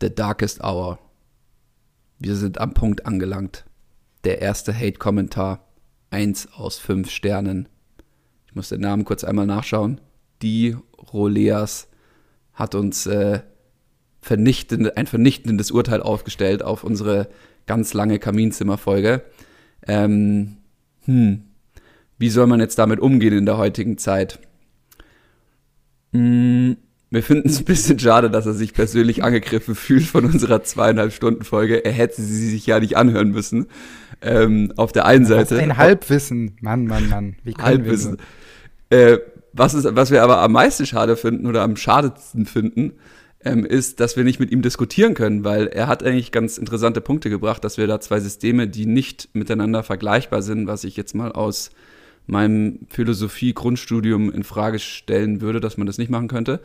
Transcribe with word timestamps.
The 0.00 0.14
Darkest 0.14 0.62
Hour. 0.62 0.98
Wir 2.18 2.36
sind 2.36 2.60
am 2.60 2.72
Punkt 2.72 3.06
angelangt. 3.06 3.64
Der 4.24 4.40
erste 4.40 4.72
Hate-Kommentar. 4.72 5.64
Eins 6.10 6.48
aus 6.52 6.78
fünf 6.78 7.10
Sternen. 7.10 7.68
Ich 8.46 8.54
muss 8.54 8.68
den 8.68 8.80
Namen 8.80 9.04
kurz 9.04 9.24
einmal 9.24 9.46
nachschauen. 9.46 10.00
Die 10.42 10.76
Roleas 11.12 11.88
hat 12.54 12.74
uns 12.74 13.06
äh, 13.06 13.40
vernichtend, 14.20 14.96
ein 14.96 15.06
vernichtendes 15.06 15.70
Urteil 15.70 16.02
aufgestellt 16.02 16.62
auf 16.62 16.84
unsere 16.84 17.28
ganz 17.66 17.92
lange 17.92 18.18
Kaminzimmerfolge. 18.18 19.22
Ähm, 19.86 20.58
hm, 21.04 21.44
wie 22.18 22.30
soll 22.30 22.46
man 22.46 22.60
jetzt 22.60 22.78
damit 22.78 23.00
umgehen 23.00 23.36
in 23.36 23.46
der 23.46 23.58
heutigen 23.58 23.98
Zeit? 23.98 24.38
Hm, 26.12 26.76
wir 27.10 27.22
finden 27.22 27.48
es 27.48 27.60
ein 27.60 27.64
bisschen 27.64 27.98
schade, 27.98 28.30
dass 28.30 28.46
er 28.46 28.52
sich 28.52 28.74
persönlich 28.74 29.24
angegriffen 29.24 29.74
fühlt 29.74 30.04
von 30.04 30.24
unserer 30.26 30.62
zweieinhalb 30.62 31.12
Stunden 31.12 31.44
Folge. 31.44 31.84
Er 31.84 31.92
hätte 31.92 32.20
sie 32.20 32.50
sich 32.50 32.66
ja 32.66 32.80
nicht 32.80 32.96
anhören 32.96 33.30
müssen. 33.30 33.66
Ähm, 34.20 34.72
auf 34.76 34.92
der 34.92 35.06
einen 35.06 35.24
Seite. 35.24 35.58
Ein 35.58 35.76
Halbwissen. 35.76 36.56
Mann, 36.60 36.86
Mann, 36.86 37.08
Mann. 37.08 37.36
Wie 37.44 37.54
Halbwissen. 37.54 38.18
Äh, 38.90 39.18
was, 39.52 39.74
ist, 39.74 39.86
was 39.94 40.10
wir 40.10 40.22
aber 40.22 40.38
am 40.38 40.52
meisten 40.52 40.86
schade 40.86 41.16
finden 41.16 41.46
oder 41.46 41.62
am 41.62 41.76
schadetsten 41.76 42.44
finden, 42.44 42.92
ähm, 43.44 43.64
ist, 43.64 44.00
dass 44.00 44.16
wir 44.16 44.24
nicht 44.24 44.40
mit 44.40 44.50
ihm 44.50 44.62
diskutieren 44.62 45.14
können, 45.14 45.44
weil 45.44 45.68
er 45.68 45.86
hat 45.86 46.02
eigentlich 46.02 46.32
ganz 46.32 46.58
interessante 46.58 47.00
Punkte 47.00 47.30
gebracht, 47.30 47.64
dass 47.64 47.78
wir 47.78 47.86
da 47.86 48.00
zwei 48.00 48.20
Systeme, 48.20 48.68
die 48.68 48.86
nicht 48.86 49.28
miteinander 49.32 49.82
vergleichbar 49.82 50.42
sind, 50.42 50.66
was 50.66 50.84
ich 50.84 50.96
jetzt 50.96 51.14
mal 51.14 51.32
aus 51.32 51.70
meinem 52.26 52.80
Philosophie-Grundstudium 52.90 54.30
in 54.30 54.44
Frage 54.44 54.78
stellen 54.78 55.40
würde, 55.40 55.60
dass 55.60 55.78
man 55.78 55.86
das 55.86 55.98
nicht 55.98 56.10
machen 56.10 56.28
könnte. 56.28 56.60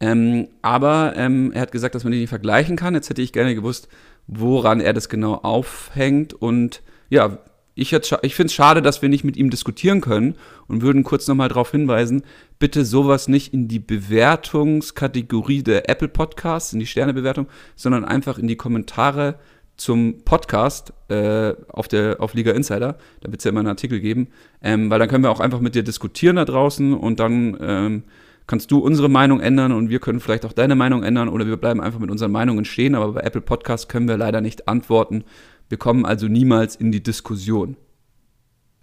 Ähm, 0.00 0.48
aber 0.62 1.14
ähm, 1.16 1.52
er 1.52 1.62
hat 1.62 1.72
gesagt, 1.72 1.94
dass 1.94 2.04
man 2.04 2.12
die 2.12 2.20
nicht 2.20 2.28
vergleichen 2.28 2.76
kann. 2.76 2.94
Jetzt 2.94 3.08
hätte 3.08 3.22
ich 3.22 3.32
gerne 3.32 3.54
gewusst, 3.54 3.88
woran 4.26 4.80
er 4.80 4.92
das 4.92 5.08
genau 5.08 5.34
aufhängt. 5.34 6.34
Und 6.34 6.82
ja, 7.08 7.38
ich, 7.74 7.92
ich 7.92 8.34
finde 8.34 8.46
es 8.46 8.54
schade, 8.54 8.82
dass 8.82 9.02
wir 9.02 9.08
nicht 9.08 9.24
mit 9.24 9.36
ihm 9.36 9.50
diskutieren 9.50 10.00
können 10.00 10.34
und 10.66 10.82
würden 10.82 11.04
kurz 11.04 11.28
nochmal 11.28 11.48
darauf 11.48 11.70
hinweisen, 11.70 12.22
bitte 12.58 12.84
sowas 12.84 13.28
nicht 13.28 13.52
in 13.52 13.68
die 13.68 13.78
Bewertungskategorie 13.78 15.62
der 15.62 15.88
Apple 15.88 16.08
Podcasts, 16.08 16.72
in 16.72 16.80
die 16.80 16.86
Sternebewertung, 16.86 17.48
sondern 17.74 18.04
einfach 18.04 18.38
in 18.38 18.48
die 18.48 18.56
Kommentare 18.56 19.38
zum 19.76 20.22
Podcast 20.24 20.94
äh, 21.08 21.52
auf, 21.68 21.86
der, 21.86 22.16
auf 22.20 22.32
Liga 22.32 22.52
Insider. 22.52 22.96
Da 23.20 23.30
wird 23.30 23.40
es 23.40 23.44
ja 23.44 23.50
immer 23.50 23.60
einen 23.60 23.68
Artikel 23.68 24.00
geben. 24.00 24.28
Ähm, 24.62 24.88
weil 24.88 24.98
dann 24.98 25.08
können 25.08 25.22
wir 25.22 25.30
auch 25.30 25.40
einfach 25.40 25.60
mit 25.60 25.74
dir 25.74 25.82
diskutieren 25.82 26.36
da 26.36 26.46
draußen 26.46 26.94
und 26.94 27.20
dann 27.20 27.58
ähm, 27.60 28.04
kannst 28.46 28.70
du 28.70 28.78
unsere 28.78 29.08
Meinung 29.08 29.40
ändern 29.40 29.72
und 29.72 29.90
wir 29.90 29.98
können 29.98 30.20
vielleicht 30.20 30.44
auch 30.44 30.52
deine 30.52 30.76
Meinung 30.76 31.02
ändern 31.02 31.28
oder 31.28 31.46
wir 31.46 31.56
bleiben 31.56 31.80
einfach 31.80 31.98
mit 31.98 32.10
unseren 32.10 32.32
Meinungen 32.32 32.64
stehen. 32.64 32.94
Aber 32.94 33.12
bei 33.12 33.20
Apple 33.20 33.40
Podcast 33.40 33.88
können 33.88 34.08
wir 34.08 34.16
leider 34.16 34.40
nicht 34.40 34.68
antworten. 34.68 35.24
Wir 35.68 35.78
kommen 35.78 36.06
also 36.06 36.28
niemals 36.28 36.76
in 36.76 36.92
die 36.92 37.02
Diskussion. 37.02 37.76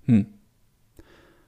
Hm. 0.06 0.26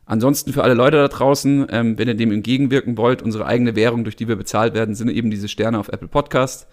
Ansonsten 0.05 0.53
für 0.53 0.63
alle 0.63 0.75
Leute 0.75 0.97
da 0.97 1.07
draußen, 1.07 1.66
ähm, 1.69 1.97
wenn 1.97 2.07
ihr 2.07 2.13
dem 2.13 2.31
entgegenwirken 2.31 2.97
wollt, 2.97 3.22
unsere 3.22 3.47
eigene 3.47 3.75
Währung, 3.75 4.03
durch 4.03 4.16
die 4.16 4.27
wir 4.27 4.35
bezahlt 4.35 4.75
werden, 4.75 4.94
sind 4.95 5.09
eben 5.09 5.31
diese 5.31 5.47
Sterne 5.47 5.79
auf 5.79 5.89
Apple 5.89 6.07
Podcast. 6.07 6.67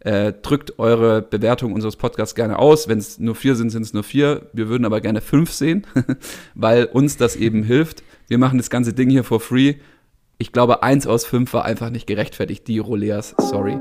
Äh, 0.00 0.32
drückt 0.32 0.78
eure 0.78 1.22
Bewertung 1.22 1.72
unseres 1.72 1.96
Podcasts 1.96 2.34
gerne 2.34 2.58
aus. 2.58 2.88
Wenn 2.88 2.98
es 2.98 3.18
nur 3.18 3.34
vier 3.34 3.56
sind, 3.56 3.70
sind 3.70 3.82
es 3.82 3.92
nur 3.92 4.04
vier. 4.04 4.48
Wir 4.52 4.68
würden 4.68 4.84
aber 4.84 5.00
gerne 5.00 5.20
fünf 5.20 5.50
sehen, 5.52 5.86
weil 6.54 6.86
uns 6.86 7.16
das 7.16 7.36
eben 7.36 7.62
hilft. 7.62 8.02
Wir 8.26 8.38
machen 8.38 8.58
das 8.58 8.70
ganze 8.70 8.94
Ding 8.94 9.10
hier 9.10 9.24
for 9.24 9.40
free 9.40 9.74
ich 10.40 10.52
glaube, 10.52 10.84
eins 10.84 11.06
aus 11.06 11.24
fünf 11.24 11.52
war 11.52 11.64
einfach 11.64 11.90
nicht 11.90 12.06
gerechtfertigt. 12.06 12.68
Die 12.68 12.78
Roleas, 12.78 13.34
sorry. 13.38 13.76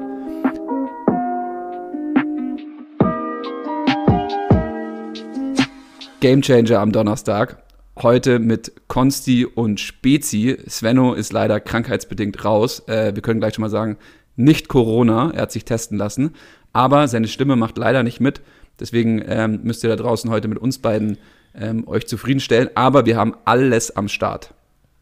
Gamechanger 6.19 6.79
am 6.79 6.91
Donnerstag. 6.91 7.61
Heute 8.01 8.39
mit 8.39 8.71
Konsti 8.87 9.45
und 9.45 9.79
Spezi. 9.79 10.57
Svenno 10.67 11.13
ist 11.13 11.31
leider 11.31 11.59
krankheitsbedingt 11.59 12.43
raus. 12.43 12.87
Äh, 12.87 13.13
wir 13.13 13.21
können 13.21 13.39
gleich 13.39 13.53
schon 13.53 13.61
mal 13.61 13.69
sagen, 13.69 13.97
nicht 14.35 14.67
Corona. 14.67 15.31
Er 15.35 15.43
hat 15.43 15.51
sich 15.51 15.63
testen 15.63 15.97
lassen. 15.97 16.33
Aber 16.73 17.07
seine 17.07 17.27
Stimme 17.27 17.55
macht 17.55 17.77
leider 17.77 18.01
nicht 18.01 18.19
mit. 18.19 18.41
Deswegen 18.79 19.23
ähm, 19.27 19.59
müsst 19.63 19.83
ihr 19.83 19.89
da 19.91 19.95
draußen 19.95 20.29
heute 20.31 20.47
mit 20.47 20.57
uns 20.57 20.79
beiden 20.79 21.19
ähm, 21.55 21.87
euch 21.87 22.07
zufriedenstellen. 22.07 22.69
Aber 22.73 23.05
wir 23.05 23.15
haben 23.15 23.35
alles 23.45 23.95
am 23.95 24.07
Start. 24.07 24.55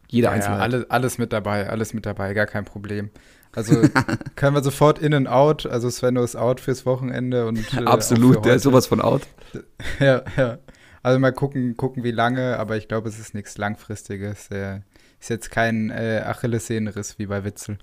Jeder 0.08 0.28
ja, 0.28 0.34
einzelne. 0.34 0.56
Ja, 0.56 0.62
alles, 0.62 0.90
alles 0.90 1.18
mit 1.18 1.32
dabei, 1.32 1.68
alles 1.68 1.94
mit 1.94 2.06
dabei, 2.06 2.34
gar 2.34 2.46
kein 2.46 2.64
Problem. 2.64 3.10
Also 3.52 3.74
können 4.36 4.54
wir 4.54 4.62
sofort 4.62 4.98
in 4.98 5.14
und 5.14 5.26
out. 5.26 5.66
Also 5.66 5.90
Svenno 5.90 6.22
ist 6.22 6.36
out 6.36 6.60
fürs 6.60 6.86
Wochenende 6.86 7.46
und 7.46 7.58
äh, 7.74 7.84
absolut, 7.84 8.44
der 8.44 8.56
ist 8.56 8.62
sowas 8.62 8.86
von 8.86 9.00
out. 9.00 9.22
Ja, 10.00 10.22
ja. 10.36 10.58
Also 11.02 11.18
mal 11.18 11.32
gucken, 11.32 11.76
gucken, 11.76 12.02
wie 12.04 12.10
lange, 12.10 12.58
aber 12.58 12.76
ich 12.76 12.88
glaube, 12.88 13.08
es 13.08 13.18
ist 13.18 13.32
nichts 13.32 13.56
Langfristiges. 13.56 14.48
Er 14.50 14.82
ist 15.20 15.30
jetzt 15.30 15.50
kein 15.50 15.88
äh, 15.90 16.22
Achillessehnenriss 16.26 17.18
wie 17.18 17.26
bei 17.26 17.44
Witzel. 17.44 17.78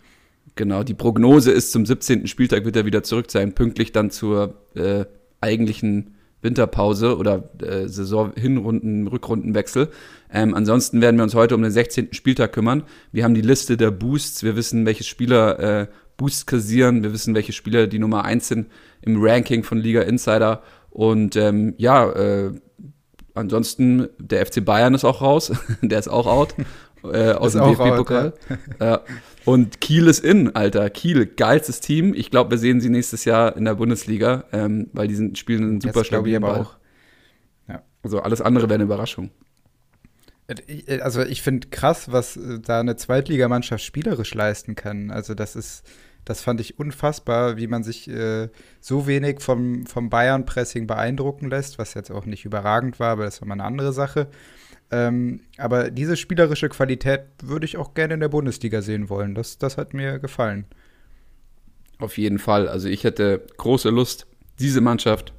Genau, 0.55 0.83
die 0.83 0.93
Prognose 0.93 1.51
ist, 1.51 1.71
zum 1.71 1.85
17. 1.85 2.27
Spieltag 2.27 2.65
wird 2.65 2.75
er 2.75 2.85
wieder 2.85 3.01
zurück 3.01 3.31
sein, 3.31 3.55
pünktlich 3.55 3.91
dann 3.91 4.11
zur 4.11 4.61
äh, 4.75 5.05
eigentlichen 5.41 6.15
Winterpause 6.43 7.17
oder 7.17 7.49
äh, 7.61 7.87
Saison-Hinrunden, 7.87 9.07
Rückrundenwechsel. 9.07 9.89
Ähm, 10.31 10.53
ansonsten 10.53 11.01
werden 11.01 11.17
wir 11.17 11.23
uns 11.23 11.35
heute 11.35 11.55
um 11.55 11.61
den 11.61 11.71
16. 11.71 12.13
Spieltag 12.13 12.53
kümmern. 12.53 12.83
Wir 13.11 13.23
haben 13.23 13.33
die 13.33 13.41
Liste 13.41 13.77
der 13.77 13.91
Boosts. 13.91 14.43
Wir 14.43 14.55
wissen, 14.55 14.85
welche 14.85 15.03
Spieler 15.03 15.59
äh, 15.59 15.87
Boosts 16.17 16.45
kassieren. 16.45 17.03
Wir 17.03 17.13
wissen, 17.13 17.35
welche 17.35 17.53
Spieler 17.53 17.87
die 17.87 17.99
Nummer 17.99 18.25
1 18.25 18.47
sind 18.47 18.67
im 19.01 19.21
Ranking 19.21 19.63
von 19.63 19.77
Liga 19.77 20.01
Insider. 20.01 20.61
Und 20.89 21.35
ähm, 21.35 21.73
ja, 21.77 22.11
äh, 22.11 22.51
ansonsten, 23.33 24.09
der 24.19 24.45
FC 24.45 24.63
Bayern 24.63 24.93
ist 24.93 25.05
auch 25.05 25.21
raus. 25.21 25.51
der 25.81 25.99
ist 25.99 26.07
auch 26.07 26.27
out. 26.27 26.55
Äh, 27.03 27.33
aus 27.33 27.53
dem 27.53 27.63
DFB-Pokal. 27.63 28.33
Ja. 28.79 29.01
Und 29.45 29.81
Kiel 29.81 30.07
ist 30.07 30.23
in, 30.23 30.55
Alter. 30.55 30.89
Kiel, 30.89 31.25
geilstes 31.25 31.81
Team. 31.81 32.13
Ich 32.13 32.31
glaube, 32.31 32.51
wir 32.51 32.57
sehen 32.57 32.79
sie 32.79 32.89
nächstes 32.89 33.25
Jahr 33.25 33.57
in 33.57 33.65
der 33.65 33.75
Bundesliga, 33.75 34.45
ähm, 34.53 34.89
weil 34.93 35.07
die 35.07 35.15
sind, 35.15 35.37
spielen 35.37 35.63
einen 35.63 35.81
super 35.81 36.03
stabilen 36.05 36.41
Ball. 36.41 36.61
Auch. 36.61 36.77
Ja. 37.67 37.83
Also 38.03 38.21
alles 38.21 38.41
andere 38.41 38.69
wäre 38.69 38.75
eine 38.75 38.83
Überraschung. 38.83 39.31
Äh, 40.47 40.99
also 40.99 41.21
ich 41.21 41.41
finde 41.41 41.67
krass, 41.69 42.11
was 42.11 42.37
äh, 42.37 42.59
da 42.59 42.79
eine 42.79 42.95
Zweitligamannschaft 42.95 43.83
spielerisch 43.83 44.33
leisten 44.33 44.75
kann. 44.75 45.11
Also 45.11 45.33
das 45.33 45.55
ist, 45.55 45.83
das 46.25 46.41
fand 46.41 46.61
ich 46.61 46.79
unfassbar, 46.79 47.57
wie 47.57 47.67
man 47.67 47.83
sich 47.83 48.09
äh, 48.09 48.49
so 48.79 49.07
wenig 49.07 49.41
vom, 49.41 49.85
vom 49.85 50.09
Bayern-Pressing 50.09 50.87
beeindrucken 50.87 51.49
lässt, 51.49 51.79
was 51.79 51.93
jetzt 51.95 52.11
auch 52.11 52.25
nicht 52.25 52.45
überragend 52.45 52.99
war, 52.99 53.11
aber 53.11 53.25
das 53.25 53.41
war 53.41 53.47
mal 53.47 53.55
eine 53.55 53.65
andere 53.65 53.93
Sache. 53.93 54.27
Ähm, 54.93 55.39
aber 55.57 55.89
diese 55.89 56.15
spielerische 56.15 56.69
Qualität 56.69 57.21
würde 57.41 57.65
ich 57.65 57.77
auch 57.77 57.95
gerne 57.95 58.13
in 58.13 58.19
der 58.19 58.29
Bundesliga 58.29 58.83
sehen 58.83 59.09
wollen. 59.09 59.33
Das, 59.33 59.57
das 59.57 59.75
hat 59.77 59.95
mir 59.95 60.19
gefallen. 60.19 60.65
Auf 61.97 62.19
jeden 62.19 62.37
Fall. 62.37 62.67
Also 62.67 62.89
ich 62.89 63.03
hätte 63.03 63.41
große 63.57 63.89
Lust, 63.89 64.27
diese 64.59 64.81
Mannschaft 64.81 65.33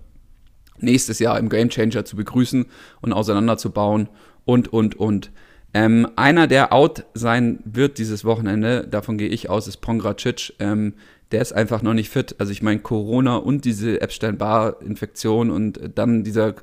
nächstes 0.79 1.21
Jahr 1.21 1.39
im 1.39 1.49
Gamechanger 1.49 2.05
zu 2.05 2.17
begrüßen 2.17 2.67
und 3.01 3.13
auseinanderzubauen 3.13 4.09
und, 4.45 4.73
und, 4.73 4.97
und. 4.97 5.31
Ähm, 5.73 6.09
einer, 6.17 6.49
der 6.49 6.73
out 6.73 7.05
sein 7.15 7.61
wird 7.65 7.99
dieses 7.99 8.25
Wochenende, 8.25 8.85
davon 8.89 9.19
gehe 9.19 9.29
ich 9.29 9.51
aus, 9.51 9.69
ist 9.69 9.77
Pongracic. 9.77 10.55
Ähm, 10.59 10.95
der 11.31 11.43
ist 11.43 11.53
einfach 11.53 11.81
noch 11.81 11.95
nicht 11.95 12.11
fit. 12.11 12.35
Also 12.41 12.51
ich 12.51 12.63
meine, 12.63 12.81
Corona 12.81 13.37
und 13.37 13.65
diese 13.65 14.01
Epstein-Barr-Infektion 14.01 15.51
und 15.51 15.79
dann 15.95 16.25
dieser 16.25 16.57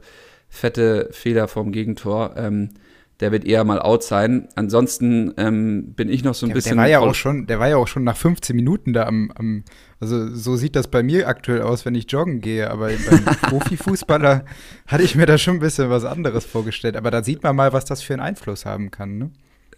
fette 0.50 1.08
Fehler 1.12 1.48
vom 1.48 1.72
Gegentor. 1.72 2.34
Ähm, 2.36 2.72
der 3.22 3.32
wird 3.32 3.46
eher 3.46 3.64
mal 3.64 3.80
out 3.80 4.04
sein. 4.04 4.50
Ansonsten 4.56 5.32
ähm, 5.38 5.94
bin 5.94 6.10
ich 6.10 6.24
noch 6.24 6.34
so 6.34 6.48
ein 6.48 6.50
der, 6.50 6.56
bisschen. 6.56 6.78
Der 6.78 6.84
war 6.84 6.90
ja 6.90 7.00
auch 7.00 7.14
schon, 7.14 7.46
der 7.46 7.60
war 7.60 7.70
ja 7.70 7.78
auch 7.78 7.88
schon 7.88 8.04
nach 8.04 8.18
15 8.18 8.56
Minuten 8.56 8.94
da 8.94 9.06
am, 9.06 9.32
am, 9.36 9.64
also 10.00 10.36
so 10.36 10.56
sieht 10.56 10.76
das 10.76 10.88
bei 10.88 11.04
mir 11.04 11.28
aktuell 11.28 11.62
aus, 11.62 11.86
wenn 11.86 11.94
ich 11.94 12.12
joggen 12.12 12.42
gehe. 12.42 12.70
Aber 12.70 12.88
beim 12.88 13.26
Profifußballer 13.42 14.44
hatte 14.88 15.04
ich 15.04 15.16
mir 15.16 15.28
da 15.28 15.38
schon 15.38 15.56
ein 15.56 15.60
bisschen 15.60 15.92
was 15.92 16.04
anderes 16.04 16.46
vorgestellt. 16.46 16.98
Aber 16.98 17.12
da 17.12 17.24
sieht 17.24 17.44
man 17.44 17.56
mal, 17.56 17.74
was 17.74 17.86
das 17.86 18.02
für 18.02 18.14
einen 18.14 18.24
Einfluss 18.24 18.66
haben 18.66 18.90
kann. 18.90 19.20
Ne? 19.20 19.32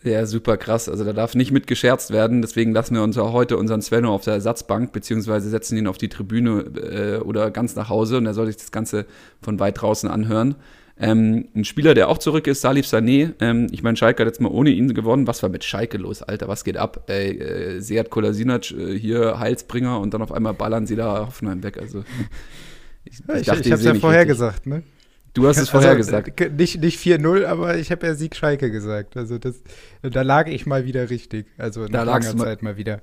Ja, 0.03 0.25
super 0.25 0.55
krass. 0.55 0.87
Also 0.87 1.03
da 1.03 1.11
darf 1.11 1.35
nicht 1.35 1.51
mit 1.51 1.67
gescherzt 1.67 2.11
werden. 2.11 2.41
Deswegen 2.41 2.73
lassen 2.73 2.95
wir 2.95 3.03
uns 3.03 3.17
auch 3.17 3.33
heute 3.33 3.57
unseren 3.57 3.81
Svenno 3.81 4.13
auf 4.13 4.23
der 4.23 4.35
Ersatzbank, 4.35 4.93
beziehungsweise 4.93 5.49
setzen 5.49 5.77
ihn 5.77 5.87
auf 5.87 5.97
die 5.97 6.09
Tribüne 6.09 6.61
äh, 6.61 7.17
oder 7.19 7.51
ganz 7.51 7.75
nach 7.75 7.89
Hause 7.89 8.17
und 8.17 8.25
er 8.25 8.33
soll 8.33 8.47
sich 8.47 8.57
das 8.57 8.71
Ganze 8.71 9.05
von 9.41 9.59
weit 9.59 9.81
draußen 9.81 10.09
anhören. 10.09 10.55
Ähm, 10.99 11.47
ein 11.55 11.65
Spieler, 11.65 11.95
der 11.95 12.07
auch 12.07 12.19
zurück 12.19 12.45
ist, 12.45 12.61
Salif 12.61 12.85
Sané. 12.85 13.33
Ähm, 13.39 13.67
ich 13.71 13.81
meine, 13.81 13.97
Schalke 13.97 14.21
hat 14.21 14.27
jetzt 14.27 14.39
mal 14.39 14.51
ohne 14.51 14.69
ihn 14.69 14.93
gewonnen. 14.93 15.25
Was 15.25 15.41
war 15.41 15.49
mit 15.49 15.63
Schalke 15.63 15.97
los, 15.97 16.21
Alter? 16.21 16.47
Was 16.47 16.63
geht 16.63 16.77
ab? 16.77 17.05
Ey, 17.07 17.39
äh, 17.39 17.79
Seat 17.79 18.11
Kolasinac 18.11 18.71
äh, 18.71 18.97
hier 18.97 19.39
Heilsbringer 19.39 19.99
und 19.99 20.13
dann 20.13 20.21
auf 20.21 20.31
einmal 20.31 20.53
ballern 20.53 20.85
sie 20.85 20.95
da 20.95 21.25
Hoffenheim 21.25 21.63
weg. 21.63 21.79
Also 21.79 22.03
ich, 23.05 23.19
ich, 23.19 23.47
ich, 23.47 23.65
ich 23.65 23.71
hab's 23.71 23.83
ja 23.83 23.95
vorher 23.95 24.21
richtig. 24.21 24.37
gesagt, 24.37 24.67
ne? 24.67 24.83
Du 25.33 25.47
hast 25.47 25.57
es 25.57 25.69
vorher 25.71 25.91
also, 25.91 25.97
gesagt. 25.97 26.39
Äh, 26.39 26.49
nicht, 26.49 26.79
nicht 26.79 26.99
4-0, 26.99 27.45
aber 27.45 27.77
ich 27.77 27.91
habe 27.91 28.05
ja 28.05 28.13
Sieg 28.13 28.35
Schalke 28.35 28.69
gesagt. 28.69 29.17
Also 29.17 29.39
das, 29.39 29.63
da 30.03 30.21
lag 30.21 30.47
ich 30.47 30.67
mal 30.67 30.85
wieder 30.85 31.09
richtig. 31.09 31.47
Also 31.57 31.85
nach 31.85 32.05
langer 32.05 32.37
Zeit 32.37 32.61
mal 32.61 32.77
wieder. 32.77 33.01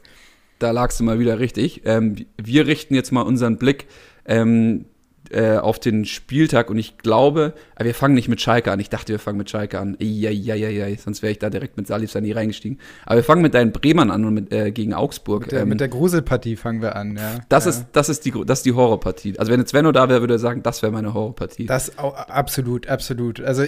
da 0.60 0.70
lagst 0.70 1.00
du 1.00 1.04
mal 1.04 1.19
wieder 1.19 1.40
richtig. 1.40 1.82
Ähm, 1.86 2.14
wir 2.40 2.69
richten 2.69 2.94
jetzt 2.94 3.10
mal 3.10 3.22
unseren 3.22 3.58
Blick 3.58 3.86
ähm, 4.26 4.84
äh, 5.31 5.56
auf 5.56 5.79
den 5.79 6.05
Spieltag 6.05 6.71
und 6.71 6.79
ich 6.79 6.99
glaube, 6.99 7.55
wir 7.79 7.94
fangen 7.94 8.15
nicht 8.15 8.29
mit 8.29 8.41
Schalke 8.41 8.73
an. 8.73 8.81
Ich 8.81 8.91
dachte, 8.91 9.12
wir 9.12 9.19
fangen 9.19 9.38
mit 9.38 9.49
Schalke 9.50 9.79
an. 9.79 9.97
Eieieiei, 10.00 10.97
sonst 10.97 11.23
wäre 11.23 11.32
ich 11.32 11.38
da 11.38 11.50
direkt 11.50 11.77
mit 11.77 11.87
Salif 11.87 12.11
Sani 12.11 12.32
reingestiegen. 12.32 12.79
Aber 13.06 13.17
wir 13.17 13.25
fangen 13.25 13.43
mit 13.43 13.55
deinen 13.55 13.73
Bremern 13.73 14.11
an 14.11 14.25
und 14.25 14.35
mit, 14.35 14.53
äh, 14.53 14.73
gegen 14.73 14.94
Augsburg. 14.94 15.43
Mit 15.43 15.53
der, 15.53 15.62
ähm, 15.62 15.69
mit 15.69 15.81
der 15.81 15.88
Gruselpartie 15.88 16.56
fangen 16.56 16.82
wir 16.82 16.97
an, 16.97 17.17
ja. 17.17 17.38
Das, 17.49 17.65
ja. 17.65 17.71
Ist, 17.71 17.87
das, 17.93 18.09
ist 18.09 18.25
die, 18.25 18.32
das 18.44 18.61
ist 18.61 18.67
die 18.67 18.73
Horrorpartie. 18.73 19.38
Also 19.38 19.53
wenn 19.53 19.61
jetzt 19.61 19.71
Svenno 19.71 19.93
da 19.93 20.09
wäre, 20.09 20.21
würde 20.21 20.35
er 20.35 20.38
sagen, 20.38 20.62
das 20.62 20.82
wäre 20.82 20.93
meine 20.93 21.15
Horrorpartie. 21.15 21.67
Das 21.67 21.97
absolut, 21.99 22.88
absolut. 22.88 23.41
Also 23.41 23.65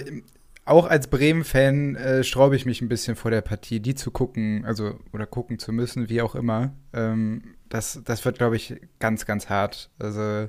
auch 0.65 0.87
als 0.87 1.07
Bremen-Fan 1.07 1.95
äh, 1.95 2.23
straube 2.23 2.55
ich 2.55 2.65
mich 2.65 2.81
ein 2.81 2.87
bisschen 2.87 3.15
vor 3.15 3.31
der 3.31 3.41
Partie, 3.41 3.79
die 3.79 3.95
zu 3.95 4.11
gucken, 4.11 4.63
also 4.65 4.99
oder 5.11 5.25
gucken 5.25 5.59
zu 5.59 5.73
müssen, 5.73 6.09
wie 6.09 6.21
auch 6.21 6.35
immer. 6.35 6.73
Ähm, 6.93 7.52
das, 7.73 7.99
das 8.05 8.23
wird, 8.23 8.37
glaube 8.37 8.55
ich, 8.55 8.75
ganz, 8.99 9.25
ganz 9.25 9.49
hart. 9.49 9.89
Also 9.97 10.47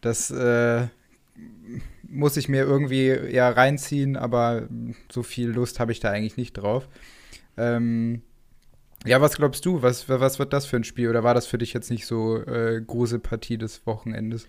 das 0.00 0.30
äh, 0.30 0.86
muss 2.08 2.38
ich 2.38 2.48
mir 2.48 2.62
irgendwie 2.62 3.08
ja 3.08 3.50
reinziehen, 3.50 4.16
aber 4.16 4.66
so 5.12 5.22
viel 5.22 5.50
Lust 5.50 5.78
habe 5.78 5.92
ich 5.92 6.00
da 6.00 6.10
eigentlich 6.10 6.38
nicht 6.38 6.54
drauf. 6.54 6.88
Ähm, 7.58 8.22
ja, 9.04 9.20
was 9.20 9.36
glaubst 9.36 9.66
du? 9.66 9.82
Was, 9.82 10.08
was 10.08 10.38
wird 10.38 10.54
das 10.54 10.64
für 10.64 10.76
ein 10.76 10.84
Spiel? 10.84 11.10
Oder 11.10 11.22
war 11.22 11.34
das 11.34 11.46
für 11.46 11.58
dich 11.58 11.74
jetzt 11.74 11.90
nicht 11.90 12.06
so 12.06 12.38
äh, 12.38 12.80
große 12.80 13.18
Partie 13.18 13.58
des 13.58 13.86
Wochenendes? 13.86 14.48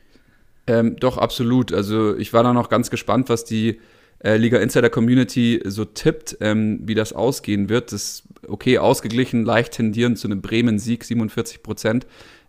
Ähm, 0.67 0.95
doch, 0.95 1.17
absolut. 1.17 1.73
Also 1.73 2.15
ich 2.15 2.31
war 2.31 2.43
da 2.43 2.53
noch 2.53 2.69
ganz 2.69 2.89
gespannt, 2.89 3.27
was 3.27 3.43
die 3.43 3.81
äh, 4.23 4.37
Liga 4.37 4.59
Insider 4.59 4.89
Community 4.89 5.61
so 5.65 5.85
tippt, 5.85 6.37
ähm, 6.41 6.79
wie 6.83 6.95
das 6.95 7.13
ausgehen 7.13 7.69
wird. 7.69 7.91
Das 7.91 8.23
okay 8.47 8.77
ausgeglichen, 8.77 9.43
leicht 9.43 9.73
tendieren 9.73 10.15
zu 10.15 10.27
einem 10.27 10.41
Bremen-Sieg, 10.41 11.03
47 11.03 11.63
Prozent 11.63 12.05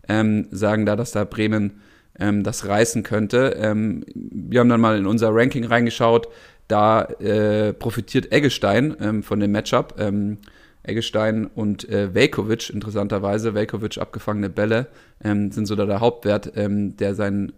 ähm, 0.07 0.47
sagen 0.51 0.85
da, 0.85 0.95
dass 0.95 1.11
da 1.11 1.23
Bremen 1.23 1.81
ähm, 2.19 2.43
das 2.43 2.67
reißen 2.67 3.03
könnte. 3.03 3.57
Ähm, 3.59 4.03
wir 4.15 4.59
haben 4.59 4.69
dann 4.69 4.81
mal 4.81 4.97
in 4.97 5.05
unser 5.05 5.33
Ranking 5.33 5.65
reingeschaut. 5.65 6.27
Da 6.67 7.03
äh, 7.03 7.73
profitiert 7.73 8.31
Eggestein 8.31 8.95
ähm, 8.99 9.23
von 9.23 9.39
dem 9.39 9.51
Matchup. 9.51 9.95
Ähm, 9.99 10.37
Eggestein 10.83 11.47
und 11.47 11.87
äh, 11.89 12.13
Velkovic, 12.13 12.69
interessanterweise, 12.69 13.53
Velkovic 13.53 13.97
abgefangene 13.97 14.49
Bälle, 14.49 14.87
sind 15.21 15.65
so 15.65 15.75
da 15.75 15.85
der 15.85 15.99
Hauptwert, 15.99 16.53
der 16.55 17.15
sein, 17.15 17.51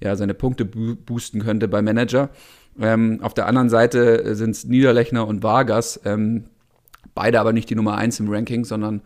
ja, 0.00 0.16
seine 0.16 0.32
Punkte 0.32 0.64
boosten 0.64 1.42
könnte 1.42 1.68
bei 1.68 1.82
Manager. 1.82 2.30
Ähm, 2.80 3.20
auf 3.22 3.34
der 3.34 3.46
anderen 3.46 3.70
Seite 3.70 4.34
sind 4.34 4.50
es 4.50 4.64
Niederlechner 4.64 5.26
und 5.26 5.42
Vargas, 5.42 6.00
ähm, 6.04 6.44
beide 7.14 7.40
aber 7.40 7.52
nicht 7.52 7.70
die 7.70 7.74
Nummer 7.74 7.96
1 7.96 8.20
im 8.20 8.28
Ranking, 8.28 8.64
sondern 8.64 9.02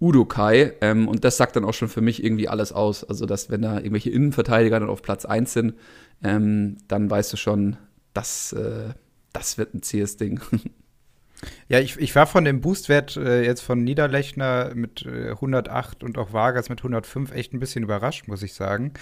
Udo 0.00 0.24
Kai. 0.24 0.72
Ähm, 0.80 1.08
und 1.08 1.24
das 1.24 1.36
sagt 1.36 1.56
dann 1.56 1.64
auch 1.64 1.74
schon 1.74 1.88
für 1.88 2.00
mich 2.00 2.24
irgendwie 2.24 2.48
alles 2.48 2.72
aus. 2.72 3.04
Also, 3.04 3.26
dass 3.26 3.50
wenn 3.50 3.62
da 3.62 3.76
irgendwelche 3.76 4.10
Innenverteidiger 4.10 4.80
dann 4.80 4.88
auf 4.88 5.02
Platz 5.02 5.24
1 5.24 5.52
sind, 5.52 5.74
ähm, 6.24 6.78
dann 6.88 7.10
weißt 7.10 7.32
du 7.32 7.36
schon, 7.36 7.76
dass, 8.14 8.52
äh, 8.52 8.94
das 9.32 9.58
wird 9.58 9.74
ein 9.74 9.82
zähes 9.82 10.16
Ding. 10.16 10.40
Ja, 11.68 11.80
ich, 11.80 11.96
ich 11.98 12.14
war 12.14 12.26
von 12.26 12.44
dem 12.44 12.60
Boostwert 12.60 13.16
äh, 13.16 13.44
jetzt 13.44 13.62
von 13.62 13.82
Niederlechner 13.82 14.72
mit 14.74 15.04
äh, 15.06 15.30
108 15.30 16.04
und 16.04 16.16
auch 16.16 16.32
Vargas 16.32 16.68
mit 16.68 16.78
105 16.80 17.32
echt 17.32 17.52
ein 17.52 17.58
bisschen 17.58 17.82
überrascht, 17.82 18.28
muss 18.28 18.44
ich 18.44 18.54
sagen. 18.54 18.92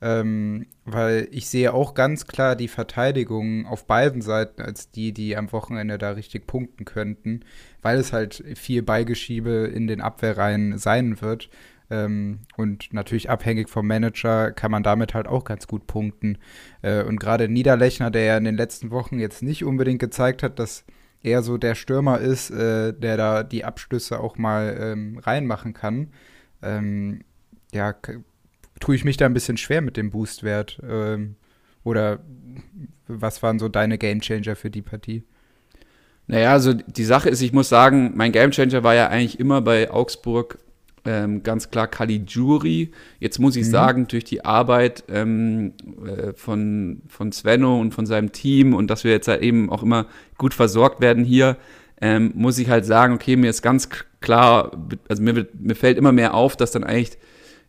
Ähm, 0.00 0.66
weil 0.84 1.28
ich 1.30 1.48
sehe 1.48 1.72
auch 1.72 1.94
ganz 1.94 2.26
klar 2.26 2.56
die 2.56 2.68
Verteidigung 2.68 3.66
auf 3.66 3.86
beiden 3.86 4.20
Seiten 4.20 4.60
als 4.60 4.90
die, 4.90 5.12
die 5.12 5.36
am 5.36 5.50
Wochenende 5.52 5.98
da 5.98 6.10
richtig 6.10 6.46
punkten 6.46 6.84
könnten, 6.84 7.40
weil 7.80 7.98
es 7.98 8.12
halt 8.12 8.44
viel 8.54 8.82
Beigeschiebe 8.82 9.70
in 9.74 9.86
den 9.86 10.00
Abwehrreihen 10.00 10.76
sein 10.78 11.20
wird. 11.20 11.48
Ähm, 11.90 12.40
und 12.56 12.92
natürlich 12.92 13.30
abhängig 13.30 13.68
vom 13.68 13.86
Manager 13.86 14.52
kann 14.52 14.70
man 14.70 14.82
damit 14.82 15.14
halt 15.14 15.26
auch 15.26 15.44
ganz 15.44 15.66
gut 15.66 15.86
punkten. 15.86 16.38
Äh, 16.82 17.02
und 17.04 17.18
gerade 17.18 17.48
Niederlechner, 17.48 18.10
der 18.10 18.24
ja 18.24 18.36
in 18.36 18.44
den 18.44 18.56
letzten 18.56 18.90
Wochen 18.90 19.18
jetzt 19.18 19.42
nicht 19.42 19.64
unbedingt 19.64 20.00
gezeigt 20.00 20.42
hat, 20.42 20.58
dass 20.58 20.84
er 21.22 21.42
so 21.42 21.56
der 21.56 21.74
Stürmer 21.74 22.20
ist, 22.20 22.50
äh, 22.50 22.92
der 22.92 23.16
da 23.16 23.42
die 23.42 23.64
Abschlüsse 23.64 24.20
auch 24.20 24.36
mal 24.36 24.76
ähm, 24.78 25.18
reinmachen 25.18 25.72
kann. 25.72 26.10
Ähm, 26.62 27.22
ja, 27.72 27.94
tue 28.80 28.94
ich 28.94 29.04
mich 29.04 29.16
da 29.16 29.26
ein 29.26 29.34
bisschen 29.34 29.56
schwer 29.56 29.80
mit 29.80 29.96
dem 29.96 30.10
Boostwert. 30.10 30.80
Ähm, 30.88 31.36
oder 31.84 32.20
was 33.06 33.42
waren 33.42 33.58
so 33.58 33.68
deine 33.68 33.98
Gamechanger 33.98 34.56
für 34.56 34.70
die 34.70 34.82
Partie? 34.82 35.24
Naja, 36.26 36.52
also 36.52 36.72
die 36.72 37.04
Sache 37.04 37.28
ist, 37.28 37.42
ich 37.42 37.52
muss 37.52 37.68
sagen, 37.68 38.12
mein 38.14 38.32
Gamechanger 38.32 38.82
war 38.82 38.94
ja 38.94 39.08
eigentlich 39.08 39.38
immer 39.38 39.60
bei 39.60 39.90
Augsburg 39.90 40.58
ähm, 41.04 41.42
ganz 41.42 41.70
klar 41.70 41.86
Caligiuri. 41.86 42.90
Jetzt 43.20 43.38
muss 43.38 43.56
ich 43.56 43.66
mhm. 43.66 43.70
sagen, 43.70 44.08
durch 44.08 44.24
die 44.24 44.44
Arbeit 44.44 45.04
ähm, 45.08 45.74
äh, 46.06 46.32
von, 46.32 47.02
von 47.08 47.30
Svenno 47.30 47.78
und 47.78 47.92
von 47.92 48.06
seinem 48.06 48.32
Team 48.32 48.74
und 48.74 48.88
dass 48.88 49.04
wir 49.04 49.10
jetzt 49.10 49.28
halt 49.28 49.42
eben 49.42 49.68
auch 49.70 49.82
immer 49.82 50.06
gut 50.38 50.54
versorgt 50.54 51.02
werden 51.02 51.24
hier, 51.24 51.58
ähm, 52.00 52.32
muss 52.34 52.58
ich 52.58 52.70
halt 52.70 52.86
sagen, 52.86 53.14
okay, 53.14 53.36
mir 53.36 53.50
ist 53.50 53.62
ganz 53.62 53.88
klar, 54.20 54.72
also 55.08 55.22
mir, 55.22 55.46
mir 55.52 55.74
fällt 55.74 55.98
immer 55.98 56.12
mehr 56.12 56.32
auf, 56.32 56.56
dass 56.56 56.70
dann 56.70 56.84
eigentlich 56.84 57.18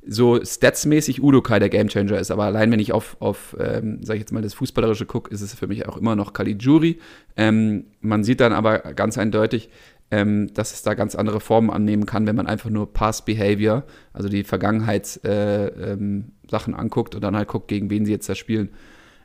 so 0.07 0.43
statsmäßig 0.43 1.21
Udokai 1.21 1.59
der 1.59 1.69
Gamechanger 1.69 2.19
ist, 2.19 2.31
aber 2.31 2.45
allein 2.45 2.71
wenn 2.71 2.79
ich 2.79 2.93
auf, 2.93 3.17
auf 3.19 3.55
ähm, 3.59 3.99
sag 4.03 4.15
ich 4.15 4.21
jetzt 4.21 4.31
mal, 4.31 4.41
das 4.41 4.53
Fußballerische 4.53 5.05
gucke, 5.05 5.31
ist 5.33 5.41
es 5.41 5.53
für 5.53 5.67
mich 5.67 5.87
auch 5.87 5.97
immer 5.97 6.15
noch 6.15 6.33
Caligiuri. 6.33 6.99
Ähm, 7.35 7.85
man 8.01 8.23
sieht 8.23 8.39
dann 8.39 8.53
aber 8.53 8.79
ganz 8.79 9.17
eindeutig, 9.17 9.69
ähm, 10.11 10.53
dass 10.53 10.73
es 10.73 10.83
da 10.83 10.93
ganz 10.93 11.15
andere 11.15 11.39
Formen 11.39 11.69
annehmen 11.69 12.05
kann, 12.05 12.27
wenn 12.27 12.35
man 12.35 12.47
einfach 12.47 12.69
nur 12.69 12.93
Past 12.93 13.25
Behavior, 13.25 13.83
also 14.13 14.29
die 14.29 14.43
Vergangenheitssachen 14.43 15.23
äh, 15.23 15.93
ähm, 15.93 16.33
anguckt 16.75 17.15
und 17.15 17.23
dann 17.23 17.35
halt 17.35 17.47
guckt, 17.47 17.67
gegen 17.67 17.89
wen 17.89 18.05
sie 18.05 18.11
jetzt 18.11 18.29
da 18.29 18.35
spielen. 18.35 18.69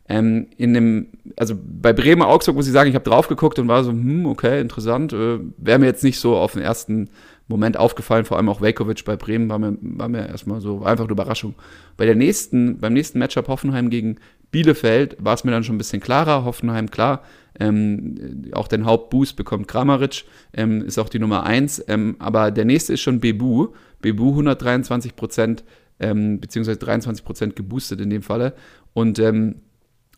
Ähm, 0.08 0.48
in 0.56 0.74
dem, 0.74 1.08
also 1.36 1.54
bei 1.56 1.92
Bremen 1.92 2.22
Augsburg 2.22 2.56
muss 2.56 2.66
ich 2.66 2.72
sagen, 2.72 2.88
ich 2.88 2.96
habe 2.96 3.08
drauf 3.08 3.28
geguckt 3.28 3.60
und 3.60 3.68
war 3.68 3.84
so, 3.84 3.92
hm, 3.92 4.26
okay, 4.26 4.60
interessant. 4.60 5.12
Äh, 5.12 5.38
Wäre 5.56 5.78
mir 5.78 5.86
jetzt 5.86 6.02
nicht 6.02 6.18
so 6.18 6.36
auf 6.36 6.54
den 6.54 6.62
ersten 6.62 7.10
Moment 7.50 7.76
aufgefallen, 7.76 8.24
vor 8.24 8.36
allem 8.36 8.48
auch 8.48 8.60
Velkovic 8.60 9.04
bei 9.04 9.16
Bremen 9.16 9.48
war 9.50 9.58
mir, 9.58 9.76
war 9.80 10.08
mir 10.08 10.28
erstmal 10.28 10.60
so 10.60 10.84
einfach 10.84 11.04
eine 11.04 11.12
Überraschung. 11.12 11.54
Bei 11.96 12.06
der 12.06 12.14
nächsten, 12.14 12.78
beim 12.78 12.94
nächsten 12.94 13.18
Matchup 13.18 13.48
Hoffenheim 13.48 13.90
gegen 13.90 14.16
Bielefeld 14.50 15.16
war 15.18 15.34
es 15.34 15.44
mir 15.44 15.50
dann 15.50 15.64
schon 15.64 15.74
ein 15.74 15.78
bisschen 15.78 16.00
klarer. 16.00 16.44
Hoffenheim, 16.44 16.90
klar, 16.90 17.22
ähm, 17.58 18.50
auch 18.52 18.68
den 18.68 18.86
Hauptboost 18.86 19.36
bekommt 19.36 19.68
Kramaric, 19.68 20.24
ähm, 20.54 20.82
ist 20.82 20.98
auch 20.98 21.08
die 21.08 21.18
Nummer 21.18 21.44
1. 21.44 21.84
Ähm, 21.88 22.16
aber 22.18 22.50
der 22.50 22.64
nächste 22.64 22.94
ist 22.94 23.00
schon 23.00 23.20
Bebu. 23.20 23.68
Bebu 24.00 24.30
123 24.30 25.16
Prozent, 25.16 25.64
ähm, 25.98 26.40
beziehungsweise 26.40 26.78
23 26.78 27.24
Prozent 27.24 27.56
geboostet 27.56 28.00
in 28.00 28.10
dem 28.10 28.22
Falle. 28.22 28.54
Und 28.94 29.18
ähm, 29.18 29.56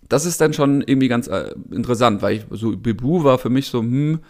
das 0.09 0.27
ist 0.27 0.41
dann 0.41 0.53
schon 0.53 0.83
irgendwie 0.83 1.09
ganz 1.09 1.29
äh, 1.29 1.55
interessant, 1.71 2.21
weil 2.23 2.37
ich 2.37 2.45
so 2.51 2.77
Bebu 2.77 3.25
war 3.25 3.39
für 3.39 3.51
mich 3.51 3.69
so, 3.69 3.81
hm, 3.81 4.21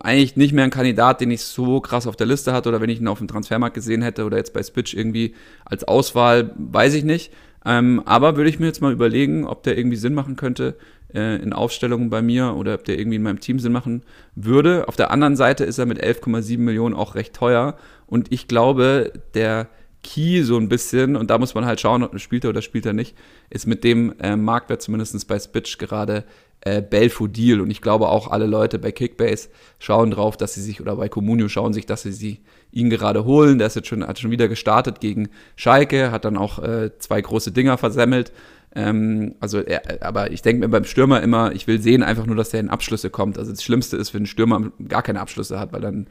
eigentlich 0.00 0.36
nicht 0.36 0.52
mehr 0.52 0.64
ein 0.64 0.70
Kandidat, 0.70 1.20
den 1.20 1.30
ich 1.30 1.42
so 1.42 1.80
krass 1.80 2.06
auf 2.06 2.16
der 2.16 2.26
Liste 2.26 2.52
hatte 2.52 2.68
oder 2.68 2.80
wenn 2.80 2.90
ich 2.90 3.00
ihn 3.00 3.08
auf 3.08 3.18
dem 3.18 3.28
Transfermarkt 3.28 3.74
gesehen 3.74 4.02
hätte 4.02 4.24
oder 4.24 4.36
jetzt 4.36 4.52
bei 4.52 4.62
Spitch 4.62 4.94
irgendwie 4.94 5.34
als 5.64 5.84
Auswahl, 5.84 6.52
weiß 6.56 6.94
ich 6.94 7.04
nicht. 7.04 7.32
Ähm, 7.64 8.02
aber 8.04 8.36
würde 8.36 8.48
ich 8.48 8.58
mir 8.58 8.66
jetzt 8.66 8.80
mal 8.80 8.92
überlegen, 8.92 9.44
ob 9.44 9.64
der 9.64 9.76
irgendwie 9.76 9.96
Sinn 9.96 10.14
machen 10.14 10.36
könnte 10.36 10.76
äh, 11.12 11.42
in 11.42 11.52
Aufstellungen 11.52 12.10
bei 12.10 12.22
mir 12.22 12.54
oder 12.54 12.74
ob 12.74 12.84
der 12.84 12.98
irgendwie 12.98 13.16
in 13.16 13.22
meinem 13.22 13.40
Team 13.40 13.58
Sinn 13.58 13.72
machen 13.72 14.02
würde. 14.34 14.88
Auf 14.88 14.96
der 14.96 15.10
anderen 15.10 15.36
Seite 15.36 15.64
ist 15.64 15.78
er 15.78 15.86
mit 15.86 16.02
11,7 16.02 16.58
Millionen 16.58 16.94
auch 16.94 17.14
recht 17.14 17.34
teuer 17.34 17.76
und 18.06 18.32
ich 18.32 18.48
glaube, 18.48 19.12
der 19.34 19.68
Key 20.06 20.42
so 20.42 20.56
ein 20.56 20.68
bisschen, 20.68 21.16
und 21.16 21.30
da 21.30 21.38
muss 21.38 21.54
man 21.54 21.66
halt 21.66 21.80
schauen, 21.80 22.04
ob 22.04 22.18
spielt 22.20 22.44
er 22.44 22.50
oder 22.50 22.62
spielt 22.62 22.86
er 22.86 22.92
nicht, 22.92 23.16
ist 23.50 23.66
mit 23.66 23.82
dem 23.82 24.14
äh, 24.20 24.36
Marktwert 24.36 24.80
zumindest 24.80 25.26
bei 25.26 25.38
Spitch 25.38 25.78
gerade 25.78 26.24
äh, 26.60 26.82
Belfodil. 26.82 27.60
Und 27.60 27.70
ich 27.70 27.80
glaube 27.80 28.08
auch 28.08 28.30
alle 28.30 28.46
Leute 28.46 28.78
bei 28.78 28.92
Kickbase 28.92 29.48
schauen 29.78 30.10
drauf, 30.10 30.36
dass 30.36 30.54
sie 30.54 30.62
sich, 30.62 30.80
oder 30.80 30.96
bei 30.96 31.08
Comunio 31.08 31.48
schauen 31.48 31.72
sich, 31.72 31.86
dass 31.86 32.02
sie 32.02 32.12
sie, 32.12 32.40
ihn 32.72 32.90
gerade 32.90 33.24
holen. 33.24 33.58
Der 33.58 33.68
ist 33.68 33.76
jetzt 33.76 33.88
schon, 33.88 34.06
hat 34.06 34.18
schon 34.18 34.30
wieder 34.30 34.48
gestartet 34.48 35.00
gegen 35.00 35.28
Schalke, 35.56 36.10
hat 36.10 36.24
dann 36.24 36.36
auch 36.36 36.58
äh, 36.58 36.90
zwei 36.98 37.20
große 37.20 37.52
Dinger 37.52 37.78
versemmelt. 37.78 38.32
Ähm, 38.74 39.34
also, 39.40 39.60
er, 39.60 40.02
aber 40.02 40.30
ich 40.30 40.42
denke 40.42 40.60
mir 40.60 40.68
beim 40.68 40.84
Stürmer 40.84 41.22
immer, 41.22 41.52
ich 41.52 41.66
will 41.66 41.80
sehen 41.80 42.02
einfach 42.02 42.26
nur, 42.26 42.36
dass 42.36 42.50
der 42.50 42.60
in 42.60 42.68
Abschlüsse 42.68 43.08
kommt. 43.08 43.38
Also 43.38 43.50
das 43.50 43.64
Schlimmste 43.64 43.96
ist, 43.96 44.12
wenn 44.12 44.24
ein 44.24 44.26
Stürmer 44.26 44.70
gar 44.86 45.02
keine 45.02 45.20
Abschlüsse 45.20 45.58
hat, 45.58 45.72
weil 45.72 45.80
dann 45.80 46.06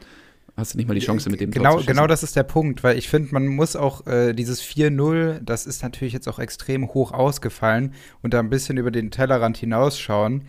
hast 0.57 0.73
du 0.73 0.77
nicht 0.77 0.87
mal 0.87 0.93
die 0.93 1.01
Chance 1.01 1.29
mit 1.29 1.41
dem 1.41 1.51
genau, 1.51 1.77
Genau 1.77 2.07
das 2.07 2.23
ist 2.23 2.35
der 2.35 2.43
Punkt, 2.43 2.83
weil 2.83 2.97
ich 2.97 3.09
finde, 3.09 3.33
man 3.33 3.47
muss 3.47 3.75
auch 3.75 4.07
äh, 4.07 4.33
dieses 4.33 4.63
4-0, 4.63 5.39
das 5.41 5.65
ist 5.65 5.83
natürlich 5.83 6.13
jetzt 6.13 6.27
auch 6.27 6.39
extrem 6.39 6.93
hoch 6.93 7.11
ausgefallen 7.11 7.93
und 8.21 8.33
da 8.33 8.39
ein 8.39 8.49
bisschen 8.49 8.77
über 8.77 8.91
den 8.91 9.11
Tellerrand 9.11 9.57
hinausschauen. 9.57 10.45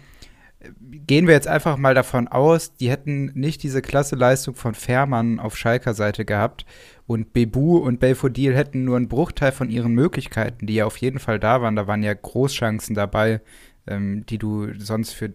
Gehen 0.81 1.27
wir 1.27 1.35
jetzt 1.35 1.49
einfach 1.49 1.77
mal 1.77 1.95
davon 1.95 2.29
aus, 2.29 2.75
die 2.77 2.91
hätten 2.91 3.27
nicht 3.35 3.63
diese 3.63 3.83
klasse 3.83 4.17
Leistung 4.17 4.55
von 4.55 4.75
Fährmann 4.75 5.39
auf 5.39 5.57
Schalker 5.57 5.93
Seite 5.95 6.25
gehabt 6.25 6.65
und 7.07 7.33
Bebu 7.33 7.77
und 7.77 8.01
Belfodil 8.01 8.57
hätten 8.57 8.85
nur 8.85 8.97
einen 8.97 9.09
Bruchteil 9.09 9.53
von 9.53 9.71
ihren 9.71 9.93
Möglichkeiten, 9.93 10.67
die 10.67 10.75
ja 10.75 10.87
auf 10.87 10.97
jeden 10.97 11.19
Fall 11.19 11.39
da 11.39 11.63
waren. 11.63 11.77
Da 11.77 11.87
waren 11.87 12.03
ja 12.03 12.15
Großchancen 12.15 12.95
dabei, 12.95 13.41
ähm, 13.87 14.25
die 14.27 14.39
du 14.39 14.73
sonst 14.79 15.13
für 15.13 15.35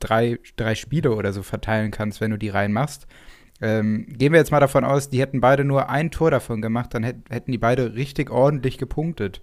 drei, 0.00 0.38
drei 0.56 0.74
Spiele 0.74 1.14
oder 1.14 1.32
so 1.32 1.42
verteilen 1.42 1.90
kannst, 1.90 2.20
wenn 2.20 2.30
du 2.30 2.38
die 2.38 2.50
reinmachst. 2.50 3.06
Ähm, 3.60 4.06
gehen 4.08 4.32
wir 4.32 4.38
jetzt 4.38 4.52
mal 4.52 4.60
davon 4.60 4.84
aus, 4.84 5.08
die 5.08 5.20
hätten 5.20 5.40
beide 5.40 5.64
nur 5.64 5.88
ein 5.88 6.10
Tor 6.10 6.30
davon 6.30 6.62
gemacht, 6.62 6.94
dann 6.94 7.02
hätten 7.02 7.50
die 7.52 7.58
beide 7.58 7.94
richtig 7.94 8.30
ordentlich 8.30 8.78
gepunktet. 8.78 9.42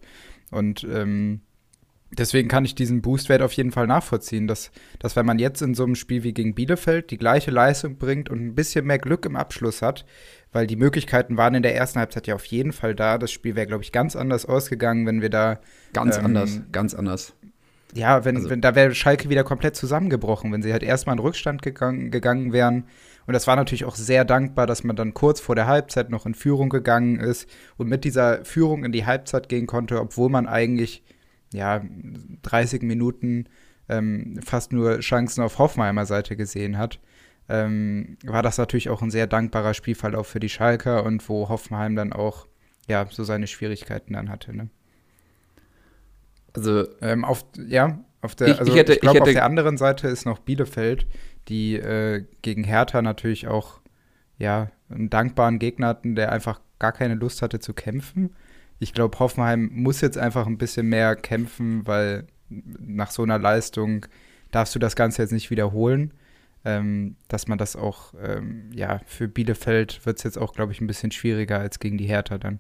Und 0.52 0.86
ähm, 0.90 1.42
deswegen 2.12 2.48
kann 2.48 2.66
ich 2.66 2.76
diesen 2.76 3.02
Boostwert 3.02 3.42
auf 3.42 3.52
jeden 3.54 3.72
Fall 3.72 3.88
nachvollziehen, 3.88 4.48
dass, 4.48 4.72
dass 5.00 5.16
wenn 5.16 5.26
man 5.26 5.40
jetzt 5.40 5.62
in 5.62 5.76
so 5.76 5.84
einem 5.84 5.96
Spiel 5.96 6.24
wie 6.24 6.34
gegen 6.34 6.56
Bielefeld 6.56 7.12
die 7.12 7.18
gleiche 7.18 7.52
Leistung 7.52 7.98
bringt 7.98 8.30
und 8.30 8.40
ein 8.40 8.56
bisschen 8.56 8.86
mehr 8.86 9.00
Glück 9.00 9.26
im 9.26 9.36
Abschluss 9.36 9.82
hat, 9.82 10.06
weil 10.54 10.68
die 10.68 10.78
Möglichkeiten 10.78 11.36
waren 11.36 11.56
in 11.56 11.64
der 11.64 11.76
ersten 11.76 12.00
Halbzeit 12.00 12.28
ja 12.28 12.36
auf 12.36 12.46
jeden 12.46 12.72
Fall 12.72 12.96
da. 12.96 13.18
Das 13.18 13.32
Spiel 13.32 13.56
wäre, 13.56 13.68
glaube 13.68 13.84
ich, 13.84 13.92
ganz 13.92 14.16
anders 14.16 14.46
ausgegangen, 14.46 15.06
wenn 15.06 15.22
wir 15.22 15.30
da. 15.30 15.60
Ganz 15.92 16.18
ähm, 16.18 16.26
anders, 16.26 16.62
ganz 16.72 16.94
anders. 16.94 17.34
Ja, 17.94 18.26
wenn, 18.26 18.36
also, 18.36 18.50
wenn 18.50 18.62
da 18.62 18.76
wäre 18.76 18.94
Schalke 18.94 19.30
wieder 19.30 19.44
komplett 19.44 19.76
zusammengebrochen, 19.76 20.52
wenn 20.52 20.62
sie 20.62 20.74
halt 20.74 20.84
erstmal 20.84 21.16
in 21.16 21.20
Rückstand 21.20 21.62
gegangen, 21.62 22.12
gegangen 22.12 22.52
wären. 22.52 22.86
Und 23.28 23.34
das 23.34 23.48
war 23.48 23.56
natürlich 23.56 23.86
auch 23.86 23.96
sehr 23.96 24.24
dankbar, 24.24 24.68
dass 24.68 24.84
man 24.84 24.96
dann 24.96 25.14
kurz 25.14 25.40
vor 25.40 25.56
der 25.56 25.68
Halbzeit 25.68 26.10
noch 26.10 26.26
in 26.26 26.36
Führung 26.36 26.70
gegangen 26.70 27.20
ist 27.20 27.50
und 27.78 27.88
mit 27.88 28.04
dieser 28.04 28.46
Führung 28.46 28.84
in 28.86 28.92
die 28.92 29.06
Halbzeit 29.06 29.50
gehen 29.50 29.68
konnte, 29.68 30.00
obwohl 30.00 30.30
man 30.30 30.48
eigentlich 30.48 31.04
ja 31.54 31.82
30 32.44 32.84
Minuten 32.84 33.46
ähm, 33.90 34.40
fast 34.44 34.74
nur 34.74 35.00
Chancen 35.00 35.44
auf 35.44 35.58
Hoffenheimer 35.58 36.06
Seite 36.06 36.36
gesehen 36.36 36.78
hat. 36.78 37.00
Ähm, 37.48 38.18
war 38.24 38.42
das 38.42 38.58
natürlich 38.58 38.90
auch 38.90 39.02
ein 39.02 39.12
sehr 39.12 39.28
dankbarer 39.28 39.74
Spielverlauf 39.74 40.28
für 40.28 40.40
die 40.40 40.50
Schalker 40.50 41.04
und 41.04 41.28
wo 41.30 41.50
Hoffenheim 41.50 41.96
dann 41.96 42.14
auch 42.14 42.48
ja 42.88 43.06
so 43.10 43.24
seine 43.24 43.48
Schwierigkeiten 43.48 44.14
dann 44.14 44.30
hatte. 44.30 44.56
Ne? 44.56 44.70
Also 46.54 46.88
ähm, 47.02 47.24
auf 47.24 47.46
ja 47.68 48.00
auf 48.22 48.36
der 48.36 48.48
ich, 48.48 48.60
also 48.60 48.76
ich, 48.76 48.90
ich 48.90 49.00
glaube 49.00 49.22
auf 49.22 49.32
der 49.32 49.46
anderen 49.46 49.78
Seite 49.78 50.08
ist 50.08 50.26
noch 50.26 50.40
Bielefeld, 50.40 51.06
die 51.48 51.76
äh, 51.76 52.26
gegen 52.42 52.64
Hertha 52.64 53.02
natürlich 53.02 53.48
auch 53.48 53.82
ja, 54.38 54.72
einen 54.90 55.10
dankbaren 55.10 55.60
Gegner 55.60 55.88
hatten, 55.88 56.16
der 56.16 56.32
einfach 56.32 56.60
gar 56.80 56.92
keine 56.92 57.16
Lust 57.16 57.42
hatte 57.42 57.60
zu 57.60 57.74
kämpfen. 57.74 58.36
Ich 58.80 58.94
glaube, 58.94 59.18
Hoffenheim 59.20 59.70
muss 59.72 60.02
jetzt 60.02 60.18
einfach 60.18 60.48
ein 60.48 60.58
bisschen 60.58 60.88
mehr 60.88 61.16
kämpfen, 61.16 61.88
weil 61.88 62.28
nach 62.50 63.12
so 63.12 63.24
einer 63.24 63.40
Leistung 63.40 64.06
darfst 64.52 64.76
du 64.76 64.80
das 64.80 64.96
Ganze 64.96 65.22
jetzt 65.22 65.32
nicht 65.32 65.50
wiederholen. 65.50 66.14
Ähm, 66.68 67.16
dass 67.28 67.48
man 67.48 67.60
das 67.60 67.76
auch, 67.76 68.16
ähm, 68.20 68.72
ja, 68.74 69.00
für 69.06 69.28
Bielefeld 69.28 70.04
wird 70.04 70.18
es 70.18 70.24
jetzt 70.24 70.40
auch, 70.40 70.54
glaube 70.54 70.72
ich, 70.72 70.82
ein 70.82 70.88
bisschen 70.88 71.12
schwieriger 71.12 71.60
als 71.60 71.80
gegen 71.80 72.00
die 72.00 72.08
Hertha 72.08 72.40
dann. 72.40 72.60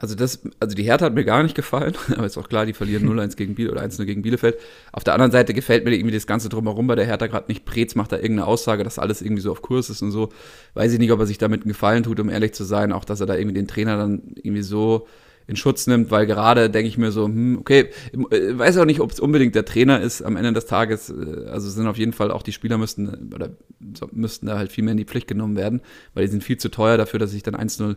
Also 0.00 0.14
das, 0.14 0.40
also 0.58 0.74
die 0.74 0.84
Hertha 0.84 1.04
hat 1.04 1.14
mir 1.14 1.24
gar 1.24 1.42
nicht 1.42 1.54
gefallen, 1.54 1.94
aber 2.16 2.24
ist 2.24 2.38
auch 2.38 2.48
klar, 2.48 2.64
die 2.64 2.72
verlieren 2.72 3.06
0-1 3.08 3.36
gegen 3.36 3.54
Biel 3.54 3.70
oder 3.70 3.82
1-0 3.82 4.04
gegen 4.06 4.22
Bielefeld. 4.22 4.58
Auf 4.92 5.04
der 5.04 5.12
anderen 5.12 5.30
Seite 5.30 5.52
gefällt 5.52 5.84
mir 5.84 5.94
irgendwie 5.94 6.14
das 6.14 6.26
Ganze 6.26 6.48
drumherum 6.48 6.86
bei 6.86 6.94
der 6.94 7.04
Hertha 7.04 7.26
gerade 7.26 7.46
nicht. 7.48 7.66
Preetz 7.66 7.94
macht 7.94 8.12
da 8.12 8.16
irgendeine 8.16 8.46
Aussage, 8.46 8.82
dass 8.82 8.98
alles 8.98 9.20
irgendwie 9.20 9.42
so 9.42 9.52
auf 9.52 9.60
Kurs 9.60 9.90
ist 9.90 10.00
und 10.00 10.10
so. 10.10 10.30
Weiß 10.74 10.92
ich 10.92 10.98
nicht, 10.98 11.12
ob 11.12 11.20
er 11.20 11.26
sich 11.26 11.38
damit 11.38 11.62
einen 11.62 11.68
Gefallen 11.68 12.02
tut, 12.02 12.18
um 12.18 12.30
ehrlich 12.30 12.54
zu 12.54 12.64
sein. 12.64 12.92
Auch, 12.92 13.04
dass 13.04 13.20
er 13.20 13.26
da 13.26 13.36
irgendwie 13.36 13.54
den 13.54 13.68
Trainer 13.68 13.98
dann 13.98 14.22
irgendwie 14.42 14.62
so 14.62 15.06
in 15.46 15.56
Schutz 15.56 15.86
nimmt, 15.86 16.10
weil 16.10 16.26
gerade 16.26 16.70
denke 16.70 16.88
ich 16.88 16.96
mir 16.96 17.10
so, 17.10 17.24
hm, 17.24 17.58
okay, 17.58 17.90
äh, 18.12 18.58
weiß 18.58 18.78
auch 18.78 18.84
nicht, 18.84 19.00
ob 19.00 19.10
es 19.10 19.20
unbedingt 19.20 19.54
der 19.54 19.64
Trainer 19.64 20.00
ist 20.00 20.22
am 20.22 20.36
Ende 20.36 20.52
des 20.52 20.66
Tages. 20.66 21.10
Äh, 21.10 21.46
also 21.48 21.68
sind 21.68 21.88
auf 21.88 21.98
jeden 21.98 22.12
Fall 22.12 22.30
auch 22.30 22.42
die 22.42 22.52
Spieler 22.52 22.78
müssten 22.78 23.32
oder 23.34 23.50
müssten 24.12 24.46
da 24.46 24.56
halt 24.56 24.70
viel 24.72 24.84
mehr 24.84 24.92
in 24.92 24.98
die 24.98 25.04
Pflicht 25.04 25.26
genommen 25.26 25.56
werden, 25.56 25.80
weil 26.14 26.24
die 26.24 26.30
sind 26.30 26.44
viel 26.44 26.56
zu 26.56 26.70
teuer 26.70 26.96
dafür, 26.96 27.18
dass 27.18 27.34
ich 27.34 27.42
dann 27.42 27.56
1-0 27.56 27.96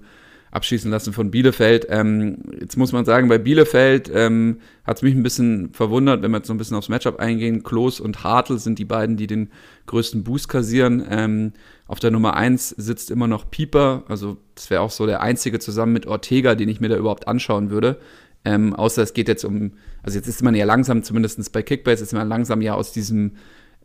abschießen 0.53 0.91
lassen 0.91 1.13
von 1.13 1.31
Bielefeld. 1.31 1.87
Ähm, 1.89 2.37
jetzt 2.59 2.77
muss 2.77 2.91
man 2.91 3.05
sagen, 3.05 3.27
bei 3.27 3.39
Bielefeld 3.39 4.11
ähm, 4.13 4.59
hat 4.83 4.97
es 4.97 5.01
mich 5.01 5.15
ein 5.15 5.23
bisschen 5.23 5.73
verwundert, 5.73 6.21
wenn 6.21 6.29
wir 6.29 6.37
jetzt 6.37 6.47
so 6.47 6.53
ein 6.53 6.57
bisschen 6.57 6.77
aufs 6.77 6.89
Matchup 6.89 7.19
eingehen. 7.19 7.63
Klos 7.63 7.99
und 7.99 8.23
Hartl 8.23 8.59
sind 8.59 8.77
die 8.77 8.85
beiden, 8.85 9.17
die 9.17 9.25
den 9.25 9.49
größten 9.87 10.23
Boost 10.23 10.49
kassieren. 10.49 11.03
Ähm, 11.09 11.53
auf 11.87 11.99
der 11.99 12.11
Nummer 12.11 12.35
1 12.35 12.69
sitzt 12.69 13.09
immer 13.09 13.27
noch 13.27 13.49
Pieper, 13.49 14.03
also 14.07 14.37
das 14.53 14.69
wäre 14.69 14.81
auch 14.81 14.91
so 14.91 15.07
der 15.07 15.21
einzige 15.21 15.57
zusammen 15.59 15.93
mit 15.93 16.05
Ortega, 16.05 16.53
den 16.53 16.69
ich 16.69 16.79
mir 16.79 16.89
da 16.89 16.97
überhaupt 16.97 17.27
anschauen 17.27 17.71
würde. 17.71 17.97
Ähm, 18.45 18.75
außer 18.75 19.01
es 19.01 19.13
geht 19.13 19.27
jetzt 19.27 19.45
um, 19.45 19.71
also 20.03 20.17
jetzt 20.17 20.27
ist 20.27 20.43
man 20.43 20.53
ja 20.53 20.65
langsam, 20.65 21.01
zumindest 21.01 21.51
bei 21.51 21.63
Kickbase, 21.63 22.03
ist 22.03 22.13
man 22.13 22.27
langsam 22.27 22.61
ja 22.61 22.75
aus 22.75 22.91
diesem 22.91 23.33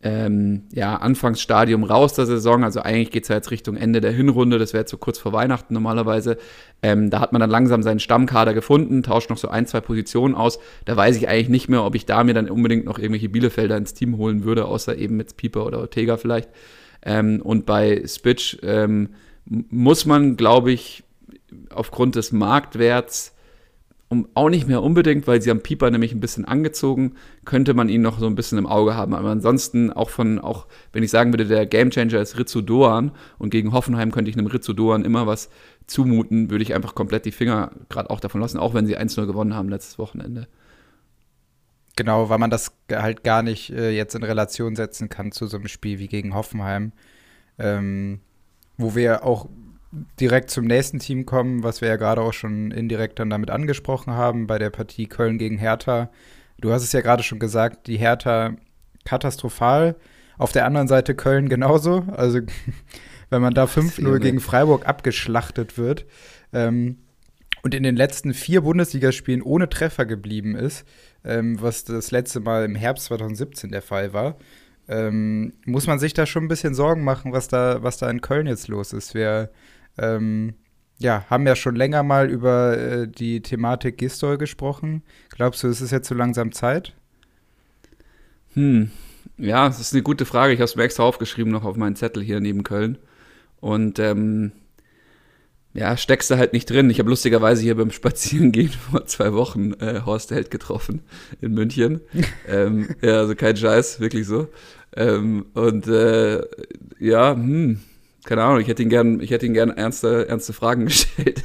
ähm, 0.01 0.63
ja, 0.71 0.95
Anfangsstadium 0.95 1.83
raus 1.83 2.13
der 2.13 2.25
Saison. 2.25 2.63
Also 2.63 2.81
eigentlich 2.81 3.11
geht 3.11 3.23
es 3.23 3.29
ja 3.29 3.35
jetzt 3.35 3.51
Richtung 3.51 3.75
Ende 3.75 3.99
der 3.99 4.11
Hinrunde. 4.11 4.57
Das 4.57 4.73
wäre 4.73 4.81
jetzt 4.81 4.91
so 4.91 4.97
kurz 4.97 5.19
vor 5.19 5.33
Weihnachten 5.33 5.73
normalerweise. 5.73 6.37
Ähm, 6.81 7.09
da 7.09 7.19
hat 7.19 7.33
man 7.33 7.41
dann 7.41 7.49
langsam 7.49 7.83
seinen 7.83 7.99
Stammkader 7.99 8.53
gefunden, 8.53 9.03
tauscht 9.03 9.29
noch 9.29 9.37
so 9.37 9.49
ein, 9.49 9.65
zwei 9.65 9.81
Positionen 9.81 10.35
aus. 10.35 10.59
Da 10.85 10.95
weiß 10.95 11.17
ich 11.17 11.27
eigentlich 11.27 11.49
nicht 11.49 11.69
mehr, 11.69 11.83
ob 11.83 11.95
ich 11.95 12.05
da 12.05 12.23
mir 12.23 12.33
dann 12.33 12.49
unbedingt 12.49 12.85
noch 12.85 12.97
irgendwelche 12.97 13.29
Bielefelder 13.29 13.75
ins 13.75 13.93
Team 13.93 14.17
holen 14.17 14.43
würde, 14.43 14.65
außer 14.65 14.97
eben 14.97 15.17
mit 15.17 15.35
Pieper 15.35 15.65
oder 15.65 15.79
Ortega 15.79 16.15
vielleicht. 16.17 16.49
Ähm, 17.01 17.41
und 17.41 17.65
bei 17.65 18.03
Spitch 18.07 18.57
ähm, 18.63 19.09
muss 19.45 20.05
man, 20.05 20.37
glaube 20.37 20.71
ich, 20.71 21.03
aufgrund 21.69 22.15
des 22.15 22.31
Marktwerts 22.31 23.35
um, 24.09 24.27
auch 24.33 24.49
nicht 24.49 24.67
mehr 24.67 24.81
unbedingt, 24.81 25.27
weil 25.27 25.39
sie 25.41 25.51
am 25.51 25.61
Pieper 25.61 25.91
nämlich 25.91 26.13
ein 26.13 26.19
bisschen 26.19 26.45
angezogen, 26.45 27.13
könnte 27.45 27.75
man 27.75 27.89
ihn 27.89 28.01
noch 28.01 28.19
so 28.19 28.25
ein 28.25 28.33
bisschen 28.33 28.57
im 28.57 28.65
Auge 28.65 28.95
haben. 28.95 29.13
Aber 29.13 29.29
ansonsten 29.29 29.93
auch 29.93 30.09
von, 30.09 30.39
auch 30.39 30.65
wenn 30.91 31.03
ich 31.03 31.11
sagen 31.11 31.31
würde, 31.31 31.45
der 31.45 31.67
Gamechanger 31.67 32.19
ist 32.19 32.37
Rizzo 32.39 32.61
Doan 32.61 33.11
und 33.37 33.51
gegen 33.51 33.71
Hoffenheim 33.71 34.11
könnte 34.11 34.31
ich 34.31 34.37
einem 34.37 34.47
Rizzo 34.47 34.73
Doan 34.73 35.05
immer 35.05 35.27
was 35.27 35.49
zumuten, 35.85 36.49
würde 36.49 36.63
ich 36.63 36.73
einfach 36.73 36.95
komplett 36.95 37.25
die 37.25 37.31
Finger 37.31 37.71
gerade 37.89 38.09
auch 38.09 38.19
davon 38.19 38.41
lassen, 38.41 38.57
auch 38.57 38.73
wenn 38.73 38.87
sie 38.87 38.97
1-0 38.97 39.27
gewonnen 39.27 39.53
haben 39.53 39.69
letztes 39.69 39.99
Wochenende. 39.99 40.47
Genau, 41.95 42.29
weil 42.29 42.39
man 42.39 42.49
das 42.49 42.71
halt 42.91 43.23
gar 43.23 43.43
nicht 43.43 43.71
äh, 43.71 43.91
jetzt 43.91 44.15
in 44.15 44.23
Relation 44.23 44.75
setzen 44.75 45.09
kann 45.09 45.31
zu 45.31 45.45
so 45.45 45.57
einem 45.57 45.67
Spiel 45.67 45.99
wie 45.99 46.07
gegen 46.07 46.33
Hoffenheim, 46.33 46.93
ähm, 47.59 48.21
wo 48.77 48.95
wir 48.95 49.23
auch 49.23 49.49
direkt 49.91 50.51
zum 50.51 50.65
nächsten 50.65 50.99
Team 50.99 51.25
kommen, 51.25 51.63
was 51.63 51.81
wir 51.81 51.87
ja 51.87 51.95
gerade 51.95 52.21
auch 52.21 52.33
schon 52.33 52.71
indirekt 52.71 53.19
dann 53.19 53.29
damit 53.29 53.49
angesprochen 53.49 54.13
haben, 54.13 54.47
bei 54.47 54.59
der 54.59 54.69
Partie 54.69 55.07
Köln 55.07 55.37
gegen 55.37 55.57
Hertha. 55.57 56.11
Du 56.59 56.71
hast 56.71 56.83
es 56.83 56.91
ja 56.91 57.01
gerade 57.01 57.23
schon 57.23 57.39
gesagt, 57.39 57.87
die 57.87 57.97
Hertha 57.97 58.55
katastrophal. 59.05 59.95
Auf 60.37 60.51
der 60.51 60.65
anderen 60.65 60.87
Seite 60.87 61.15
Köln 61.15 61.49
genauso. 61.49 62.05
Also, 62.15 62.39
wenn 63.29 63.41
man 63.41 63.53
da 63.53 63.65
5-0 63.65 64.19
gegen 64.19 64.39
Freiburg 64.39 64.87
abgeschlachtet 64.87 65.77
wird 65.77 66.05
ähm, 66.53 66.97
und 67.63 67.73
in 67.73 67.83
den 67.83 67.95
letzten 67.95 68.33
vier 68.33 68.61
Bundesligaspielen 68.61 69.41
ohne 69.41 69.69
Treffer 69.69 70.05
geblieben 70.05 70.55
ist, 70.55 70.85
ähm, 71.23 71.61
was 71.61 71.83
das 71.83 72.11
letzte 72.11 72.39
Mal 72.39 72.65
im 72.65 72.75
Herbst 72.75 73.05
2017 73.05 73.71
der 73.71 73.81
Fall 73.81 74.13
war, 74.13 74.37
ähm, 74.87 75.53
muss 75.65 75.87
man 75.87 75.99
sich 75.99 76.13
da 76.13 76.25
schon 76.25 76.45
ein 76.45 76.47
bisschen 76.47 76.73
Sorgen 76.73 77.03
machen, 77.03 77.31
was 77.31 77.47
da, 77.47 77.83
was 77.83 77.97
da 77.97 78.09
in 78.09 78.21
Köln 78.21 78.47
jetzt 78.47 78.67
los 78.67 78.93
ist. 78.93 79.13
Wir 79.13 79.51
ähm, 79.99 80.53
ja, 80.99 81.25
haben 81.29 81.47
ja 81.47 81.55
schon 81.55 81.75
länger 81.75 82.03
mal 82.03 82.29
über 82.29 82.77
äh, 82.77 83.07
die 83.07 83.41
Thematik 83.41 83.97
Gistol 83.97 84.37
gesprochen. 84.37 85.03
Glaubst 85.29 85.63
du, 85.63 85.67
ist 85.67 85.81
es 85.81 85.91
jetzt 85.91 86.09
so 86.09 86.15
langsam 86.15 86.51
Zeit? 86.51 86.93
Hm, 88.53 88.91
ja, 89.37 89.67
das 89.67 89.79
ist 89.79 89.93
eine 89.93 90.03
gute 90.03 90.25
Frage. 90.25 90.53
Ich 90.53 90.59
habe 90.59 90.65
es 90.65 90.75
mir 90.75 90.83
extra 90.83 91.03
aufgeschrieben, 91.03 91.51
noch 91.51 91.63
auf 91.63 91.77
meinen 91.77 91.95
Zettel 91.95 92.21
hier 92.21 92.41
neben 92.41 92.63
Köln. 92.63 92.97
Und 93.61 93.99
ähm, 93.99 94.51
ja, 95.73 95.95
steckst 95.95 96.31
du 96.31 96.37
halt 96.37 96.51
nicht 96.51 96.69
drin. 96.69 96.89
Ich 96.89 96.99
habe 96.99 97.09
lustigerweise 97.09 97.61
hier 97.61 97.75
beim 97.75 97.91
Spazierengehen 97.91 98.69
vor 98.91 99.05
zwei 99.05 99.33
Wochen 99.33 99.73
äh, 99.73 100.01
Horst 100.05 100.31
Held 100.31 100.51
getroffen 100.51 101.01
in 101.41 101.53
München. 101.53 102.01
ähm, 102.47 102.89
ja, 103.01 103.19
also 103.19 103.35
kein 103.35 103.55
Scheiß, 103.55 103.99
wirklich 103.99 104.27
so. 104.27 104.49
Ähm, 104.95 105.45
und 105.53 105.87
äh, 105.87 106.41
ja, 106.99 107.33
hm, 107.33 107.79
keine 108.29 108.43
Ahnung, 108.43 108.61
ich 108.61 108.67
hätte 108.67 108.83
ihn 108.83 108.89
gern, 108.89 109.21
ich 109.21 109.31
hätte 109.31 109.47
ihn 109.47 109.55
gern 109.55 109.71
ernste, 109.71 110.29
ernste 110.29 110.53
Fragen 110.53 110.85
gestellt. 110.85 111.41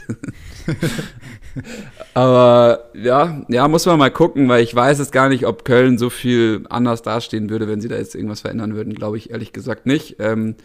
Aber 2.13 2.91
ja, 2.93 3.43
ja, 3.49 3.67
muss 3.69 3.87
man 3.87 3.99
mal 3.99 4.11
gucken, 4.11 4.51
weil 4.51 4.63
ich 4.63 4.75
weiß 4.75 4.99
jetzt 4.99 5.11
gar 5.11 5.31
nicht, 5.31 5.47
ob 5.47 5.65
Köln 5.65 5.97
so 5.97 6.11
viel 6.11 6.67
anders 6.69 7.01
dastehen 7.01 7.49
würde, 7.49 7.69
wenn 7.69 7.81
sie 7.81 7.89
da 7.89 7.97
jetzt 7.97 8.15
irgendwas 8.15 8.43
verändern 8.43 8.75
würden. 8.75 8.93
Glaube 8.93 9.17
ich 9.17 9.31
ehrlich 9.31 9.55
gesagt 9.55 9.87
nicht. 9.87 10.17
Ähm, 10.19 10.57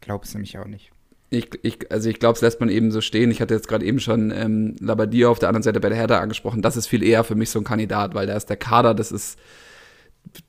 Glaubst 0.00 0.32
du 0.32 0.38
mich 0.38 0.58
auch 0.58 0.64
nicht. 0.64 0.90
Ich, 1.28 1.50
ich, 1.60 1.92
also 1.92 2.08
ich 2.08 2.18
glaube, 2.18 2.36
es 2.36 2.40
lässt 2.40 2.60
man 2.60 2.70
eben 2.70 2.90
so 2.90 3.02
stehen. 3.02 3.30
Ich 3.30 3.42
hatte 3.42 3.52
jetzt 3.52 3.68
gerade 3.68 3.84
eben 3.84 4.00
schon 4.00 4.30
ähm, 4.30 4.74
Labadia 4.80 5.28
auf 5.28 5.38
der 5.38 5.50
anderen 5.50 5.64
Seite 5.64 5.80
bei 5.80 5.90
der 5.90 5.98
Hertha 5.98 6.18
angesprochen. 6.18 6.62
Das 6.62 6.78
ist 6.78 6.86
viel 6.86 7.02
eher 7.02 7.24
für 7.24 7.34
mich 7.34 7.50
so 7.50 7.58
ein 7.58 7.64
Kandidat, 7.64 8.14
weil 8.14 8.26
da 8.26 8.34
ist 8.34 8.48
der 8.48 8.56
Kader, 8.56 8.94
das 8.94 9.12
ist 9.12 9.38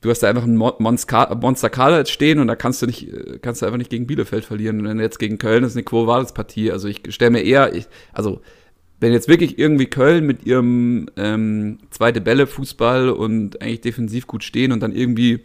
du 0.00 0.10
hast 0.10 0.20
da 0.20 0.28
einfach 0.28 0.44
einen 0.44 0.56
Monster 0.56 1.70
Kader 1.70 2.06
stehen 2.06 2.38
und 2.38 2.46
da 2.46 2.56
kannst 2.56 2.82
du 2.82 2.86
nicht, 2.86 3.08
kannst 3.42 3.62
du 3.62 3.66
einfach 3.66 3.78
nicht 3.78 3.90
gegen 3.90 4.06
Bielefeld 4.06 4.44
verlieren. 4.44 4.80
Und 4.80 4.86
wenn 4.86 5.00
jetzt 5.00 5.18
gegen 5.18 5.38
Köln 5.38 5.64
ist 5.64 5.76
eine 5.76 5.84
Quo 5.84 6.06
Vadis 6.06 6.32
Partie. 6.32 6.72
Also 6.72 6.88
ich 6.88 7.02
stelle 7.10 7.30
mir 7.30 7.42
eher, 7.42 7.74
ich, 7.74 7.86
also 8.12 8.40
wenn 9.00 9.12
jetzt 9.12 9.28
wirklich 9.28 9.58
irgendwie 9.58 9.86
Köln 9.86 10.26
mit 10.26 10.44
ihrem 10.44 11.08
ähm, 11.16 11.78
zweite 11.90 12.20
Bälle 12.20 12.46
Fußball 12.46 13.08
und 13.08 13.60
eigentlich 13.62 13.80
defensiv 13.80 14.26
gut 14.26 14.44
stehen 14.44 14.72
und 14.72 14.80
dann 14.80 14.92
irgendwie 14.92 15.40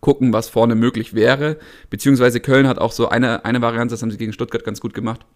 gucken, 0.00 0.32
was 0.32 0.48
vorne 0.48 0.74
möglich 0.74 1.12
wäre, 1.14 1.58
beziehungsweise 1.90 2.40
Köln 2.40 2.66
hat 2.66 2.78
auch 2.78 2.92
so 2.92 3.08
eine, 3.08 3.44
eine 3.44 3.60
Variante, 3.60 3.92
das 3.92 4.02
haben 4.02 4.10
sie 4.10 4.16
gegen 4.16 4.32
Stuttgart 4.32 4.64
ganz 4.64 4.80
gut 4.80 4.94
gemacht, 4.94 5.26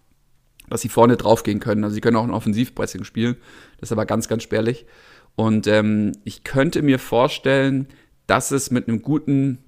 dass 0.69 0.81
sie 0.81 0.89
vorne 0.89 1.17
draufgehen 1.17 1.59
können. 1.59 1.83
Also 1.83 1.93
sie 1.93 2.01
können 2.01 2.17
auch 2.17 2.23
ein 2.23 2.31
Offensivpressing 2.31 3.03
spielen, 3.03 3.35
das 3.79 3.89
ist 3.89 3.93
aber 3.93 4.07
ganz, 4.07 4.27
ganz 4.27 4.41
spärlich. 4.41 4.87
Und 5.35 5.67
ähm, 5.67 6.13
ich 6.23 6.43
könnte 6.43 6.81
mir 6.81 6.97
vorstellen, 6.97 7.87
dass 8.27 8.51
es 8.51 8.71
mit 8.71 8.87
einem 8.87 9.01
guten 9.01 9.59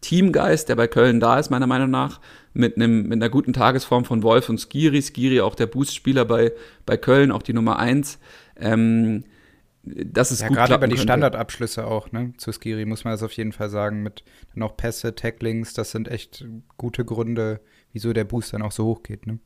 Teamgeist, 0.00 0.68
der 0.68 0.76
bei 0.76 0.86
Köln 0.86 1.18
da 1.18 1.38
ist, 1.38 1.50
meiner 1.50 1.66
Meinung 1.66 1.90
nach, 1.90 2.20
mit, 2.52 2.76
einem, 2.76 3.04
mit 3.04 3.14
einer 3.14 3.30
guten 3.30 3.52
Tagesform 3.52 4.04
von 4.04 4.22
Wolf 4.22 4.48
und 4.48 4.60
Skiri. 4.60 5.00
Skiri 5.00 5.40
auch 5.40 5.54
der 5.54 5.66
Boostspieler 5.66 6.24
bei, 6.24 6.52
bei 6.84 6.96
Köln, 6.96 7.32
auch 7.32 7.42
die 7.42 7.54
Nummer 7.54 7.78
1. 7.78 8.18
Ähm, 8.56 9.24
das 9.82 10.30
ist 10.30 10.42
ja, 10.42 10.48
gut 10.48 10.56
gerade 10.56 10.74
über 10.74 10.86
die 10.86 10.92
könnte. 10.92 11.02
Standardabschlüsse 11.02 11.86
auch, 11.86 12.12
ne? 12.12 12.32
Zu 12.36 12.52
Skiri 12.52 12.84
muss 12.84 13.04
man 13.04 13.12
das 13.12 13.22
auf 13.22 13.32
jeden 13.32 13.52
Fall 13.52 13.70
sagen. 13.70 14.02
Mit 14.02 14.24
noch 14.54 14.76
Pässe, 14.76 15.14
Tacklings, 15.14 15.74
das 15.74 15.90
sind 15.90 16.08
echt 16.08 16.46
gute 16.76 17.04
Gründe, 17.04 17.60
wieso 17.92 18.12
der 18.12 18.24
Boost 18.24 18.52
dann 18.52 18.62
auch 18.62 18.72
so 18.72 18.84
hoch 18.84 19.02
geht, 19.02 19.26
ne? 19.26 19.38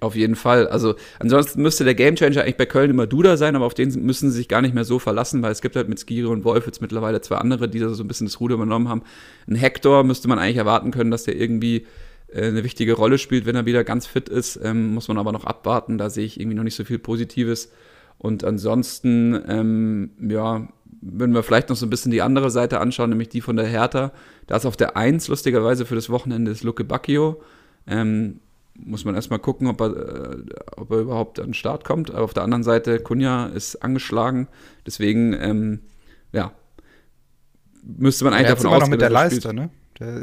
Auf 0.00 0.14
jeden 0.14 0.36
Fall. 0.36 0.68
Also 0.68 0.94
ansonsten 1.18 1.62
müsste 1.62 1.84
der 1.84 1.94
Gamechanger 1.94 2.42
eigentlich 2.42 2.56
bei 2.56 2.66
Köln 2.66 2.90
immer 2.90 3.06
Duda 3.06 3.36
sein, 3.36 3.56
aber 3.56 3.66
auf 3.66 3.74
den 3.74 3.88
müssen 4.04 4.30
sie 4.30 4.36
sich 4.36 4.48
gar 4.48 4.62
nicht 4.62 4.74
mehr 4.74 4.84
so 4.84 4.98
verlassen, 4.98 5.42
weil 5.42 5.52
es 5.52 5.60
gibt 5.60 5.76
halt 5.76 5.88
mit 5.88 5.98
Skiri 5.98 6.26
und 6.26 6.44
Wolf 6.44 6.66
jetzt 6.66 6.80
mittlerweile 6.80 7.20
zwei 7.20 7.36
andere, 7.36 7.68
die 7.68 7.78
da 7.78 7.88
so 7.90 8.04
ein 8.04 8.08
bisschen 8.08 8.26
das 8.26 8.40
Ruder 8.40 8.54
übernommen 8.54 8.88
haben. 8.88 9.02
Ein 9.48 9.56
Hector 9.56 10.04
müsste 10.04 10.28
man 10.28 10.38
eigentlich 10.38 10.56
erwarten 10.56 10.90
können, 10.90 11.10
dass 11.10 11.24
der 11.24 11.36
irgendwie 11.36 11.86
äh, 12.32 12.46
eine 12.46 12.64
wichtige 12.64 12.94
Rolle 12.94 13.18
spielt, 13.18 13.46
wenn 13.46 13.56
er 13.56 13.66
wieder 13.66 13.84
ganz 13.84 14.06
fit 14.06 14.28
ist. 14.28 14.60
Ähm, 14.62 14.94
muss 14.94 15.08
man 15.08 15.18
aber 15.18 15.32
noch 15.32 15.44
abwarten. 15.44 15.98
Da 15.98 16.10
sehe 16.10 16.24
ich 16.24 16.40
irgendwie 16.40 16.56
noch 16.56 16.64
nicht 16.64 16.76
so 16.76 16.84
viel 16.84 16.98
Positives. 16.98 17.70
Und 18.18 18.44
ansonsten, 18.44 19.40
ähm, 19.48 20.10
ja, 20.20 20.68
wenn 21.00 21.32
wir 21.32 21.42
vielleicht 21.42 21.70
noch 21.70 21.76
so 21.76 21.86
ein 21.86 21.90
bisschen 21.90 22.12
die 22.12 22.22
andere 22.22 22.50
Seite 22.50 22.80
anschauen, 22.80 23.10
nämlich 23.10 23.30
die 23.30 23.40
von 23.40 23.56
der 23.56 23.66
Hertha. 23.66 24.12
Da 24.46 24.56
ist 24.56 24.66
auf 24.66 24.76
der 24.76 24.96
1 24.96 25.28
lustigerweise 25.28 25.86
für 25.86 25.94
das 25.94 26.10
Wochenende 26.10 26.50
ist 26.50 26.62
Luke 26.62 26.84
Bacchio. 26.84 27.42
Ähm, 27.86 28.40
muss 28.84 29.04
man 29.04 29.14
erstmal 29.14 29.38
gucken, 29.38 29.66
ob 29.66 29.80
er, 29.80 29.96
äh, 29.96 30.36
ob 30.76 30.90
er 30.90 30.98
überhaupt 30.98 31.38
an 31.38 31.48
den 31.48 31.54
Start 31.54 31.84
kommt. 31.84 32.10
Aber 32.10 32.22
auf 32.22 32.34
der 32.34 32.42
anderen 32.42 32.62
Seite, 32.62 33.00
Kunja 33.00 33.46
ist 33.46 33.76
angeschlagen. 33.76 34.48
Deswegen, 34.86 35.32
ähm, 35.34 35.80
ja, 36.32 36.52
müsste 37.82 38.24
man 38.24 38.34
eigentlich 38.34 38.48
davon 38.48 38.66
ausgehen, 38.66 38.80
noch 38.80 38.88
mit 38.88 39.00
der 39.00 39.10
Leiste, 39.10 39.54
ne? 39.54 39.70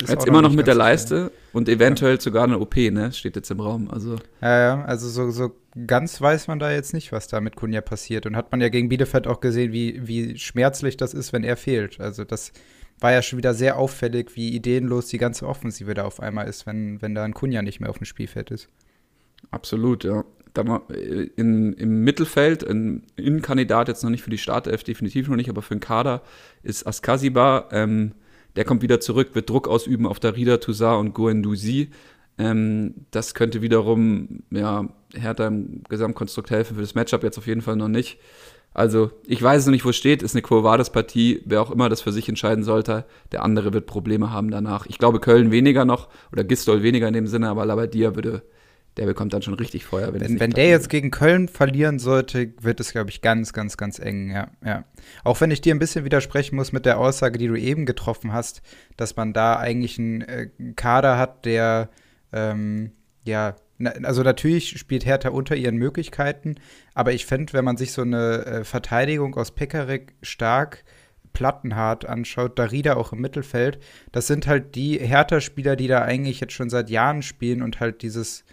Jetzt 0.07 0.25
immer 0.25 0.41
noch 0.41 0.53
mit 0.53 0.65
der 0.65 0.73
Leiste 0.73 1.31
und 1.53 1.69
eventuell 1.69 2.15
ja. 2.15 2.19
sogar 2.21 2.45
eine 2.45 2.57
OP, 2.57 2.75
ne? 2.77 3.11
Steht 3.11 3.35
jetzt 3.35 3.51
im 3.51 3.59
Raum. 3.59 3.91
Also. 3.91 4.15
Ja, 4.41 4.59
ja, 4.59 4.85
also 4.85 5.07
so, 5.07 5.29
so 5.29 5.55
ganz 5.85 6.19
weiß 6.19 6.47
man 6.47 6.57
da 6.57 6.71
jetzt 6.71 6.95
nicht, 6.95 7.11
was 7.11 7.27
da 7.27 7.41
mit 7.41 7.55
Kunja 7.55 7.81
passiert. 7.81 8.25
Und 8.25 8.35
hat 8.35 8.51
man 8.51 8.59
ja 8.59 8.69
gegen 8.69 8.89
Bielefeld 8.89 9.27
auch 9.27 9.39
gesehen, 9.39 9.71
wie, 9.73 10.07
wie 10.07 10.35
schmerzlich 10.39 10.97
das 10.97 11.13
ist, 11.13 11.31
wenn 11.31 11.43
er 11.43 11.57
fehlt. 11.57 11.99
Also 11.99 12.23
das 12.23 12.53
war 12.99 13.11
ja 13.11 13.21
schon 13.21 13.37
wieder 13.37 13.53
sehr 13.53 13.77
auffällig, 13.77 14.35
wie 14.35 14.49
ideenlos 14.49 15.07
die 15.07 15.17
ganze 15.17 15.47
Offensive 15.47 15.93
da 15.93 16.05
auf 16.05 16.19
einmal 16.19 16.47
ist, 16.47 16.65
wenn, 16.65 17.01
wenn 17.01 17.15
da 17.15 17.23
ein 17.23 17.33
Kunja 17.33 17.61
nicht 17.61 17.79
mehr 17.79 17.89
auf 17.89 17.97
dem 17.97 18.05
Spielfeld 18.05 18.51
ist. 18.51 18.69
Absolut, 19.51 20.03
ja. 20.03 20.23
Äh, 20.55 21.29
in, 21.35 21.73
Im 21.73 22.03
Mittelfeld, 22.03 22.63
ein 22.63 23.03
Innenkandidat 23.15 23.87
jetzt 23.87 24.03
noch 24.03 24.09
nicht 24.09 24.23
für 24.23 24.29
die 24.29 24.37
Startelf, 24.37 24.83
definitiv 24.83 25.27
noch 25.27 25.35
nicht, 25.35 25.49
aber 25.49 25.61
für 25.61 25.75
den 25.75 25.79
Kader 25.79 26.23
ist 26.63 26.87
Askasiba. 26.87 27.69
Ähm, 27.71 28.13
der 28.55 28.65
kommt 28.65 28.81
wieder 28.81 28.99
zurück, 28.99 29.35
wird 29.35 29.49
Druck 29.49 29.67
ausüben 29.67 30.07
auf 30.07 30.19
Darida 30.19 30.57
Toussaint 30.57 30.99
und 30.99 31.13
Guendouzi. 31.13 31.91
Ähm, 32.39 33.05
das 33.11 33.35
könnte 33.35 33.61
wiederum 33.61 34.43
ja, 34.49 34.89
Hertha 35.13 35.47
im 35.47 35.83
Gesamtkonstrukt 35.89 36.49
helfen 36.49 36.75
für 36.75 36.81
das 36.81 36.95
Matchup 36.95 37.23
jetzt 37.23 37.37
auf 37.37 37.47
jeden 37.47 37.61
Fall 37.61 37.75
noch 37.75 37.87
nicht. 37.87 38.19
Also, 38.77 39.09
ich 39.25 39.41
weiß 39.41 39.65
noch 39.65 39.71
nicht, 39.71 39.85
wo 39.85 39.89
es 39.89 39.95
steht. 39.95 40.21
Ist 40.21 40.35
eine 40.35 40.43
Quo 40.43 40.63
Vadis-Partie. 40.63 41.41
Wer 41.45 41.63
auch 41.63 41.71
immer 41.71 41.89
das 41.89 42.01
für 42.01 42.11
sich 42.11 42.29
entscheiden 42.29 42.63
sollte, 42.63 43.05
der 43.31 43.41
andere 43.43 43.73
wird 43.73 43.87
Probleme 43.87 44.31
haben 44.31 44.51
danach. 44.51 44.85
Ich 44.85 44.99
glaube, 44.99 45.19
Köln 45.19 45.49
weniger 45.49 45.83
noch 45.83 46.09
oder 46.31 46.43
Gistol 46.43 46.83
weniger 46.83 47.07
in 47.07 47.15
dem 47.15 47.25
Sinne, 47.25 47.49
aber 47.49 47.65
Labadia 47.65 48.15
würde 48.15 48.43
der 48.97 49.05
bekommt 49.05 49.33
dann 49.33 49.41
schon 49.41 49.53
richtig 49.53 49.85
Feuer. 49.85 50.13
Wenn, 50.13 50.21
wenn, 50.21 50.39
wenn 50.39 50.51
der 50.51 50.69
jetzt 50.69 50.89
gegen 50.89 51.11
Köln 51.11 51.47
verlieren 51.47 51.99
sollte, 51.99 52.53
wird 52.61 52.79
es, 52.79 52.91
glaube 52.91 53.09
ich, 53.09 53.21
ganz, 53.21 53.53
ganz, 53.53 53.77
ganz 53.77 53.99
eng, 53.99 54.31
ja, 54.31 54.47
ja. 54.65 54.85
Auch 55.23 55.39
wenn 55.39 55.51
ich 55.51 55.61
dir 55.61 55.73
ein 55.73 55.79
bisschen 55.79 56.03
widersprechen 56.03 56.55
muss 56.55 56.71
mit 56.71 56.85
der 56.85 56.99
Aussage, 56.99 57.37
die 57.37 57.47
du 57.47 57.55
eben 57.55 57.85
getroffen 57.85 58.33
hast, 58.33 58.61
dass 58.95 59.15
man 59.15 59.33
da 59.33 59.57
eigentlich 59.57 59.99
einen 59.99 60.21
äh, 60.21 60.49
Kader 60.75 61.17
hat, 61.17 61.45
der, 61.45 61.89
ähm, 62.33 62.91
ja, 63.23 63.55
na, 63.77 63.91
also 64.03 64.23
natürlich 64.23 64.77
spielt 64.79 65.05
Hertha 65.05 65.29
unter 65.29 65.55
ihren 65.55 65.77
Möglichkeiten, 65.77 66.55
aber 66.93 67.13
ich 67.13 67.25
fände, 67.25 67.53
wenn 67.53 67.65
man 67.65 67.77
sich 67.77 67.91
so 67.91 68.01
eine 68.01 68.45
äh, 68.45 68.63
Verteidigung 68.63 69.35
aus 69.35 69.51
Pekarik 69.51 70.15
stark 70.21 70.83
Plattenhart 71.33 72.05
anschaut, 72.05 72.57
Darida 72.57 72.95
auch 72.95 73.13
im 73.13 73.21
Mittelfeld, 73.21 73.79
das 74.11 74.25
sind 74.25 74.47
halt 74.47 74.73
die 74.75 74.97
Hertha-Spieler, 74.97 75.75
die 75.75 75.87
da 75.87 76.01
eigentlich 76.01 76.39
jetzt 76.39 76.53
schon 76.53 76.69
seit 76.69 76.89
Jahren 76.89 77.21
spielen 77.21 77.61
und 77.61 77.79
halt 77.79 78.01
dieses 78.01 78.43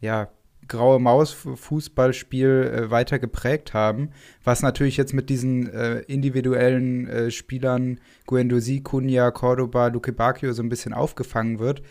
ja, 0.00 0.30
graue 0.68 0.98
Maus-Fußballspiel 0.98 2.48
äh, 2.74 2.90
weiter 2.90 3.18
geprägt 3.18 3.74
haben, 3.74 4.10
was 4.44 4.62
natürlich 4.62 4.96
jetzt 4.96 5.12
mit 5.12 5.28
diesen 5.28 5.70
äh, 5.72 6.00
individuellen 6.00 7.06
äh, 7.08 7.30
Spielern 7.30 8.00
Guendouzi, 8.26 8.80
Cunha, 8.80 9.30
Cordoba, 9.30 9.88
Luque 9.88 10.12
Bacchio 10.12 10.52
so 10.52 10.62
ein 10.62 10.68
bisschen 10.68 10.94
aufgefangen 10.94 11.58
wird. 11.58 11.82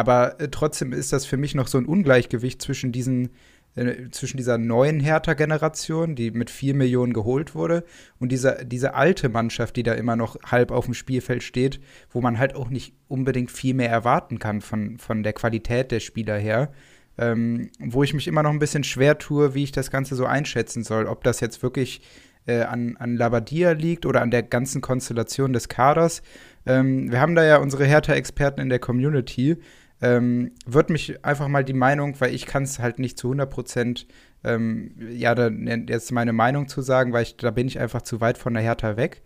Aber 0.00 0.40
äh, 0.40 0.48
trotzdem 0.48 0.94
ist 0.94 1.12
das 1.12 1.26
für 1.26 1.36
mich 1.36 1.54
noch 1.54 1.68
so 1.68 1.76
ein 1.76 1.84
Ungleichgewicht 1.84 2.62
zwischen 2.62 2.90
diesen 2.90 3.28
äh, 3.74 4.08
zwischen 4.10 4.38
dieser 4.38 4.56
neuen 4.56 4.98
Hertha-Generation, 4.98 6.16
die 6.16 6.30
mit 6.30 6.48
vier 6.48 6.74
Millionen 6.74 7.12
geholt 7.12 7.54
wurde, 7.54 7.84
und 8.18 8.32
dieser, 8.32 8.64
diese 8.64 8.94
alte 8.94 9.28
Mannschaft, 9.28 9.76
die 9.76 9.82
da 9.82 9.92
immer 9.92 10.16
noch 10.16 10.36
halb 10.44 10.70
auf 10.70 10.86
dem 10.86 10.94
Spielfeld 10.94 11.42
steht, 11.42 11.80
wo 12.10 12.22
man 12.22 12.38
halt 12.38 12.56
auch 12.56 12.70
nicht 12.70 12.94
unbedingt 13.08 13.50
viel 13.50 13.74
mehr 13.74 13.90
erwarten 13.90 14.38
kann 14.38 14.62
von, 14.62 14.98
von 14.98 15.22
der 15.22 15.34
Qualität 15.34 15.92
der 15.92 16.00
Spieler 16.00 16.38
her 16.38 16.72
ähm, 17.18 17.70
wo 17.78 18.02
ich 18.02 18.14
mich 18.14 18.26
immer 18.26 18.42
noch 18.42 18.50
ein 18.50 18.58
bisschen 18.58 18.82
schwer 18.82 19.18
tue, 19.18 19.54
wie 19.54 19.64
ich 19.64 19.72
das 19.72 19.90
Ganze 19.90 20.14
so 20.14 20.24
einschätzen 20.24 20.82
soll. 20.82 21.04
Ob 21.04 21.22
das 21.22 21.40
jetzt 21.40 21.62
wirklich 21.62 22.00
äh, 22.46 22.62
an, 22.62 22.96
an 22.98 23.16
Labadia 23.16 23.72
liegt 23.72 24.06
oder 24.06 24.22
an 24.22 24.30
der 24.30 24.42
ganzen 24.42 24.80
Konstellation 24.80 25.52
des 25.52 25.68
Kaders. 25.68 26.22
Ähm, 26.66 27.10
wir 27.12 27.20
haben 27.20 27.34
da 27.34 27.44
ja 27.44 27.58
unsere 27.58 27.84
Hertha-Experten 27.84 28.60
in 28.60 28.70
der 28.70 28.78
Community. 28.78 29.58
Ähm, 30.02 30.52
wird 30.64 30.88
mich 30.88 31.24
einfach 31.24 31.48
mal 31.48 31.64
die 31.64 31.74
Meinung, 31.74 32.18
weil 32.20 32.34
ich 32.34 32.46
kann 32.46 32.62
es 32.62 32.78
halt 32.78 32.98
nicht 32.98 33.18
zu 33.18 33.28
100 33.28 33.50
Prozent, 33.50 34.06
ähm, 34.42 34.92
ja, 35.10 35.34
da, 35.34 35.48
jetzt 35.48 36.10
meine 36.12 36.32
Meinung 36.32 36.68
zu 36.68 36.80
sagen, 36.80 37.12
weil 37.12 37.24
ich, 37.24 37.36
da 37.36 37.50
bin 37.50 37.66
ich 37.66 37.78
einfach 37.78 38.02
zu 38.02 38.20
weit 38.20 38.38
von 38.38 38.54
der 38.54 38.62
Hertha 38.62 38.96
weg. 38.96 39.22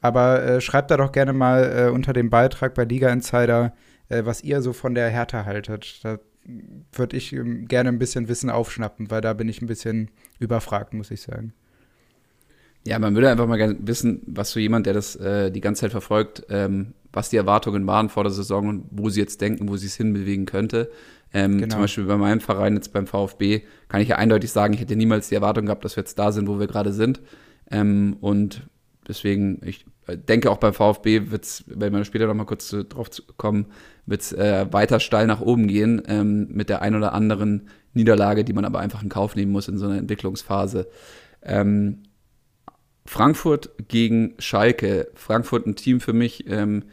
Aber 0.00 0.42
äh, 0.42 0.60
schreibt 0.60 0.90
da 0.90 0.96
doch 0.96 1.12
gerne 1.12 1.32
mal 1.32 1.86
äh, 1.88 1.90
unter 1.90 2.12
dem 2.12 2.30
Beitrag 2.30 2.74
bei 2.74 2.84
Liga 2.84 3.08
Insider, 3.10 3.72
äh, 4.08 4.24
was 4.24 4.42
ihr 4.42 4.62
so 4.62 4.72
von 4.72 4.94
der 4.94 5.08
Hertha 5.08 5.44
haltet. 5.44 6.00
Da 6.04 6.18
würde 6.92 7.16
ich 7.16 7.32
ähm, 7.32 7.66
gerne 7.66 7.88
ein 7.88 7.98
bisschen 7.98 8.28
Wissen 8.28 8.50
aufschnappen, 8.50 9.10
weil 9.10 9.20
da 9.20 9.32
bin 9.32 9.48
ich 9.48 9.62
ein 9.62 9.66
bisschen 9.66 10.10
überfragt, 10.38 10.92
muss 10.92 11.10
ich 11.10 11.22
sagen. 11.22 11.52
Ja, 12.84 12.98
man 12.98 13.14
würde 13.14 13.30
einfach 13.30 13.46
mal 13.46 13.58
gerne 13.58 13.76
wissen, 13.80 14.22
was 14.26 14.50
so 14.50 14.58
jemand, 14.58 14.86
der 14.86 14.94
das 14.94 15.14
äh, 15.16 15.52
die 15.52 15.60
ganze 15.60 15.82
Zeit 15.82 15.92
verfolgt, 15.92 16.44
ähm, 16.48 16.94
was 17.12 17.30
die 17.30 17.36
Erwartungen 17.36 17.86
waren 17.86 18.08
vor 18.08 18.24
der 18.24 18.32
Saison 18.32 18.68
und 18.68 18.84
wo 18.90 19.08
sie 19.08 19.20
jetzt 19.20 19.40
denken, 19.40 19.68
wo 19.68 19.76
sie 19.76 19.86
es 19.86 19.96
hinbewegen 19.96 20.46
könnte. 20.46 20.90
Ähm, 21.34 21.58
genau. 21.58 21.72
Zum 21.72 21.80
Beispiel 21.82 22.04
bei 22.04 22.16
meinem 22.16 22.40
Verein 22.40 22.74
jetzt 22.74 22.92
beim 22.92 23.06
VfB 23.06 23.62
kann 23.88 24.00
ich 24.00 24.08
ja 24.08 24.16
eindeutig 24.16 24.50
sagen, 24.50 24.74
ich 24.74 24.80
hätte 24.80 24.96
niemals 24.96 25.28
die 25.28 25.34
Erwartung 25.34 25.66
gehabt, 25.66 25.84
dass 25.84 25.96
wir 25.96 26.02
jetzt 26.02 26.18
da 26.18 26.32
sind, 26.32 26.48
wo 26.48 26.58
wir 26.58 26.66
gerade 26.66 26.92
sind. 26.92 27.20
Ähm, 27.70 28.16
und 28.20 28.66
deswegen, 29.08 29.60
ich 29.64 29.86
denke 30.08 30.50
auch 30.50 30.58
beim 30.58 30.74
VfB 30.74 31.30
wird 31.30 31.44
es, 31.44 31.64
wenn 31.66 31.92
wir 31.92 32.04
später 32.04 32.26
noch 32.26 32.34
mal 32.34 32.44
kurz 32.44 32.68
zu, 32.68 32.84
drauf 32.84 33.08
kommen, 33.36 33.66
wird 34.06 34.20
es 34.20 34.32
äh, 34.32 34.66
weiter 34.70 35.00
steil 35.00 35.26
nach 35.26 35.40
oben 35.40 35.68
gehen 35.68 36.02
ähm, 36.06 36.48
mit 36.50 36.68
der 36.68 36.82
ein 36.82 36.94
oder 36.94 37.12
anderen 37.12 37.68
Niederlage, 37.94 38.44
die 38.44 38.52
man 38.52 38.64
aber 38.64 38.80
einfach 38.80 39.02
in 39.02 39.08
Kauf 39.08 39.36
nehmen 39.36 39.52
muss 39.52 39.68
in 39.68 39.78
so 39.78 39.86
einer 39.86 39.98
Entwicklungsphase. 39.98 40.88
Ähm, 41.42 42.02
Frankfurt 43.04 43.70
gegen 43.88 44.34
Schalke. 44.38 45.08
Frankfurt 45.14 45.66
ein 45.66 45.76
Team 45.76 46.00
für 46.00 46.12
mich, 46.12 46.48
ähm, 46.48 46.84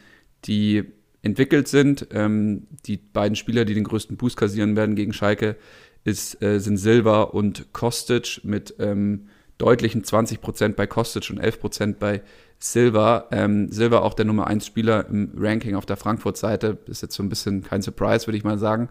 die 0.44 0.84
entwickelt 1.22 1.68
sind. 1.68 2.08
Ähm, 2.12 2.66
die 2.86 2.96
beiden 2.96 3.36
Spieler, 3.36 3.64
die 3.64 3.74
den 3.74 3.84
größten 3.84 4.16
Boost 4.16 4.36
kassieren 4.36 4.76
werden 4.76 4.96
gegen 4.96 5.12
Schalke, 5.12 5.56
ist, 6.04 6.42
äh, 6.42 6.58
sind 6.60 6.78
Silva 6.78 7.22
und 7.22 7.72
Kostic 7.72 8.40
mit 8.42 8.74
ähm, 8.78 9.28
deutlichen 9.58 10.02
20% 10.02 10.74
bei 10.74 10.86
Kostic 10.86 11.30
und 11.30 11.40
11% 11.40 11.96
bei 11.98 12.22
Silva. 12.58 13.26
Ähm, 13.30 13.70
Silva 13.70 13.98
auch 13.98 14.14
der 14.14 14.24
Nummer 14.24 14.46
1 14.46 14.66
Spieler 14.66 15.06
im 15.08 15.32
Ranking 15.36 15.74
auf 15.74 15.86
der 15.86 15.96
Frankfurt-Seite. 15.96 16.78
Ist 16.86 17.02
jetzt 17.02 17.14
so 17.14 17.22
ein 17.22 17.28
bisschen 17.28 17.62
kein 17.62 17.82
Surprise, 17.82 18.26
würde 18.26 18.38
ich 18.38 18.44
mal 18.44 18.58
sagen. 18.58 18.88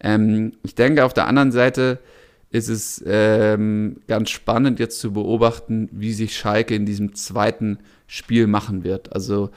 Ähm, 0.00 0.52
ich 0.62 0.74
denke, 0.74 1.04
auf 1.04 1.14
der 1.14 1.26
anderen 1.26 1.52
Seite 1.52 1.98
ist 2.50 2.68
es 2.68 3.02
ähm, 3.06 4.00
ganz 4.08 4.28
spannend 4.30 4.80
jetzt 4.80 4.98
zu 4.98 5.12
beobachten, 5.12 5.88
wie 5.92 6.12
sich 6.12 6.36
Schalke 6.36 6.74
in 6.74 6.84
diesem 6.84 7.14
zweiten 7.14 7.78
Spiel 8.06 8.46
machen 8.46 8.84
wird. 8.84 9.14
Also. 9.14 9.50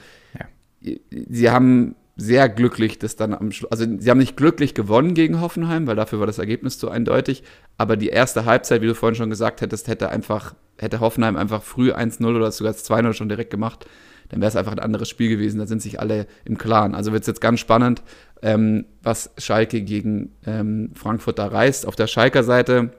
Sie 1.10 1.50
haben 1.50 1.96
sehr 2.16 2.48
glücklich 2.48 2.98
das 2.98 3.16
dann 3.16 3.34
am 3.34 3.50
Schluss, 3.50 3.70
also 3.72 3.84
sie 3.98 4.10
haben 4.10 4.18
nicht 4.18 4.36
glücklich 4.36 4.74
gewonnen 4.74 5.14
gegen 5.14 5.40
Hoffenheim, 5.40 5.86
weil 5.86 5.96
dafür 5.96 6.20
war 6.20 6.26
das 6.26 6.38
Ergebnis 6.38 6.78
zu 6.78 6.88
eindeutig, 6.88 7.42
aber 7.76 7.96
die 7.96 8.08
erste 8.08 8.44
Halbzeit, 8.44 8.82
wie 8.82 8.86
du 8.86 8.94
vorhin 8.94 9.16
schon 9.16 9.30
gesagt 9.30 9.60
hättest, 9.60 9.88
hätte 9.88 10.10
einfach, 10.10 10.54
hätte 10.78 11.00
Hoffenheim 11.00 11.36
einfach 11.36 11.62
früh 11.62 11.92
1-0 11.92 12.24
oder 12.24 12.52
sogar 12.52 12.72
2-0 12.72 13.14
schon 13.14 13.28
direkt 13.28 13.50
gemacht, 13.50 13.86
dann 14.28 14.40
wäre 14.40 14.48
es 14.48 14.56
einfach 14.56 14.72
ein 14.72 14.78
anderes 14.78 15.08
Spiel 15.08 15.28
gewesen, 15.28 15.58
da 15.58 15.66
sind 15.66 15.82
sich 15.82 16.00
alle 16.00 16.26
im 16.44 16.56
Klaren. 16.56 16.94
Also 16.94 17.12
wird 17.12 17.22
es 17.22 17.26
jetzt 17.26 17.40
ganz 17.40 17.60
spannend, 17.60 18.02
ähm, 18.42 18.86
was 19.02 19.32
Schalke 19.38 19.82
gegen 19.82 20.32
ähm, 20.46 20.90
Frankfurt 20.94 21.38
da 21.38 21.46
reißt. 21.46 21.86
Auf 21.86 21.96
der 21.96 22.06
Schalker 22.06 22.42
Seite 22.42 22.90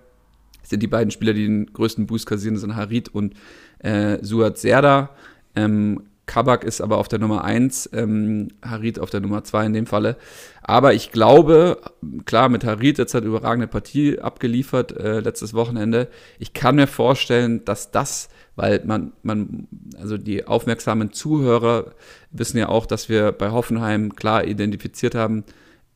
sind 0.63 0.83
die 0.83 0.87
beiden 0.87 1.11
Spieler, 1.11 1.33
die 1.33 1.45
den 1.45 1.67
größten 1.67 2.05
Boost 2.05 2.27
kassieren, 2.27 2.57
sind 2.57 2.75
Harit 2.75 3.09
und 3.09 3.33
äh, 3.79 4.17
Suat 4.23 4.57
Serda. 4.57 5.11
Ähm, 5.55 6.03
Kabak 6.25 6.63
ist 6.63 6.81
aber 6.81 6.97
auf 6.97 7.07
der 7.07 7.19
Nummer 7.19 7.43
1, 7.43 7.89
ähm, 7.93 8.49
Harit 8.63 8.99
auf 8.99 9.09
der 9.09 9.19
Nummer 9.19 9.43
2 9.43 9.67
in 9.67 9.73
dem 9.73 9.85
Falle. 9.85 10.17
Aber 10.61 10.93
ich 10.93 11.11
glaube, 11.11 11.79
klar, 12.25 12.49
mit 12.49 12.63
Harit 12.63 12.97
jetzt 12.97 13.13
hat 13.13 13.23
überragende 13.23 13.67
Partie 13.67 14.19
abgeliefert 14.19 14.97
äh, 14.97 15.19
letztes 15.19 15.53
Wochenende. 15.53 16.07
Ich 16.39 16.53
kann 16.53 16.75
mir 16.75 16.87
vorstellen, 16.87 17.63
dass 17.65 17.91
das, 17.91 18.29
weil 18.55 18.81
man, 18.85 19.13
man, 19.21 19.67
also 19.99 20.17
die 20.17 20.47
aufmerksamen 20.47 21.13
Zuhörer 21.13 21.91
wissen 22.31 22.57
ja 22.57 22.69
auch, 22.69 22.85
dass 22.85 23.09
wir 23.09 23.31
bei 23.31 23.51
Hoffenheim 23.51 24.15
klar 24.15 24.45
identifiziert 24.45 25.13
haben, 25.13 25.43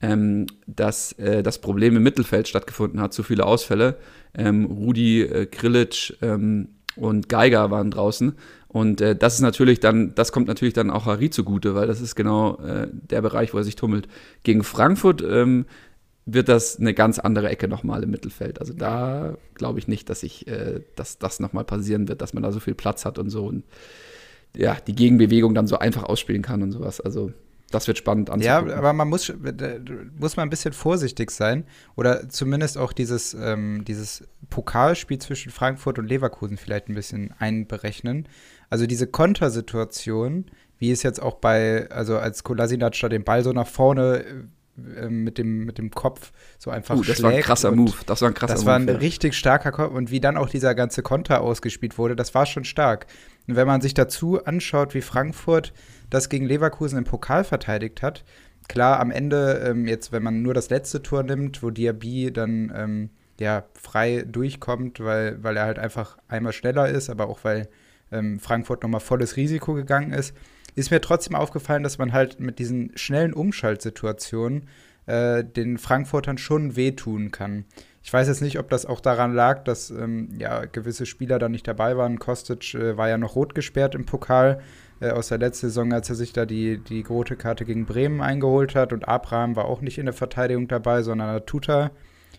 ähm, 0.01 0.45
dass 0.67 1.13
äh, 1.13 1.43
das 1.43 1.59
Problem 1.59 1.95
im 1.95 2.03
Mittelfeld 2.03 2.47
stattgefunden 2.47 3.01
hat, 3.01 3.13
zu 3.13 3.23
viele 3.23 3.45
Ausfälle. 3.45 3.97
Ähm, 4.33 4.65
Rudi, 4.65 5.21
äh, 5.21 5.45
Grilic 5.47 6.17
ähm, 6.21 6.69
und 6.95 7.29
Geiger 7.29 7.71
waren 7.71 7.91
draußen. 7.91 8.35
Und 8.69 9.01
äh, 9.01 9.15
das 9.15 9.33
ist 9.33 9.41
natürlich 9.41 9.79
dann, 9.79 10.13
das 10.13 10.31
kommt 10.31 10.47
natürlich 10.47 10.75
dann 10.75 10.91
auch 10.91 11.07
Harry 11.07 11.31
zugute, 11.31 11.73
weil 11.73 11.87
das 11.87 12.01
ist 12.01 12.15
genau 12.15 12.57
äh, 12.57 12.87
der 12.91 13.21
Bereich, 13.21 13.53
wo 13.53 13.57
er 13.57 13.63
sich 13.63 13.75
tummelt. 13.75 14.07
Gegen 14.43 14.63
Frankfurt 14.63 15.23
ähm, 15.23 15.65
wird 16.25 16.49
das 16.49 16.79
eine 16.79 16.93
ganz 16.93 17.17
andere 17.17 17.49
Ecke 17.49 17.67
nochmal 17.67 18.03
im 18.03 18.11
Mittelfeld. 18.11 18.59
Also 18.59 18.73
da 18.73 19.35
glaube 19.55 19.79
ich 19.79 19.87
nicht, 19.87 20.07
dass 20.09 20.21
ich, 20.21 20.47
äh, 20.47 20.81
dass 20.95 21.17
das 21.17 21.39
nochmal 21.39 21.63
passieren 21.63 22.07
wird, 22.07 22.21
dass 22.21 22.33
man 22.33 22.43
da 22.43 22.51
so 22.51 22.59
viel 22.59 22.75
Platz 22.75 23.05
hat 23.05 23.17
und 23.17 23.31
so 23.31 23.47
und 23.47 23.63
ja, 24.55 24.77
die 24.85 24.95
Gegenbewegung 24.95 25.55
dann 25.55 25.67
so 25.67 25.79
einfach 25.79 26.03
ausspielen 26.03 26.43
kann 26.43 26.61
und 26.61 26.71
sowas. 26.71 27.01
Also 27.01 27.31
das 27.71 27.87
wird 27.87 27.97
spannend 27.97 28.29
anzugucken. 28.29 28.69
Ja, 28.69 28.77
aber 28.77 28.93
man 28.93 29.07
muss, 29.07 29.31
muss 30.19 30.37
mal 30.37 30.43
ein 30.43 30.49
bisschen 30.49 30.73
vorsichtig 30.73 31.31
sein 31.31 31.65
oder 31.95 32.27
zumindest 32.29 32.77
auch 32.77 32.93
dieses, 32.93 33.35
ähm, 33.35 33.83
dieses 33.85 34.27
Pokalspiel 34.49 35.19
zwischen 35.19 35.51
Frankfurt 35.51 35.99
und 35.99 36.07
Leverkusen 36.07 36.57
vielleicht 36.57 36.89
ein 36.89 36.95
bisschen 36.95 37.33
einberechnen. 37.37 38.27
Also 38.69 38.85
diese 38.85 39.07
Kontersituation, 39.07 40.45
wie 40.77 40.91
es 40.91 41.03
jetzt 41.03 41.21
auch 41.21 41.35
bei, 41.35 41.89
also 41.89 42.17
als 42.17 42.43
Kolasinac 42.43 42.93
da 42.99 43.09
den 43.09 43.23
Ball 43.23 43.43
so 43.43 43.51
nach 43.51 43.67
vorne 43.67 44.23
äh, 44.95 45.09
mit, 45.09 45.37
dem, 45.37 45.65
mit 45.65 45.77
dem 45.77 45.91
Kopf 45.91 46.31
so 46.57 46.71
einfach 46.71 46.95
uh, 46.95 47.03
das 47.03 47.21
war 47.21 47.31
ein 47.31 47.41
krasser 47.41 47.71
Move. 47.71 47.93
Das 48.05 48.21
war 48.21 48.29
ein 48.29 48.33
krasser 48.33 48.53
Das 48.53 48.65
war 48.65 48.75
ein 48.75 48.87
ja. 48.87 48.95
richtig 48.95 49.33
starker 49.33 49.71
Kopf. 49.71 49.93
Und 49.93 50.11
wie 50.11 50.19
dann 50.19 50.37
auch 50.37 50.49
dieser 50.49 50.75
ganze 50.75 51.01
Konter 51.01 51.41
ausgespielt 51.41 51.97
wurde, 51.97 52.15
das 52.15 52.33
war 52.35 52.45
schon 52.45 52.63
stark. 52.63 53.07
Und 53.47 53.55
wenn 53.55 53.67
man 53.67 53.81
sich 53.81 53.93
dazu 53.93 54.43
anschaut, 54.43 54.93
wie 54.93 55.01
Frankfurt 55.01 55.73
das 56.09 56.29
gegen 56.29 56.45
Leverkusen 56.45 56.97
im 56.97 57.03
Pokal 57.03 57.43
verteidigt 57.43 58.01
hat, 58.01 58.23
klar, 58.67 58.99
am 58.99 59.11
Ende, 59.11 59.63
ähm, 59.65 59.87
jetzt, 59.87 60.11
wenn 60.11 60.23
man 60.23 60.41
nur 60.41 60.53
das 60.53 60.69
letzte 60.69 61.01
Tor 61.01 61.23
nimmt, 61.23 61.63
wo 61.63 61.71
Diaby 61.71 62.31
dann 62.31 62.71
ähm, 62.75 63.09
ja, 63.39 63.65
frei 63.73 64.23
durchkommt, 64.27 64.99
weil, 64.99 65.43
weil 65.43 65.57
er 65.57 65.65
halt 65.65 65.79
einfach 65.79 66.17
einmal 66.27 66.53
schneller 66.53 66.87
ist, 66.89 67.09
aber 67.09 67.27
auch 67.27 67.43
weil 67.43 67.67
ähm, 68.11 68.39
Frankfurt 68.39 68.83
nochmal 68.83 69.01
volles 69.01 69.35
Risiko 69.35 69.73
gegangen 69.73 70.11
ist, 70.11 70.35
ist 70.75 70.91
mir 70.91 71.01
trotzdem 71.01 71.35
aufgefallen, 71.35 71.83
dass 71.83 71.97
man 71.97 72.13
halt 72.13 72.39
mit 72.39 72.59
diesen 72.59 72.91
schnellen 72.95 73.33
Umschaltsituationen 73.33 74.67
äh, 75.05 75.43
den 75.43 75.77
Frankfurtern 75.77 76.37
schon 76.37 76.75
wehtun 76.75 77.31
kann. 77.31 77.65
Ich 78.03 78.13
weiß 78.13 78.27
jetzt 78.27 78.41
nicht, 78.41 78.59
ob 78.59 78.69
das 78.69 78.85
auch 78.85 79.01
daran 79.01 79.33
lag, 79.33 79.63
dass 79.63 79.89
ähm, 79.89 80.29
ja, 80.37 80.65
gewisse 80.65 81.05
Spieler 81.05 81.37
da 81.37 81.49
nicht 81.49 81.67
dabei 81.67 81.97
waren. 81.97 82.19
Kostic 82.19 82.73
äh, 82.75 82.97
war 82.97 83.09
ja 83.09 83.17
noch 83.17 83.35
rot 83.35 83.55
gesperrt 83.55 83.93
im 83.93 84.05
Pokal 84.05 84.61
äh, 85.01 85.09
aus 85.09 85.27
der 85.27 85.37
letzten 85.37 85.67
Saison, 85.67 85.93
als 85.93 86.09
er 86.09 86.15
sich 86.15 86.31
da 86.31 86.45
die, 86.45 86.77
die 86.77 87.01
rote 87.01 87.35
Karte 87.35 87.65
gegen 87.65 87.85
Bremen 87.85 88.21
eingeholt 88.21 88.75
hat. 88.75 88.93
Und 88.93 89.07
Abraham 89.07 89.55
war 89.55 89.65
auch 89.65 89.81
nicht 89.81 89.97
in 89.97 90.05
der 90.05 90.13
Verteidigung 90.13 90.67
dabei, 90.67 91.03
sondern 91.03 91.29
hat 91.29 91.47
Tuta 91.47 91.91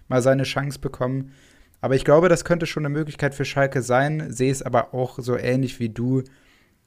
mal 0.09 0.22
seine 0.22 0.44
Chance 0.44 0.78
bekommen. 0.78 1.33
Aber 1.81 1.95
ich 1.95 2.05
glaube, 2.05 2.29
das 2.29 2.45
könnte 2.45 2.66
schon 2.66 2.85
eine 2.85 2.93
Möglichkeit 2.93 3.35
für 3.35 3.45
Schalke 3.45 3.83
sein, 3.83 4.33
sehe 4.33 4.53
es 4.53 4.62
aber 4.62 4.93
auch 4.95 5.19
so 5.19 5.37
ähnlich 5.37 5.81
wie 5.81 5.88
du, 5.88 6.23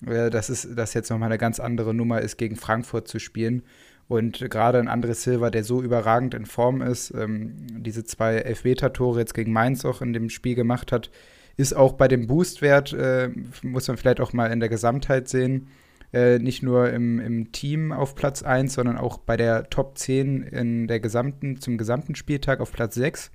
äh, 0.06 0.30
dass 0.30 0.50
es 0.50 0.68
das 0.76 0.94
jetzt 0.94 1.10
nochmal 1.10 1.30
eine 1.30 1.38
ganz 1.38 1.60
andere 1.60 1.94
Nummer 1.94 2.22
ist, 2.22 2.38
gegen 2.38 2.56
Frankfurt 2.56 3.08
zu 3.08 3.20
spielen. 3.20 3.64
Und 4.08 4.40
gerade 4.52 4.80
ein 4.80 4.90
André 4.90 5.14
Silva, 5.14 5.50
der 5.50 5.64
so 5.64 5.82
überragend 5.82 6.34
in 6.34 6.46
Form 6.46 6.82
ist, 6.82 7.12
ähm, 7.12 7.54
diese 7.78 8.04
zwei 8.04 8.36
Elfmeter-Tore 8.36 9.20
jetzt 9.20 9.34
gegen 9.34 9.54
Mainz 9.54 9.86
auch 9.86 10.02
in 10.02 10.14
dem 10.14 10.30
Spiel 10.30 10.56
gemacht 10.56 10.92
hat, 10.92 11.10
ist 11.56 11.76
auch 11.76 11.94
bei 11.94 12.08
dem 12.08 12.28
Boostwert, 12.28 12.94
äh, 12.94 13.30
muss 13.62 13.88
man 13.88 13.98
vielleicht 13.98 14.20
auch 14.20 14.34
mal 14.34 14.52
in 14.52 14.60
der 14.60 14.70
Gesamtheit 14.70 15.30
sehen, 15.30 15.68
äh, 16.12 16.38
nicht 16.40 16.64
nur 16.64 16.92
im, 16.92 17.20
im 17.20 17.52
Team 17.52 17.92
auf 17.92 18.16
Platz 18.16 18.44
1, 18.44 18.74
sondern 18.74 18.98
auch 18.98 19.20
bei 19.20 19.38
der 19.38 19.70
Top 19.70 19.98
10 19.98 20.44
in 20.44 20.88
der 20.88 21.00
gesamten, 21.00 21.60
zum 21.60 21.78
gesamten 21.78 22.16
Spieltag 22.16 22.60
auf 22.60 22.72
Platz 22.72 22.96
6. 22.96 23.32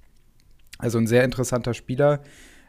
Also 0.78 0.98
ein 0.98 1.06
sehr 1.06 1.24
interessanter 1.24 1.74
Spieler. 1.74 2.20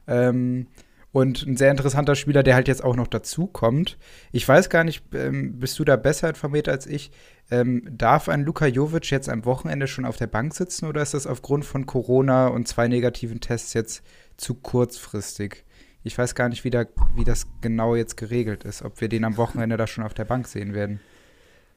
Ähm, 0.07 0.67
und 1.11 1.45
ein 1.47 1.57
sehr 1.57 1.71
interessanter 1.71 2.15
Spieler, 2.15 2.43
der 2.43 2.55
halt 2.55 2.67
jetzt 2.67 2.83
auch 2.83 2.95
noch 2.95 3.07
dazu 3.07 3.47
kommt. 3.47 3.97
Ich 4.31 4.47
weiß 4.47 4.69
gar 4.69 4.83
nicht, 4.83 5.03
ähm, 5.13 5.59
bist 5.59 5.79
du 5.79 5.83
da 5.83 5.95
besser 5.95 6.29
informiert 6.29 6.69
als 6.69 6.85
ich? 6.85 7.11
Ähm, 7.49 7.83
darf 7.89 8.29
ein 8.29 8.43
Luka 8.43 8.67
Jovic 8.67 9.09
jetzt 9.09 9.27
am 9.27 9.43
Wochenende 9.45 9.87
schon 9.87 10.05
auf 10.05 10.17
der 10.17 10.27
Bank 10.27 10.53
sitzen 10.53 10.85
oder 10.85 11.01
ist 11.01 11.15
das 11.15 11.25
aufgrund 11.25 11.65
von 11.65 11.87
Corona 11.87 12.47
und 12.47 12.67
zwei 12.67 12.87
negativen 12.87 13.39
Tests 13.39 13.73
jetzt 13.73 14.03
zu 14.37 14.53
kurzfristig? 14.53 15.63
Ich 16.03 16.15
weiß 16.17 16.35
gar 16.35 16.47
nicht, 16.47 16.63
wie, 16.63 16.69
da, 16.69 16.85
wie 17.15 17.23
das 17.23 17.47
genau 17.61 17.95
jetzt 17.95 18.15
geregelt 18.15 18.63
ist, 18.63 18.83
ob 18.83 19.01
wir 19.01 19.09
den 19.09 19.25
am 19.25 19.37
Wochenende 19.37 19.77
da 19.77 19.87
schon 19.87 20.03
auf 20.03 20.13
der 20.13 20.25
Bank 20.25 20.47
sehen 20.47 20.73
werden. 20.75 20.99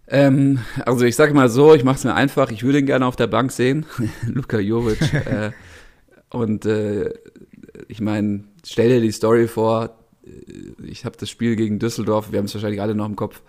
Ähm, 0.08 0.58
also 0.84 1.06
ich 1.06 1.16
sage 1.16 1.32
mal 1.32 1.48
so, 1.48 1.74
ich 1.74 1.84
mache 1.84 1.96
es 1.96 2.04
mir 2.04 2.14
einfach, 2.14 2.50
ich 2.50 2.64
würde 2.64 2.80
ihn 2.80 2.86
gerne 2.86 3.06
auf 3.06 3.16
der 3.16 3.28
Bank 3.28 3.50
sehen, 3.50 3.86
Luka 4.26 4.58
Jovic. 4.58 5.00
äh, 5.26 5.52
und 6.32 6.66
äh, 6.66 7.12
ich 7.88 8.00
meine, 8.00 8.44
stell 8.64 8.88
dir 8.88 9.00
die 9.00 9.12
Story 9.12 9.48
vor, 9.48 9.98
ich 10.82 11.04
habe 11.04 11.16
das 11.18 11.30
Spiel 11.30 11.56
gegen 11.56 11.78
Düsseldorf, 11.78 12.32
wir 12.32 12.38
haben 12.38 12.46
es 12.46 12.54
wahrscheinlich 12.54 12.80
alle 12.80 12.94
noch 12.94 13.06
im 13.06 13.16
Kopf. 13.16 13.42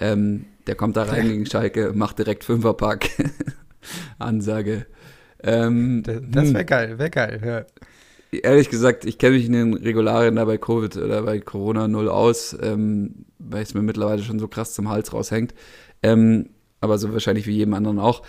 Ähm, 0.00 0.46
der 0.66 0.74
kommt 0.74 0.96
da 0.96 1.04
rein 1.04 1.28
gegen 1.28 1.46
Schalke, 1.46 1.92
macht 1.94 2.18
direkt 2.18 2.44
Fünferpack. 2.44 3.10
Ansage. 4.18 4.86
Ähm, 5.42 6.02
das, 6.04 6.20
das 6.30 6.48
wäre 6.52 6.60
hm. 6.60 6.66
geil, 6.66 6.98
wäre 6.98 7.10
geil, 7.10 7.40
ja. 7.44 7.64
Ehrlich 8.42 8.68
gesagt, 8.68 9.04
ich 9.04 9.18
kenne 9.18 9.36
mich 9.36 9.46
in 9.46 9.52
den 9.52 9.74
Regularien 9.74 10.34
da 10.36 10.44
bei 10.44 10.58
Covid 10.58 10.96
oder 10.96 11.22
bei 11.22 11.38
Corona 11.38 11.86
null 11.86 12.08
aus, 12.08 12.56
ähm, 12.60 13.26
weil 13.38 13.62
es 13.62 13.74
mir 13.74 13.82
mittlerweile 13.82 14.22
schon 14.22 14.40
so 14.40 14.48
krass 14.48 14.74
zum 14.74 14.88
Hals 14.88 15.12
raushängt. 15.12 15.54
Ähm, 16.02 16.50
aber 16.80 16.98
so 16.98 17.12
wahrscheinlich 17.12 17.46
wie 17.46 17.56
jedem 17.56 17.74
anderen 17.74 17.98
auch. 17.98 18.22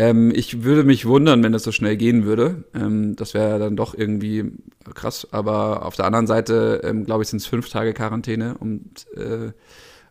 Ähm, 0.00 0.32
ich 0.34 0.62
würde 0.62 0.82
mich 0.82 1.04
wundern, 1.04 1.42
wenn 1.42 1.52
das 1.52 1.62
so 1.62 1.72
schnell 1.72 1.98
gehen 1.98 2.24
würde. 2.24 2.64
Ähm, 2.74 3.16
das 3.16 3.34
wäre 3.34 3.58
dann 3.58 3.76
doch 3.76 3.92
irgendwie 3.92 4.50
krass. 4.94 5.28
Aber 5.30 5.84
auf 5.84 5.94
der 5.94 6.06
anderen 6.06 6.26
Seite, 6.26 6.80
ähm, 6.84 7.04
glaube 7.04 7.22
ich, 7.22 7.28
sind 7.28 7.42
es 7.42 7.46
fünf 7.46 7.68
Tage 7.68 7.92
Quarantäne, 7.92 8.56
um, 8.58 8.92
äh, 9.14 9.52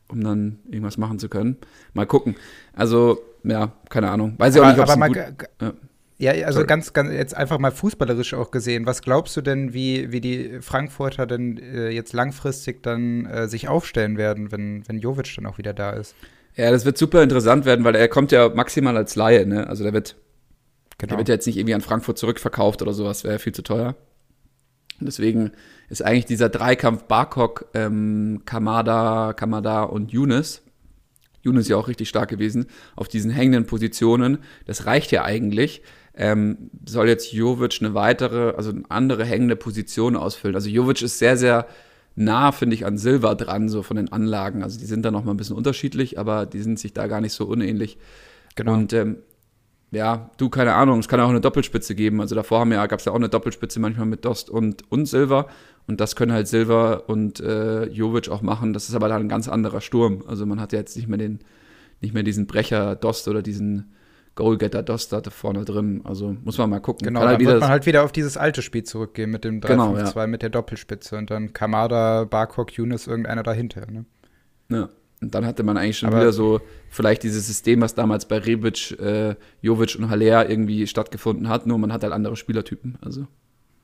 um 0.08 0.23
dann 0.23 0.60
irgendwas 0.65 0.99
machen 0.99 1.17
zu 1.17 1.28
können. 1.28 1.58
Mal 1.95 2.06
gucken. 2.06 2.36
Also, 2.73 3.17
ja, 3.43 3.71
keine 3.89 4.12
Ahnung. 4.12 4.36
Weiß 4.38 4.54
ich 4.54 4.62
aber, 4.62 4.69
auch 4.69 4.75
nicht, 4.75 4.84
ob 4.84 4.89
es 4.89 4.95
mal, 4.95 5.36
ja. 5.60 5.73
Ja, 6.19 6.45
also 6.45 6.65
ganz, 6.65 6.93
ganz 6.93 7.12
jetzt 7.12 7.36
einfach 7.36 7.58
mal 7.58 7.71
fußballerisch 7.71 8.36
auch 8.36 8.52
gesehen. 8.52 8.86
Was 8.86 9.02
glaubst 9.02 9.38
du 9.38 9.41
denn, 9.41 9.73
wie, 9.73 10.12
wie 10.12 10.21
die 10.21 10.60
Frankfurter 10.62 11.25
denn 11.25 11.58
äh, 11.58 11.89
jetzt 11.89 12.13
langfristig 12.13 12.84
dann 12.84 13.25
äh, 13.25 13.47
sich 13.47 13.69
aufstellen 13.69 14.17
werden, 14.17 14.52
wenn, 14.52 14.88
wenn 14.88 14.99
Jovic 14.99 15.34
dann 15.36 15.47
auch 15.47 15.58
wieder 15.58 15.73
da 15.73 15.91
ist? 15.91 16.13
Ja, 16.55 16.71
das 16.71 16.85
wird 16.85 16.97
super 16.97 17.23
interessant 17.23 17.65
werden, 17.65 17.85
weil 17.85 17.95
er 17.95 18.07
kommt 18.07 18.31
ja 18.31 18.49
maximal 18.49 18.97
als 18.97 19.15
Laie, 19.15 19.45
ne? 19.45 19.67
Also 19.67 19.83
der 19.83 19.93
wird, 19.93 20.15
genau. 20.97 21.12
der 21.12 21.17
wird 21.19 21.29
ja 21.29 21.35
jetzt 21.35 21.47
nicht 21.47 21.57
irgendwie 21.57 21.73
an 21.73 21.81
Frankfurt 21.81 22.17
zurückverkauft 22.17 22.81
oder 22.81 22.93
sowas, 22.93 23.23
wäre 23.23 23.39
viel 23.39 23.53
zu 23.53 23.62
teuer. 23.62 23.95
Und 24.99 25.05
deswegen 25.05 25.51
ist 25.88 26.03
eigentlich 26.03 26.25
dieser 26.25 26.49
Dreikampf 26.49 27.03
Barkok, 27.03 27.67
ähm, 27.73 28.41
Kamada, 28.45 29.33
Kamada 29.33 29.83
und 29.83 30.12
Younes, 30.12 30.62
Younes 31.41 31.69
ja 31.69 31.77
auch 31.77 31.88
richtig 31.88 32.09
stark 32.09 32.29
gewesen, 32.29 32.65
auf 32.95 33.07
diesen 33.07 33.31
hängenden 33.31 33.65
Positionen, 33.65 34.39
das 34.65 34.85
reicht 34.85 35.12
ja 35.12 35.23
eigentlich. 35.23 35.81
Ähm, 36.15 36.69
soll 36.85 37.07
jetzt 37.07 37.31
Jovic 37.31 37.77
eine 37.79 37.93
weitere, 37.93 38.53
also 38.57 38.71
eine 38.71 38.83
andere 38.89 39.23
hängende 39.23 39.55
Position 39.55 40.17
ausfüllen. 40.17 40.55
Also 40.55 40.69
Jovic 40.69 41.01
ist 41.01 41.17
sehr, 41.17 41.38
sehr 41.38 41.65
nah, 42.19 42.51
finde 42.51 42.75
ich, 42.75 42.86
an 42.86 42.97
Silva 42.97 43.34
dran, 43.34 43.69
so 43.69 43.82
von 43.82 43.95
den 43.95 44.12
Anlagen. 44.12 44.62
Also 44.62 44.77
die 44.77 44.86
sind 44.86 45.03
da 45.03 45.12
noch 45.12 45.23
mal 45.23 45.32
ein 45.32 45.38
bisschen 45.38 45.55
unterschiedlich, 45.55 46.19
aber 46.19 46.45
die 46.45 46.62
sind 46.62 46.77
sich 46.77 46.93
da 46.93 47.08
gar 47.08 47.21
nicht 47.21 47.32
so 47.32 47.45
unähnlich. 47.45 47.97
Genau. 48.55 48.73
Und 48.73 48.91
ähm, 48.91 49.17
ja, 49.91 50.29
du, 50.38 50.49
keine 50.49 50.75
Ahnung, 50.75 50.99
es 50.99 51.08
kann 51.08 51.21
auch 51.21 51.29
eine 51.29 51.39
Doppelspitze 51.39 51.95
geben. 51.95 52.19
Also 52.19 52.36
davor 52.36 52.60
haben 52.60 52.73
ja, 52.73 52.86
gab 52.88 52.99
es 52.99 53.05
ja 53.05 53.13
auch 53.13 53.17
eine 53.17 53.29
Doppelspitze 53.29 53.79
manchmal 53.79 54.05
mit 54.05 54.25
Dost 54.25 54.49
und, 54.49 54.84
und 54.91 55.05
Silva. 55.05 55.47
Und 55.88 56.01
das 56.01 56.17
können 56.17 56.34
halt 56.34 56.47
Silva 56.47 56.95
und 57.08 57.39
äh, 57.39 57.86
Jovic 57.86 58.27
auch 58.29 58.41
machen. 58.41 58.73
Das 58.73 58.89
ist 58.89 58.95
aber 58.95 59.08
dann 59.08 59.23
ein 59.23 59.29
ganz 59.29 59.47
anderer 59.47 59.79
Sturm. 59.79 60.23
Also 60.27 60.45
man 60.45 60.60
hat 60.60 60.73
ja 60.73 60.79
jetzt 60.79 60.97
nicht 60.97 61.08
mehr 61.08 61.17
den, 61.17 61.39
nicht 62.01 62.13
mehr 62.13 62.23
diesen 62.23 62.47
Brecher 62.47 62.95
Dost 62.95 63.29
oder 63.29 63.41
diesen 63.41 63.93
Goalgetter 64.36 64.84
Dost 64.84 65.12
da 65.12 65.22
vorne 65.22 65.65
drin. 65.65 66.02
Also 66.04 66.36
muss 66.44 66.58
man 66.58 66.70
mal 66.70 66.80
gucken. 66.80 67.06
Genau, 67.06 67.22
halt 67.22 67.39
dann 67.39 67.48
wird 67.48 67.60
man 67.60 67.70
halt 67.70 67.86
wieder 67.86 68.04
auf 68.04 68.12
dieses 68.12 68.38
alte 68.38 68.62
Spiel 68.62 68.84
zurückgehen 68.84 69.30
mit 69.30 69.44
dem 69.44 69.60
3-5-2 69.60 69.68
genau, 69.68 69.98
ja. 69.98 70.28
mit 70.28 70.42
der 70.42 70.50
Doppelspitze 70.50 71.18
und 71.18 71.30
dann 71.30 71.54
Kamada, 71.54 72.24
Barkok, 72.24 72.72
Younes, 72.74 73.08
irgendeiner 73.08 73.44
dahinter. 73.44 73.86
Ne? 73.89 74.06
Ja. 74.70 74.89
Und 75.22 75.36
dann 75.36 75.46
hatte 75.46 75.63
man 75.63 75.78
eigentlich 75.78 75.98
schon 75.98 76.10
Aber 76.10 76.22
wieder 76.22 76.32
so 76.32 76.62
vielleicht 76.89 77.24
dieses 77.24 77.46
System, 77.48 77.82
was 77.82 77.94
damals 77.94 78.26
bei 78.26 78.38
Rebic, 78.38 78.98
äh, 79.00 79.36
Jovic 79.62 79.98
und 80.00 80.10
Haller 80.10 80.50
irgendwie 80.50 80.88
stattgefunden 80.88 81.50
hat, 81.50 81.65
nur 81.65 81.78
man 81.78 81.92
hat 81.92 82.04
halt 82.04 82.13
andere 82.13 82.38
Spielertypen. 82.38 82.98
Also. 83.02 83.28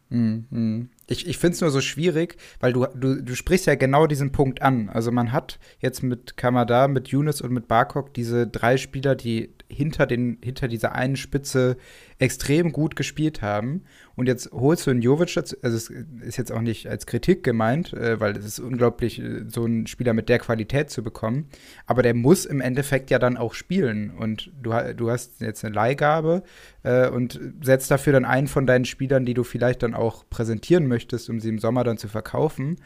Mhm. 0.10 0.90
Ich, 1.08 1.28
ich 1.28 1.38
finde 1.38 1.56
es 1.56 1.62
nur 1.62 1.72
so 1.72 1.82
schwierig, 1.82 2.38
weil 2.60 2.74
du, 2.74 2.86
du, 2.96 3.22
du 3.22 3.36
sprichst 3.36 3.68
ja 3.68 3.76
genau 3.76 4.08
diesen 4.08 4.32
Punkt 4.32 4.62
an. 4.62 4.90
Also 4.90 5.12
man 5.12 5.32
hat 5.32 5.60
jetzt 5.80 6.04
mit 6.04 6.38
Kamada, 6.38 6.88
mit 6.88 7.10
Younes 7.10 7.42
und 7.42 7.52
mit 7.52 7.68
Barkok 7.68 8.14
diese 8.14 8.48
drei 8.48 8.78
Spieler, 8.78 9.16
die 9.16 9.52
hinter, 9.68 10.06
den, 10.06 10.38
hinter 10.44 10.68
dieser 10.68 10.94
einen 10.94 11.16
Spitze 11.16 11.78
extrem 12.18 12.72
gut 12.72 12.96
gespielt 12.96 13.42
haben. 13.42 13.84
Und 14.16 14.28
jetzt 14.28 14.52
holst 14.52 14.88
du 14.88 14.92
einen 14.92 15.02
Jovic 15.02 15.34
dazu, 15.34 15.58
also 15.62 15.76
es 15.76 15.90
ist 15.90 16.38
jetzt 16.38 16.52
auch 16.52 16.62
nicht 16.62 16.88
als 16.88 17.06
Kritik 17.06 17.44
gemeint, 17.44 17.94
äh, 17.94 18.20
weil 18.20 18.38
es 18.38 18.46
ist 18.46 18.60
unglaublich, 18.60 19.22
äh, 19.22 19.44
so 19.48 19.66
einen 19.66 19.88
Spieler 19.88 20.14
mit 20.14 20.30
der 20.30 20.40
Qualität 20.40 20.90
zu 20.90 21.04
bekommen. 21.04 21.50
Aber 21.86 22.02
der 22.02 22.14
muss 22.14 22.46
im 22.46 22.62
Endeffekt 22.62 23.12
ja 23.12 23.20
dann 23.20 23.36
auch 23.36 23.54
spielen. 23.54 24.12
Und 24.12 24.52
du, 24.62 24.72
du 24.96 25.10
hast 25.10 25.42
jetzt 25.42 25.66
eine 25.66 25.76
Leihgabe 25.76 26.44
äh, 26.84 27.10
und 27.10 27.40
setzt 27.62 27.92
dafür 27.92 28.14
dann 28.14 28.26
einen 28.26 28.48
von 28.48 28.66
deinen 28.66 28.86
Spielern, 28.86 29.26
die 29.26 29.34
du 29.34 29.44
vielleicht 29.44 29.84
dann 29.84 29.94
auch 29.94 30.24
präsentieren 30.30 30.88
möchtest, 30.88 31.30
um 31.30 31.40
sie 31.40 31.50
im 31.50 31.60
Sommer 31.60 31.84
dann 31.84 31.98
zu 31.98 32.08
verkaufen 32.08 32.78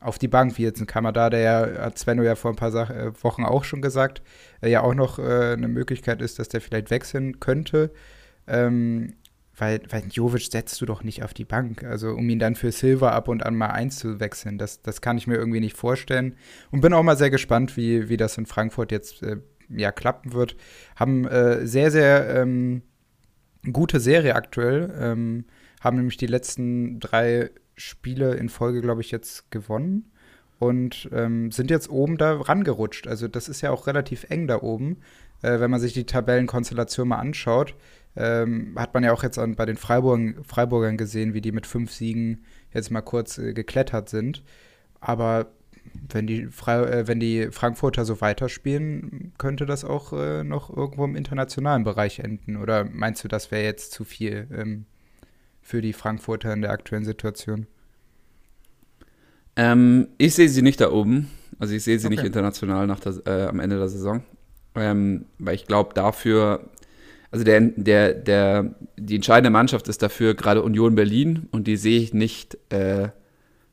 auf 0.00 0.18
die 0.18 0.28
Bank, 0.28 0.58
wie 0.58 0.62
jetzt 0.62 0.80
ein 0.80 0.86
Kamada, 0.86 1.28
der 1.28 1.40
ja, 1.40 1.82
hat 1.82 1.98
Svenno 1.98 2.22
ja 2.22 2.36
vor 2.36 2.52
ein 2.52 2.56
paar 2.56 2.70
Sach 2.70 2.90
äh, 2.90 3.10
Wochen 3.22 3.44
auch 3.44 3.64
schon 3.64 3.82
gesagt, 3.82 4.22
ja 4.62 4.82
auch 4.82 4.94
noch 4.94 5.18
äh, 5.18 5.54
eine 5.54 5.66
Möglichkeit 5.66 6.22
ist, 6.22 6.38
dass 6.38 6.48
der 6.48 6.60
vielleicht 6.60 6.90
wechseln 6.90 7.40
könnte. 7.40 7.90
Ähm, 8.48 9.14
weil, 9.60 9.80
weil 9.90 10.04
Jovic 10.08 10.50
setzt 10.50 10.80
du 10.80 10.86
doch 10.86 11.02
nicht 11.02 11.24
auf 11.24 11.34
die 11.34 11.44
Bank. 11.44 11.82
Also 11.84 12.10
um 12.10 12.28
ihn 12.28 12.38
dann 12.38 12.54
für 12.54 12.70
Silver 12.70 13.12
ab 13.12 13.28
und 13.28 13.44
an 13.44 13.56
mal 13.56 13.70
einzuwechseln, 13.70 14.56
das, 14.56 14.82
das 14.82 15.00
kann 15.00 15.18
ich 15.18 15.26
mir 15.26 15.34
irgendwie 15.34 15.60
nicht 15.60 15.76
vorstellen. 15.76 16.36
Und 16.70 16.80
bin 16.80 16.92
auch 16.92 17.02
mal 17.02 17.16
sehr 17.16 17.30
gespannt, 17.30 17.76
wie, 17.76 18.08
wie 18.08 18.16
das 18.16 18.38
in 18.38 18.46
Frankfurt 18.46 18.92
jetzt 18.92 19.22
äh, 19.22 19.38
ja, 19.68 19.92
klappen 19.92 20.32
wird. 20.32 20.56
Haben 20.96 21.26
äh, 21.26 21.66
sehr, 21.66 21.90
sehr 21.90 22.28
ähm, 22.36 22.82
gute 23.72 24.00
Serie 24.00 24.36
aktuell. 24.36 24.94
Ähm, 24.98 25.44
haben 25.80 25.96
nämlich 25.96 26.16
die 26.16 26.26
letzten 26.26 27.00
drei 27.00 27.50
Spiele 27.76 28.34
in 28.34 28.48
Folge, 28.48 28.80
glaube 28.80 29.00
ich, 29.00 29.10
jetzt 29.10 29.50
gewonnen 29.50 30.10
und 30.58 31.08
ähm, 31.12 31.52
sind 31.52 31.70
jetzt 31.70 31.88
oben 31.88 32.16
da 32.16 32.40
rangerutscht. 32.40 33.06
Also 33.06 33.28
das 33.28 33.48
ist 33.48 33.60
ja 33.60 33.70
auch 33.70 33.86
relativ 33.86 34.26
eng 34.28 34.46
da 34.46 34.60
oben. 34.62 34.98
Äh, 35.42 35.60
wenn 35.60 35.70
man 35.70 35.80
sich 35.80 35.92
die 35.92 36.04
Tabellenkonstellation 36.04 37.08
mal 37.08 37.18
anschaut, 37.18 37.74
ähm, 38.18 38.74
hat 38.76 38.94
man 38.94 39.04
ja 39.04 39.12
auch 39.12 39.22
jetzt 39.22 39.38
an, 39.38 39.54
bei 39.54 39.64
den 39.64 39.76
Freiburg 39.76 40.44
Freiburgern 40.46 40.96
gesehen, 40.96 41.34
wie 41.34 41.40
die 41.40 41.52
mit 41.52 41.66
fünf 41.66 41.92
Siegen 41.92 42.44
jetzt 42.74 42.90
mal 42.90 43.00
kurz 43.00 43.38
äh, 43.38 43.52
geklettert 43.52 44.08
sind. 44.08 44.42
Aber 45.00 45.46
wenn 46.10 46.26
die, 46.26 46.46
Fre 46.46 46.90
äh, 46.90 47.06
wenn 47.06 47.20
die 47.20 47.48
Frankfurter 47.50 48.04
so 48.04 48.20
weiterspielen, 48.20 49.32
könnte 49.38 49.66
das 49.66 49.84
auch 49.84 50.12
äh, 50.12 50.44
noch 50.44 50.74
irgendwo 50.74 51.04
im 51.04 51.16
internationalen 51.16 51.84
Bereich 51.84 52.18
enden. 52.18 52.56
Oder 52.56 52.84
meinst 52.84 53.22
du, 53.24 53.28
das 53.28 53.50
wäre 53.50 53.64
jetzt 53.64 53.92
zu 53.92 54.04
viel? 54.04 54.48
Ähm, 54.52 54.86
für 55.68 55.82
die 55.82 55.92
Frankfurter 55.92 56.52
in 56.54 56.62
der 56.62 56.70
aktuellen 56.70 57.04
Situation? 57.04 57.66
Ähm, 59.54 60.08
ich 60.16 60.34
sehe 60.34 60.48
sie 60.48 60.62
nicht 60.62 60.80
da 60.80 60.90
oben. 60.90 61.30
Also 61.58 61.74
ich 61.74 61.84
sehe 61.84 61.98
sie 61.98 62.06
okay. 62.06 62.16
nicht 62.16 62.24
international 62.24 62.86
nach 62.86 63.00
der, 63.00 63.26
äh, 63.26 63.46
am 63.46 63.60
Ende 63.60 63.76
der 63.76 63.88
Saison. 63.88 64.22
Ähm, 64.74 65.26
weil 65.38 65.54
ich 65.54 65.66
glaube, 65.66 65.92
dafür, 65.92 66.70
also 67.30 67.44
der, 67.44 67.60
der, 67.60 68.14
der, 68.14 68.74
die 68.96 69.16
entscheidende 69.16 69.50
Mannschaft 69.50 69.88
ist 69.88 70.02
dafür 70.02 70.34
gerade 70.34 70.62
Union 70.62 70.94
Berlin 70.94 71.48
und 71.50 71.66
die 71.66 71.76
sehe 71.76 72.00
ich 72.00 72.14
nicht 72.14 72.58
äh, 72.72 73.08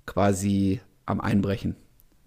quasi 0.06 0.82
am 1.06 1.22
Einbrechen. 1.22 1.76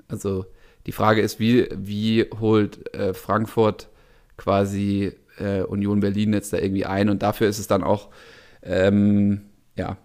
Also 0.09 0.47
die 0.87 0.93
Frage 0.93 1.21
ist, 1.21 1.39
wie, 1.39 1.69
wie 1.75 2.27
holt 2.41 2.95
äh, 2.95 3.13
Frankfurt 3.13 3.89
quasi 4.37 5.13
äh, 5.39 5.63
Union 5.63 6.01
Berlin 6.01 6.33
jetzt 6.33 6.53
da 6.53 6.59
irgendwie 6.59 6.87
ein 6.87 7.09
und 7.11 7.23
dafür 7.23 7.49
ist 7.49 7.59
es 7.59 7.67
dann 7.67 7.83
auch 7.83 8.09
ähm, 8.63 9.43
ja. 9.77 9.97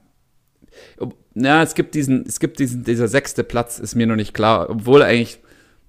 Ja, 1.36 1.64
es 1.64 1.76
gibt 1.76 1.96
diesen, 1.96 2.26
es 2.26 2.40
gibt 2.40 2.60
diesen, 2.60 2.84
dieser 2.84 3.08
sechste 3.08 3.44
Platz, 3.44 3.80
ist 3.80 3.96
mir 3.96 4.08
noch 4.08 4.16
nicht 4.16 4.34
klar, 4.34 4.70
obwohl 4.70 5.02
eigentlich 5.02 5.40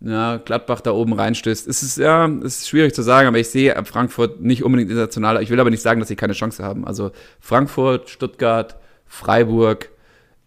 ja, 0.01 0.37
Gladbach 0.37 0.81
da 0.81 0.93
oben 0.93 1.15
reinstößt. 1.15 1.67
Es 1.67 1.83
ist 1.83 1.99
ja, 1.99 2.27
es 2.27 2.61
ist 2.61 2.69
schwierig 2.69 2.95
zu 2.95 3.03
sagen, 3.03 3.29
aber 3.29 3.39
ich 3.39 3.49
sehe 3.49 3.75
Frankfurt 3.85 4.41
nicht 4.41 4.63
unbedingt 4.65 4.91
international. 4.91 5.43
Ich 5.43 5.51
will 5.51 5.61
aber 5.61 5.71
nicht 5.71 5.83
sagen, 5.83 6.01
dass 6.01 6.09
sie 6.09 6.17
keine 6.17 6.35
Chance 6.35 6.63
haben. 6.63 6.87
Also 6.87 7.13
Frankfurt, 7.41 8.11
Stuttgart, 8.11 8.77
Freiburg, 9.07 9.91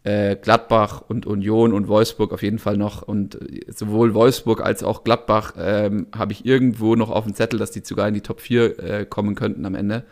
äh, 0.04 0.36
Gladbach 0.36 1.04
und 1.08 1.26
Union 1.26 1.74
und 1.74 1.88
Wolfsburg 1.88 2.32
auf 2.34 2.44
jeden 2.44 2.60
Fall 2.60 2.78
noch. 2.78 3.02
Und 3.02 3.40
sowohl 3.68 4.14
Wolfsburg 4.14 4.62
als 4.62 4.84
auch 4.84 5.04
Gladbach 5.04 5.54
ähm, 5.58 6.08
habe 6.16 6.34
ich 6.34 6.46
irgendwo 6.46 6.96
noch 6.96 7.10
auf 7.10 7.26
dem 7.26 7.34
Zettel, 7.34 7.60
dass 7.60 7.72
die 7.72 7.82
sogar 7.84 8.08
in 8.08 8.14
die 8.14 8.22
Top 8.22 8.40
4 8.42 8.80
äh, 8.80 9.06
kommen 9.06 9.36
könnten 9.36 9.66
am 9.66 9.76
Ende. 9.76 10.06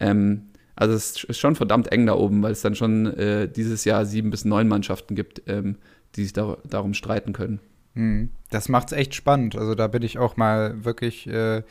Ähm, 0.00 0.48
also 0.76 0.94
es 0.94 1.24
ist 1.24 1.38
schon 1.38 1.56
verdammt 1.56 1.90
eng 1.92 2.06
da 2.06 2.14
oben, 2.14 2.42
weil 2.42 2.52
es 2.52 2.62
dann 2.62 2.74
schon 2.74 3.06
äh, 3.06 3.48
dieses 3.48 3.84
Jahr 3.84 4.04
sieben 4.04 4.30
bis 4.30 4.44
neun 4.44 4.68
Mannschaften 4.68 5.14
gibt, 5.14 5.42
ähm, 5.46 5.76
die 6.14 6.24
sich 6.24 6.32
da, 6.32 6.58
darum 6.68 6.94
streiten 6.94 7.32
können. 7.32 7.60
Hm. 7.98 8.30
Das 8.50 8.68
macht 8.68 8.92
es 8.92 8.98
echt 8.98 9.14
spannend. 9.16 9.56
Also 9.56 9.74
da 9.74 9.88
bin 9.88 10.02
ich 10.02 10.18
auch 10.18 10.36
mal 10.36 10.84
wirklich, 10.84 11.26
äh, 11.26 11.64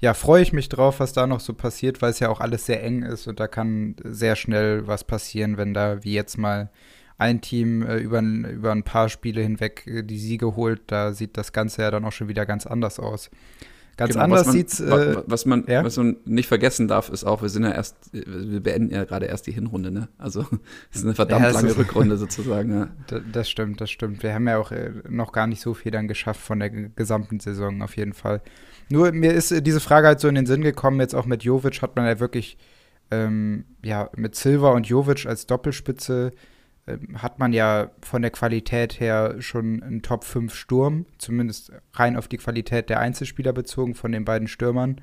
ja, 0.00 0.12
freue 0.12 0.42
ich 0.42 0.52
mich 0.52 0.68
drauf, 0.68 0.98
was 0.98 1.12
da 1.12 1.28
noch 1.28 1.38
so 1.38 1.54
passiert, 1.54 2.02
weil 2.02 2.10
es 2.10 2.18
ja 2.18 2.28
auch 2.30 2.40
alles 2.40 2.66
sehr 2.66 2.82
eng 2.82 3.04
ist 3.04 3.28
und 3.28 3.38
da 3.38 3.46
kann 3.46 3.94
sehr 4.02 4.34
schnell 4.34 4.88
was 4.88 5.04
passieren, 5.04 5.56
wenn 5.56 5.74
da 5.74 6.02
wie 6.02 6.14
jetzt 6.14 6.36
mal 6.36 6.70
ein 7.16 7.40
Team 7.40 7.82
äh, 7.82 7.96
über, 7.98 8.20
über 8.20 8.72
ein 8.72 8.82
paar 8.82 9.08
Spiele 9.08 9.40
hinweg 9.40 9.86
äh, 9.86 10.02
die 10.02 10.18
Siege 10.18 10.56
holt, 10.56 10.82
da 10.88 11.12
sieht 11.12 11.36
das 11.36 11.52
Ganze 11.52 11.82
ja 11.82 11.92
dann 11.92 12.04
auch 12.04 12.12
schon 12.12 12.28
wieder 12.28 12.44
ganz 12.44 12.66
anders 12.66 12.98
aus. 12.98 13.30
Ganz 13.98 14.12
genau, 14.12 14.24
anders 14.24 14.52
sieht 14.52 14.68
es. 14.68 14.78
Äh, 14.78 15.16
was, 15.26 15.44
man, 15.44 15.64
ja? 15.66 15.84
was 15.84 15.96
man 15.96 16.18
nicht 16.24 16.46
vergessen 16.46 16.86
darf, 16.86 17.08
ist 17.08 17.24
auch, 17.24 17.42
wir 17.42 17.48
sind 17.48 17.64
ja 17.64 17.72
erst, 17.72 17.96
wir 18.12 18.60
beenden 18.60 18.94
ja 18.94 19.02
gerade 19.02 19.26
erst 19.26 19.48
die 19.48 19.52
Hinrunde, 19.52 19.90
ne? 19.90 20.08
Also 20.18 20.42
es 20.92 20.98
ist 20.98 21.04
eine 21.04 21.16
verdammt 21.16 21.46
ja, 21.46 21.50
lange 21.50 21.76
Rückrunde 21.76 22.16
sozusagen. 22.16 22.72
Ja. 22.72 22.88
Das 23.32 23.50
stimmt, 23.50 23.80
das 23.80 23.90
stimmt. 23.90 24.22
Wir 24.22 24.34
haben 24.34 24.46
ja 24.46 24.58
auch 24.58 24.70
äh, 24.70 24.92
noch 25.08 25.32
gar 25.32 25.48
nicht 25.48 25.60
so 25.60 25.74
viel 25.74 25.90
dann 25.90 26.06
geschafft 26.06 26.40
von 26.40 26.60
der 26.60 26.70
gesamten 26.70 27.40
Saison 27.40 27.82
auf 27.82 27.96
jeden 27.96 28.12
Fall. 28.12 28.40
Nur 28.88 29.10
mir 29.10 29.32
ist 29.32 29.50
äh, 29.50 29.62
diese 29.62 29.80
Frage 29.80 30.06
halt 30.06 30.20
so 30.20 30.28
in 30.28 30.36
den 30.36 30.46
Sinn 30.46 30.62
gekommen, 30.62 31.00
jetzt 31.00 31.14
auch 31.14 31.26
mit 31.26 31.42
Jovic 31.42 31.82
hat 31.82 31.96
man 31.96 32.06
ja 32.06 32.20
wirklich, 32.20 32.56
ähm, 33.10 33.64
ja, 33.84 34.10
mit 34.14 34.36
Silva 34.36 34.70
und 34.70 34.86
Jovic 34.86 35.26
als 35.26 35.46
Doppelspitze 35.46 36.32
hat 37.14 37.38
man 37.38 37.52
ja 37.52 37.90
von 38.02 38.22
der 38.22 38.30
Qualität 38.30 39.00
her 39.00 39.36
schon 39.40 39.82
einen 39.82 40.02
Top 40.02 40.24
5 40.24 40.54
Sturm, 40.54 41.06
zumindest 41.18 41.72
rein 41.94 42.16
auf 42.16 42.28
die 42.28 42.38
Qualität 42.38 42.88
der 42.88 43.00
Einzelspieler 43.00 43.52
bezogen 43.52 43.94
von 43.94 44.12
den 44.12 44.24
beiden 44.24 44.48
Stürmern. 44.48 45.00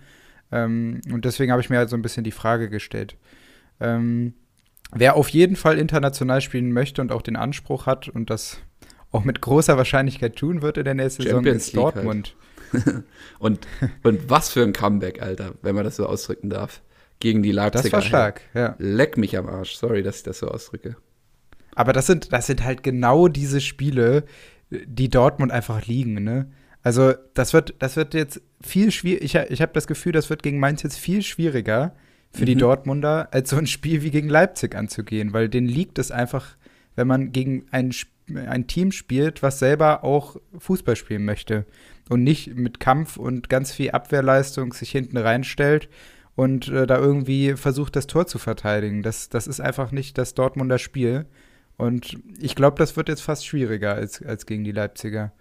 Ähm, 0.52 1.02
und 1.12 1.26
deswegen 1.26 1.52
habe 1.52 1.62
ich 1.62 1.70
mir 1.70 1.78
halt 1.78 1.90
so 1.90 1.96
ein 1.96 2.02
bisschen 2.02 2.24
die 2.24 2.32
Frage 2.32 2.70
gestellt. 2.70 3.18
Ähm, 3.80 4.34
wer 4.92 5.16
auf 5.16 5.30
jeden 5.30 5.56
Fall 5.56 5.78
international 5.78 6.42
spielen 6.42 6.72
möchte 6.72 7.02
und 7.02 7.12
auch 7.12 7.22
den 7.22 7.36
Anspruch 7.36 7.86
hat 7.86 8.10
und 8.10 8.30
das 8.30 8.60
auch 9.12 9.24
mit 9.24 9.42
großer 9.42 9.78
Wahrscheinlichkeit 9.78 10.36
tun 10.36 10.62
wird 10.62 10.78
in 10.78 10.86
der 10.86 10.94
nächsten 10.94 11.24
Champions 11.24 11.68
Saison, 11.68 11.90
ist 11.90 11.96
halt. 11.96 11.96
Dortmund. 11.96 12.36
Halt. 12.74 13.04
und, 13.40 13.68
und 14.04 14.30
was 14.30 14.50
für 14.50 14.64
ein 14.64 14.74
Comeback, 14.74 15.22
Alter, 15.22 15.54
wenn 15.62 15.76
man 15.76 15.84
das 15.84 15.96
so 15.96 16.06
ausdrücken 16.06 16.50
darf. 16.50 16.82
Gegen 17.20 17.42
die 17.42 17.54
Leipziger. 17.54 17.84
Das 17.84 17.94
war 17.94 18.02
stark, 18.02 18.42
ja. 18.54 18.76
Leck 18.78 19.18
mich 19.18 19.38
am 19.38 19.48
Arsch. 19.48 19.78
Sorry, 19.78 20.04
dass 20.04 20.18
ich 20.18 20.24
das 20.24 20.40
so 20.40 20.50
ausdrücke. 20.50 20.98
Aber 21.76 21.94
das 21.94 22.08
sind, 22.08 22.34
das 22.34 22.48
sind 22.48 22.64
halt 22.64 22.84
genau 22.84 23.28
diese 23.28 23.62
Spiele, 23.62 24.24
die 24.70 25.10
Dortmund 25.10 25.52
einfach 25.52 25.86
liegen, 25.86 26.24
ne? 26.24 26.48
Also, 26.82 27.14
das 27.34 27.54
wird, 27.54 27.74
das 27.80 27.96
wird 27.96 28.14
jetzt 28.14 28.42
viel 28.62 28.92
schwieriger. 28.92 29.24
Ich, 29.26 29.36
ich 29.36 29.62
habe 29.62 29.74
das 29.74 29.88
Gefühl, 29.88 30.12
das 30.12 30.30
wird 30.30 30.44
gegen 30.44 30.60
Mainz 30.60 30.84
jetzt 30.84 31.00
viel 31.00 31.24
schwieriger 31.24 31.96
für 32.32 32.44
mhm. 32.44 32.46
die 32.46 32.56
Dortmunder, 32.56 33.30
als 33.32 33.50
so 33.50 33.58
ein 33.58 33.66
Spiel 33.66 34.04
wie 34.04 34.12
gegen 34.12 34.30
Leipzig 34.30 34.76
anzugehen, 34.76 35.34
weil 35.34 35.50
denen 35.50 35.68
liegt 35.68 35.98
es 35.98 36.12
einfach, 36.12 36.58
wenn 36.96 37.08
man 37.08 37.32
gegen 37.32 37.66
ein, 37.72 37.92
ein 38.36 38.68
Team 38.68 38.92
spielt, 38.92 39.42
was 39.42 39.58
selber 39.58 40.04
auch 40.04 40.36
Fußball 40.60 40.96
spielen 40.96 41.26
möchte 41.26 41.66
und 42.10 42.24
nicht 42.24 42.56
mit 42.56 42.80
Kampf 42.80 43.18
und 43.18 43.50
ganz 43.50 43.72
viel 43.72 43.92
Abwehrleistung 43.92 44.74
sich 44.74 44.92
hinten 44.92 45.18
reinstellt 45.18 45.90
und 46.36 46.68
äh, 46.68 46.86
da 46.86 47.00
irgendwie 47.00 47.54
versucht, 47.54 47.96
das 47.96 48.08
Tor 48.08 48.28
zu 48.28 48.38
verteidigen. 48.38 49.02
Das, 49.02 49.30
das 49.30 49.48
ist 49.48 49.60
einfach 49.60 49.92
nicht 49.92 50.18
das 50.18 50.36
Dortmunder 50.36 50.78
Spiel. 50.78 51.26
Und 51.78 52.18
ich 52.40 52.56
glaube, 52.56 52.78
das 52.78 52.96
wird 52.96 53.10
jetzt 53.10 53.22
fast 53.22 53.46
schwieriger 53.46 53.94
als, 53.94 54.22
als 54.22 54.46
gegen 54.46 54.64
die 54.64 54.72
Leipziger. 54.72 55.32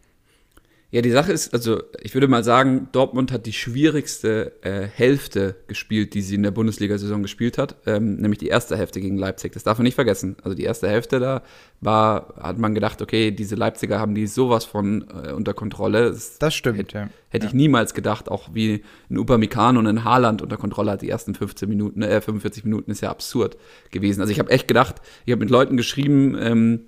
Ja, 0.95 1.03
die 1.03 1.11
Sache 1.11 1.33
ist, 1.33 1.53
also 1.53 1.83
ich 2.01 2.15
würde 2.15 2.29
mal 2.29 2.45
sagen, 2.45 2.87
Dortmund 2.93 3.33
hat 3.33 3.47
die 3.47 3.53
schwierigste 3.53 4.53
äh, 4.63 4.83
Hälfte 4.87 5.57
gespielt, 5.67 6.15
die 6.15 6.23
sie 6.23 6.37
in 6.37 6.45
der 6.45 6.53
Bundesliga-Saison 6.53 7.21
gespielt 7.21 7.59
hat, 7.59 7.75
ähm, 7.85 8.15
nämlich 8.15 8.39
die 8.39 8.47
erste 8.47 8.77
Hälfte 8.77 9.01
gegen 9.01 9.19
Leipzig. 9.19 9.51
Das 9.55 9.65
darf 9.65 9.77
man 9.77 9.87
nicht 9.87 9.97
vergessen. 9.97 10.37
Also 10.45 10.55
die 10.55 10.63
erste 10.63 10.89
Hälfte 10.89 11.19
da 11.19 11.43
war, 11.81 12.35
hat 12.41 12.59
man 12.59 12.77
gedacht, 12.77 13.03
okay, 13.03 13.33
diese 13.33 13.57
Leipziger 13.57 13.99
haben 13.99 14.15
die 14.15 14.29
sowas 14.29 14.65
von 14.67 15.05
äh, 15.09 15.33
unter 15.33 15.53
Kontrolle. 15.53 16.13
Das, 16.13 16.39
das 16.39 16.55
stimmt, 16.55 16.79
hätte, 16.79 16.97
ja. 16.97 17.09
Hätte 17.29 17.47
ja. 17.47 17.49
ich 17.49 17.55
niemals 17.55 17.95
gedacht, 17.95 18.29
auch 18.29 18.51
wie 18.55 18.85
ein 19.11 19.19
Upamecano 19.19 19.81
und 19.81 19.89
ein 19.89 20.05
Haaland 20.05 20.43
unter 20.43 20.59
Kontrolle 20.59 20.93
hat 20.93 21.03
die 21.03 21.11
ersten 21.11 21.35
15 21.35 21.69
Minuten, 21.69 22.03
äh, 22.03 22.21
45 22.21 22.63
Minuten 22.63 22.93
ist 22.93 23.01
ja 23.01 23.11
absurd 23.11 23.57
gewesen. 23.91 24.21
Also 24.21 24.31
ich 24.31 24.39
habe 24.39 24.53
echt 24.53 24.69
gedacht, 24.69 25.03
ich 25.27 25.33
habe 25.33 25.41
mit 25.41 25.51
Leuten 25.51 25.77
geschrieben, 25.77 26.37
ähm, 26.39 26.81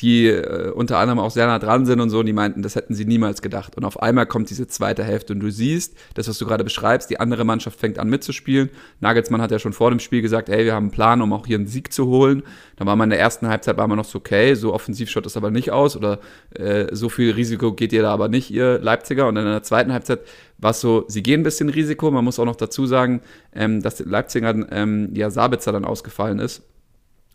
die 0.00 0.28
äh, 0.28 0.70
unter 0.70 0.98
anderem 0.98 1.18
auch 1.18 1.30
sehr 1.30 1.46
nah 1.46 1.58
dran 1.58 1.84
sind 1.84 2.00
und 2.00 2.10
so, 2.10 2.20
und 2.20 2.26
die 2.26 2.32
meinten, 2.32 2.62
das 2.62 2.74
hätten 2.74 2.94
sie 2.94 3.04
niemals 3.04 3.42
gedacht. 3.42 3.76
Und 3.76 3.84
auf 3.84 4.02
einmal 4.02 4.26
kommt 4.26 4.50
diese 4.50 4.66
zweite 4.66 5.04
Hälfte 5.04 5.32
und 5.34 5.40
du 5.40 5.50
siehst, 5.50 5.94
das, 6.14 6.28
was 6.28 6.38
du 6.38 6.46
gerade 6.46 6.64
beschreibst, 6.64 7.10
die 7.10 7.20
andere 7.20 7.44
Mannschaft 7.44 7.78
fängt 7.78 7.98
an 7.98 8.08
mitzuspielen. 8.08 8.70
Nagelsmann 9.00 9.42
hat 9.42 9.50
ja 9.50 9.58
schon 9.58 9.72
vor 9.72 9.90
dem 9.90 10.00
Spiel 10.00 10.22
gesagt, 10.22 10.48
ey, 10.48 10.64
wir 10.64 10.74
haben 10.74 10.84
einen 10.84 10.90
Plan, 10.90 11.20
um 11.20 11.32
auch 11.32 11.46
hier 11.46 11.58
einen 11.58 11.66
Sieg 11.66 11.92
zu 11.92 12.06
holen. 12.06 12.42
Dann 12.76 12.86
war 12.86 12.96
man 12.96 13.06
in 13.06 13.10
der 13.10 13.20
ersten 13.20 13.48
Halbzeit, 13.48 13.76
war 13.76 13.88
man 13.88 13.98
noch 13.98 14.04
so, 14.06 14.18
okay, 14.18 14.54
so 14.54 14.72
offensiv 14.72 15.10
schaut 15.10 15.26
das 15.26 15.36
aber 15.36 15.50
nicht 15.50 15.70
aus 15.70 15.96
oder 15.96 16.20
äh, 16.54 16.86
so 16.94 17.08
viel 17.08 17.32
Risiko 17.32 17.72
geht 17.72 17.92
ihr 17.92 18.02
da 18.02 18.12
aber 18.12 18.28
nicht, 18.28 18.50
ihr 18.50 18.78
Leipziger. 18.78 19.28
Und 19.28 19.36
in 19.36 19.44
der 19.44 19.62
zweiten 19.62 19.92
Halbzeit 19.92 20.20
war 20.58 20.70
es 20.70 20.80
so, 20.80 21.04
sie 21.08 21.22
gehen 21.22 21.40
ein 21.40 21.44
bisschen 21.44 21.68
Risiko. 21.68 22.10
Man 22.10 22.24
muss 22.24 22.38
auch 22.38 22.44
noch 22.46 22.56
dazu 22.56 22.86
sagen, 22.86 23.20
ähm, 23.54 23.82
dass 23.82 24.00
Leipziger 24.00 24.54
ähm, 24.72 25.10
ja 25.14 25.30
Sabitzer 25.30 25.72
dann 25.72 25.84
ausgefallen 25.84 26.38
ist 26.38 26.62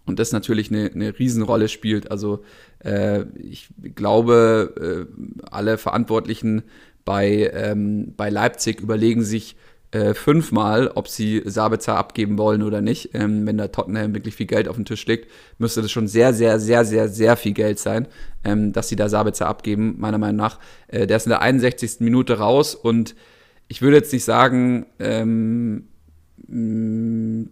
und 0.05 0.19
das 0.19 0.31
natürlich 0.31 0.71
eine, 0.71 0.91
eine 0.93 1.17
Riesenrolle 1.17 1.67
spielt. 1.67 2.11
Also 2.11 2.43
äh, 2.79 3.23
ich 3.41 3.69
glaube, 3.95 5.07
äh, 5.09 5.45
alle 5.49 5.77
Verantwortlichen 5.77 6.63
bei, 7.05 7.51
ähm, 7.53 8.13
bei 8.15 8.29
Leipzig 8.29 8.81
überlegen 8.81 9.23
sich 9.23 9.55
äh, 9.91 10.13
fünfmal, 10.13 10.91
ob 10.93 11.07
sie 11.07 11.41
Sabitzer 11.45 11.95
abgeben 11.95 12.37
wollen 12.37 12.63
oder 12.63 12.81
nicht. 12.81 13.11
Ähm, 13.13 13.47
wenn 13.47 13.57
da 13.57 13.69
Tottenham 13.69 14.13
wirklich 14.13 14.35
viel 14.35 14.47
Geld 14.47 14.67
auf 14.67 14.75
den 14.75 14.85
Tisch 14.85 15.05
legt, 15.05 15.31
müsste 15.57 15.81
das 15.81 15.91
schon 15.91 16.07
sehr, 16.07 16.33
sehr, 16.33 16.59
sehr, 16.59 16.83
sehr, 16.83 17.07
sehr 17.07 17.37
viel 17.37 17.53
Geld 17.53 17.79
sein, 17.79 18.07
ähm, 18.43 18.73
dass 18.73 18.89
sie 18.89 18.95
da 18.95 19.07
Sabitzer 19.07 19.47
abgeben, 19.47 19.95
meiner 19.97 20.17
Meinung 20.17 20.37
nach. 20.37 20.59
Äh, 20.87 21.07
der 21.07 21.17
ist 21.17 21.27
in 21.27 21.29
der 21.29 21.41
61. 21.41 21.97
Minute 21.99 22.39
raus 22.39 22.75
und 22.75 23.15
ich 23.67 23.81
würde 23.81 23.97
jetzt 23.97 24.11
nicht 24.11 24.25
sagen, 24.25 24.85
ähm, 24.99 25.87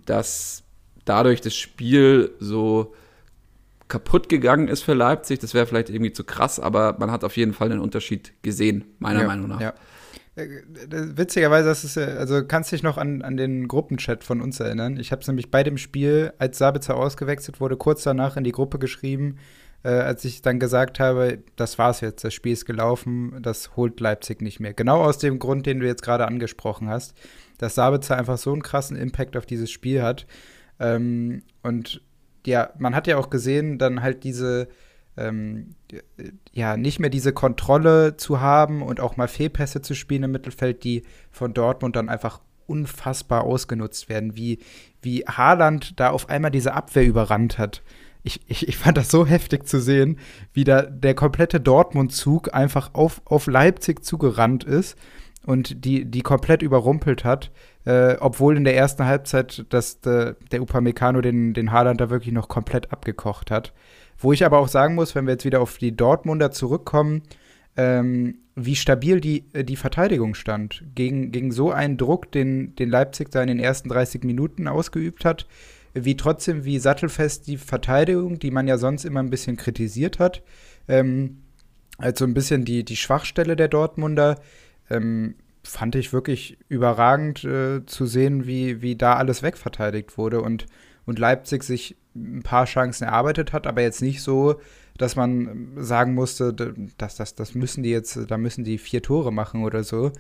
dass 0.06 0.63
dadurch 1.06 1.42
das 1.42 1.56
Spiel 1.56 2.32
so 2.40 2.94
kaputt 3.88 4.30
gegangen 4.30 4.68
ist 4.68 4.82
für 4.82 4.94
Leipzig. 4.94 5.40
Das 5.40 5.54
wäre 5.54 5.66
vielleicht 5.66 5.90
irgendwie 5.90 6.14
zu 6.14 6.24
krass, 6.24 6.60
aber 6.60 6.98
man 7.00 7.12
hat 7.12 7.24
auf 7.24 7.38
jeden 7.38 7.54
Fall 7.54 7.72
einen 7.72 7.82
Unterschied 7.82 8.34
gesehen, 8.42 8.86
meiner 9.00 9.22
ja, 9.22 9.28
Meinung 9.28 9.50
nach. 9.50 9.62
Ja. 9.62 9.74
Äh, 10.36 10.48
witzigerweise, 10.90 11.70
das 11.70 11.84
ist, 11.84 11.98
also 11.98 12.44
kannst 12.46 12.72
dich 12.72 12.82
noch 12.82 12.98
an, 12.98 13.22
an 13.22 13.38
den 13.38 13.68
Gruppenchat 13.68 14.24
von 14.24 14.42
uns 14.42 14.60
erinnern. 14.60 14.98
Ich 14.98 15.12
habe 15.12 15.22
es 15.22 15.28
nämlich 15.28 15.52
bei 15.52 15.64
dem 15.64 15.78
Spiel, 15.78 16.34
als 16.40 16.58
Sabitzer 16.58 16.96
ausgewechselt 16.96 17.60
wurde, 17.60 17.78
kurz 17.78 18.04
danach 18.04 18.36
in 18.36 18.44
die 18.44 18.52
Gruppe 18.52 18.80
geschrieben, 18.80 19.38
äh, 19.84 19.90
als 19.90 20.26
ich 20.26 20.42
dann 20.42 20.60
gesagt 20.60 21.00
habe, 21.00 21.40
das 21.56 21.78
war's 21.78 22.02
jetzt, 22.02 22.24
das 22.24 22.34
Spiel 22.34 22.54
ist 22.54 22.66
gelaufen, 22.66 23.38
das 23.42 23.76
holt 23.76 24.00
Leipzig 24.00 24.42
nicht 24.42 24.60
mehr. 24.60 24.74
Genau 24.74 25.04
aus 25.04 25.20
dem 25.20 25.38
Grund, 25.38 25.66
den 25.66 25.80
du 25.80 25.86
jetzt 25.86 26.02
gerade 26.02 26.26
angesprochen 26.26 26.90
hast, 26.90 27.14
dass 27.60 27.76
Sabitzer 27.76 28.18
einfach 28.18 28.38
so 28.38 28.52
einen 28.54 28.64
krassen 28.64 28.98
Impact 28.98 29.38
auf 29.38 29.46
dieses 29.46 29.70
Spiel 29.70 30.02
hat. 30.02 30.26
Ähm, 30.80 31.44
und 31.62 32.02
ja, 32.46 32.70
man 32.78 32.96
hat 32.96 33.08
ja 33.08 33.18
auch 33.18 33.30
gesehen, 33.30 33.78
dann 33.78 34.02
halt 34.02 34.24
diese, 34.24 34.68
ähm, 35.18 35.76
ja, 36.52 36.78
nicht 36.78 37.00
mehr 37.00 37.10
diese 37.10 37.34
Kontrolle 37.34 38.18
zu 38.18 38.42
haben 38.42 38.82
und 38.82 39.00
auch 39.00 39.18
mal 39.18 39.28
Fehlpässe 39.28 39.82
zu 39.82 39.96
spielen 39.96 40.24
im 40.24 40.32
Mittelfeld, 40.32 40.84
die 40.84 41.04
von 41.32 41.54
Dortmund 41.54 41.96
dann 41.96 42.10
einfach 42.10 42.42
unfassbar 42.66 43.44
ausgenutzt 43.44 44.10
werden, 44.10 44.36
wie, 44.36 44.60
wie 45.02 45.26
Haaland 45.26 46.00
da 46.00 46.10
auf 46.10 46.30
einmal 46.30 46.52
diese 46.52 46.74
Abwehr 46.74 47.06
überrannt 47.06 47.58
hat. 47.58 47.84
Ich, 48.24 48.40
ich, 48.48 48.68
ich 48.68 48.78
fand 48.78 48.98
das 48.98 49.12
so 49.12 49.26
heftig 49.26 49.68
zu 49.68 49.82
sehen, 49.82 50.18
wie 50.54 50.64
da 50.64 50.84
der 50.84 51.14
komplette 51.14 51.60
Dortmund-Zug 51.60 52.54
einfach 52.54 52.94
auf, 52.94 53.22
auf 53.26 53.48
Leipzig 53.48 54.04
zugerannt 54.06 54.64
ist 54.64 54.98
und 55.46 55.84
die, 55.84 56.06
die 56.06 56.22
komplett 56.22 56.62
überrumpelt 56.62 57.26
hat. 57.26 57.52
Äh, 57.86 58.16
obwohl 58.20 58.56
in 58.56 58.64
der 58.64 58.78
ersten 58.78 59.06
Halbzeit 59.06 59.66
das, 59.70 60.00
de, 60.00 60.36
der 60.52 60.62
Upamecano 60.62 61.22
den, 61.22 61.54
den 61.54 61.72
Haaland 61.72 62.00
da 62.00 62.10
wirklich 62.10 62.34
noch 62.34 62.48
komplett 62.48 62.92
abgekocht 62.94 63.52
hat. 63.52 63.74
Wo 64.18 64.32
ich 64.32 64.46
aber 64.46 64.60
auch 64.60 64.70
sagen 64.70 64.96
muss, 64.96 65.16
wenn 65.16 65.26
wir 65.26 65.34
jetzt 65.34 65.46
wieder 65.46 65.60
auf 65.60 65.78
die 65.78 65.96
Dortmunder 65.96 66.52
zurückkommen, 66.52 67.24
ähm, 67.76 68.36
wie 68.56 68.76
stabil 68.76 69.20
die, 69.20 69.46
äh, 69.54 69.64
die 69.64 69.76
Verteidigung 69.76 70.36
stand. 70.36 70.84
Gegen, 70.96 71.32
gegen 71.32 71.52
so 71.52 71.72
einen 71.72 71.98
Druck, 71.98 72.32
den, 72.32 72.76
den 72.76 72.90
Leipzig 72.90 73.32
da 73.32 73.42
in 73.42 73.48
den 73.48 73.60
ersten 73.60 73.90
30 73.90 74.24
Minuten 74.24 74.68
ausgeübt 74.68 75.26
hat, 75.26 75.48
wie 75.94 76.18
trotzdem, 76.18 76.66
wie 76.66 76.80
sattelfest 76.80 77.48
die 77.48 77.58
Verteidigung, 77.58 78.40
die 78.40 78.52
man 78.52 78.68
ja 78.68 78.78
sonst 78.78 79.06
immer 79.06 79.20
ein 79.20 79.30
bisschen 79.30 79.58
kritisiert 79.58 80.20
hat, 80.20 80.42
ähm, 80.88 81.38
also 81.98 82.26
ein 82.26 82.34
bisschen 82.34 82.66
die, 82.66 82.84
die 82.84 82.96
Schwachstelle 82.96 83.56
der 83.56 83.68
Dortmunder, 83.68 84.40
ähm, 84.90 85.36
fand 85.64 85.96
ich 85.96 86.14
wirklich 86.14 86.58
überragend 86.68 87.44
äh, 87.44 87.86
zu 87.86 88.06
sehen, 88.06 88.46
wie, 88.46 88.82
wie 88.82 88.96
da 88.96 89.16
alles 89.16 89.44
wegverteidigt 89.44 90.18
wurde 90.18 90.42
und, 90.42 90.66
und 91.06 91.20
Leipzig 91.20 91.64
sich 91.64 91.96
ein 92.16 92.44
paar 92.44 92.66
Chancen 92.66 93.06
erarbeitet 93.06 93.54
hat, 93.54 93.66
aber 93.66 93.82
jetzt 93.82 94.02
nicht 94.02 94.22
so, 94.22 94.60
dass 94.98 95.16
man 95.16 95.72
sagen 95.78 96.14
musste, 96.14 96.54
dass 96.98 97.16
das, 97.16 97.36
das 97.36 97.56
müssen 97.56 97.84
die 97.84 97.90
jetzt, 97.90 98.20
da 98.30 98.38
müssen 98.38 98.64
die 98.64 98.78
vier 98.78 99.02
Tore 99.02 99.32
machen 99.32 99.64
oder 99.64 99.84
so. 99.84 100.12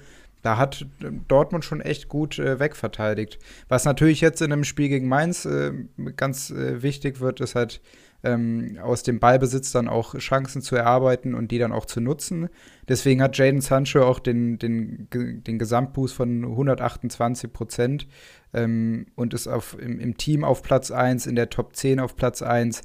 Da 0.41 0.57
hat 0.57 0.85
Dortmund 1.27 1.63
schon 1.63 1.79
echt 1.79 2.09
gut 2.09 2.37
äh, 2.37 2.59
wegverteidigt. 2.59 3.39
Was 3.69 3.85
natürlich 3.85 4.19
jetzt 4.19 4.41
in 4.41 4.51
einem 4.51 4.65
Spiel 4.65 4.89
gegen 4.89 5.07
Mainz 5.07 5.45
äh, 5.45 5.71
ganz 6.17 6.49
äh, 6.49 6.81
wichtig 6.81 7.21
wird, 7.21 7.39
ist 7.39 7.55
halt 7.55 7.81
ähm, 8.23 8.77
aus 8.81 9.03
dem 9.03 9.19
Ballbesitz 9.19 9.71
dann 9.71 9.87
auch 9.87 10.17
Chancen 10.17 10.61
zu 10.61 10.75
erarbeiten 10.75 11.33
und 11.33 11.51
die 11.51 11.59
dann 11.59 11.71
auch 11.71 11.85
zu 11.85 12.01
nutzen. 12.01 12.49
Deswegen 12.87 13.21
hat 13.21 13.37
Jaden 13.37 13.61
Sancho 13.61 14.03
auch 14.03 14.19
den, 14.19 14.57
den, 14.57 15.07
den 15.11 15.59
Gesamtboost 15.59 16.15
von 16.15 16.43
128 16.43 17.51
Prozent 17.51 18.07
ähm, 18.53 19.07
und 19.15 19.33
ist 19.33 19.47
auf, 19.47 19.77
im, 19.79 19.99
im 19.99 20.17
Team 20.17 20.43
auf 20.43 20.63
Platz 20.63 20.91
1, 20.91 21.27
in 21.27 21.35
der 21.35 21.49
Top 21.49 21.75
10 21.75 21.99
auf 21.99 22.15
Platz 22.15 22.41
1 22.41 22.83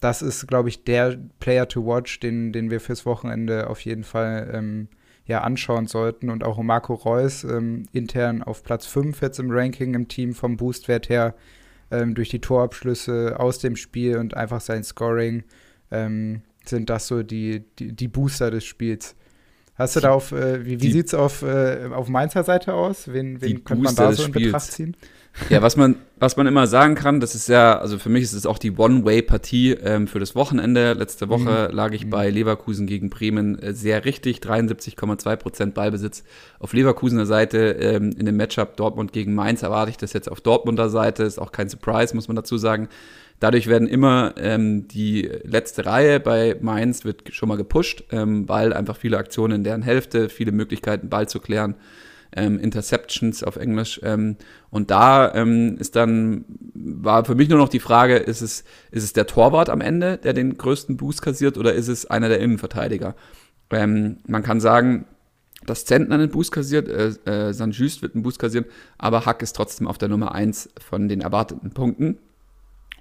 das 0.00 0.22
ist, 0.22 0.46
glaube 0.46 0.68
ich, 0.68 0.84
der 0.84 1.18
Player 1.40 1.68
to 1.68 1.86
watch, 1.86 2.20
den, 2.20 2.52
den 2.52 2.70
wir 2.70 2.80
fürs 2.80 3.06
Wochenende 3.06 3.68
auf 3.68 3.80
jeden 3.80 4.04
Fall 4.04 4.50
ähm, 4.52 4.88
ja, 5.24 5.40
anschauen 5.40 5.86
sollten. 5.86 6.30
Und 6.30 6.44
auch 6.44 6.58
Marco 6.62 6.94
Reus 6.94 7.44
ähm, 7.44 7.86
intern 7.92 8.42
auf 8.42 8.62
Platz 8.62 8.86
5 8.86 9.20
jetzt 9.22 9.38
im 9.38 9.50
Ranking 9.50 9.94
im 9.94 10.08
Team 10.08 10.34
vom 10.34 10.56
Boostwert 10.56 11.08
her 11.08 11.34
ähm, 11.90 12.14
durch 12.14 12.28
die 12.28 12.40
Torabschlüsse 12.40 13.38
aus 13.38 13.58
dem 13.58 13.76
Spiel 13.76 14.18
und 14.18 14.34
einfach 14.34 14.60
sein 14.60 14.84
Scoring 14.84 15.44
ähm, 15.90 16.42
sind 16.64 16.90
das 16.90 17.06
so 17.06 17.22
die, 17.22 17.64
die, 17.78 17.92
die, 17.92 18.08
Booster 18.08 18.50
des 18.50 18.64
Spiels. 18.64 19.14
Hast 19.76 19.96
du 19.96 20.00
da 20.00 20.10
auf, 20.10 20.32
äh, 20.32 20.64
wie, 20.64 20.80
wie 20.80 20.90
sieht 20.90 21.06
es 21.06 21.14
auf, 21.14 21.42
äh, 21.42 21.88
auf 21.92 22.08
Mainzer 22.08 22.44
Seite 22.44 22.74
aus? 22.74 23.12
Wen, 23.12 23.40
wen 23.40 23.62
könnte 23.62 23.84
man 23.84 23.94
da 23.94 24.12
so 24.12 24.24
in 24.24 24.32
Betracht 24.32 24.72
ziehen? 24.72 24.96
Ja, 25.50 25.62
was 25.62 25.76
man, 25.76 25.96
was 26.18 26.36
man 26.36 26.46
immer 26.46 26.66
sagen 26.66 26.94
kann, 26.94 27.20
das 27.20 27.34
ist 27.34 27.48
ja, 27.48 27.78
also 27.78 27.98
für 27.98 28.08
mich 28.08 28.24
ist 28.24 28.32
es 28.32 28.46
auch 28.46 28.58
die 28.58 28.72
One-Way-Partie 28.72 29.72
ähm, 29.72 30.08
für 30.08 30.18
das 30.18 30.34
Wochenende. 30.34 30.94
Letzte 30.94 31.28
Woche 31.28 31.68
mhm. 31.68 31.76
lag 31.76 31.92
ich 31.92 32.06
mhm. 32.06 32.10
bei 32.10 32.30
Leverkusen 32.30 32.86
gegen 32.86 33.10
Bremen 33.10 33.58
äh, 33.58 33.74
sehr 33.74 34.04
richtig, 34.04 34.38
73,2 34.38 35.36
Prozent 35.36 35.74
Ballbesitz 35.74 36.24
auf 36.58 36.72
Leverkusener 36.72 37.26
Seite. 37.26 37.76
Ähm, 37.80 38.12
in 38.18 38.26
dem 38.26 38.36
Matchup 38.36 38.76
Dortmund 38.76 39.12
gegen 39.12 39.34
Mainz 39.34 39.62
erwarte 39.62 39.90
ich 39.90 39.98
das 39.98 40.12
jetzt 40.12 40.30
auf 40.30 40.40
Dortmunder 40.40 40.88
Seite. 40.88 41.24
Ist 41.24 41.38
auch 41.38 41.52
kein 41.52 41.68
Surprise, 41.68 42.14
muss 42.14 42.28
man 42.28 42.36
dazu 42.36 42.56
sagen. 42.56 42.88
Dadurch 43.38 43.66
werden 43.66 43.86
immer 43.86 44.34
ähm, 44.38 44.88
die 44.88 45.30
letzte 45.44 45.84
Reihe 45.84 46.18
bei 46.18 46.56
Mainz 46.60 47.04
wird 47.04 47.34
schon 47.34 47.50
mal 47.50 47.56
gepusht, 47.56 48.04
ähm, 48.10 48.48
weil 48.48 48.72
einfach 48.72 48.96
viele 48.96 49.18
Aktionen 49.18 49.56
in 49.56 49.64
deren 49.64 49.82
Hälfte, 49.82 50.30
viele 50.30 50.52
Möglichkeiten, 50.52 51.10
Ball 51.10 51.28
zu 51.28 51.38
klären 51.38 51.74
ähm, 52.36 52.60
Interceptions 52.60 53.42
auf 53.42 53.56
Englisch. 53.56 54.00
Ähm, 54.04 54.36
und 54.70 54.90
da 54.90 55.34
ähm, 55.34 55.76
ist 55.78 55.96
dann, 55.96 56.44
war 56.74 57.24
für 57.24 57.34
mich 57.34 57.48
nur 57.48 57.58
noch 57.58 57.68
die 57.68 57.80
Frage, 57.80 58.16
ist 58.16 58.42
es, 58.42 58.64
ist 58.90 59.02
es 59.02 59.12
der 59.12 59.26
Torwart 59.26 59.70
am 59.70 59.80
Ende, 59.80 60.18
der 60.18 60.34
den 60.34 60.56
größten 60.56 60.96
Boost 60.96 61.22
kassiert, 61.22 61.58
oder 61.58 61.74
ist 61.74 61.88
es 61.88 62.06
einer 62.06 62.28
der 62.28 62.40
Innenverteidiger? 62.40 63.16
Ähm, 63.70 64.18
man 64.26 64.42
kann 64.42 64.60
sagen, 64.60 65.06
dass 65.64 65.84
Zentner 65.84 66.14
einen 66.14 66.30
Boost 66.30 66.52
kassiert, 66.52 66.88
äh, 66.88 67.48
äh, 67.48 67.52
St. 67.52 67.72
Just 67.72 68.02
wird 68.02 68.14
einen 68.14 68.22
Boost 68.22 68.38
kassieren, 68.38 68.66
aber 68.98 69.26
Hack 69.26 69.42
ist 69.42 69.56
trotzdem 69.56 69.88
auf 69.88 69.98
der 69.98 70.08
Nummer 70.08 70.34
1 70.34 70.70
von 70.78 71.08
den 71.08 71.22
erwarteten 71.22 71.70
Punkten. 71.70 72.18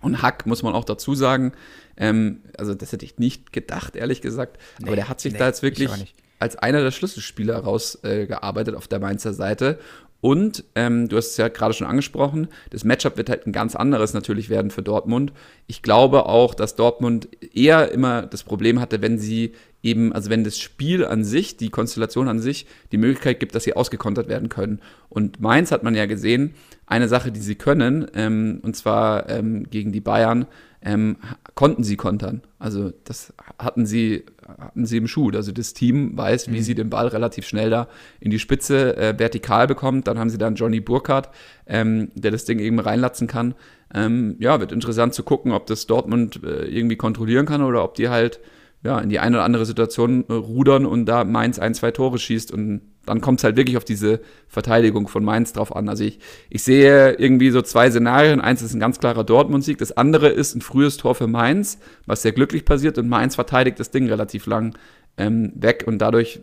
Und 0.02 0.22
Hack 0.22 0.46
muss 0.46 0.64
man 0.64 0.74
auch 0.74 0.86
dazu 0.86 1.16
sagen, 1.16 1.54
ähm, 1.98 2.42
also 2.58 2.74
das 2.74 2.92
hätte 2.92 3.06
ich 3.06 3.18
nicht 3.18 3.52
gedacht, 3.52 3.96
ehrlich 3.96 4.22
gesagt, 4.22 4.58
nee, 4.80 4.88
aber 4.88 4.96
der 4.96 5.10
hat 5.10 5.20
sich 5.20 5.34
nee, 5.34 5.40
da 5.40 5.48
jetzt 5.48 5.62
wirklich 5.62 6.16
als 6.40 6.56
einer 6.56 6.82
der 6.82 6.92
Schlüsselspieler 6.92 7.58
rausgearbeitet 7.58 8.74
äh, 8.74 8.78
auf 8.78 8.88
der 8.88 9.00
Mainzer 9.00 9.34
Seite. 9.34 9.80
Und 10.22 10.64
ähm, 10.74 11.08
du 11.08 11.18
hast 11.18 11.32
es 11.32 11.38
ja 11.38 11.50
gerade 11.50 11.74
schon 11.76 11.86
angesprochen, 11.86 12.48
das 12.72 12.84
Matchup 12.84 13.16
wird 13.16 13.30
halt 13.30 13.46
ein 13.46 13.52
ganz 13.52 13.76
anderes 13.76 14.16
natürlich 14.16 14.50
werden 14.50 14.72
für 14.72 14.82
Dortmund. 14.82 15.34
Ich 15.68 15.84
glaube 15.84 16.26
auch, 16.26 16.56
dass 16.56 16.76
Dortmund 16.76 17.28
eher 17.54 17.92
immer 17.92 18.24
das 18.24 18.44
Problem 18.44 18.80
hatte, 18.80 19.04
wenn 19.04 19.20
sie 19.20 19.54
eben, 19.84 20.14
also 20.14 20.32
wenn 20.32 20.44
das 20.44 20.58
Spiel 20.58 21.06
an 21.06 21.24
sich, 21.24 21.58
die 21.58 21.70
Konstellation 21.70 22.28
an 22.28 22.40
sich, 22.40 22.66
die 22.92 22.98
Möglichkeit 22.98 23.40
gibt, 23.40 23.54
dass 23.54 23.66
sie 23.66 23.76
ausgekontert 23.76 24.28
werden 24.28 24.50
können. 24.50 24.82
Und 25.10 25.40
Mainz 25.40 25.72
hat 25.72 25.84
man 25.84 25.94
ja 25.94 26.08
gesehen, 26.08 26.56
eine 26.88 27.08
Sache, 27.08 27.32
die 27.32 27.40
sie 27.40 27.56
können, 27.56 28.08
ähm, 28.16 28.62
und 28.64 28.76
zwar 28.76 29.30
ähm, 29.30 29.70
gegen 29.70 29.92
die 29.92 30.02
Bayern, 30.02 30.48
ähm, 30.82 31.18
konnten 31.54 31.84
sie 31.84 31.98
kontern. 31.98 32.42
Also 32.58 32.94
das 33.04 33.32
hatten 33.60 33.86
sie, 33.86 34.24
hatten 34.48 34.86
sie 34.86 34.98
im 34.98 35.08
Schuh. 35.08 35.32
Also 35.34 35.52
das 35.52 35.74
Team 35.74 36.18
weiß, 36.18 36.52
wie 36.52 36.58
mhm. 36.58 36.64
sie 36.64 36.76
den 36.76 36.90
Ball 36.90 37.08
relativ 37.08 37.48
schnell 37.48 37.70
da 37.70 37.88
in 38.20 38.32
die 38.32 38.40
Spitze 38.40 38.96
äh, 38.98 39.18
vertikal 39.18 39.68
bekommt. 39.68 40.08
Dann 40.08 40.20
haben 40.20 40.30
sie 40.30 40.38
dann 40.38 40.56
Johnny 40.56 40.80
Burkhardt, 40.80 41.30
ähm, 41.66 42.12
der 42.16 42.32
das 42.32 42.46
Ding 42.46 42.60
eben 42.60 42.80
reinlatzen 42.80 43.28
kann. 43.28 43.56
Ähm, 43.94 44.36
ja, 44.40 44.60
wird 44.60 44.72
interessant 44.72 45.14
zu 45.14 45.24
gucken, 45.24 45.52
ob 45.52 45.66
das 45.66 45.88
Dortmund 45.88 46.42
äh, 46.44 46.66
irgendwie 46.66 46.96
kontrollieren 46.96 47.46
kann 47.46 47.62
oder 47.62 47.84
ob 47.84 47.96
die 47.96 48.10
halt 48.10 48.40
ja, 48.86 49.00
in 49.00 49.10
die 49.10 49.18
eine 49.18 49.38
oder 49.38 49.44
andere 49.44 49.66
Situation 49.66 50.26
äh, 50.30 50.34
rudern 50.34 50.86
und 50.86 51.08
da 51.08 51.24
Mainz 51.24 51.58
ein, 51.58 51.74
zwei 51.74 51.90
Tore 51.90 52.20
schießt 52.20 52.52
und 52.52 52.82
dann 53.08 53.20
kommt 53.20 53.40
es 53.40 53.44
halt 53.44 53.58
wirklich 53.58 53.78
auf 53.78 53.84
diese 53.84 54.22
Verteidigung 54.48 55.08
von 55.08 55.24
Mainz 55.24 55.54
drauf 55.54 55.76
an. 55.76 55.90
Also 55.90 56.04
ich, 56.04 56.20
ich 56.52 56.62
sehe 56.62 57.14
irgendwie 57.14 57.50
so 57.50 57.64
zwei 57.64 57.90
Szenarien. 57.90 58.42
Eins 58.42 58.62
ist 58.62 58.74
ein 58.74 58.80
ganz 58.80 59.00
klarer 59.00 59.24
Dortmund-Sieg, 59.24 59.80
das 59.80 59.92
andere 59.98 60.30
ist 60.30 60.56
ein 60.56 60.62
frühes 60.62 60.98
Tor 60.98 61.16
für 61.16 61.26
Mainz, 61.26 61.80
was 62.06 62.22
sehr 62.22 62.32
glücklich 62.32 62.64
passiert 62.64 63.00
und 63.00 63.10
Mainz 63.10 63.34
verteidigt 63.34 63.80
das 63.80 63.90
Ding 63.90 64.08
relativ 64.08 64.46
lang 64.46 64.78
ähm, 65.18 65.52
weg 65.56 65.86
und 65.88 65.98
dadurch 65.98 66.42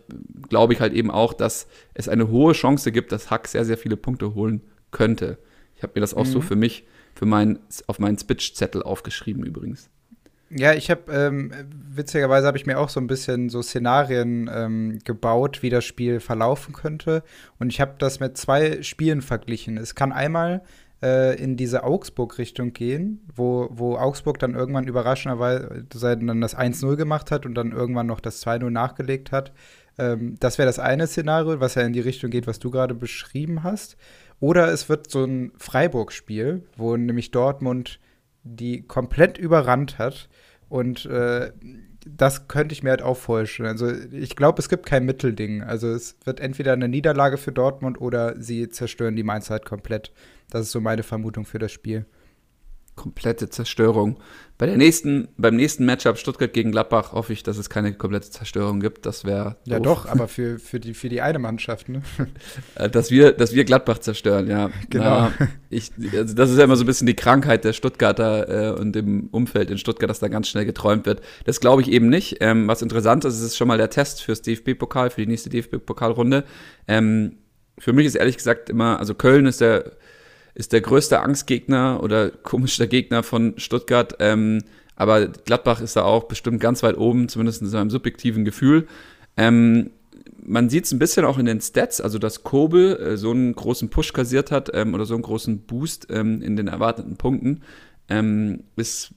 glaube 0.49 0.73
ich 0.73 0.81
halt 0.81 0.91
eben 0.91 1.11
auch, 1.11 1.33
dass 1.33 1.67
es 1.93 2.09
eine 2.09 2.27
hohe 2.27 2.51
Chance 2.51 2.91
gibt, 2.91 3.13
dass 3.13 3.31
Hack 3.31 3.47
sehr, 3.47 3.63
sehr 3.63 3.77
viele 3.77 3.95
Punkte 3.95 4.35
holen 4.35 4.63
könnte. 4.91 5.37
Ich 5.77 5.83
habe 5.83 5.93
mir 5.95 6.01
das 6.01 6.13
auch 6.13 6.25
mhm. 6.25 6.31
so 6.31 6.41
für 6.41 6.57
mich, 6.57 6.85
für 7.15 7.25
mein, 7.25 7.59
auf 7.87 7.99
meinen 7.99 8.17
Spitch-Zettel 8.17 8.83
aufgeschrieben 8.83 9.45
übrigens. 9.45 9.89
Ja, 10.55 10.73
ich 10.73 10.91
habe, 10.91 11.11
ähm, 11.11 11.51
witzigerweise 11.69 12.45
habe 12.45 12.57
ich 12.57 12.67
mir 12.67 12.79
auch 12.79 12.89
so 12.89 12.99
ein 12.99 13.07
bisschen 13.07 13.49
so 13.49 13.63
Szenarien 13.63 14.49
ähm, 14.53 14.99
gebaut, 15.03 15.63
wie 15.63 15.71
das 15.71 15.83
Spiel 15.83 16.19
verlaufen 16.19 16.73
könnte. 16.73 17.23
Und 17.57 17.71
ich 17.71 17.81
habe 17.81 17.95
das 17.97 18.19
mit 18.19 18.37
zwei 18.37 18.83
Spielen 18.83 19.23
verglichen. 19.23 19.77
Es 19.77 19.95
kann 19.95 20.11
einmal 20.11 20.61
äh, 21.01 21.41
in 21.41 21.57
diese 21.57 21.83
Augsburg-Richtung 21.83 22.71
gehen, 22.73 23.21
wo, 23.35 23.67
wo 23.71 23.97
Augsburg 23.97 24.37
dann 24.37 24.53
irgendwann 24.53 24.87
überraschenderweise 24.87 25.85
dann 25.89 26.41
das 26.41 26.55
1-0 26.55 26.97
gemacht 26.97 27.31
hat 27.31 27.47
und 27.47 27.55
dann 27.55 27.71
irgendwann 27.71 28.07
noch 28.07 28.19
das 28.19 28.45
2-0 28.45 28.69
nachgelegt 28.69 29.31
hat. 29.31 29.53
Ähm, 29.97 30.35
das 30.39 30.59
wäre 30.59 30.67
das 30.67 30.77
eine 30.77 31.07
Szenario, 31.07 31.59
was 31.59 31.75
ja 31.75 31.81
in 31.81 31.93
die 31.93 31.99
Richtung 31.99 32.29
geht, 32.29 32.45
was 32.45 32.59
du 32.59 32.69
gerade 32.69 32.93
beschrieben 32.93 33.63
hast. 33.63 33.97
Oder 34.39 34.67
es 34.71 34.87
wird 34.87 35.09
so 35.09 35.23
ein 35.25 35.51
Freiburg-Spiel, 35.57 36.63
wo 36.77 36.95
nämlich 36.95 37.31
Dortmund 37.31 37.99
die 38.43 38.83
komplett 38.83 39.37
überrannt 39.37 39.97
hat 39.97 40.29
und 40.73 41.05
äh, 41.05 41.51
das 42.03 42.47
könnte 42.47 42.73
ich 42.73 42.81
mir 42.81 42.89
halt 42.89 43.03
auch 43.03 43.15
vorstellen. 43.15 43.69
Also 43.69 43.91
ich 44.11 44.35
glaube, 44.35 44.59
es 44.59 44.69
gibt 44.69 44.87
kein 44.87 45.05
Mittelding. 45.05 45.61
Also 45.61 45.89
es 45.89 46.17
wird 46.25 46.39
entweder 46.39 46.73
eine 46.73 46.89
Niederlage 46.89 47.37
für 47.37 47.51
Dortmund 47.51 48.01
oder 48.01 48.41
sie 48.41 48.67
zerstören 48.69 49.15
die 49.15 49.21
Mainz 49.21 49.51
halt 49.51 49.65
komplett. 49.65 50.11
Das 50.49 50.63
ist 50.63 50.71
so 50.71 50.81
meine 50.81 51.03
Vermutung 51.03 51.45
für 51.45 51.59
das 51.59 51.71
Spiel 51.71 52.07
komplette 52.95 53.49
Zerstörung. 53.49 54.17
Bei 54.59 54.67
der 54.67 54.77
nächsten, 54.77 55.29
beim 55.35 55.55
nächsten 55.55 55.83
Matchup 55.83 56.17
Stuttgart 56.17 56.53
gegen 56.53 56.71
Gladbach 56.71 57.11
hoffe 57.13 57.33
ich, 57.33 57.41
dass 57.41 57.57
es 57.57 57.69
keine 57.69 57.93
komplette 57.93 58.29
Zerstörung 58.29 58.79
gibt. 58.79 59.05
Das 59.05 59.25
wäre. 59.25 59.57
Ja, 59.65 59.79
doch, 59.79 60.05
aber 60.09 60.27
für, 60.27 60.59
für, 60.59 60.79
die, 60.79 60.93
für 60.93 61.09
die 61.09 61.21
eine 61.21 61.39
Mannschaft, 61.39 61.89
ne? 61.89 62.03
Äh, 62.75 62.89
dass 62.89 63.09
wir, 63.09 63.31
dass 63.31 63.53
wir 63.53 63.65
Gladbach 63.65 63.97
zerstören, 63.97 64.47
ja. 64.47 64.69
Genau. 64.89 65.31
Na, 65.37 65.49
ich, 65.69 65.91
also 66.15 66.35
das 66.35 66.51
ist 66.51 66.57
ja 66.57 66.63
immer 66.65 66.75
so 66.75 66.83
ein 66.83 66.87
bisschen 66.87 67.07
die 67.07 67.15
Krankheit 67.15 67.65
der 67.65 67.73
Stuttgarter 67.73 68.75
äh, 68.75 68.79
und 68.79 68.93
dem 68.93 69.27
Umfeld 69.31 69.71
in 69.71 69.79
Stuttgart, 69.79 70.09
dass 70.09 70.19
da 70.19 70.27
ganz 70.27 70.47
schnell 70.47 70.65
geträumt 70.65 71.07
wird. 71.07 71.21
Das 71.45 71.59
glaube 71.59 71.81
ich 71.81 71.91
eben 71.91 72.07
nicht. 72.09 72.37
Ähm, 72.41 72.67
was 72.67 72.83
interessant 72.83 73.25
ist, 73.25 73.41
ist 73.41 73.57
schon 73.57 73.67
mal 73.67 73.77
der 73.77 73.89
Test 73.89 74.21
fürs 74.21 74.43
DFB-Pokal, 74.43 75.09
für 75.09 75.21
die 75.21 75.27
nächste 75.27 75.49
DFB-Pokalrunde. 75.49 76.43
Ähm, 76.87 77.37
für 77.79 77.91
mich 77.91 78.05
ist 78.05 78.15
ehrlich 78.15 78.37
gesagt 78.37 78.69
immer, 78.69 78.99
also 78.99 79.15
Köln 79.15 79.47
ist 79.47 79.61
der 79.61 79.93
ist 80.55 80.73
der 80.73 80.81
größte 80.81 81.21
Angstgegner 81.21 82.01
oder 82.03 82.29
komischer 82.29 82.87
Gegner 82.87 83.23
von 83.23 83.53
Stuttgart. 83.57 84.15
Ähm, 84.19 84.63
aber 84.95 85.27
Gladbach 85.27 85.81
ist 85.81 85.95
da 85.95 86.03
auch 86.03 86.25
bestimmt 86.25 86.59
ganz 86.59 86.83
weit 86.83 86.97
oben, 86.97 87.27
zumindest 87.29 87.61
in 87.61 87.67
seinem 87.67 87.89
subjektiven 87.89 88.45
Gefühl. 88.45 88.87
Ähm, 89.37 89.91
man 90.45 90.69
sieht 90.69 90.85
es 90.85 90.91
ein 90.91 90.99
bisschen 90.99 91.25
auch 91.25 91.37
in 91.37 91.45
den 91.45 91.61
Stats, 91.61 92.01
also 92.01 92.19
dass 92.19 92.43
Kobe 92.43 92.99
äh, 92.99 93.17
so 93.17 93.31
einen 93.31 93.55
großen 93.55 93.89
Push 93.89 94.13
kassiert 94.13 94.51
hat 94.51 94.69
ähm, 94.73 94.93
oder 94.93 95.05
so 95.05 95.13
einen 95.13 95.23
großen 95.23 95.59
Boost 95.59 96.07
ähm, 96.09 96.41
in 96.41 96.55
den 96.55 96.67
erwarteten 96.67 97.15
Punkten, 97.15 97.61
ähm, 98.09 98.63
ist 98.75 99.13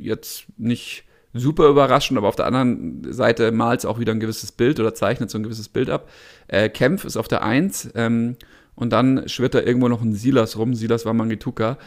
jetzt 0.00 0.46
nicht 0.56 1.04
super 1.32 1.68
überraschend, 1.68 2.18
aber 2.18 2.28
auf 2.28 2.36
der 2.36 2.46
anderen 2.46 3.12
Seite 3.12 3.52
malt 3.52 3.80
es 3.80 3.86
auch 3.86 3.98
wieder 3.98 4.12
ein 4.12 4.20
gewisses 4.20 4.52
Bild 4.52 4.80
oder 4.80 4.94
zeichnet 4.94 5.30
so 5.30 5.38
ein 5.38 5.44
gewisses 5.44 5.68
Bild 5.68 5.90
ab. 5.90 6.08
Äh, 6.48 6.68
Kempf 6.68 7.04
ist 7.04 7.16
auf 7.16 7.28
der 7.28 7.42
1 7.42 7.90
ähm, 7.94 8.36
und 8.78 8.90
dann 8.90 9.28
schwirrt 9.28 9.54
da 9.54 9.60
irgendwo 9.60 9.88
noch 9.88 10.02
ein 10.02 10.12
Silas 10.12 10.56
rum. 10.56 10.74
Silas 10.74 11.04
war 11.04 11.12
Mangituka. 11.12 11.78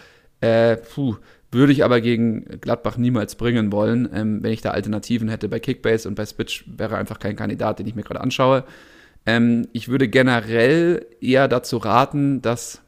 Äh, 0.42 0.76
puh, 0.76 1.16
würde 1.52 1.72
ich 1.72 1.84
aber 1.84 2.02
gegen 2.02 2.46
Gladbach 2.60 2.98
niemals 2.98 3.36
bringen 3.36 3.72
wollen. 3.72 4.10
Ähm, 4.14 4.44
wenn 4.44 4.52
ich 4.52 4.62
da 4.62 4.72
Alternativen 4.72 5.30
hätte 5.30 5.48
bei 5.48 5.60
Kickbase 5.60 6.08
und 6.08 6.16
bei 6.16 6.26
Switch, 6.26 6.66
wäre 6.68 6.98
einfach 6.98 7.20
kein 7.20 7.36
Kandidat, 7.36 7.80
den 7.80 7.88
ich 7.88 7.96
mir 7.96 8.04
gerade 8.04 8.22
anschaue. 8.22 8.66
Ähm, 9.26 9.68
ich 9.72 9.88
würde 9.88 10.08
generell 10.10 11.06
eher 11.22 11.48
dazu 11.48 11.78
raten, 11.78 12.42
dass 12.42 12.82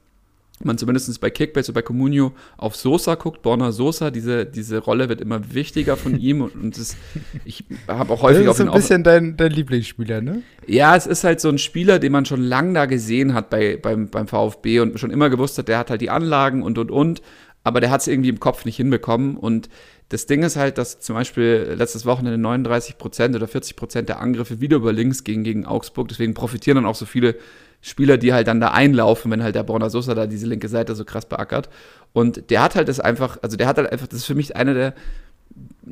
man 0.65 0.77
zumindest 0.77 1.19
bei 1.21 1.29
Kickbase 1.29 1.71
und 1.71 1.75
bei 1.75 1.81
Comunio 1.81 2.33
auf 2.57 2.75
Sosa 2.75 3.15
guckt, 3.15 3.41
Borna 3.41 3.71
Sosa, 3.71 4.11
diese, 4.11 4.45
diese 4.45 4.79
Rolle 4.79 5.09
wird 5.09 5.21
immer 5.21 5.53
wichtiger 5.53 5.97
von 5.97 6.19
ihm 6.19 6.41
und, 6.41 6.55
und 6.55 6.77
das, 6.77 6.95
ich 7.45 7.63
habe 7.87 8.13
auch 8.13 8.21
häufig 8.21 8.45
Das 8.45 8.59
ist 8.59 8.65
so 8.65 8.71
ein 8.71 8.75
bisschen 8.75 9.03
dein, 9.03 9.37
dein 9.37 9.51
Lieblingsspieler, 9.51 10.21
ne? 10.21 10.41
Ja, 10.67 10.95
es 10.95 11.07
ist 11.07 11.23
halt 11.23 11.41
so 11.41 11.49
ein 11.49 11.57
Spieler, 11.57 11.99
den 11.99 12.11
man 12.11 12.25
schon 12.25 12.41
lange 12.41 12.73
da 12.73 12.85
gesehen 12.85 13.33
hat 13.33 13.49
bei, 13.49 13.77
beim, 13.77 14.07
beim 14.09 14.27
VfB 14.27 14.79
und 14.79 14.99
schon 14.99 15.11
immer 15.11 15.29
gewusst 15.29 15.57
hat, 15.57 15.67
der 15.67 15.77
hat 15.77 15.89
halt 15.89 16.01
die 16.01 16.09
Anlagen 16.09 16.63
und 16.63 16.77
und 16.77 16.91
und, 16.91 17.21
aber 17.63 17.79
der 17.79 17.91
hat 17.91 18.01
es 18.01 18.07
irgendwie 18.07 18.29
im 18.29 18.39
Kopf 18.39 18.65
nicht 18.65 18.77
hinbekommen 18.77 19.37
und 19.37 19.69
das 20.13 20.27
Ding 20.27 20.43
ist 20.43 20.57
halt, 20.57 20.77
dass 20.77 20.99
zum 20.99 21.15
Beispiel 21.15 21.73
letztes 21.75 22.05
Wochenende 22.05 22.37
39% 22.47 23.35
oder 23.35 23.47
40% 23.47 24.03
der 24.03 24.19
Angriffe 24.19 24.61
wieder 24.61 24.77
über 24.77 24.93
links 24.93 25.23
gingen 25.23 25.43
gegen 25.43 25.65
Augsburg. 25.65 26.07
Deswegen 26.07 26.35
profitieren 26.35 26.75
dann 26.75 26.85
auch 26.85 26.93
so 26.93 27.07
viele 27.07 27.35
Spieler, 27.83 28.17
die 28.17 28.33
halt 28.33 28.47
dann 28.47 28.59
da 28.59 28.69
einlaufen, 28.69 29.29
wenn 29.29 29.43
halt 29.43 29.53
der 29.53 29.63
Borna 29.63 29.91
Sosa 29.91 30.15
da 30.15 30.25
diese 30.25 30.47
linke 30.47 30.69
Seite 30.69 30.95
so 30.95 31.05
krass 31.05 31.27
beackert. 31.27 31.69
Und 32.13 32.49
der 32.49 32.63
hat 32.63 32.73
halt 32.73 32.87
das 32.87 32.99
einfach, 32.99 33.37
also 33.43 33.57
der 33.57 33.67
hat 33.67 33.77
halt 33.77 33.91
einfach, 33.91 34.07
das 34.07 34.19
ist 34.19 34.25
für 34.25 34.35
mich 34.35 34.55
einer 34.55 34.73
der, 34.73 34.95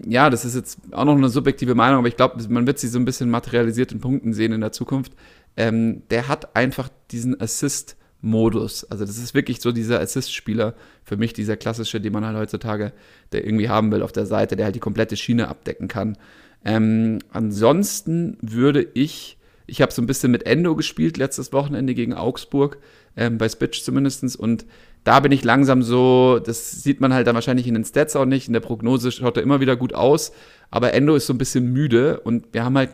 ja, 0.07 0.31
das 0.31 0.43
ist 0.43 0.55
jetzt 0.55 0.79
auch 0.91 1.05
noch 1.05 1.15
eine 1.15 1.29
subjektive 1.29 1.75
Meinung, 1.75 1.99
aber 1.99 2.07
ich 2.07 2.15
glaube, 2.15 2.41
man 2.49 2.65
wird 2.65 2.79
sie 2.79 2.87
so 2.87 2.97
ein 2.97 3.05
bisschen 3.05 3.29
materialisiert 3.29 3.91
in 3.91 3.99
Punkten 3.99 4.33
sehen 4.33 4.53
in 4.53 4.61
der 4.61 4.71
Zukunft. 4.71 5.13
Ähm, 5.57 6.01
der 6.09 6.27
hat 6.27 6.55
einfach 6.55 6.89
diesen 7.11 7.39
Assist- 7.39 7.97
Modus. 8.21 8.83
Also 8.85 9.05
das 9.05 9.17
ist 9.17 9.33
wirklich 9.33 9.61
so 9.61 9.71
dieser 9.71 9.99
Assist-Spieler 9.99 10.75
für 11.03 11.17
mich, 11.17 11.33
dieser 11.33 11.57
klassische, 11.57 11.99
den 11.99 12.13
man 12.13 12.25
halt 12.25 12.37
heutzutage, 12.37 12.93
der 13.31 13.45
irgendwie 13.45 13.69
haben 13.69 13.91
will 13.91 14.03
auf 14.03 14.11
der 14.11 14.25
Seite, 14.27 14.55
der 14.55 14.65
halt 14.65 14.75
die 14.75 14.79
komplette 14.79 15.17
Schiene 15.17 15.47
abdecken 15.47 15.87
kann. 15.87 16.17
Ähm, 16.63 17.19
ansonsten 17.31 18.37
würde 18.41 18.87
ich 18.93 19.37
ich 19.67 19.81
habe 19.81 19.91
so 19.91 20.01
ein 20.01 20.05
bisschen 20.05 20.31
mit 20.31 20.45
Endo 20.45 20.75
gespielt 20.75 21.17
letztes 21.17 21.53
Wochenende 21.53 21.93
gegen 21.93 22.13
Augsburg, 22.13 22.77
ähm, 23.15 23.37
bei 23.37 23.49
Spitch 23.49 23.83
zumindest. 23.83 24.35
Und 24.35 24.65
da 25.03 25.19
bin 25.19 25.31
ich 25.31 25.43
langsam 25.43 25.81
so, 25.81 26.39
das 26.43 26.83
sieht 26.83 27.01
man 27.01 27.13
halt 27.13 27.27
dann 27.27 27.35
wahrscheinlich 27.35 27.67
in 27.67 27.73
den 27.73 27.85
Stats 27.85 28.15
auch 28.15 28.25
nicht. 28.25 28.47
In 28.47 28.53
der 28.53 28.59
Prognose 28.59 29.11
schaut 29.11 29.37
er 29.37 29.43
immer 29.43 29.59
wieder 29.59 29.75
gut 29.75 29.93
aus. 29.93 30.31
Aber 30.69 30.93
Endo 30.93 31.15
ist 31.15 31.27
so 31.27 31.33
ein 31.33 31.37
bisschen 31.37 31.71
müde 31.71 32.19
und 32.19 32.53
wir 32.53 32.63
haben 32.63 32.77
halt, 32.77 32.91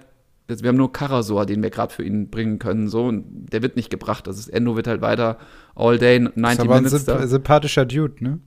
wir 0.47 0.69
haben 0.69 0.77
nur 0.77 0.93
Karasor, 0.93 1.45
den 1.45 1.61
wir 1.61 1.69
gerade 1.69 1.93
für 1.93 2.03
ihn 2.03 2.29
bringen 2.29 2.59
können. 2.59 2.87
So, 2.87 3.05
und 3.05 3.47
der 3.51 3.61
wird 3.61 3.75
nicht 3.75 3.89
gebracht. 3.89 4.27
Also 4.27 4.49
Endo 4.49 4.75
wird 4.75 4.87
halt 4.87 5.01
weiter 5.01 5.37
all 5.75 5.97
day 5.97 6.19
90 6.19 6.35
das 6.35 6.53
ist 6.53 6.59
aber 6.59 6.75
Minutes. 6.75 7.09
Ein 7.09 7.27
sympathischer 7.27 7.85
Dude, 7.85 8.23
ne? 8.23 8.39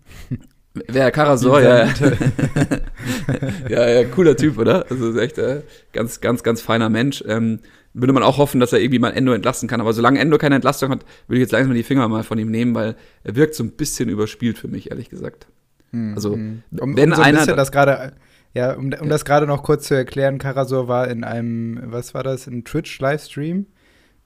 Wer 0.73 1.11
Karasor, 1.11 1.61
ja. 1.61 1.87
ja, 3.69 3.89
ja, 3.89 4.05
cooler 4.05 4.37
Typ, 4.37 4.57
oder? 4.57 4.87
Also 4.89 5.11
ist 5.11 5.17
echt 5.17 5.39
äh, 5.39 5.63
ganz, 5.93 6.21
ganz, 6.21 6.43
ganz 6.45 6.63
feiner 6.63 6.89
Mensch. 6.89 7.25
Ähm, 7.27 7.59
würde 7.93 8.13
man 8.13 8.23
auch 8.23 8.39
hoffen, 8.39 8.61
dass 8.61 8.73
er 8.73 8.81
irgendwie 8.81 8.99
mal 8.99 9.11
Endo 9.11 9.33
entlasten 9.33 9.69
kann. 9.69 9.81
Aber 9.81 9.93
solange 9.93 10.21
Endo 10.21 10.39
keine 10.39 10.55
Entlastung 10.55 10.91
hat, 10.91 11.05
würde 11.27 11.39
ich 11.39 11.43
jetzt 11.43 11.53
langsam 11.53 11.75
die 11.75 11.83
Finger 11.83 12.07
mal 12.09 12.23
von 12.23 12.39
ihm 12.39 12.51
nehmen, 12.51 12.75
weil 12.75 12.97
er 13.25 13.37
wirkt 13.37 13.55
so 13.55 13.65
ein 13.65 13.73
bisschen 13.73 14.09
überspielt 14.09 14.59
für 14.59 14.69
mich, 14.69 14.91
ehrlich 14.91 15.11
gesagt. 15.11 15.49
Hm, 15.91 16.15
also, 16.15 16.35
hm. 16.35 16.63
Um, 16.79 16.97
wenn 16.97 17.11
um 17.11 17.17
so 17.17 17.23
ein 17.23 17.37
einer. 17.37 17.57
das 17.57 17.73
gerade. 17.73 18.13
Ja, 18.53 18.73
um, 18.73 18.93
um 19.01 19.09
das 19.09 19.25
gerade 19.25 19.47
noch 19.47 19.63
kurz 19.63 19.87
zu 19.87 19.95
erklären, 19.95 20.39
Karasor 20.39 20.89
war 20.89 21.07
in 21.07 21.23
einem, 21.23 21.81
was 21.85 22.15
war 22.15 22.25
das, 22.25 22.49
in 22.49 22.65
Twitch-Livestream, 22.65 23.67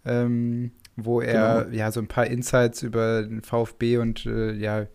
ähm, 0.06 0.70
wo 0.96 1.20
er 1.20 1.64
genau. 1.64 1.76
ja 1.76 1.90
so 1.90 2.00
ein 2.00 2.06
paar 2.06 2.26
Insights 2.26 2.82
über 2.82 3.22
den 3.22 3.42
VfB 3.42 3.98
und 3.98 4.24
äh, 4.24 4.54
ja, 4.54 4.86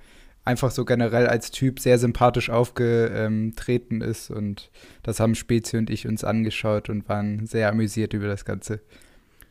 einfach 0.45 0.71
so 0.71 0.85
generell 0.85 1.27
als 1.27 1.51
Typ 1.51 1.79
sehr 1.79 1.99
sympathisch 1.99 2.49
aufgetreten 2.49 4.01
ist. 4.01 4.31
Und 4.31 4.71
das 5.03 5.19
haben 5.19 5.35
Spezi 5.35 5.77
und 5.77 5.89
ich 5.89 6.07
uns 6.07 6.23
angeschaut 6.23 6.89
und 6.89 7.07
waren 7.07 7.45
sehr 7.45 7.69
amüsiert 7.69 8.13
über 8.13 8.27
das 8.27 8.45
Ganze. 8.45 8.79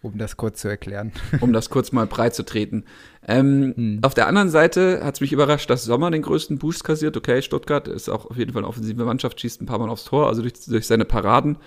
Um 0.01 0.17
das 0.17 0.37
kurz 0.37 0.61
zu 0.61 0.69
erklären. 0.69 1.13
Um 1.41 1.53
das 1.53 1.71
kurz 1.71 1.91
mal 1.91 2.07
breit 2.07 2.35
zu 2.35 2.45
treten. 2.45 2.85
Ähm, 3.27 3.75
hm. 3.77 3.99
Auf 4.03 4.15
der 4.15 4.29
anderen 4.29 4.49
Seite 4.49 5.05
hat 5.05 5.17
es 5.17 5.21
mich 5.21 5.33
überrascht, 5.33 5.69
dass 5.71 5.85
Sommer 5.85 6.11
den 6.11 6.23
größten 6.23 6.59
Boost 6.59 6.85
kassiert. 6.85 7.17
Okay, 7.17 7.43
Stuttgart 7.43 7.89
ist 7.89 8.09
auch 8.09 8.27
auf 8.27 8.37
jeden 8.37 8.53
Fall 8.53 8.63
eine 8.63 8.69
offensive 8.69 9.05
Mannschaft, 9.05 9.41
schießt 9.41 9.61
ein 9.61 9.67
paar 9.67 9.79
Mal 9.79 9.89
aufs 9.91 10.05
Tor, 10.05 10.29
also 10.29 10.43
durch, 10.43 10.55
durch 10.67 10.87
seine 10.87 11.05
Paraden. 11.05 11.59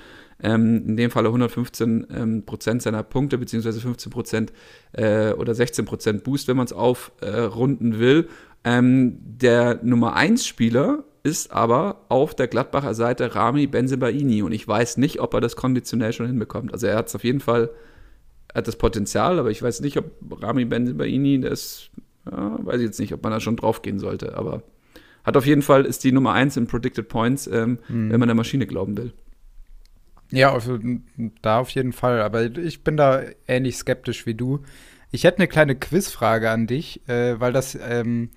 Ähm, 0.44 0.88
in 0.88 0.98
dem 0.98 1.12
Falle 1.12 1.28
115 1.28 2.08
ähm, 2.10 2.46
Prozent 2.46 2.82
seiner 2.82 3.04
Punkte, 3.04 3.38
beziehungsweise 3.38 3.80
15 3.80 4.12
Prozent 4.12 4.54
äh, 4.94 5.34
oder 5.34 5.54
16 5.54 5.86
Prozent 5.86 6.24
Boost, 6.24 6.48
wenn 6.48 6.58
man 6.58 6.66
es 6.66 6.74
aufrunden 6.74 7.94
äh, 7.94 8.00
will. 8.00 8.30
Ähm, 8.64 9.18
der 9.22 9.80
Nummer 9.84 10.16
1 10.16 10.46
Spieler 10.46 11.04
ist 11.24 11.52
aber 11.52 12.06
auf 12.10 12.36
der 12.36 12.48
Gladbacher 12.48 12.94
Seite 12.94 13.36
Rami 13.36 13.68
Benzebaini 13.68 14.42
und 14.42 14.52
ich 14.52 14.68
weiß 14.68 14.98
nicht, 14.98 15.20
ob 15.20 15.34
er 15.34 15.42
das 15.42 15.56
konditionell 15.56 16.14
schon 16.14 16.28
hinbekommt. 16.28 16.74
Also 16.74 16.88
er 16.88 16.96
hat 16.96 17.08
es 17.08 17.16
auf 17.16 17.24
jeden 17.24 17.40
Fall, 17.40 17.70
hat 18.54 18.68
das 18.68 18.76
Potenzial, 18.76 19.40
aber 19.40 19.52
ich 19.52 19.62
weiß 19.62 19.82
nicht, 19.82 19.98
ob 19.98 20.12
Rami 20.42 20.66
Benzebaini 20.66 21.42
das, 21.42 21.90
ja, 22.30 22.58
weiß 22.66 22.78
ich 22.78 22.88
jetzt 22.88 23.00
nicht, 23.00 23.14
ob 23.14 23.24
man 23.24 23.32
da 23.32 23.40
schon 23.40 23.56
drauf 23.56 23.82
gehen 23.82 24.00
sollte, 24.00 24.36
aber 24.36 24.64
hat 25.24 25.38
auf 25.38 25.46
jeden 25.46 25.62
Fall, 25.62 25.86
ist 25.86 26.04
die 26.04 26.12
Nummer 26.12 26.34
1 26.34 26.58
in 26.58 26.68
Predicted 26.68 27.08
Points, 27.08 27.48
ähm, 27.48 27.78
mhm. 27.88 28.12
wenn 28.12 28.20
man 28.20 28.28
der 28.28 28.36
Maschine 28.36 28.66
glauben 28.66 28.98
will. 28.98 29.14
Ja, 30.32 30.54
also, 30.54 30.80
da 31.42 31.60
auf 31.60 31.70
jeden 31.70 31.92
Fall, 31.92 32.22
aber 32.22 32.58
ich 32.58 32.84
bin 32.84 32.98
da 32.98 33.22
ähnlich 33.48 33.78
skeptisch 33.78 34.26
wie 34.26 34.34
du. 34.34 34.62
Ich 35.12 35.26
hätte 35.26 35.40
eine 35.40 35.48
kleine 35.48 35.76
Quizfrage 35.76 36.50
an 36.50 36.68
dich, 36.68 37.08
äh, 37.10 37.40
weil 37.40 37.52
das 37.52 37.76
ähm, 37.76 38.30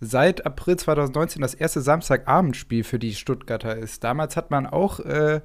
seit 0.00 0.46
April 0.46 0.76
2019 0.76 1.42
das 1.42 1.54
erste 1.54 1.80
Samstagabendspiel 1.80 2.82
für 2.82 2.98
die 2.98 3.14
Stuttgarter 3.14 3.76
ist. 3.76 4.04
Damals 4.04 4.36
hat 4.36 4.50
man 4.50 4.66
auch 4.66 5.00
äh, 5.00 5.42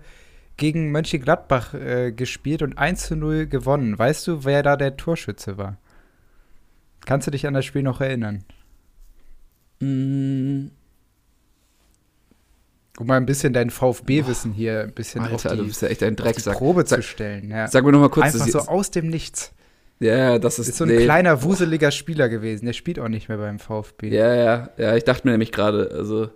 gegen 0.57 0.91
Mönchengladbach 0.91 1.73
äh, 1.73 2.11
gespielt 2.11 2.61
und 2.61 2.77
1 2.77 3.07
zu 3.07 3.15
0 3.15 3.47
gewonnen. 3.47 3.97
Weißt 3.97 4.27
du, 4.27 4.45
wer 4.45 4.63
da 4.63 4.77
der 4.77 4.97
Torschütze 4.97 5.57
war? 5.57 5.77
Kannst 7.05 7.27
du 7.27 7.31
dich 7.31 7.47
an 7.47 7.53
das 7.53 7.65
Spiel 7.65 7.83
noch 7.83 8.01
erinnern? 8.01 8.43
Mm. 9.79 10.67
Um 12.99 13.07
mal 13.07 13.15
ein 13.15 13.25
bisschen 13.25 13.53
dein 13.53 13.69
VfB-Wissen 13.69 14.51
hier 14.51 14.81
ein 14.81 14.91
bisschen 14.91 15.21
Alter, 15.21 15.35
auf 15.35 15.41
die, 15.43 15.57
du 15.57 15.65
bist 15.67 15.81
ja 15.81 15.87
echt 15.87 16.03
ein 16.03 16.17
Drecksack. 16.17 16.57
Probe 16.57 16.85
sag, 16.85 16.97
zu 16.97 17.03
stellen. 17.03 17.49
Ja. 17.49 17.69
Sag 17.69 17.85
mir 17.85 17.93
noch 17.93 18.01
mal 18.01 18.09
kurz. 18.09 18.35
Einfach 18.35 18.47
so 18.47 18.59
aus 18.59 18.91
dem 18.91 19.07
Nichts. 19.07 19.53
Ja, 19.99 20.39
das 20.39 20.59
ist, 20.59 20.69
ist 20.69 20.77
so 20.77 20.85
ein 20.85 20.89
nee. 20.89 21.03
kleiner, 21.03 21.43
wuseliger 21.43 21.91
Spieler 21.91 22.29
gewesen. 22.29 22.65
Der 22.65 22.73
spielt 22.73 22.99
auch 22.99 23.09
nicht 23.09 23.27
mehr 23.27 23.37
beim 23.37 23.59
VfB. 23.59 24.09
Ja, 24.09 24.33
ja, 24.33 24.69
ja. 24.77 24.95
Ich 24.95 25.03
dachte 25.03 25.27
mir 25.27 25.31
nämlich 25.31 25.51
gerade, 25.51 25.91
also, 25.91 26.29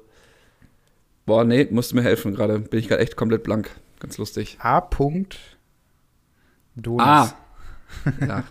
boah, 1.26 1.45
nee, 1.45 1.68
musst 1.72 1.91
du 1.91 1.95
mir 1.95 2.03
helfen 2.03 2.36
gerade. 2.36 2.59
Bin 2.59 2.80
ich 2.80 2.89
gerade 2.89 3.01
echt 3.01 3.16
komplett 3.16 3.43
blank. 3.43 3.72
Ganz 3.99 4.18
lustig. 4.18 4.57
A. 4.59 4.80
-Punkt 4.80 5.38
Donis. 6.76 7.05
Ah. 7.05 7.34
Ja. 8.28 8.43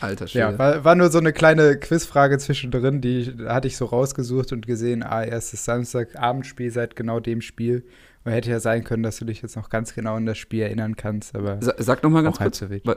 Alter 0.00 0.28
Schwede. 0.28 0.52
Ja, 0.52 0.58
war, 0.58 0.84
war, 0.84 0.94
nur 0.94 1.10
so 1.10 1.18
eine 1.18 1.32
kleine 1.32 1.78
Quizfrage 1.78 2.36
zwischendrin, 2.36 3.00
die 3.00 3.34
hatte 3.46 3.66
ich 3.66 3.78
so 3.78 3.86
rausgesucht 3.86 4.52
und 4.52 4.66
gesehen, 4.66 5.02
ah, 5.02 5.24
erstes 5.24 5.64
Samstagabendspiel 5.64 6.70
seit 6.70 6.96
genau 6.96 7.18
dem 7.18 7.40
Spiel. 7.40 7.82
Und 8.24 8.32
hätte 8.32 8.50
ja 8.50 8.60
sein 8.60 8.84
können, 8.84 9.02
dass 9.02 9.16
du 9.16 9.24
dich 9.24 9.40
jetzt 9.40 9.56
noch 9.56 9.70
ganz 9.70 9.94
genau 9.94 10.16
an 10.16 10.26
das 10.26 10.36
Spiel 10.36 10.62
erinnern 10.62 10.96
kannst, 10.96 11.34
aber. 11.34 11.58
Sag 11.60 12.02
noch 12.02 12.10
mal 12.10 12.22
ganz 12.22 12.36
kurz. 12.36 12.60
Halb 12.60 12.82
so 12.84 12.94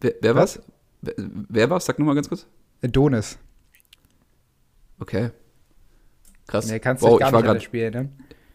Wer, 0.00 0.14
wer 0.20 0.34
Was? 0.34 0.60
Wer, 1.02 1.14
wer 1.16 1.70
war's? 1.70 1.86
Sag 1.86 1.98
nochmal 1.98 2.14
ganz 2.14 2.28
kurz. 2.28 2.46
Donis. 2.82 3.38
Okay. 4.98 5.30
Krass. 6.46 6.70
Nee, 6.70 6.78
kannst 6.78 7.02
du 7.02 7.08
wow, 7.08 7.18
gar 7.18 7.32
nicht 7.32 7.44
grad, 7.44 7.62
spielen, 7.62 7.92
ne? 7.92 8.08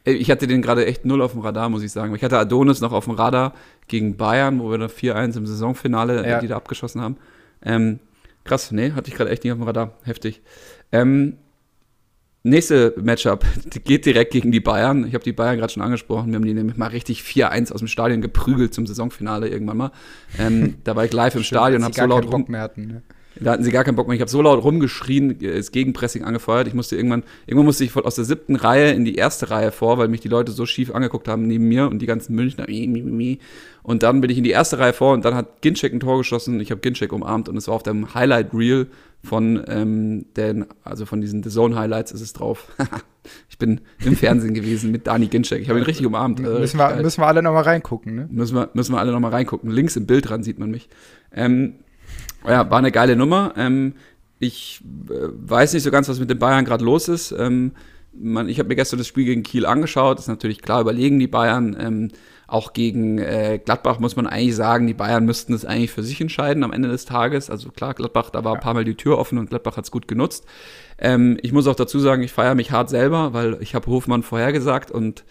Ich 0.04 0.30
hatte 0.30 0.46
den 0.46 0.62
gerade 0.62 0.86
echt 0.86 1.06
null 1.06 1.22
auf 1.22 1.32
dem 1.32 1.42
Radar, 1.42 1.70
muss 1.70 1.82
ich 1.82 1.92
sagen. 1.92 2.14
Ich 2.14 2.24
hatte 2.24 2.38
Adonis 2.38 2.80
noch 2.80 2.92
auf 2.92 3.06
dem 3.06 3.16
Radar 3.16 3.54
gegen 3.88 4.18
Bayern, 4.18 4.60
wo 4.60 4.70
wir 4.70 4.78
da 4.78 4.86
4-1 4.86 5.38
im 5.38 5.48
Saisonfinale 5.48 6.24
äh, 6.24 6.30
ja. 6.30 6.40
die 6.40 6.48
da 6.48 6.58
abgeschossen 6.58 7.02
haben. 7.02 7.18
Ähm, 7.64 8.00
krass, 8.44 8.72
nee, 8.72 8.92
hatte 8.92 9.10
ich 9.10 9.16
gerade 9.16 9.32
echt 9.32 9.44
nicht 9.44 9.52
auf 9.54 9.58
dem 9.58 9.64
Radar. 9.64 9.94
Heftig. 10.04 10.44
Ähm, 10.92 11.38
Nächste 12.48 12.94
Matchup 13.02 13.44
geht 13.86 14.06
direkt 14.06 14.32
gegen 14.32 14.52
die 14.52 14.60
Bayern. 14.60 15.08
Ich 15.08 15.16
habe 15.16 15.24
die 15.24 15.34
Bayern 15.34 15.58
gerade 15.58 15.74
schon 15.74 15.82
angesprochen. 15.82 16.28
Wir 16.28 16.36
haben 16.36 16.46
die 16.46 16.54
nämlich 16.54 16.78
mal 16.78 16.90
richtig 16.90 17.22
4-1 17.22 17.74
aus 17.74 17.80
dem 17.80 17.88
Stadion 17.88 18.22
geprügelt 18.22 18.72
zum 18.72 18.86
Saisonfinale 18.86 19.50
irgendwann 19.50 19.78
mal. 19.78 19.92
Ähm, 20.38 20.76
da 20.84 20.96
war 20.96 21.06
ich 21.06 21.12
live 21.12 21.34
im 21.34 21.42
Stimmt, 21.42 21.60
Stadion, 21.60 21.84
habe 21.84 21.96
so 21.96 22.06
laut 22.06 22.32
rum. 22.32 22.46
Hatten, 22.56 22.86
ne? 22.86 23.02
Da 23.40 23.52
hatten 23.52 23.64
sie 23.64 23.72
gar 23.72 23.84
keinen 23.84 23.96
Bock 23.96 24.08
mehr. 24.08 24.16
Ich 24.16 24.22
habe 24.22 24.32
so 24.32 24.42
laut 24.42 24.64
rumgeschrien, 24.64 25.38
das 25.40 25.72
Gegenpressing 25.72 26.24
angefeuert. 26.24 26.68
Ich 26.68 26.74
musste 26.74 26.96
irgendwann, 26.96 27.24
irgendwann 27.46 27.66
musste 27.66 27.84
ich 27.84 27.96
aus 27.96 28.16
der 28.16 28.26
siebten 28.26 28.56
Reihe 28.56 28.92
in 28.92 29.04
die 29.06 29.16
erste 29.16 29.50
Reihe 29.50 29.72
vor, 29.72 29.98
weil 29.98 30.08
mich 30.08 30.22
die 30.22 30.28
Leute 30.28 30.52
so 30.52 30.66
schief 30.66 30.94
angeguckt 30.94 31.28
haben 31.28 31.48
neben 31.48 31.68
mir 31.68 31.90
und 31.90 32.00
die 32.00 32.06
ganzen 32.06 32.36
Münchner. 32.36 32.66
Und 33.84 34.04
dann 34.04 34.22
bin 34.22 34.30
ich 34.30 34.38
in 34.38 34.44
die 34.44 34.52
erste 34.52 34.80
Reihe 34.80 34.94
vor 34.94 35.14
und 35.14 35.26
dann 35.26 35.36
hat 35.36 35.62
Ginczek 35.62 35.94
ein 35.94 36.00
Tor 36.00 36.18
geschossen. 36.18 36.60
Ich 36.60 36.72
habe 36.72 36.82
Ginczek 36.82 37.12
umarmt 37.12 37.50
und 37.50 37.58
es 37.58 37.68
war 37.68 37.76
auf 37.76 37.84
dem 37.84 38.14
Highlight 38.14 38.54
Reel 38.54 38.88
von 39.26 39.64
ähm, 39.68 40.26
den, 40.38 40.66
also 40.84 41.06
von 41.06 41.20
diesen 41.20 41.44
The 41.44 41.50
Zone 41.50 41.76
Highlights 41.76 42.12
ist 42.12 42.22
es 42.22 42.34
drauf. 42.34 42.72
ich 43.50 43.58
bin 43.58 43.82
im 44.04 44.16
Fernsehen 44.16 44.54
gewesen 44.54 44.92
mit 44.92 45.08
Dani 45.08 45.28
Ginczek. 45.28 45.62
Ich 45.62 45.70
habe 45.70 45.80
ihn 45.80 45.86
richtig 45.86 46.06
umarmt. 46.06 46.40
Äh, 46.40 46.44
müssen, 46.44 46.78
wir, 46.78 46.96
müssen 47.02 47.22
wir 47.22 47.28
alle 47.28 47.42
nochmal 47.42 47.64
reingucken, 47.64 48.16
ne? 48.16 48.28
Müssen 48.32 48.56
wir, 48.56 48.70
müssen 48.74 48.94
wir 48.94 49.00
alle 49.00 49.12
nochmal 49.12 49.32
reingucken. 49.32 49.70
Links 49.70 49.96
im 49.96 50.06
Bild 50.06 50.30
dran 50.30 50.44
sieht 50.44 50.60
man 50.60 50.72
mich. 50.72 50.90
Ähm, 51.34 51.76
ja, 52.48 52.70
war 52.70 52.78
eine 52.78 52.92
geile 52.92 53.16
Nummer. 53.16 53.54
Ähm, 53.58 53.94
ich 54.40 54.82
äh, 55.10 55.14
weiß 55.14 55.74
nicht 55.74 55.84
so 55.84 55.92
ganz, 55.92 56.10
was 56.10 56.20
mit 56.20 56.30
den 56.30 56.40
Bayern 56.40 56.66
gerade 56.66 56.84
los 56.84 57.08
ist. 57.08 57.32
Ähm, 57.32 57.72
man, 58.14 58.48
ich 58.48 58.60
habe 58.60 58.70
mir 58.70 58.76
gestern 58.76 58.98
das 58.98 59.08
Spiel 59.08 59.26
gegen 59.26 59.44
Kiel 59.44 59.66
angeschaut. 59.66 60.20
Ist 60.20 60.28
natürlich 60.28 60.62
klar 60.62 60.82
überlegen 60.82 61.20
die 61.20 61.28
Bayern. 61.28 61.76
Ähm, 61.80 62.12
auch 62.48 62.74
gegen 62.74 63.18
äh, 63.18 63.60
Gladbach 63.64 64.00
muss 64.00 64.16
man 64.16 64.28
eigentlich 64.28 64.56
sagen, 64.56 64.86
die 64.86 64.94
Bayern 64.94 65.26
müssten 65.26 65.54
es 65.54 65.66
eigentlich 65.66 65.92
für 65.92 66.04
sich 66.04 66.22
entscheiden 66.22 66.64
am 66.64 66.74
Ende 66.74 66.90
des 66.90 67.06
Tages. 67.06 67.50
Also 67.50 67.70
klar, 67.72 67.94
Gladbach, 67.94 68.30
da 68.30 68.44
war 68.44 68.54
ein 68.54 68.62
paar 68.62 68.76
Mal 68.76 68.86
die 68.86 68.96
Tür 68.96 69.18
offen 69.18 69.40
und 69.40 69.50
Gladbach 69.50 69.78
hat 69.78 69.86
es 69.86 69.92
gut 69.92 70.08
genutzt. 70.08 70.46
Ähm, 71.00 71.38
ich 71.42 71.52
muss 71.52 71.68
auch 71.68 71.76
dazu 71.76 72.00
sagen, 72.00 72.22
ich 72.22 72.32
feiere 72.32 72.56
mich 72.56 72.72
hart 72.72 72.90
selber, 72.90 73.34
weil 73.34 73.58
ich 73.62 73.74
habe 73.74 73.88
Hofmann 73.88 74.22
vorhergesagt 74.22 74.92
und 74.92 75.24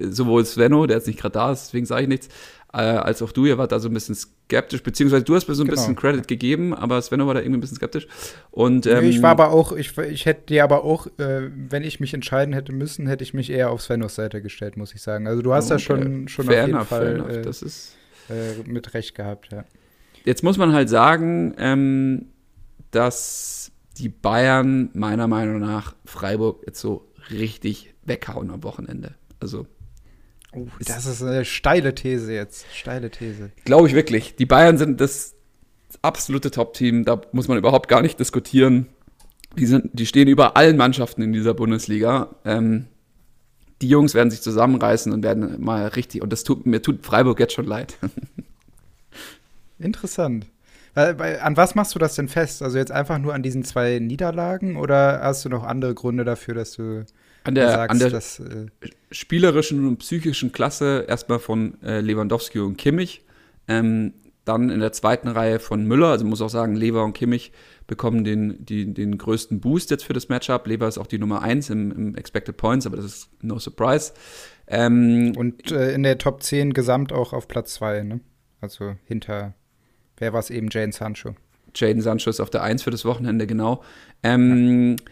sowohl 0.00 0.44
Svenno, 0.44 0.86
der 0.86 0.98
jetzt 0.98 1.06
nicht 1.06 1.18
gerade 1.18 1.34
da 1.34 1.52
ist, 1.52 1.66
deswegen 1.66 1.86
sage 1.86 2.02
ich 2.02 2.08
nichts, 2.08 2.28
äh, 2.72 2.78
als 2.78 3.22
auch 3.22 3.30
du, 3.30 3.46
ihr 3.46 3.56
wart 3.56 3.70
da 3.70 3.78
so 3.78 3.88
ein 3.88 3.94
bisschen 3.94 4.16
skeptisch, 4.16 4.82
beziehungsweise 4.82 5.22
du 5.24 5.36
hast 5.36 5.46
mir 5.46 5.54
so 5.54 5.62
ein 5.62 5.68
genau. 5.68 5.80
bisschen 5.80 5.94
Credit 5.94 6.26
gegeben, 6.26 6.74
aber 6.74 7.00
Svenno 7.00 7.26
war 7.26 7.34
da 7.34 7.40
irgendwie 7.40 7.58
ein 7.58 7.60
bisschen 7.60 7.76
skeptisch. 7.76 8.08
Und, 8.50 8.86
ähm, 8.86 9.04
ich 9.04 9.22
war 9.22 9.30
aber 9.30 9.52
auch, 9.52 9.72
ich, 9.72 9.96
ich 9.96 10.26
hätte 10.26 10.46
dir 10.46 10.64
aber 10.64 10.82
auch, 10.82 11.06
äh, 11.18 11.50
wenn 11.54 11.84
ich 11.84 12.00
mich 12.00 12.12
entscheiden 12.14 12.52
hätte 12.52 12.72
müssen, 12.72 13.06
hätte 13.06 13.22
ich 13.22 13.32
mich 13.32 13.50
eher 13.50 13.70
auf 13.70 13.80
Svennos 13.80 14.16
Seite 14.16 14.42
gestellt, 14.42 14.76
muss 14.76 14.92
ich 14.92 15.02
sagen. 15.02 15.28
Also 15.28 15.40
du 15.40 15.54
hast 15.54 15.66
okay. 15.66 15.74
da 15.74 15.78
schon, 15.78 16.28
schon 16.28 16.46
fair 16.46 16.62
auf 16.62 16.66
jeden 16.66 16.76
enough, 16.76 16.88
Fall 16.88 17.30
äh, 17.30 17.42
das 17.42 17.62
ist 17.62 17.96
äh, 18.28 18.68
mit 18.68 18.92
Recht 18.92 19.14
gehabt, 19.14 19.52
ja. 19.52 19.64
Jetzt 20.24 20.42
muss 20.42 20.56
man 20.56 20.72
halt 20.72 20.88
sagen, 20.88 21.54
ähm, 21.58 22.26
dass 22.90 23.70
die 23.98 24.08
Bayern 24.08 24.90
meiner 24.94 25.28
Meinung 25.28 25.60
nach 25.60 25.94
Freiburg 26.04 26.62
jetzt 26.66 26.80
so 26.80 27.08
richtig 27.30 27.94
weghauen 28.04 28.50
am 28.50 28.64
Wochenende. 28.64 29.14
Also 29.44 29.66
Oh, 30.56 30.66
das 30.84 31.06
ist 31.06 31.22
eine 31.22 31.44
steile 31.44 31.94
These 31.94 32.32
jetzt. 32.32 32.66
Steile 32.72 33.10
These. 33.10 33.50
Glaube 33.64 33.88
ich 33.88 33.94
wirklich. 33.94 34.36
Die 34.36 34.46
Bayern 34.46 34.78
sind 34.78 35.00
das 35.00 35.34
absolute 36.02 36.50
Top-Team. 36.50 37.04
Da 37.04 37.20
muss 37.32 37.48
man 37.48 37.58
überhaupt 37.58 37.88
gar 37.88 38.02
nicht 38.02 38.20
diskutieren. 38.20 38.86
Die, 39.58 39.66
sind, 39.66 39.90
die 39.92 40.06
stehen 40.06 40.28
über 40.28 40.56
allen 40.56 40.76
Mannschaften 40.76 41.22
in 41.22 41.32
dieser 41.32 41.54
Bundesliga. 41.54 42.36
Ähm, 42.44 42.86
die 43.82 43.88
Jungs 43.88 44.14
werden 44.14 44.30
sich 44.30 44.42
zusammenreißen 44.42 45.12
und 45.12 45.24
werden 45.24 45.60
mal 45.62 45.88
richtig. 45.88 46.22
Und 46.22 46.32
das 46.32 46.44
tut 46.44 46.66
mir 46.66 46.82
tut 46.82 47.04
Freiburg 47.04 47.40
jetzt 47.40 47.54
schon 47.54 47.66
leid. 47.66 47.96
Interessant. 49.78 50.46
An 50.94 51.56
was 51.56 51.74
machst 51.74 51.96
du 51.96 51.98
das 51.98 52.14
denn 52.14 52.28
fest? 52.28 52.62
Also 52.62 52.78
jetzt 52.78 52.92
einfach 52.92 53.18
nur 53.18 53.34
an 53.34 53.42
diesen 53.42 53.64
zwei 53.64 53.98
Niederlagen 53.98 54.76
oder 54.76 55.20
hast 55.22 55.44
du 55.44 55.48
noch 55.48 55.64
andere 55.64 55.94
Gründe 55.94 56.24
dafür, 56.24 56.54
dass 56.54 56.72
du 56.72 57.04
an 57.44 57.54
der, 57.54 57.70
sagst, 57.70 57.90
an 57.90 57.98
der 57.98 58.10
dass, 58.10 58.40
äh, 58.40 58.66
spielerischen 59.10 59.86
und 59.86 59.98
psychischen 59.98 60.52
Klasse 60.52 61.04
erstmal 61.06 61.38
von 61.38 61.80
äh, 61.82 62.00
Lewandowski 62.00 62.58
und 62.58 62.76
Kimmich. 62.76 63.22
Ähm, 63.68 64.14
dann 64.44 64.68
in 64.68 64.80
der 64.80 64.92
zweiten 64.92 65.28
Reihe 65.28 65.58
von 65.58 65.86
Müller, 65.86 66.08
also 66.08 66.24
muss 66.24 66.42
auch 66.42 66.50
sagen, 66.50 66.74
Lever 66.74 67.02
und 67.04 67.14
Kimmich 67.14 67.52
bekommen 67.86 68.24
den, 68.24 68.64
die, 68.64 68.92
den 68.92 69.16
größten 69.16 69.60
Boost 69.60 69.90
jetzt 69.90 70.04
für 70.04 70.12
das 70.12 70.28
Matchup. 70.28 70.66
Lever 70.66 70.86
ist 70.86 70.98
auch 70.98 71.06
die 71.06 71.18
Nummer 71.18 71.42
1 71.42 71.70
im, 71.70 71.90
im 71.92 72.14
Expected 72.14 72.56
Points, 72.56 72.86
aber 72.86 72.96
das 72.96 73.06
ist 73.06 73.28
no 73.42 73.58
surprise. 73.58 74.12
Ähm, 74.66 75.32
und 75.36 75.72
äh, 75.72 75.92
in 75.92 76.02
der 76.02 76.18
Top 76.18 76.42
10 76.42 76.74
gesamt 76.74 77.12
auch 77.12 77.32
auf 77.32 77.48
Platz 77.48 77.74
2, 77.74 78.02
ne? 78.02 78.20
Also 78.60 78.96
hinter, 79.04 79.54
wer 80.18 80.32
war 80.32 80.40
es 80.40 80.50
eben, 80.50 80.68
Jane 80.70 80.92
Sancho. 80.92 81.34
Jaden 81.74 82.02
Sancho 82.02 82.30
ist 82.30 82.40
auf 82.40 82.50
der 82.50 82.62
1 82.62 82.82
für 82.82 82.90
das 82.90 83.04
Wochenende, 83.04 83.46
genau. 83.46 83.82
Ähm, 84.22 84.96
ja 84.96 85.04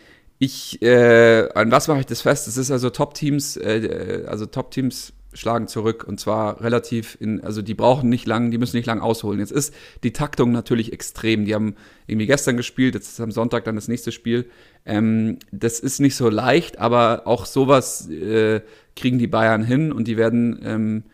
ich, 0.42 0.82
äh, 0.82 1.48
an 1.54 1.70
was 1.70 1.86
mache 1.86 2.00
ich 2.00 2.06
das 2.06 2.22
fest? 2.22 2.48
Es 2.48 2.56
ist 2.56 2.72
also 2.72 2.90
Top-Teams, 2.90 3.56
äh, 3.58 4.24
also 4.26 4.44
Top-Teams 4.46 5.12
schlagen 5.32 5.68
zurück 5.68 6.04
und 6.06 6.18
zwar 6.18 6.60
relativ 6.60 7.16
in, 7.20 7.40
also 7.42 7.62
die 7.62 7.74
brauchen 7.74 8.08
nicht 8.08 8.26
lang, 8.26 8.50
die 8.50 8.58
müssen 8.58 8.76
nicht 8.76 8.86
lang 8.86 9.00
ausholen. 9.00 9.38
Jetzt 9.38 9.52
ist 9.52 9.72
die 10.02 10.12
Taktung 10.12 10.50
natürlich 10.50 10.92
extrem. 10.92 11.44
Die 11.44 11.54
haben 11.54 11.76
irgendwie 12.08 12.26
gestern 12.26 12.56
gespielt, 12.56 12.96
jetzt 12.96 13.08
ist 13.12 13.20
am 13.20 13.30
Sonntag 13.30 13.62
dann 13.64 13.76
das 13.76 13.86
nächste 13.86 14.10
Spiel. 14.10 14.50
Ähm, 14.84 15.38
das 15.52 15.78
ist 15.78 16.00
nicht 16.00 16.16
so 16.16 16.28
leicht, 16.28 16.80
aber 16.80 17.22
auch 17.26 17.46
sowas 17.46 18.10
äh, 18.10 18.62
kriegen 18.96 19.20
die 19.20 19.28
Bayern 19.28 19.62
hin 19.62 19.92
und 19.92 20.08
die 20.08 20.16
werden, 20.16 20.60
ähm, 20.64 21.04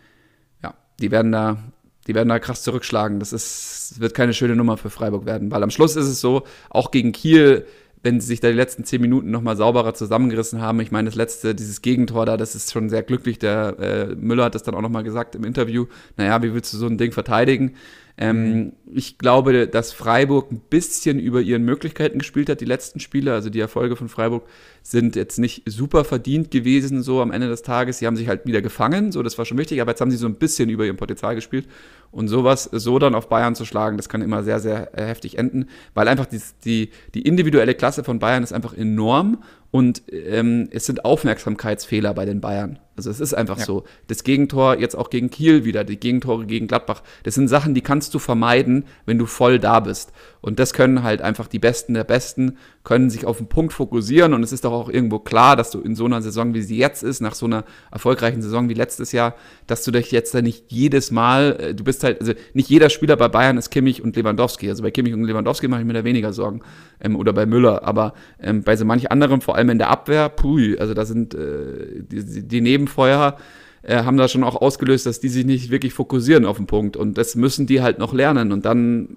ja, 0.63 0.73
die 1.01 1.11
werden 1.11 1.33
da, 1.33 1.63
die 2.07 2.15
werden 2.15 2.31
da 2.31 2.39
krass 2.39 2.63
zurückschlagen. 2.63 3.21
Das 3.21 3.35
ist, 3.35 3.97
wird 3.99 4.15
keine 4.15 4.33
schöne 4.33 4.57
Nummer 4.57 4.79
für 4.79 4.89
Freiburg 4.89 5.27
werden, 5.27 5.51
weil 5.51 5.63
am 5.63 5.71
Schluss 5.71 5.97
ist 5.97 6.07
es 6.07 6.19
so, 6.19 6.45
auch 6.71 6.91
gegen 6.93 7.13
Kiel 7.13 7.67
wenn 8.03 8.21
sie 8.21 8.27
sich 8.27 8.41
da 8.41 8.49
die 8.49 8.55
letzten 8.55 8.85
zehn 8.85 9.01
Minuten 9.01 9.31
nochmal 9.31 9.57
sauberer 9.57 9.95
zusammengerissen 9.95 10.61
haben. 10.61 10.81
Ich 10.81 10.91
meine, 10.91 11.09
das 11.09 11.17
letzte, 11.17 11.55
dieses 11.55 11.83
Gegentor 11.83 12.27
da, 12.27 12.37
das 12.37 12.55
ist 12.55 12.73
schon 12.73 12.89
sehr 12.89 13.03
glücklich. 13.03 13.39
Der 13.39 13.77
äh, 13.79 14.15
Müller 14.15 14.45
hat 14.45 14.55
das 14.55 14.63
dann 14.63 14.75
auch 14.75 14.83
nochmal 14.83 15.03
gesagt 15.03 15.35
im 15.35 15.45
Interview. 15.45 15.87
Naja, 16.17 16.43
wie 16.43 16.55
willst 16.55 16.73
du 16.73 16.77
so 16.79 16.87
ein 16.87 16.99
Ding 16.99 17.13
verteidigen? 17.13 17.75
Ähm, 18.21 18.59
mhm. 18.59 18.73
ich 18.93 19.17
glaube, 19.17 19.69
dass 19.69 19.93
Freiburg 19.93 20.51
ein 20.51 20.59
bisschen 20.59 21.21
über 21.21 21.41
ihren 21.41 21.63
Möglichkeiten 21.63 22.19
gespielt 22.19 22.49
hat, 22.49 22.61
die 22.61 22.65
letzten 22.65 22.99
Spiele. 22.99 23.33
Also 23.33 23.49
die 23.49 23.61
Erfolge 23.61 23.95
von 23.95 24.09
Freiburg 24.09 24.43
sind 24.83 25.15
jetzt 25.15 25.39
nicht 25.39 25.63
super 25.67 26.03
verdient 26.05 26.51
gewesen, 26.51 27.05
so 27.05 27.23
am 27.23 27.31
Ende 27.31 27.49
des 27.49 27.63
Tages. 27.63 27.99
Sie 27.99 28.09
haben 28.09 28.17
sich 28.17 28.27
halt 28.27 28.45
wieder 28.45 28.61
gefangen, 28.61 29.13
so 29.13 29.23
das 29.23 29.39
war 29.39 29.45
schon 29.45 29.57
wichtig, 29.57 29.81
aber 29.81 29.93
jetzt 29.93 30.01
haben 30.01 30.11
sie 30.11 30.17
so 30.17 30.27
ein 30.27 30.35
bisschen 30.35 30.69
über 30.69 30.85
ihrem 30.85 30.97
Potenzial 30.97 31.37
gespielt. 31.37 31.69
Und 32.11 32.27
sowas 32.27 32.69
so 32.73 32.99
dann 32.99 33.15
auf 33.15 33.29
Bayern 33.29 33.55
zu 33.55 33.65
schlagen, 33.65 33.97
das 33.97 34.09
kann 34.09 34.23
immer 34.23 34.43
sehr, 34.43 34.59
sehr 34.59 34.99
äh, 34.99 35.07
heftig 35.07 35.39
enden, 35.39 35.69
weil 35.95 36.09
einfach 36.09 36.27
die, 36.27 36.41
die, 36.65 36.91
die 37.15 37.23
individuelle 37.23 37.75
Klasse 37.75 38.03
von 38.03 38.19
Bayern 38.19 38.43
ist 38.43 38.53
einfach 38.53 38.75
enorm 38.75 39.45
und 39.71 40.03
ähm, 40.11 40.69
es 40.73 40.87
sind 40.87 41.05
Aufmerksamkeitsfehler 41.05 42.15
bei 42.15 42.25
den 42.25 42.41
Bayern. 42.41 42.81
Also 42.99 43.11
es 43.11 43.21
ist 43.21 43.33
einfach 43.33 43.59
ja. 43.59 43.65
so. 43.65 43.85
Das 44.09 44.25
Gegentor 44.25 44.79
jetzt 44.79 44.97
auch 44.97 45.09
gegen 45.09 45.31
Kiel 45.31 45.65
wieder, 45.65 45.85
die 45.85 45.99
Gegentore 45.99 46.47
gegen 46.47 46.67
Gladbach, 46.67 47.03
das 47.23 47.37
sind 47.37 47.49
Sachen, 47.49 47.75
die 47.75 47.81
kannst 47.81 48.13
du 48.13 48.19
vermeiden, 48.19 48.85
wenn 49.07 49.19
du 49.19 49.27
voll 49.27 49.59
da 49.59 49.81
bist. 49.81 50.13
Und 50.41 50.59
das 50.59 50.73
können 50.73 51.03
halt 51.03 51.23
einfach 51.23 51.47
die 51.47 51.59
Besten 51.59 51.95
der 51.95 52.05
Besten, 52.05 52.59
können 52.85 53.11
sich 53.11 53.25
auf 53.27 53.39
den 53.39 53.49
Punkt 53.49 53.73
fokussieren. 53.73 54.35
Und 54.35 54.43
es 54.43 54.53
ist 54.53 54.65
doch 54.65 54.73
auch 54.73 54.89
irgendwo 54.89 55.19
klar, 55.19 55.57
dass 55.57 55.71
du 55.71 55.81
in 55.81 55.95
so 55.95 56.05
einer 56.07 56.23
Saison, 56.23 56.55
wie 56.55 56.63
sie 56.63 56.77
jetzt 56.77 57.03
ist, 57.03 57.21
nach 57.21 57.35
so 57.35 57.47
einer 57.47 57.65
erfolgreichen 57.91 58.43
Saison 58.43 58.69
wie 58.69 58.75
letztes 58.75 59.13
Jahr, 59.13 59.35
dass 59.67 59.85
du 59.85 59.91
dich 59.91 60.11
jetzt 60.11 60.35
da 60.35 60.43
nicht 60.43 60.65
jedes 60.69 61.11
Mal, 61.11 61.57
äh, 61.61 61.75
du 61.75 61.85
bist 61.85 62.03
halt, 62.03 62.21
also 62.21 62.33
nicht 62.55 62.69
jeder 62.69 62.91
Spieler 62.91 63.17
bei 63.17 63.29
Bayern 63.29 63.59
ist 63.59 63.71
Kimmich 63.71 64.03
und 64.03 64.17
Lewandowski. 64.17 64.69
Also 64.69 64.83
bei 64.83 64.91
Kimmich 64.91 65.15
und 65.15 65.25
Lewandowski 65.25 65.69
mache 65.69 65.83
ich 65.83 65.87
mir 65.87 65.93
da 65.93 66.05
weniger 66.05 66.33
Sorgen. 66.33 66.63
Ähm, 67.01 67.15
oder 67.17 67.33
bei 67.33 67.47
Müller. 67.47 67.85
Aber 67.85 68.15
ähm, 68.41 68.63
bei 68.63 68.77
so 68.77 68.85
manch 68.85 69.11
anderen, 69.11 69.41
vor 69.41 69.57
allem 69.57 69.71
in 69.71 69.79
der 69.79 69.91
Abwehr, 69.91 70.29
puh, 70.29 70.77
also 70.79 70.95
da 70.95 71.05
sind 71.05 71.35
äh, 71.35 72.03
die, 72.03 72.47
die 72.47 72.61
Nebenfeuer, 72.89 73.37
äh, 73.83 74.03
haben 74.03 74.17
da 74.17 74.29
schon 74.29 74.45
auch 74.45 74.57
ausgelöst, 74.57 75.07
dass 75.07 75.21
die 75.21 75.29
sich 75.29 75.45
nicht 75.45 75.71
wirklich 75.71 75.95
fokussieren 75.95 76.45
auf 76.45 76.57
den 76.57 76.67
Punkt. 76.67 76.97
Und 76.97 77.17
das 77.19 77.37
müssen 77.37 77.67
die 77.67 77.81
halt 77.81 77.99
noch 77.99 78.13
lernen. 78.13 78.53
Und 78.53 78.65
dann, 78.65 79.17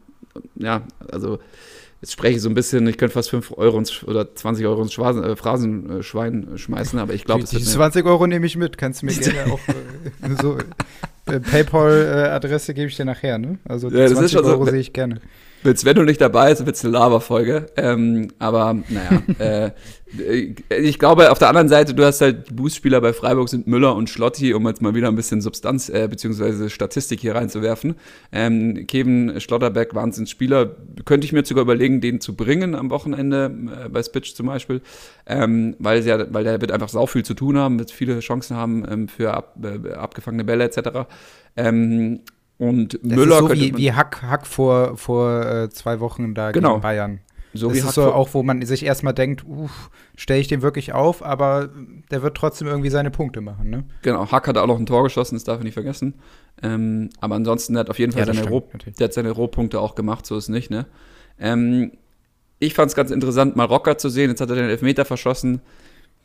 ja, 0.56 0.84
also 1.12 1.40
jetzt 2.02 2.14
spreche 2.14 2.36
ich 2.36 2.42
so 2.42 2.50
ein 2.50 2.56
bisschen, 2.56 2.88
ich 2.88 2.98
könnte 2.98 3.14
fast 3.14 3.30
5 3.30 3.54
Euro 3.58 3.78
ins, 3.78 4.04
oder 4.04 4.34
20 4.34 4.66
Euro 4.66 4.82
ins 4.82 4.94
Schwasen, 4.94 5.24
äh, 5.24 5.36
Phrasenschwein 5.36 6.58
schmeißen, 6.58 7.00
aber 7.00 7.14
ich 7.14 7.26
glaube, 7.26 7.44
Die, 7.44 7.58
die 7.58 7.64
20 7.64 8.06
Euro 8.06 8.28
nehme 8.28 8.46
ich 8.46 8.56
mit, 8.58 8.78
kannst 8.78 9.02
du 9.02 9.08
mir 9.08 9.14
gerne 9.16 9.52
auch 9.52 9.60
äh, 9.68 10.42
so 10.42 10.58
äh, 11.28 11.40
PayPal-Adresse 11.40 12.74
gebe 12.74 12.88
ich 12.88 12.96
dir 12.96 13.06
nachher, 13.06 13.38
ne? 13.38 13.60
Also 13.66 13.90
die 13.90 13.98
ja, 13.98 14.08
20 14.08 14.38
Euro 14.38 14.66
so, 14.66 14.72
sehe 14.72 14.80
ich 14.80 14.94
gerne. 14.94 15.22
Willst, 15.64 15.86
wenn 15.86 15.95
du 15.95 16.03
nicht 16.03 16.20
dabei 16.20 16.49
bist, 16.49 16.66
wird 16.66 16.76
es 16.76 16.84
eine 16.84 16.93
Lava-Folge. 16.93 17.68
Ähm, 17.78 18.30
aber 18.39 18.78
naja, 18.89 19.22
äh, 19.39 19.72
ich 20.70 20.99
glaube, 20.99 21.32
auf 21.32 21.39
der 21.39 21.47
anderen 21.47 21.70
Seite, 21.70 21.93
du 21.93 22.03
hast 22.03 22.20
halt 22.20 22.49
die 22.49 22.53
Boostspieler 22.53 22.99
bei 22.99 23.14
Freiburg 23.14 23.47
sind 23.47 23.68
Müller 23.68 23.95
und 23.95 24.09
Schlotti, 24.09 24.53
um 24.53 24.68
jetzt 24.68 24.82
mal 24.82 24.93
wieder 24.93 25.07
ein 25.07 25.16
bisschen 25.16 25.39
Substanz 25.39 25.88
äh, 25.89 26.07
bzw. 26.09 26.70
Statistik 26.70 27.22
hier 27.22 27.36
reinzuwerfen. 27.36 27.95
Ähm, 28.32 28.88
Kevin 28.88 29.39
Schlotterbeck, 29.39 29.95
Wahnsinnsspieler, 29.95 30.76
könnte 31.05 31.26
ich 31.26 31.34
mir 31.34 31.45
sogar 31.45 31.64
überlegen, 31.64 32.01
den 32.01 32.20
zu 32.20 32.36
bringen 32.36 32.76
am 32.76 32.89
Wochenende 32.89 33.55
äh, 33.86 33.89
bei 33.89 34.03
Spitch 34.03 34.34
zum 34.36 34.47
Beispiel, 34.47 34.82
ähm, 35.28 35.76
weil, 35.80 36.01
sie 36.01 36.12
weil 36.32 36.43
der 36.43 36.59
wird 36.59 36.72
einfach 36.72 36.89
sau 36.89 37.05
viel 37.05 37.24
zu 37.24 37.34
tun 37.34 37.57
haben, 37.57 37.80
wird 37.80 37.91
viele 37.91 38.20
Chancen 38.20 38.57
haben 38.57 38.86
ähm, 38.89 39.07
für 39.07 39.34
ab, 39.34 39.55
äh, 39.64 39.93
abgefangene 39.93 40.43
Bälle 40.43 40.66
etc. 40.66 41.07
Ähm, 41.55 42.22
und 42.62 42.99
das 43.01 43.18
Müller 43.18 43.38
ist 43.38 43.39
so 43.39 43.53
wie, 43.53 43.76
wie 43.76 43.91
Hack, 43.91 44.22
Hack 44.22 44.45
vor, 44.45 44.95
vor 44.95 45.43
äh, 45.43 45.70
zwei 45.72 45.99
Wochen 45.99 46.36
da 46.36 46.51
genau. 46.51 46.74
gegen 46.74 46.82
Bayern. 46.82 47.20
So 47.55 47.70
das 47.70 47.76
wie 47.76 47.80
ist 47.80 47.95
so 47.95 48.14
auch, 48.14 48.36
wo 48.36 48.43
man 48.43 48.64
sich 48.64 48.86
erstmal 48.86 49.16
denkt, 49.16 49.43
stelle 50.16 50.39
ich 50.39 50.47
den 50.47 50.62
wirklich 50.62 50.93
auf, 50.93 51.26
aber 51.26 51.72
der 52.12 52.22
wird 52.22 52.38
trotzdem 52.38 52.68
irgendwie 52.68 52.91
seine 52.91 53.09
Punkte 53.09 53.41
machen, 53.41 53.72
ne? 53.72 53.84
Genau, 54.03 54.32
Hack 54.32 54.47
hat 54.47 54.59
auch 54.59 54.68
noch 54.68 54.78
ein 54.78 54.86
Tor 54.86 55.01
geschossen, 55.01 55.36
das 55.36 55.43
darf 55.43 55.57
ich 55.57 55.64
nicht 55.64 55.74
vergessen. 55.74 56.14
Ähm, 56.62 57.09
aber 57.20 57.34
ansonsten 57.34 57.76
hat 57.80 57.89
auf 57.89 57.97
jeden 57.97 58.12
Fall 58.12 58.28
ja, 58.28 58.32
seine, 58.32 58.47
Roh, 58.47 58.70
der 58.99 59.05
hat 59.05 59.14
seine 59.14 59.32
Rohpunkte 59.32 59.80
auch 59.80 59.95
gemacht, 59.95 60.28
so 60.28 60.38
ist 60.38 60.49
nicht, 60.49 60.70
ne? 60.70 60.86
Ähm, 61.39 61.93
ich 62.59 62.76
fand 62.76 62.89
es 62.89 62.95
ganz 62.95 63.09
interessant, 63.09 63.55
mal 63.55 63.66
Rocker 63.66 63.97
zu 63.97 64.09
sehen. 64.09 64.30
Jetzt 64.30 64.39
hat 64.39 64.51
er 64.51 64.55
den 64.55 64.70
Elfmeter 64.70 65.03
verschossen. 65.03 65.62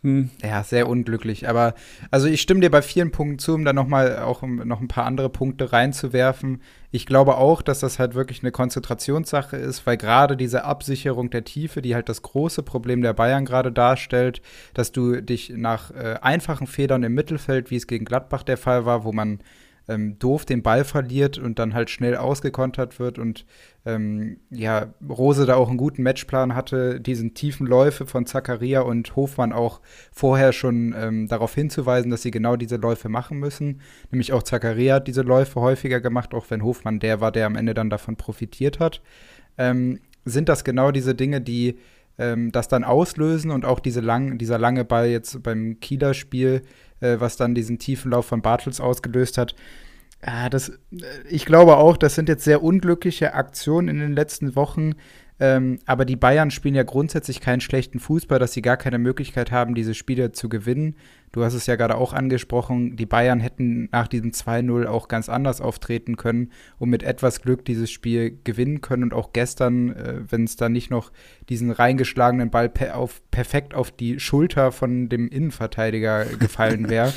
Hm. 0.07 0.31
Ja, 0.41 0.63
sehr 0.63 0.89
unglücklich. 0.89 1.49
Aber 1.49 1.75
also 2.13 2.29
ich 2.29 2.41
stimme 2.41 2.61
dir 2.61 2.71
bei 2.71 2.81
vielen 2.81 3.11
Punkten 3.11 3.41
zu, 3.41 3.55
um 3.55 3.65
da 3.65 3.73
nochmal 3.73 4.21
auch 4.21 4.43
noch 4.43 4.81
ein 4.81 4.87
paar 4.87 5.05
andere 5.05 5.29
Punkte 5.29 5.73
reinzuwerfen. 5.73 6.63
Ich 6.93 7.07
glaube 7.07 7.37
auch, 7.39 7.61
dass 7.61 7.81
das 7.81 7.99
halt 7.99 8.15
wirklich 8.15 8.41
eine 8.45 8.53
Konzentrationssache 8.53 9.57
ist, 9.57 9.85
weil 9.85 9.97
gerade 9.97 10.37
diese 10.37 10.63
Absicherung 10.63 11.31
der 11.31 11.43
Tiefe, 11.43 11.83
die 11.83 11.97
halt 11.97 12.09
das 12.09 12.23
große 12.23 12.63
Problem 12.63 13.03
der 13.03 13.15
Bayern 13.15 13.45
gerade 13.45 13.73
darstellt, 13.73 14.43
dass 14.75 14.93
du 14.93 15.21
dich 15.21 15.51
nach 15.57 15.91
äh, 15.91 16.15
einfachen 16.23 16.69
Federn 16.69 17.03
im 17.03 17.15
Mittelfeld, 17.15 17.73
wie 17.73 17.77
es 17.77 17.89
gegen 17.89 18.05
Gladbach 18.05 18.45
der 18.45 18.59
Fall 18.59 18.87
war, 18.87 19.03
wo 19.03 19.11
man 19.11 19.41
ähm, 19.89 20.19
doof 20.19 20.45
den 20.45 20.63
Ball 20.63 20.85
verliert 20.85 21.39
und 21.39 21.59
dann 21.59 21.75
halt 21.75 21.91
schnell 21.91 22.17
ausgekontert 22.17 22.99
wird 22.99 23.19
und 23.19 23.47
ähm, 23.85 24.39
ja, 24.51 24.95
Rose 25.09 25.47
da 25.47 25.55
auch 25.55 25.69
einen 25.69 25.79
guten 25.79 26.03
Matchplan 26.03 26.55
hatte, 26.57 27.01
diesen 27.01 27.35
tiefen 27.35 27.67
Läufe 27.67 28.07
von 28.07 28.27
Zakaria 28.27 28.81
und 28.81 29.15
Hofmann 29.15 29.53
auch 29.53 29.81
vorher 30.13 30.53
schon 30.53 30.95
ähm, 30.99 31.29
darauf 31.29 31.55
hinzuweisen, 31.55 32.11
dass 32.11 32.23
sie 32.23 32.33
genau 32.33 32.57
diese 32.57 32.77
Läufe 32.77 33.09
machen 33.09 33.39
müssen. 33.39 33.81
Nämlich 34.11 34.33
auch 34.33 34.43
Zakaria 34.43 34.97
hat 34.97 35.07
diese 35.07 35.23
Läufe 35.23 35.61
häufiger 35.61 36.01
gemacht, 36.01 36.35
auch 36.35 36.47
wenn 36.51 36.65
Hofmann 36.65 36.99
der 36.99 37.21
war, 37.21 37.31
der 37.31 37.47
am 37.47 37.55
Ende 37.55 37.75
dann 37.75 37.91
davon 37.91 38.17
profitiert 38.17 38.81
hat. 38.81 39.03
Ähm, 39.57 40.01
sind 40.25 40.49
das 40.49 40.65
genau 40.65 40.91
diese 40.91 41.15
Dinge, 41.15 41.41
die 41.41 41.79
ähm, 42.19 42.51
das 42.53 42.69
dann 42.69 42.85
auslösen 42.85 43.51
und 43.51 43.65
auch 43.65 43.81
diese 43.81 44.01
lang, 44.01 44.39
dieser 44.39 44.59
lange 44.59 44.85
Ball 44.85 45.07
jetzt 45.07 45.43
beim 45.43 45.79
Kieler 45.81 46.15
Spiel, 46.15 46.63
äh, 47.01 47.17
was 47.19 47.37
dann 47.37 47.55
diesen 47.55 47.79
tiefen 47.79 48.11
Lauf 48.11 48.27
von 48.27 48.43
Bartels 48.43 48.81
ausgelöst 48.81 49.39
hat. 49.39 49.55
Ja, 50.25 50.49
das, 50.49 50.69
äh, 50.69 50.77
ich 51.29 51.45
glaube 51.45 51.77
auch, 51.77 51.97
das 51.97 52.15
sind 52.15 52.29
jetzt 52.29 52.45
sehr 52.45 52.63
unglückliche 52.63 53.35
Aktionen 53.35 53.89
in 53.89 53.99
den 53.99 54.13
letzten 54.15 54.57
Wochen. 54.57 54.95
Ähm, 55.39 55.81
aber 55.85 56.05
die 56.07 56.17
Bayern 56.17 56.51
spielen 56.51 56.75
ja 56.75 56.83
grundsätzlich 56.83 57.41
keinen 57.41 57.61
schlechten 57.61 58.01
Fußball, 58.01 58.39
dass 58.39 58.53
sie 58.55 58.63
gar 58.63 58.79
keine 58.79 58.99
Möglichkeit 58.99 59.51
haben, 59.51 59.75
diese 59.75 59.95
Spiele 59.95 60.33
zu 60.33 60.49
gewinnen. 60.49 60.97
Du 61.37 61.45
hast 61.45 61.53
es 61.53 61.67
ja 61.67 61.77
gerade 61.77 61.99
auch 61.99 62.15
angesprochen, 62.15 62.97
die 62.97 63.05
Bayern 63.05 63.41
hätten 63.41 63.91
nach 63.93 64.09
diesem 64.09 64.31
2-0 64.31 64.87
auch 64.87 65.07
ganz 65.07 65.29
anders 65.29 65.61
auftreten 65.61 66.17
können 66.17 66.51
und 66.79 66.89
mit 66.89 67.03
etwas 67.03 67.43
Glück 67.43 67.63
dieses 67.67 67.91
Spiel 67.91 68.39
gewinnen 68.45 68.81
können. 68.81 69.03
Und 69.03 69.13
auch 69.13 69.35
gestern, 69.35 69.91
äh, 69.91 70.15
wenn 70.31 70.45
es 70.45 70.57
da 70.57 70.71
nicht 70.71 70.91
noch 70.91 71.13
diesen 71.51 71.73
reingeschlagenen 71.73 72.49
Ball 72.49 72.71
per 72.71 72.97
auf, 72.97 73.21
perfekt 73.31 73.75
auf 73.75 73.91
die 73.91 74.19
Schulter 74.19 74.73
von 74.73 75.11
dem 75.11 75.29
Innenverteidiger 75.29 76.25
gefallen 76.25 76.89
wäre, 76.89 77.13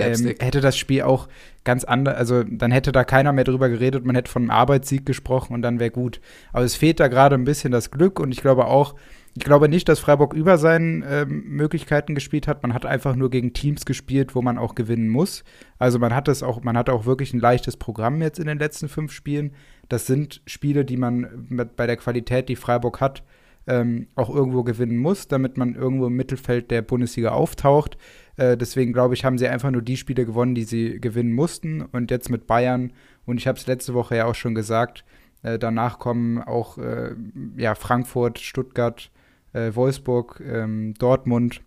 ähm, 0.00 0.34
hätte 0.40 0.60
das 0.60 0.76
Spiel 0.76 1.02
auch 1.02 1.28
ganz 1.62 1.84
anders, 1.84 2.16
also 2.16 2.42
dann 2.42 2.72
hätte 2.72 2.90
da 2.90 3.04
keiner 3.04 3.32
mehr 3.32 3.44
drüber 3.44 3.68
geredet, 3.68 4.04
man 4.04 4.16
hätte 4.16 4.32
von 4.32 4.42
einem 4.42 4.50
Arbeitssieg 4.50 5.06
gesprochen 5.06 5.54
und 5.54 5.62
dann 5.62 5.78
wäre 5.78 5.92
gut. 5.92 6.20
Aber 6.52 6.64
es 6.64 6.74
fehlt 6.74 6.98
da 6.98 7.06
gerade 7.06 7.36
ein 7.36 7.44
bisschen 7.44 7.70
das 7.70 7.92
Glück 7.92 8.18
und 8.18 8.32
ich 8.32 8.40
glaube 8.40 8.64
auch, 8.64 8.96
ich 9.36 9.44
glaube 9.44 9.68
nicht, 9.68 9.88
dass 9.88 10.00
Freiburg 10.00 10.34
über 10.34 10.58
seinen 10.58 11.04
ähm, 11.08 11.44
Möglichkeiten 11.46 12.14
gespielt 12.14 12.48
hat. 12.48 12.62
Man 12.62 12.74
hat 12.74 12.84
einfach 12.84 13.14
nur 13.14 13.30
gegen 13.30 13.52
Teams 13.52 13.84
gespielt, 13.84 14.34
wo 14.34 14.42
man 14.42 14.58
auch 14.58 14.74
gewinnen 14.74 15.08
muss. 15.08 15.44
Also 15.78 15.98
man 15.98 16.14
hat 16.14 16.26
es 16.28 16.42
auch, 16.42 16.62
man 16.62 16.76
hat 16.76 16.90
auch 16.90 17.06
wirklich 17.06 17.32
ein 17.32 17.40
leichtes 17.40 17.76
Programm 17.76 18.20
jetzt 18.22 18.40
in 18.40 18.46
den 18.46 18.58
letzten 18.58 18.88
fünf 18.88 19.12
Spielen. 19.12 19.52
Das 19.88 20.06
sind 20.06 20.42
Spiele, 20.46 20.84
die 20.84 20.96
man 20.96 21.46
mit, 21.48 21.76
bei 21.76 21.86
der 21.86 21.96
Qualität, 21.96 22.48
die 22.48 22.56
Freiburg 22.56 23.00
hat, 23.00 23.22
ähm, 23.68 24.08
auch 24.16 24.34
irgendwo 24.34 24.64
gewinnen 24.64 24.98
muss, 24.98 25.28
damit 25.28 25.56
man 25.56 25.76
irgendwo 25.76 26.08
im 26.08 26.16
Mittelfeld 26.16 26.70
der 26.72 26.82
Bundesliga 26.82 27.30
auftaucht. 27.30 27.98
Äh, 28.36 28.56
deswegen 28.56 28.92
glaube 28.92 29.14
ich, 29.14 29.24
haben 29.24 29.38
sie 29.38 29.46
einfach 29.46 29.70
nur 29.70 29.82
die 29.82 29.96
Spiele 29.96 30.26
gewonnen, 30.26 30.56
die 30.56 30.64
sie 30.64 31.00
gewinnen 31.00 31.32
mussten. 31.32 31.82
Und 31.82 32.10
jetzt 32.10 32.30
mit 32.30 32.48
Bayern, 32.48 32.92
und 33.26 33.38
ich 33.38 33.46
habe 33.46 33.58
es 33.58 33.68
letzte 33.68 33.94
Woche 33.94 34.16
ja 34.16 34.24
auch 34.24 34.34
schon 34.34 34.56
gesagt, 34.56 35.04
äh, 35.42 35.58
danach 35.58 36.00
kommen 36.00 36.38
auch 36.38 36.78
äh, 36.78 37.14
ja, 37.56 37.76
Frankfurt, 37.76 38.40
Stuttgart, 38.40 39.10
äh, 39.52 39.74
Wolfsburg, 39.74 40.42
ähm, 40.46 40.94
Dortmund. 40.94 41.62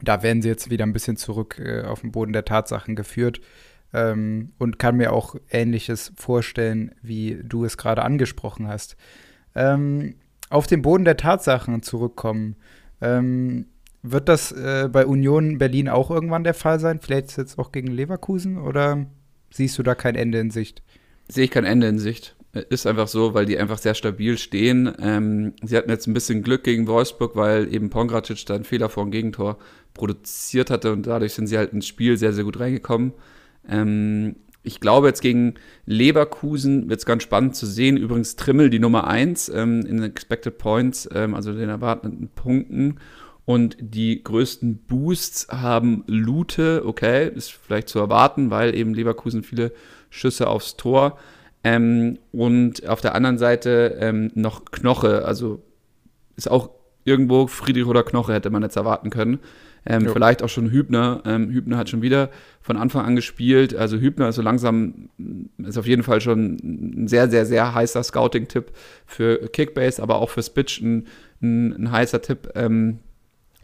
Da 0.00 0.22
werden 0.22 0.42
sie 0.42 0.48
jetzt 0.48 0.70
wieder 0.70 0.84
ein 0.84 0.92
bisschen 0.92 1.16
zurück 1.16 1.60
äh, 1.62 1.82
auf 1.82 2.00
den 2.00 2.12
Boden 2.12 2.32
der 2.32 2.44
Tatsachen 2.44 2.96
geführt. 2.96 3.40
Ähm, 3.94 4.52
und 4.58 4.78
kann 4.78 4.96
mir 4.96 5.12
auch 5.12 5.36
Ähnliches 5.50 6.12
vorstellen, 6.16 6.94
wie 7.02 7.40
du 7.42 7.64
es 7.64 7.76
gerade 7.76 8.02
angesprochen 8.02 8.66
hast. 8.66 8.96
Ähm, 9.54 10.14
auf 10.48 10.66
den 10.66 10.82
Boden 10.82 11.04
der 11.04 11.16
Tatsachen 11.16 11.82
zurückkommen. 11.82 12.56
Ähm, 13.00 13.66
wird 14.02 14.28
das 14.28 14.50
äh, 14.52 14.88
bei 14.90 15.06
Union 15.06 15.58
Berlin 15.58 15.88
auch 15.88 16.10
irgendwann 16.10 16.44
der 16.44 16.54
Fall 16.54 16.80
sein? 16.80 17.00
Vielleicht 17.00 17.36
jetzt 17.36 17.58
auch 17.58 17.70
gegen 17.70 17.88
Leverkusen 17.88 18.58
oder 18.58 19.06
siehst 19.50 19.78
du 19.78 19.82
da 19.82 19.94
kein 19.94 20.14
Ende 20.14 20.40
in 20.40 20.50
Sicht? 20.50 20.82
Sehe 21.28 21.44
ich 21.44 21.50
kein 21.50 21.64
Ende 21.64 21.86
in 21.86 21.98
Sicht. 21.98 22.36
Ist 22.68 22.86
einfach 22.86 23.08
so, 23.08 23.32
weil 23.32 23.46
die 23.46 23.56
einfach 23.56 23.78
sehr 23.78 23.94
stabil 23.94 24.36
stehen. 24.36 24.94
Ähm, 25.00 25.54
sie 25.62 25.74
hatten 25.74 25.88
jetzt 25.88 26.06
ein 26.06 26.12
bisschen 26.12 26.42
Glück 26.42 26.64
gegen 26.64 26.86
Wolfsburg, 26.86 27.34
weil 27.34 27.72
eben 27.72 27.88
Pongracic 27.88 28.44
da 28.44 28.54
einen 28.54 28.64
Fehler 28.64 28.90
vor 28.90 29.04
dem 29.04 29.10
Gegentor 29.10 29.56
produziert 29.94 30.70
hatte 30.70 30.92
und 30.92 31.06
dadurch 31.06 31.32
sind 31.32 31.46
sie 31.46 31.56
halt 31.56 31.72
ins 31.72 31.86
Spiel 31.86 32.18
sehr, 32.18 32.34
sehr 32.34 32.44
gut 32.44 32.60
reingekommen. 32.60 33.14
Ähm, 33.66 34.36
ich 34.62 34.80
glaube, 34.80 35.08
jetzt 35.08 35.22
gegen 35.22 35.54
Leverkusen 35.86 36.88
wird 36.88 37.00
es 37.00 37.06
ganz 37.06 37.22
spannend 37.22 37.56
zu 37.56 37.66
sehen. 37.66 37.96
Übrigens 37.96 38.36
Trimmel 38.36 38.70
die 38.70 38.78
Nummer 38.78 39.06
1 39.06 39.48
ähm, 39.48 39.84
in 39.86 40.02
Expected 40.02 40.58
Points, 40.58 41.08
ähm, 41.12 41.34
also 41.34 41.52
den 41.52 41.68
erwarteten 41.68 42.28
Punkten. 42.34 42.98
Und 43.44 43.76
die 43.80 44.22
größten 44.22 44.84
Boosts 44.86 45.48
haben 45.48 46.04
Lute, 46.06 46.82
okay, 46.86 47.28
ist 47.34 47.50
vielleicht 47.50 47.88
zu 47.88 47.98
erwarten, 47.98 48.50
weil 48.50 48.74
eben 48.74 48.94
Leverkusen 48.94 49.42
viele 49.42 49.72
Schüsse 50.10 50.46
aufs 50.48 50.76
Tor. 50.76 51.18
Ähm, 51.64 52.18
und 52.32 52.88
auf 52.88 53.00
der 53.00 53.14
anderen 53.14 53.38
Seite 53.38 53.96
ähm, 54.00 54.30
noch 54.34 54.64
Knoche, 54.66 55.24
also 55.24 55.62
ist 56.36 56.50
auch 56.50 56.70
irgendwo 57.04 57.46
Friedrich 57.46 57.86
oder 57.86 58.02
Knoche 58.02 58.32
hätte 58.32 58.50
man 58.50 58.62
jetzt 58.62 58.76
erwarten 58.76 59.10
können. 59.10 59.38
Ähm, 59.84 60.08
vielleicht 60.12 60.42
auch 60.42 60.48
schon 60.48 60.70
Hübner. 60.70 61.22
Ähm, 61.26 61.50
Hübner 61.50 61.76
hat 61.76 61.88
schon 61.88 62.02
wieder 62.02 62.30
von 62.60 62.76
Anfang 62.76 63.04
an 63.04 63.16
gespielt. 63.16 63.74
Also 63.74 63.96
Hübner 63.96 64.28
ist 64.28 64.36
so 64.36 64.42
langsam, 64.42 65.08
ist 65.58 65.76
auf 65.76 65.86
jeden 65.86 66.04
Fall 66.04 66.20
schon 66.20 66.56
ein 66.62 67.08
sehr, 67.08 67.28
sehr, 67.28 67.46
sehr 67.46 67.74
heißer 67.74 68.02
Scouting-Tipp 68.02 68.70
für 69.06 69.48
Kickbase, 69.48 70.00
aber 70.00 70.16
auch 70.16 70.30
für 70.30 70.42
Spitch 70.42 70.80
ein, 70.80 71.08
ein, 71.40 71.72
ein 71.72 71.90
heißer 71.90 72.22
Tipp. 72.22 72.50
Ähm, 72.54 73.00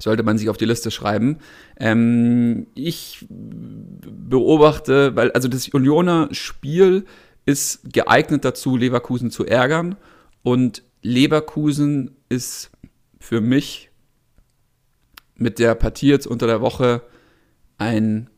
sollte 0.01 0.22
man 0.22 0.38
sich 0.38 0.49
auf 0.49 0.57
die 0.57 0.64
Liste 0.64 0.90
schreiben. 0.90 1.38
Ähm, 1.78 2.68
ich 2.74 3.26
beobachte, 3.28 5.14
weil 5.16 5.32
also 5.32 5.49
das 5.49 5.68
Unioner 5.68 6.28
Spiel 6.32 7.05
ist 7.49 7.94
geeignet 7.94 8.44
dazu, 8.44 8.76
Leverkusen 8.76 9.30
zu 9.30 9.46
ärgern. 9.46 9.96
Und 10.42 10.82
Leverkusen 11.01 12.14
ist 12.28 12.70
für 13.18 13.40
mich 13.40 13.90
mit 15.34 15.59
der 15.59 15.74
Partie 15.74 16.09
jetzt 16.09 16.26
unter 16.26 16.46
der 16.46 16.61
Woche 16.61 17.01
ein 17.78 18.28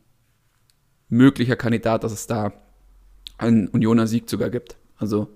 möglicher 1.08 1.56
Kandidat, 1.56 2.04
dass 2.04 2.12
es 2.12 2.28
da 2.28 2.52
einen 3.36 3.66
Unioner 3.66 4.06
Sieg 4.06 4.30
sogar 4.30 4.48
gibt. 4.48 4.76
Also 4.96 5.26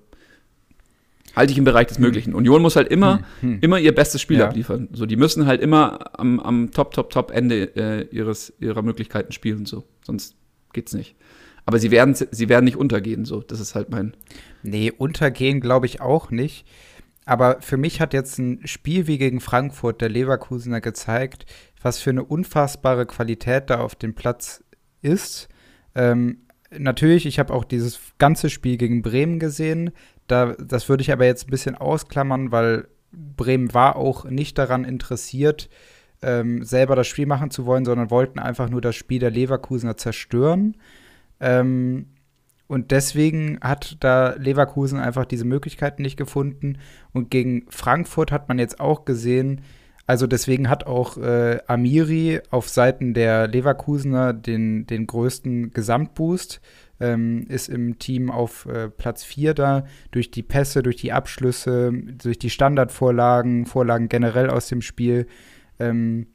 halte 1.35 1.51
ich 1.51 1.59
im 1.59 1.65
Bereich 1.65 1.89
des 1.89 1.97
hm. 1.97 2.05
Möglichen. 2.05 2.31
Hm. 2.31 2.37
Union 2.37 2.63
muss 2.63 2.77
halt 2.77 2.87
immer, 2.87 3.25
hm. 3.41 3.55
hm. 3.55 3.59
immer 3.61 3.81
ihr 3.81 3.93
bestes 3.93 4.21
Spiel 4.21 4.39
ja. 4.39 4.47
abliefern. 4.47 4.89
So, 4.93 5.05
die 5.05 5.17
müssen 5.17 5.47
halt 5.47 5.61
immer 5.61 6.17
am, 6.17 6.39
am 6.39 6.71
Top, 6.71 6.93
Top, 6.93 7.11
Top 7.11 7.33
Ende 7.33 7.75
äh, 7.75 8.07
ihres, 8.15 8.53
ihrer 8.61 8.83
Möglichkeiten 8.83 9.33
spielen. 9.33 9.67
So, 9.67 9.83
sonst 10.05 10.37
geht's 10.73 10.95
nicht. 10.95 11.17
Aber 11.67 11.79
sie 11.79 11.91
werden, 11.91 12.15
sie 12.15 12.49
werden 12.49 12.65
nicht 12.65 12.77
untergehen. 12.77 13.25
So, 13.25 13.41
das 13.41 13.61
ist 13.61 13.75
halt 13.75 13.91
mein. 13.91 14.17
Nee, 14.63 14.91
untergehen 14.91 15.61
glaube 15.61 15.87
ich 15.87 16.01
auch 16.01 16.31
nicht. 16.31 16.67
Aber 17.25 17.61
für 17.61 17.77
mich 17.77 18.01
hat 18.01 18.13
jetzt 18.13 18.39
ein 18.39 18.67
Spiel 18.67 19.07
wie 19.07 19.19
gegen 19.19 19.41
Frankfurt 19.41 20.01
der 20.01 20.11
Leverkusener 20.11 20.81
gezeigt, 20.81 21.47
was 21.81 21.99
für 21.99 22.11
eine 22.11 22.25
unfassbare 22.25 23.07
Qualität 23.07 23.71
da 23.71 23.81
auf 23.81 23.95
dem 23.95 24.15
Platz 24.15 24.63
ist. 25.01 25.49
Ähm, 25.95 26.43
natürlich, 26.71 27.25
ich 27.25 27.39
habe 27.39 27.53
auch 27.53 27.65
dieses 27.65 27.99
ganze 28.19 28.51
Spiel 28.51 28.77
gegen 28.77 29.03
Bremen 29.03 29.39
gesehen. 29.39 29.93
Da, 30.27 30.55
das 30.55 30.89
würde 30.89 31.03
ich 31.03 31.13
aber 31.13 31.25
jetzt 31.25 31.49
ein 31.49 31.51
bisschen 31.51 31.77
ausklammern, 31.77 32.53
weil 32.53 32.89
Bremen 33.13 33.73
war 33.73 33.97
auch 33.97 34.25
nicht 34.25 34.59
daran 34.59 34.85
interessiert, 34.85 35.71
ähm, 36.23 36.63
selber 36.65 36.97
das 36.97 37.07
Spiel 37.07 37.27
machen 37.27 37.51
zu 37.51 37.65
wollen, 37.65 37.85
sondern 37.85 38.11
wollten 38.11 38.39
einfach 38.39 38.69
nur 38.69 38.81
das 38.81 38.97
Spiel 38.97 39.21
der 39.21 39.31
Leverkusener 39.31 39.97
zerstören. 39.97 40.77
Ähm, 41.41 42.07
und 42.67 42.91
deswegen 42.91 43.59
hat 43.61 43.97
da 44.01 44.35
Leverkusen 44.39 44.99
einfach 44.99 45.27
diese 45.27 45.45
Möglichkeiten 45.45 46.03
nicht 46.03 46.17
gefunden. 46.17 46.79
Und 47.13 47.31
gegen 47.31 47.67
Frankfurt 47.69 48.33
hat 48.33 48.49
man 48.49 48.59
jetzt 48.59 48.81
auch 48.81 49.05
gesehen, 49.05 49.61
also 50.07 50.27
deswegen 50.27 50.69
hat 50.69 50.87
auch 50.87 51.17
äh, 51.17 51.61
Amiri 51.67 52.41
auf 52.51 52.69
Seiten 52.69 53.15
der 53.15 53.49
Leverkusener 53.49 54.35
den, 54.35 54.87
den 54.87 55.07
größten 55.07 55.73
Gesamtboost 55.73 56.61
ähm, 57.01 57.47
ist 57.49 57.69
im 57.69 57.99
Team 57.99 58.31
auf 58.31 58.67
äh, 58.67 58.89
Platz 58.89 59.25
4 59.25 59.55
da, 59.55 59.85
durch 60.11 60.31
die 60.31 60.43
Pässe, 60.43 60.83
durch 60.83 60.97
die 60.97 61.13
Abschlüsse, 61.13 61.93
durch 61.93 62.39
die 62.39 62.51
Standardvorlagen, 62.51 63.67
Vorlagen 63.67 64.09
generell 64.09 64.51
aus 64.51 64.69
dem 64.69 64.83
Spiel. 64.83 65.27
Ähm, 65.79 66.27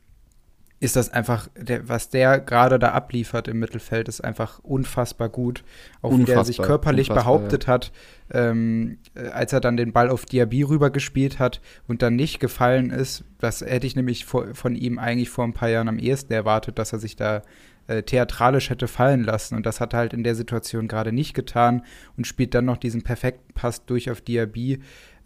ist 0.80 0.96
das 0.96 1.10
einfach, 1.10 1.50
der, 1.58 1.90
was 1.90 2.10
der 2.10 2.40
gerade 2.40 2.80
da 2.80 2.92
abliefert 2.92 3.48
im 3.48 3.60
Mittelfeld, 3.60 4.08
ist 4.08 4.22
einfach 4.22 4.60
unfassbar 4.60 5.28
gut. 5.28 5.64
Auch 6.02 6.12
unfassbar, 6.12 6.28
wie 6.28 6.38
der 6.38 6.46
sich 6.46 6.58
körperlich 6.58 7.10
behauptet 7.10 7.66
ja. 7.66 7.74
hat, 7.74 7.92
ähm, 8.32 8.98
äh, 9.14 9.28
als 9.28 9.52
er 9.52 9.60
dann 9.60 9.76
den 9.76 9.92
Ball 9.92 10.10
auf 10.10 10.26
Diaby 10.26 10.64
rübergespielt 10.64 11.40
hat 11.40 11.60
und 11.88 12.02
dann 12.02 12.16
nicht 12.16 12.40
gefallen 12.40 12.92
ist. 12.92 13.26
Das 13.40 13.62
hätte 13.62 13.88
ich 13.88 13.96
nämlich 13.96 14.26
vor, 14.26 14.56
von 14.56 14.76
ihm 14.76 15.00
eigentlich 15.00 15.30
vor 15.30 15.44
ein 15.44 15.54
paar 15.54 15.70
Jahren 15.70 15.90
am 15.90 16.00
ehesten 16.00 16.32
erwartet, 16.32 16.80
dass 16.80 16.94
er 16.94 17.00
sich 17.00 17.18
da 17.18 17.42
äh, 17.88 18.04
theatralisch 18.04 18.70
hätte 18.70 18.88
fallen 18.88 19.24
lassen. 19.24 19.56
Und 19.56 19.66
das 19.66 19.82
hat 19.82 19.94
er 19.94 20.00
halt 20.00 20.14
in 20.14 20.24
der 20.24 20.36
Situation 20.36 20.88
gerade 20.88 21.12
nicht 21.12 21.34
getan 21.34 21.84
und 22.16 22.28
spielt 22.28 22.54
dann 22.54 22.66
noch 22.66 22.78
diesen 22.78 23.02
perfekten 23.02 23.54
Pass 23.54 23.86
durch 23.86 24.12
auf 24.12 24.22
Diaby. 24.22 24.80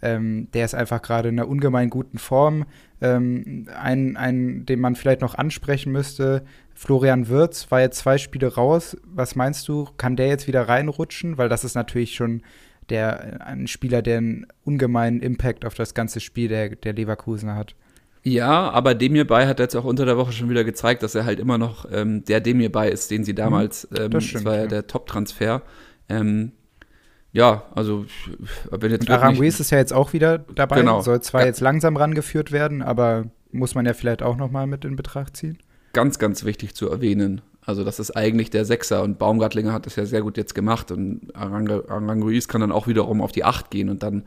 Ähm, 0.03 0.49
der 0.53 0.65
ist 0.65 0.75
einfach 0.75 1.01
gerade 1.01 1.29
in 1.29 1.39
einer 1.39 1.47
ungemein 1.47 1.89
guten 1.89 2.17
Form. 2.17 2.65
Ähm, 3.01 3.67
ein, 3.75 4.17
ein, 4.17 4.65
den 4.65 4.79
man 4.81 4.95
vielleicht 4.95 5.21
noch 5.21 5.35
ansprechen 5.35 5.91
müsste, 5.91 6.43
Florian 6.75 7.29
Wirz 7.29 7.71
war 7.71 7.79
jetzt 7.79 7.99
zwei 7.99 8.17
Spiele 8.17 8.53
raus. 8.53 8.97
Was 9.05 9.35
meinst 9.35 9.67
du, 9.67 9.87
kann 9.97 10.17
der 10.17 10.27
jetzt 10.27 10.47
wieder 10.47 10.67
reinrutschen? 10.67 11.37
Weil 11.37 11.47
das 11.47 11.63
ist 11.63 11.75
natürlich 11.75 12.15
schon 12.15 12.41
der, 12.89 13.47
ein 13.47 13.67
Spieler, 13.67 14.01
der 14.01 14.17
einen 14.17 14.47
ungemeinen 14.65 15.21
Impact 15.21 15.65
auf 15.65 15.73
das 15.73 15.93
ganze 15.93 16.19
Spiel 16.19 16.49
der, 16.49 16.69
der 16.75 16.93
Leverkusener 16.93 17.55
hat. 17.55 17.75
Ja, 18.23 18.69
aber 18.71 18.95
Demir 18.95 19.25
Bay 19.25 19.45
hat 19.45 19.59
jetzt 19.59 19.75
auch 19.75 19.83
unter 19.83 20.05
der 20.05 20.17
Woche 20.17 20.31
schon 20.31 20.49
wieder 20.49 20.63
gezeigt, 20.63 21.03
dass 21.03 21.13
er 21.15 21.25
halt 21.25 21.39
immer 21.39 21.57
noch 21.57 21.85
ähm, 21.91 22.23
der 22.25 22.39
Demir 22.39 22.71
Bay 22.71 22.91
ist, 22.91 23.11
den 23.11 23.23
sie 23.23 23.35
damals, 23.35 23.89
mhm, 23.89 23.97
ähm, 23.97 24.11
das, 24.11 24.23
stimmt, 24.23 24.45
das 24.45 24.51
war 24.51 24.59
ja 24.59 24.67
der 24.67 24.87
Top-Transfer. 24.87 25.61
Ähm, 26.09 26.53
ja, 27.33 27.63
also 27.73 28.05
wenn 28.69 28.91
jetzt. 28.91 29.09
Und 29.09 29.15
Aranguiz 29.15 29.59
ist 29.59 29.71
ja 29.71 29.79
jetzt 29.79 29.91
auch 29.91 30.13
wieder 30.13 30.37
dabei, 30.37 30.79
genau. 30.79 31.01
soll 31.01 31.19
zwar 31.21 31.41
ja. 31.41 31.47
jetzt 31.47 31.61
langsam 31.61 31.97
rangeführt 31.97 32.51
werden, 32.51 32.81
aber 32.83 33.25
muss 33.51 33.75
man 33.75 33.85
ja 33.85 33.93
vielleicht 33.93 34.21
auch 34.21 34.37
nochmal 34.37 34.67
mit 34.67 34.85
in 34.85 34.95
Betracht 34.95 35.35
ziehen. 35.35 35.57
Ganz, 35.93 36.19
ganz 36.19 36.43
wichtig 36.43 36.75
zu 36.75 36.89
erwähnen. 36.89 37.41
Also 37.65 37.83
das 37.83 37.99
ist 37.99 38.11
eigentlich 38.11 38.49
der 38.49 38.65
Sechser 38.65 39.03
und 39.03 39.17
Baumgartlinger 39.17 39.73
hat 39.73 39.85
das 39.85 39.95
ja 39.95 40.05
sehr 40.05 40.21
gut 40.21 40.37
jetzt 40.37 40.53
gemacht 40.53 40.91
und 40.91 41.35
Aranguiz 41.35 42.47
kann 42.47 42.61
dann 42.61 42.71
auch 42.71 42.87
wiederum 42.87 43.21
auf 43.21 43.31
die 43.31 43.43
Acht 43.43 43.71
gehen 43.71 43.89
und 43.89 44.03
dann 44.03 44.23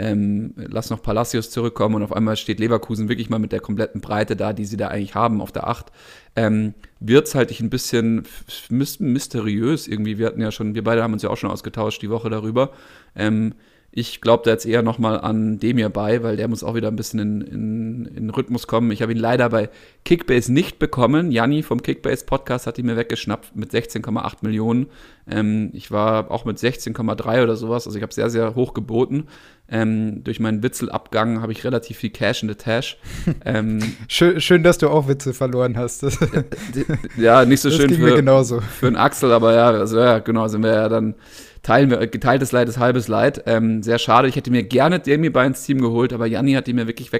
ähm, 0.00 0.54
lass 0.56 0.88
noch 0.88 1.02
Palacios 1.02 1.50
zurückkommen 1.50 1.96
und 1.96 2.02
auf 2.02 2.14
einmal 2.14 2.36
steht 2.36 2.58
Leverkusen 2.58 3.10
wirklich 3.10 3.28
mal 3.28 3.38
mit 3.38 3.52
der 3.52 3.60
kompletten 3.60 4.00
Breite 4.00 4.34
da, 4.34 4.54
die 4.54 4.64
sie 4.64 4.78
da 4.78 4.88
eigentlich 4.88 5.14
haben 5.14 5.42
auf 5.42 5.52
der 5.52 5.68
8. 5.68 5.92
Ähm, 6.36 6.72
es 7.06 7.34
halte 7.34 7.52
ich 7.52 7.60
ein 7.60 7.68
bisschen 7.68 8.24
mysteriös 8.70 9.86
irgendwie. 9.86 10.16
Wir 10.16 10.26
hatten 10.26 10.40
ja 10.40 10.52
schon, 10.52 10.74
wir 10.74 10.82
beide 10.82 11.02
haben 11.02 11.12
uns 11.12 11.22
ja 11.22 11.28
auch 11.28 11.36
schon 11.36 11.50
ausgetauscht 11.50 12.00
die 12.00 12.08
Woche 12.08 12.30
darüber. 12.30 12.70
Ähm, 13.14 13.54
ich 13.92 14.20
glaube 14.20 14.44
da 14.44 14.52
jetzt 14.52 14.66
eher 14.66 14.82
nochmal 14.82 15.20
an 15.20 15.58
Demir 15.58 15.88
bei, 15.88 16.22
weil 16.22 16.36
der 16.36 16.46
muss 16.46 16.62
auch 16.62 16.76
wieder 16.76 16.88
ein 16.88 16.96
bisschen 16.96 17.18
in, 17.18 17.40
in, 17.40 18.04
in 18.06 18.30
Rhythmus 18.30 18.68
kommen. 18.68 18.92
Ich 18.92 19.02
habe 19.02 19.10
ihn 19.10 19.18
leider 19.18 19.48
bei 19.48 19.68
Kickbase 20.04 20.52
nicht 20.52 20.78
bekommen. 20.78 21.32
Janni 21.32 21.64
vom 21.64 21.82
Kickbase 21.82 22.24
Podcast 22.24 22.68
hat 22.68 22.78
ihn 22.78 22.86
mir 22.86 22.96
weggeschnappt 22.96 23.56
mit 23.56 23.72
16,8 23.72 24.36
Millionen. 24.42 24.86
Ähm, 25.28 25.70
ich 25.72 25.90
war 25.90 26.30
auch 26.30 26.44
mit 26.44 26.58
16,3 26.58 27.42
oder 27.42 27.56
sowas. 27.56 27.86
Also 27.86 27.96
ich 27.96 28.02
habe 28.02 28.14
sehr, 28.14 28.30
sehr 28.30 28.54
hoch 28.54 28.74
geboten. 28.74 29.26
Ähm, 29.68 30.22
durch 30.22 30.38
meinen 30.38 30.62
Witzelabgang 30.62 31.42
habe 31.42 31.50
ich 31.50 31.64
relativ 31.64 31.96
viel 31.98 32.10
Cash 32.10 32.44
in 32.44 32.48
the 32.48 32.54
Tash. 32.54 32.96
ähm, 33.44 33.80
schön, 34.06 34.40
schön, 34.40 34.62
dass 34.62 34.78
du 34.78 34.88
auch 34.88 35.08
Witze 35.08 35.34
verloren 35.34 35.76
hast. 35.76 36.04
ja, 37.16 37.44
nicht 37.44 37.60
so 37.60 37.70
das 37.70 37.78
schön 37.78 37.90
für, 37.90 38.62
für 38.62 38.86
einen 38.86 38.96
Axel, 38.96 39.32
aber 39.32 39.54
ja, 39.54 39.70
also 39.70 39.98
ja, 39.98 40.20
genau, 40.20 40.46
sind 40.46 40.62
wir 40.62 40.74
ja 40.74 40.88
dann 40.88 41.16
teilen 41.62 41.90
wir, 41.90 42.06
geteiltes 42.06 42.52
Leid 42.52 42.68
ist 42.68 42.78
halbes 42.78 43.08
Leid. 43.08 43.42
Ähm, 43.46 43.82
sehr 43.82 43.98
schade. 43.98 44.28
Ich 44.28 44.36
hätte 44.36 44.50
mir 44.50 44.62
gerne 44.62 45.00
bei 45.30 45.46
ins 45.46 45.64
Team 45.64 45.80
geholt, 45.80 46.12
aber 46.12 46.26
Janni 46.26 46.52
hat 46.52 46.66
die 46.66 46.72
mir 46.72 46.86
wirklich 46.86 47.12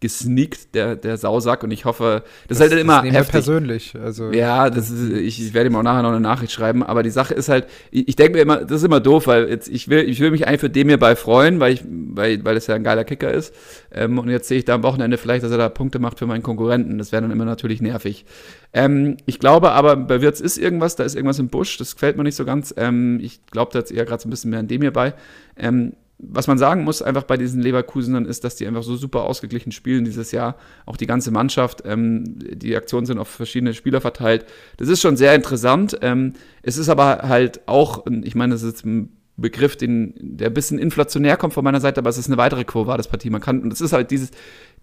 weggesneakt, 0.00 0.74
der, 0.74 0.96
der 0.96 1.16
Sausack. 1.16 1.62
Und 1.62 1.70
ich 1.70 1.84
hoffe, 1.84 2.22
das, 2.48 2.58
das 2.58 2.66
ist 2.66 2.72
halt 2.72 2.82
immer 2.82 3.02
das 3.02 3.12
heftig. 3.12 3.32
persönlich. 3.32 3.94
Also, 4.02 4.30
ja, 4.32 4.70
das 4.70 4.90
ist, 4.90 5.12
ich, 5.12 5.44
ich 5.44 5.54
werde 5.54 5.70
ihm 5.70 5.76
auch 5.76 5.82
nachher 5.82 6.02
noch 6.02 6.10
eine 6.10 6.20
Nachricht 6.20 6.52
schreiben. 6.52 6.82
Aber 6.82 7.02
die 7.02 7.10
Sache 7.10 7.34
ist 7.34 7.48
halt, 7.48 7.66
ich, 7.90 8.08
ich 8.08 8.16
denke 8.16 8.34
mir 8.34 8.42
immer, 8.42 8.58
das 8.58 8.78
ist 8.78 8.84
immer 8.84 9.00
doof, 9.00 9.26
weil 9.26 9.48
jetzt, 9.48 9.68
ich 9.68 9.88
will, 9.88 10.08
ich 10.08 10.20
will 10.20 10.30
mich 10.30 10.46
eigentlich 10.46 10.60
für 10.60 10.70
Demi 10.70 10.96
bei 10.96 11.16
freuen, 11.16 11.60
weil 11.60 11.74
ich, 11.74 11.82
weil, 11.86 12.44
weil 12.44 12.56
es 12.56 12.66
ja 12.66 12.74
ein 12.74 12.84
geiler 12.84 13.04
Kicker 13.04 13.32
ist. 13.32 13.54
Ähm, 13.92 14.18
und 14.18 14.28
jetzt 14.28 14.48
sehe 14.48 14.58
ich 14.58 14.64
da 14.64 14.74
am 14.74 14.82
Wochenende 14.82 15.18
vielleicht, 15.18 15.44
dass 15.44 15.52
er 15.52 15.58
da 15.58 15.68
Punkte 15.68 15.98
macht 15.98 16.18
für 16.18 16.26
meinen 16.26 16.42
Konkurrenten. 16.42 16.98
Das 16.98 17.12
wäre 17.12 17.22
dann 17.22 17.30
immer 17.30 17.44
natürlich 17.44 17.80
nervig. 17.80 18.24
Ähm, 18.72 19.16
ich 19.26 19.38
glaube 19.38 19.72
aber, 19.72 19.96
bei 19.96 20.20
Wirtz 20.20 20.40
ist 20.40 20.56
irgendwas, 20.58 20.96
da 20.96 21.04
ist 21.04 21.14
irgendwas 21.14 21.38
im 21.38 21.48
Busch, 21.48 21.76
das 21.76 21.94
gefällt 21.94 22.16
mir 22.16 22.22
nicht 22.22 22.36
so 22.36 22.44
ganz. 22.44 22.72
Ähm, 22.76 23.18
ich 23.20 23.44
glaube 23.46 23.72
da 23.72 23.80
jetzt 23.80 23.92
eher 23.92 24.04
gerade 24.04 24.22
so 24.22 24.28
ein 24.28 24.30
bisschen 24.30 24.50
mehr 24.50 24.60
an 24.60 24.68
dem 24.68 24.80
hierbei. 24.80 25.14
Ähm, 25.56 25.94
was 26.22 26.46
man 26.46 26.58
sagen 26.58 26.84
muss, 26.84 27.02
einfach 27.02 27.22
bei 27.22 27.36
diesen 27.36 27.62
Leverkusenern 27.62 28.26
ist, 28.26 28.44
dass 28.44 28.56
die 28.56 28.66
einfach 28.66 28.82
so 28.82 28.96
super 28.96 29.24
ausgeglichen 29.24 29.72
spielen 29.72 30.04
dieses 30.04 30.32
Jahr. 30.32 30.56
Auch 30.86 30.96
die 30.96 31.06
ganze 31.06 31.30
Mannschaft, 31.30 31.82
ähm, 31.84 32.24
die 32.38 32.76
Aktionen 32.76 33.06
sind 33.06 33.18
auf 33.18 33.28
verschiedene 33.28 33.74
Spieler 33.74 34.00
verteilt. 34.00 34.44
Das 34.76 34.88
ist 34.88 35.00
schon 35.00 35.16
sehr 35.16 35.34
interessant. 35.34 35.98
Ähm, 36.02 36.34
es 36.62 36.76
ist 36.76 36.88
aber 36.88 37.22
halt 37.28 37.66
auch, 37.66 38.04
ich 38.22 38.34
meine, 38.34 38.52
das 38.52 38.62
ist 38.62 38.84
ein 38.84 39.16
Begriff, 39.40 39.76
den, 39.76 40.14
der 40.20 40.48
ein 40.48 40.54
bisschen 40.54 40.78
inflationär 40.78 41.36
kommt 41.36 41.54
von 41.54 41.64
meiner 41.64 41.80
Seite, 41.80 42.00
aber 42.00 42.10
es 42.10 42.18
ist 42.18 42.26
eine 42.26 42.36
weitere 42.36 42.64
Quo 42.64 42.84
Partie. 42.84 43.30
Man 43.30 43.40
kann, 43.40 43.62
und 43.62 43.72
es 43.72 43.80
ist 43.80 43.92
halt 43.92 44.10
dieses, 44.10 44.30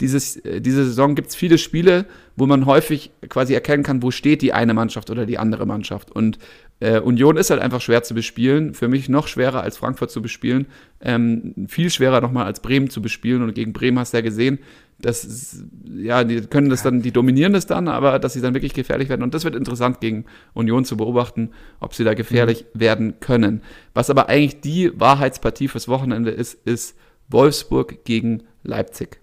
dieses, 0.02 0.38
äh, 0.38 0.62
diese 0.62 0.86
Saison 0.86 1.16
gibt 1.16 1.30
es 1.30 1.36
viele 1.36 1.58
Spiele, 1.58 2.06
wo 2.36 2.46
man 2.48 2.66
häufig 2.66 3.12
quasi 3.30 3.54
erkennen 3.54 3.84
kann, 3.84 4.02
wo 4.02 4.12
steht 4.12 4.42
die 4.42 4.54
eine 4.54 4.74
Mannschaft 4.74 5.10
oder 5.10 5.26
die 5.26 5.38
andere 5.38 5.66
Mannschaft. 5.66 6.12
Und 6.12 6.40
äh, 6.80 7.00
Union 7.00 7.38
ist 7.38 7.50
halt 7.50 7.62
einfach 7.62 7.82
schwer 7.82 8.04
zu 8.04 8.14
bespielen. 8.14 8.74
Für 8.74 8.88
mich 8.88 9.10
noch 9.10 9.28
schwerer 9.28 9.62
als 9.62 9.78
Frankfurt 9.78 10.12
zu 10.12 10.22
bespielen. 10.22 10.68
Ähm, 11.02 11.54
viel 11.68 11.90
schwerer 11.90 12.22
nochmal 12.22 12.46
als 12.46 12.60
Bremen 12.60 12.90
zu 12.90 13.02
bespielen. 13.02 13.42
Und 13.42 13.54
gegen 13.56 13.74
Bremen 13.74 13.98
hast 13.98 14.14
du 14.14 14.18
ja 14.18 14.22
gesehen, 14.22 14.60
dass, 15.00 15.64
ja, 15.86 16.24
die 16.24 16.42
können 16.42 16.70
das 16.70 16.84
dann, 16.84 17.02
die 17.02 17.12
dominieren 17.12 17.54
das 17.54 17.68
dann, 17.68 17.88
aber 17.88 18.20
dass 18.20 18.34
sie 18.34 18.42
dann 18.42 18.54
wirklich 18.54 18.74
gefährlich 18.74 19.10
werden. 19.10 19.24
Und 19.24 19.34
das 19.34 19.44
wird 19.44 19.56
interessant 19.56 20.02
gegen 20.02 20.26
Union 20.54 20.86
zu 20.86 20.98
beobachten, 20.98 21.52
ob 21.80 21.94
sie 21.94 22.04
da 22.04 22.14
gefährlich 22.14 22.66
mhm. 22.74 22.80
werden 22.80 23.20
können. 23.20 23.62
Was 23.94 24.10
aber 24.10 24.30
eigentlich 24.30 24.62
die 24.62 24.92
Wahrheitspartie 25.00 25.68
fürs 25.68 25.88
Wochenende 25.88 26.32
ist, 26.32 26.56
ist 26.66 26.96
Wolfsburg 27.28 28.06
gegen 28.06 28.44
Leipzig. 28.64 29.20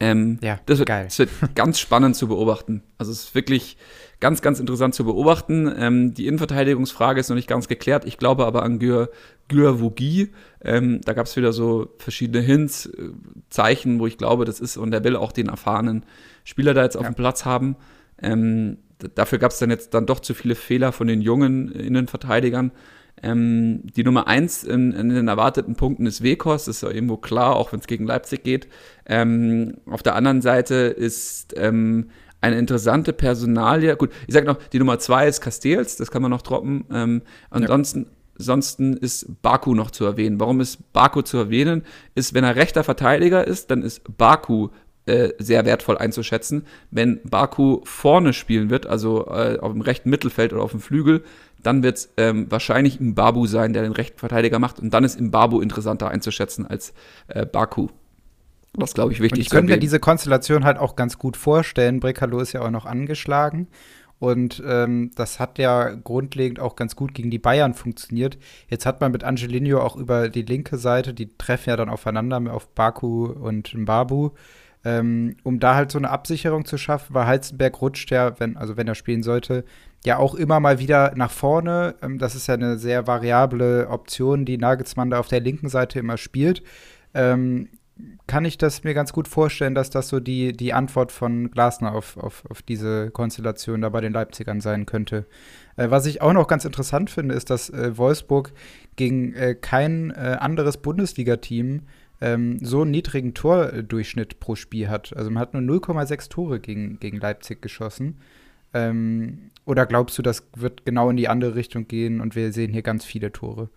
Ähm, 0.00 0.38
ja, 0.42 0.58
das 0.66 0.78
wird, 0.78 0.88
geil. 0.88 1.04
das 1.04 1.18
wird 1.18 1.30
ganz 1.54 1.78
spannend 1.78 2.16
zu 2.16 2.28
beobachten. 2.28 2.82
Also 2.98 3.12
es 3.12 3.24
ist 3.24 3.34
wirklich 3.34 3.76
ganz, 4.24 4.40
ganz 4.40 4.58
interessant 4.58 4.94
zu 4.94 5.04
beobachten. 5.04 5.70
Ähm, 5.78 6.14
die 6.14 6.26
Innenverteidigungsfrage 6.26 7.20
ist 7.20 7.28
noch 7.28 7.36
nicht 7.36 7.46
ganz 7.46 7.68
geklärt. 7.68 8.06
Ich 8.06 8.16
glaube 8.16 8.46
aber 8.46 8.62
an 8.62 8.78
Gür, 8.78 9.10
Gür 9.48 9.82
Vogie. 9.82 10.30
Ähm, 10.62 11.02
da 11.04 11.12
gab 11.12 11.26
es 11.26 11.36
wieder 11.36 11.52
so 11.52 11.88
verschiedene 11.98 12.42
Hints, 12.42 12.86
äh, 12.86 13.10
Zeichen, 13.50 14.00
wo 14.00 14.06
ich 14.06 14.16
glaube, 14.16 14.46
das 14.46 14.60
ist, 14.60 14.78
und 14.78 14.94
er 14.94 15.04
will 15.04 15.16
auch 15.16 15.30
den 15.30 15.50
erfahrenen 15.50 16.06
Spieler 16.42 16.72
da 16.72 16.84
jetzt 16.84 16.96
auf 16.96 17.02
ja. 17.02 17.10
dem 17.10 17.16
Platz 17.16 17.44
haben. 17.44 17.76
Ähm, 18.18 18.78
dafür 19.14 19.38
gab 19.38 19.50
es 19.50 19.58
dann 19.58 19.68
jetzt 19.68 19.92
dann 19.92 20.06
doch 20.06 20.20
zu 20.20 20.32
viele 20.32 20.54
Fehler 20.54 20.92
von 20.92 21.06
den 21.06 21.20
jungen 21.20 21.70
Innenverteidigern. 21.70 22.72
Ähm, 23.22 23.82
die 23.94 24.04
Nummer 24.04 24.26
eins 24.26 24.64
in, 24.64 24.92
in, 24.92 25.10
den 25.10 25.28
erwarteten 25.28 25.76
Punkten 25.76 26.06
ist 26.06 26.22
Wekos, 26.22 26.64
das 26.64 26.76
ist 26.76 26.82
ja 26.82 26.88
irgendwo 26.88 27.18
klar, 27.18 27.56
auch 27.56 27.72
wenn 27.72 27.80
es 27.80 27.86
gegen 27.86 28.06
Leipzig 28.06 28.42
geht. 28.42 28.68
Ähm, 29.04 29.82
auf 29.84 30.02
der 30.02 30.14
anderen 30.14 30.40
Seite 30.40 30.74
ist 30.76 31.52
ähm, 31.58 32.08
eine 32.44 32.58
interessante 32.58 33.12
Personalie. 33.14 33.96
Gut, 33.96 34.10
ich 34.26 34.34
sage 34.34 34.46
noch, 34.46 34.58
die 34.72 34.78
Nummer 34.78 34.98
zwei 34.98 35.26
ist 35.26 35.40
Castells, 35.40 35.96
das 35.96 36.10
kann 36.10 36.20
man 36.20 36.30
noch 36.30 36.42
droppen. 36.42 36.84
Ähm, 36.92 37.22
ansonsten, 37.48 38.02
ja. 38.02 38.10
ansonsten 38.38 38.96
ist 38.98 39.40
Baku 39.40 39.74
noch 39.74 39.90
zu 39.90 40.04
erwähnen. 40.04 40.38
Warum 40.38 40.60
ist 40.60 40.92
Baku 40.92 41.22
zu 41.22 41.38
erwähnen? 41.38 41.84
Ist, 42.14 42.34
wenn 42.34 42.44
er 42.44 42.54
rechter 42.54 42.84
Verteidiger 42.84 43.46
ist, 43.46 43.70
dann 43.70 43.82
ist 43.82 44.02
Baku 44.18 44.68
äh, 45.06 45.30
sehr 45.38 45.64
wertvoll 45.64 45.96
einzuschätzen. 45.96 46.66
Wenn 46.90 47.20
Baku 47.22 47.80
vorne 47.84 48.34
spielen 48.34 48.68
wird, 48.68 48.86
also 48.86 49.26
äh, 49.26 49.58
auf 49.58 49.72
dem 49.72 49.80
rechten 49.80 50.10
Mittelfeld 50.10 50.52
oder 50.52 50.62
auf 50.62 50.72
dem 50.72 50.80
Flügel, 50.80 51.24
dann 51.62 51.82
wird 51.82 51.96
es 51.96 52.12
ähm, 52.18 52.50
wahrscheinlich 52.50 52.98
Babu 53.00 53.46
sein, 53.46 53.72
der 53.72 53.84
den 53.84 53.92
rechten 53.92 54.18
Verteidiger 54.18 54.58
macht. 54.58 54.80
Und 54.80 54.92
dann 54.92 55.04
ist 55.04 55.16
Babu 55.30 55.62
interessanter 55.62 56.08
einzuschätzen 56.10 56.66
als 56.66 56.92
äh, 57.28 57.46
Baku. 57.46 57.88
Das 58.76 58.94
glaube 58.94 59.12
ich 59.12 59.20
wichtig. 59.20 59.38
Und 59.38 59.42
ich 59.42 59.50
könnte 59.50 59.72
mir 59.72 59.78
diese 59.78 60.00
Konstellation 60.00 60.64
halt 60.64 60.78
auch 60.78 60.96
ganz 60.96 61.18
gut 61.18 61.36
vorstellen. 61.36 62.00
Brekalo 62.00 62.40
ist 62.40 62.52
ja 62.52 62.62
auch 62.62 62.70
noch 62.70 62.86
angeschlagen. 62.86 63.68
Und 64.18 64.62
ähm, 64.66 65.10
das 65.16 65.38
hat 65.38 65.58
ja 65.58 65.90
grundlegend 65.90 66.60
auch 66.60 66.76
ganz 66.76 66.96
gut 66.96 67.14
gegen 67.14 67.30
die 67.30 67.38
Bayern 67.38 67.74
funktioniert. 67.74 68.38
Jetzt 68.68 68.86
hat 68.86 69.00
man 69.00 69.12
mit 69.12 69.24
Angelino 69.24 69.80
auch 69.80 69.96
über 69.96 70.28
die 70.28 70.42
linke 70.42 70.78
Seite, 70.78 71.12
die 71.12 71.36
treffen 71.36 71.70
ja 71.70 71.76
dann 71.76 71.88
aufeinander 71.88 72.40
auf 72.52 72.68
Baku 72.68 73.26
und 73.26 73.74
Mbabu, 73.74 74.30
ähm, 74.84 75.36
um 75.42 75.60
da 75.60 75.74
halt 75.74 75.90
so 75.90 75.98
eine 75.98 76.10
Absicherung 76.10 76.64
zu 76.64 76.78
schaffen, 76.78 77.14
weil 77.14 77.26
Heizenberg 77.26 77.80
rutscht 77.82 78.10
ja, 78.10 78.38
wenn, 78.38 78.56
also 78.56 78.76
wenn 78.76 78.88
er 78.88 78.94
spielen 78.94 79.22
sollte, 79.22 79.64
ja 80.06 80.18
auch 80.18 80.34
immer 80.34 80.60
mal 80.60 80.78
wieder 80.78 81.12
nach 81.16 81.30
vorne. 81.30 81.96
Ähm, 82.00 82.18
das 82.18 82.34
ist 82.34 82.46
ja 82.46 82.54
eine 82.54 82.78
sehr 82.78 83.06
variable 83.06 83.88
Option, 83.88 84.44
die 84.44 84.58
Nagelsmann 84.58 85.10
da 85.10 85.18
auf 85.18 85.28
der 85.28 85.40
linken 85.40 85.68
Seite 85.68 85.98
immer 85.98 86.16
spielt. 86.16 86.62
Ähm, 87.14 87.68
kann 88.26 88.44
ich 88.44 88.58
das 88.58 88.82
mir 88.82 88.94
ganz 88.94 89.12
gut 89.12 89.28
vorstellen, 89.28 89.74
dass 89.74 89.88
das 89.88 90.08
so 90.08 90.18
die, 90.18 90.52
die 90.52 90.72
Antwort 90.72 91.12
von 91.12 91.50
Glasner 91.50 91.94
auf, 91.94 92.16
auf, 92.16 92.44
auf 92.50 92.62
diese 92.62 93.10
Konstellation 93.10 93.82
da 93.82 93.88
bei 93.88 94.00
den 94.00 94.12
Leipzigern 94.12 94.60
sein 94.60 94.84
könnte. 94.84 95.26
Äh, 95.76 95.90
was 95.90 96.06
ich 96.06 96.20
auch 96.20 96.32
noch 96.32 96.48
ganz 96.48 96.64
interessant 96.64 97.10
finde, 97.10 97.34
ist, 97.34 97.50
dass 97.50 97.70
äh, 97.70 97.96
Wolfsburg 97.96 98.52
gegen 98.96 99.32
äh, 99.34 99.54
kein 99.54 100.10
äh, 100.10 100.36
anderes 100.40 100.78
Bundesliga-Team 100.78 101.82
ähm, 102.20 102.58
so 102.62 102.82
einen 102.82 102.90
niedrigen 102.90 103.34
Tordurchschnitt 103.34 104.40
pro 104.40 104.56
Spiel 104.56 104.88
hat. 104.88 105.16
Also 105.16 105.30
man 105.30 105.40
hat 105.40 105.54
nur 105.54 105.62
0,6 105.62 106.30
Tore 106.30 106.60
gegen, 106.60 106.98
gegen 106.98 107.18
Leipzig 107.18 107.62
geschossen. 107.62 108.18
Ähm, 108.72 109.50
oder 109.66 109.86
glaubst 109.86 110.18
du, 110.18 110.22
das 110.22 110.48
wird 110.56 110.84
genau 110.84 111.10
in 111.10 111.16
die 111.16 111.28
andere 111.28 111.54
Richtung 111.54 111.86
gehen 111.86 112.20
und 112.20 112.34
wir 112.34 112.52
sehen 112.52 112.72
hier 112.72 112.82
ganz 112.82 113.04
viele 113.04 113.30
Tore? 113.30 113.68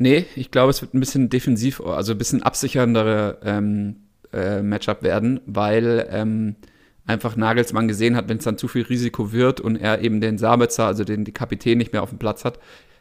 Nee, 0.00 0.26
ich 0.36 0.52
glaube, 0.52 0.70
es 0.70 0.80
wird 0.80 0.94
ein 0.94 1.00
bisschen 1.00 1.28
defensiv, 1.28 1.80
also 1.80 2.12
ein 2.12 2.18
bisschen 2.18 2.44
absicherndere 2.44 3.38
ähm, 3.42 3.96
äh, 4.32 4.62
Matchup 4.62 5.02
werden, 5.02 5.40
weil 5.44 6.06
ähm, 6.12 6.54
einfach 7.04 7.34
Nagelsmann 7.34 7.88
gesehen 7.88 8.14
hat, 8.14 8.28
wenn 8.28 8.38
es 8.38 8.44
dann 8.44 8.58
zu 8.58 8.68
viel 8.68 8.82
Risiko 8.82 9.32
wird 9.32 9.60
und 9.60 9.74
er 9.74 10.00
eben 10.00 10.20
den 10.20 10.38
Sabitzer, 10.38 10.86
also 10.86 11.02
den 11.02 11.24
Kapitän 11.34 11.78
nicht 11.78 11.92
mehr 11.92 12.04
auf 12.04 12.10
dem 12.10 12.20
Platz 12.20 12.44
hat. 12.44 12.60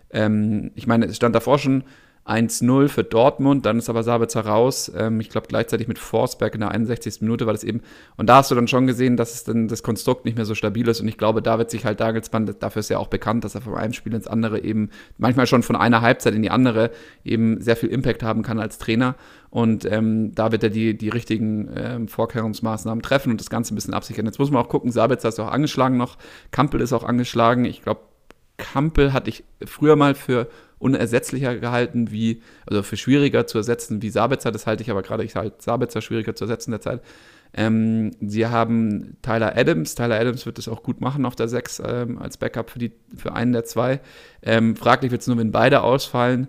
Ähm, 0.09 0.71
ich 0.73 0.87
meine, 0.87 1.05
es 1.05 1.17
stand 1.17 1.35
davor 1.35 1.59
schon 1.59 1.83
1-0 2.27 2.89
für 2.89 3.03
Dortmund, 3.03 3.65
dann 3.65 3.77
ist 3.77 3.89
aber 3.89 4.03
Sabitzer 4.03 4.41
raus. 4.41 4.91
Ähm, 4.95 5.19
ich 5.21 5.29
glaube 5.29 5.47
gleichzeitig 5.47 5.87
mit 5.87 5.97
Forsberg 5.97 6.53
in 6.55 6.61
der 6.61 6.71
61. 6.71 7.21
Minute 7.21 7.45
war 7.45 7.53
das 7.53 7.63
eben. 7.63 7.81
Und 8.17 8.27
da 8.27 8.37
hast 8.37 8.51
du 8.51 8.55
dann 8.55 8.67
schon 8.67 8.85
gesehen, 8.85 9.15
dass 9.15 9.33
es 9.33 9.43
dann 9.45 9.67
das 9.67 9.81
Konstrukt 9.81 10.25
nicht 10.25 10.35
mehr 10.35 10.45
so 10.45 10.53
stabil 10.53 10.87
ist. 10.87 10.99
Und 10.99 11.07
ich 11.07 11.17
glaube, 11.17 11.41
da 11.41 11.57
wird 11.57 11.71
sich 11.71 11.85
halt 11.85 11.99
Dagelsmann, 11.99 12.53
dafür 12.59 12.81
ist 12.81 12.89
ja 12.89 12.97
auch 12.97 13.07
bekannt, 13.07 13.43
dass 13.43 13.55
er 13.55 13.61
von 13.61 13.75
einem 13.75 13.93
Spiel 13.93 14.13
ins 14.13 14.27
andere 14.27 14.59
eben 14.59 14.89
manchmal 15.17 15.47
schon 15.47 15.63
von 15.63 15.75
einer 15.75 16.01
Halbzeit 16.01 16.35
in 16.35 16.41
die 16.41 16.51
andere 16.51 16.91
eben 17.23 17.61
sehr 17.61 17.77
viel 17.77 17.89
Impact 17.89 18.23
haben 18.23 18.43
kann 18.43 18.59
als 18.59 18.77
Trainer. 18.77 19.15
Und 19.49 19.85
ähm, 19.89 20.35
da 20.35 20.51
wird 20.51 20.63
er 20.63 20.69
die, 20.69 20.97
die 20.97 21.09
richtigen 21.09 21.69
ähm, 21.75 22.07
Vorkehrungsmaßnahmen 22.09 23.01
treffen 23.01 23.31
und 23.31 23.39
das 23.39 23.49
Ganze 23.49 23.73
ein 23.73 23.75
bisschen 23.75 23.93
absichern. 23.93 24.25
Jetzt 24.25 24.39
muss 24.39 24.51
man 24.51 24.61
auch 24.61 24.69
gucken, 24.69 24.91
Sabitzer 24.91 25.29
ist 25.29 25.39
auch 25.39 25.51
angeschlagen 25.51 25.95
noch, 25.95 26.17
Kampel 26.51 26.81
ist 26.81 26.91
auch 26.91 27.05
angeschlagen. 27.05 27.63
Ich 27.63 27.81
glaube, 27.81 28.01
Kampel 28.57 29.13
hatte 29.13 29.29
ich 29.29 29.43
früher 29.65 29.95
mal 29.95 30.15
für 30.15 30.47
unersetzlicher 30.79 31.57
gehalten 31.57 32.11
wie, 32.11 32.41
also 32.65 32.83
für 32.83 32.97
schwieriger 32.97 33.47
zu 33.47 33.57
ersetzen 33.57 34.01
wie 34.01 34.09
Sabitzer. 34.09 34.51
Das 34.51 34.67
halte 34.67 34.83
ich 34.83 34.91
aber 34.91 35.01
gerade, 35.01 35.23
ich 35.23 35.35
halte 35.35 35.57
Sabitzer 35.59 36.01
schwieriger 36.01 36.35
zu 36.35 36.45
ersetzen 36.45 36.71
derzeit. 36.71 37.01
Ähm, 37.53 38.11
sie 38.21 38.45
haben 38.47 39.17
Tyler 39.21 39.55
Adams. 39.55 39.95
Tyler 39.95 40.19
Adams 40.19 40.45
wird 40.45 40.59
es 40.59 40.67
auch 40.67 40.83
gut 40.83 41.01
machen 41.01 41.25
auf 41.25 41.35
der 41.35 41.47
6 41.47 41.81
ähm, 41.85 42.17
als 42.19 42.37
Backup 42.37 42.69
für, 42.69 42.79
die, 42.79 42.91
für 43.15 43.33
einen 43.33 43.53
der 43.53 43.63
zwei. 43.63 44.01
Ähm, 44.43 44.75
fraglich 44.75 45.11
wird 45.11 45.21
es 45.21 45.27
nur, 45.27 45.37
wenn 45.37 45.51
beide 45.51 45.81
ausfallen. 45.81 46.47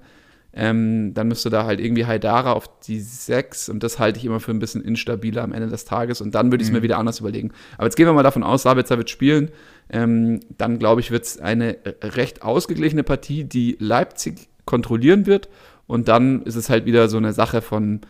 Ähm, 0.61 1.15
dann 1.15 1.29
müsste 1.29 1.51
da 1.51 1.67
halt 1.67 1.79
irgendwie 1.79 2.05
Haidara 2.05 2.53
auf 2.53 2.69
die 2.81 2.99
6 2.99 3.69
und 3.69 3.85
das 3.85 4.01
halte 4.01 4.19
ich 4.19 4.25
immer 4.25 4.41
für 4.41 4.51
ein 4.51 4.59
bisschen 4.59 4.83
instabiler 4.83 5.45
am 5.45 5.53
Ende 5.53 5.69
des 5.69 5.85
Tages 5.85 6.21
und 6.21 6.35
dann 6.35 6.51
würde 6.51 6.63
ich 6.63 6.69
es 6.69 6.73
mhm. 6.73 6.79
mir 6.79 6.83
wieder 6.83 6.99
anders 6.99 7.21
überlegen. 7.21 7.53
Aber 7.77 7.85
jetzt 7.85 7.95
gehen 7.95 8.07
wir 8.07 8.13
mal 8.13 8.25
davon 8.25 8.43
aus, 8.43 8.65
Sabitzer 8.65 8.99
wird 8.99 9.09
spielen. 9.09 9.53
Ähm, 9.89 10.41
dann 10.59 10.81
glaube 10.81 11.01
ich, 11.01 11.13
wird 11.13 11.25
es 11.25 11.39
eine 11.39 11.77
recht 12.03 12.43
ausgeglichene 12.43 13.05
Partie, 13.05 13.45
die 13.45 13.77
Leipzig 13.79 14.49
kontrollieren 14.65 15.27
wird 15.27 15.49
und 15.87 16.09
dann 16.09 16.43
ist 16.43 16.57
es 16.57 16.69
halt 16.69 16.87
wieder 16.87 17.09
so 17.09 17.19
eine 17.19 17.33
Sache 17.33 17.63
von 17.63 18.01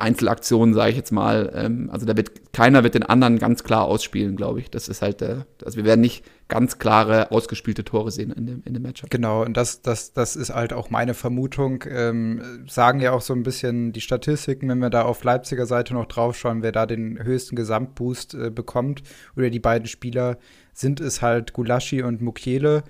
Einzelaktionen, 0.00 0.74
sage 0.74 0.90
ich 0.90 0.96
jetzt 0.96 1.12
mal. 1.12 1.52
Ähm, 1.54 1.90
also 1.92 2.06
da 2.06 2.16
wird 2.16 2.52
keiner 2.52 2.82
wird 2.82 2.94
den 2.94 3.02
anderen 3.02 3.38
ganz 3.38 3.64
klar 3.64 3.84
ausspielen, 3.84 4.36
glaube 4.36 4.60
ich. 4.60 4.70
Das 4.70 4.88
ist 4.88 5.02
halt, 5.02 5.22
äh, 5.22 5.44
also 5.64 5.76
wir 5.76 5.84
werden 5.84 6.00
nicht 6.00 6.24
ganz 6.48 6.78
klare 6.78 7.30
ausgespielte 7.30 7.84
Tore 7.84 8.10
sehen 8.10 8.32
in 8.32 8.46
dem, 8.46 8.62
in 8.64 8.74
dem 8.74 8.82
Matchup. 8.82 9.10
Genau, 9.10 9.44
und 9.44 9.56
das, 9.56 9.82
das, 9.82 10.12
das 10.12 10.36
ist 10.36 10.54
halt 10.54 10.72
auch 10.72 10.90
meine 10.90 11.14
Vermutung. 11.14 11.84
Ähm, 11.88 12.64
sagen 12.68 13.00
ja 13.00 13.12
auch 13.12 13.20
so 13.20 13.32
ein 13.32 13.42
bisschen 13.42 13.92
die 13.92 14.00
Statistiken, 14.00 14.68
wenn 14.68 14.78
wir 14.78 14.90
da 14.90 15.02
auf 15.02 15.22
Leipziger 15.22 15.66
Seite 15.66 15.94
noch 15.94 16.06
draufschauen, 16.06 16.62
wer 16.62 16.72
da 16.72 16.86
den 16.86 17.22
höchsten 17.22 17.56
Gesamtboost 17.56 18.34
äh, 18.34 18.50
bekommt 18.50 19.02
oder 19.36 19.50
die 19.50 19.60
beiden 19.60 19.86
Spieler, 19.86 20.38
sind 20.72 21.00
es 21.00 21.22
halt 21.22 21.52
Gulaschi 21.52 22.02
und 22.02 22.20
Mukiele. 22.20 22.82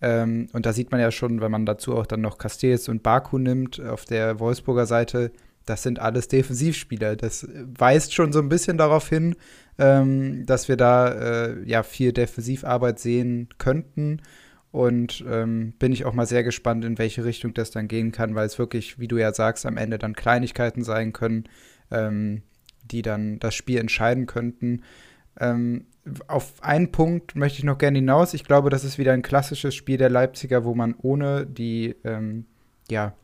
Ähm, 0.00 0.48
und 0.52 0.64
da 0.64 0.72
sieht 0.72 0.92
man 0.92 1.00
ja 1.00 1.10
schon, 1.10 1.40
wenn 1.40 1.50
man 1.50 1.66
dazu 1.66 1.96
auch 1.96 2.06
dann 2.06 2.20
noch 2.20 2.38
Castells 2.38 2.88
und 2.88 3.02
Baku 3.02 3.38
nimmt, 3.38 3.80
auf 3.80 4.04
der 4.04 4.38
Wolfsburger 4.38 4.86
Seite, 4.86 5.32
das 5.68 5.82
sind 5.82 5.98
alles 5.98 6.28
Defensivspieler. 6.28 7.16
Das 7.16 7.46
weist 7.78 8.14
schon 8.14 8.32
so 8.32 8.38
ein 8.38 8.48
bisschen 8.48 8.78
darauf 8.78 9.08
hin, 9.08 9.36
ähm, 9.78 10.46
dass 10.46 10.68
wir 10.68 10.76
da 10.76 11.08
äh, 11.08 11.62
ja 11.64 11.82
viel 11.82 12.12
Defensivarbeit 12.12 12.98
sehen 12.98 13.48
könnten. 13.58 14.22
Und 14.70 15.24
ähm, 15.28 15.72
bin 15.78 15.92
ich 15.92 16.04
auch 16.04 16.12
mal 16.12 16.26
sehr 16.26 16.44
gespannt, 16.44 16.84
in 16.84 16.98
welche 16.98 17.24
Richtung 17.24 17.54
das 17.54 17.70
dann 17.70 17.88
gehen 17.88 18.12
kann, 18.12 18.34
weil 18.34 18.46
es 18.46 18.58
wirklich, 18.58 18.98
wie 18.98 19.08
du 19.08 19.16
ja 19.16 19.32
sagst, 19.32 19.64
am 19.64 19.78
Ende 19.78 19.98
dann 19.98 20.14
Kleinigkeiten 20.14 20.84
sein 20.84 21.12
können, 21.12 21.44
ähm, 21.90 22.42
die 22.84 23.02
dann 23.02 23.38
das 23.38 23.54
Spiel 23.54 23.78
entscheiden 23.78 24.26
könnten. 24.26 24.82
Ähm, 25.40 25.86
auf 26.26 26.62
einen 26.62 26.92
Punkt 26.92 27.34
möchte 27.34 27.58
ich 27.58 27.64
noch 27.64 27.78
gerne 27.78 27.98
hinaus. 27.98 28.34
Ich 28.34 28.44
glaube, 28.44 28.70
das 28.70 28.84
ist 28.84 28.98
wieder 28.98 29.12
ein 29.12 29.22
klassisches 29.22 29.74
Spiel 29.74 29.96
der 29.96 30.10
Leipziger, 30.10 30.64
wo 30.64 30.74
man 30.74 30.94
ohne 31.00 31.46
die, 31.46 31.96
ähm, 32.04 32.44
ja, 32.90 33.14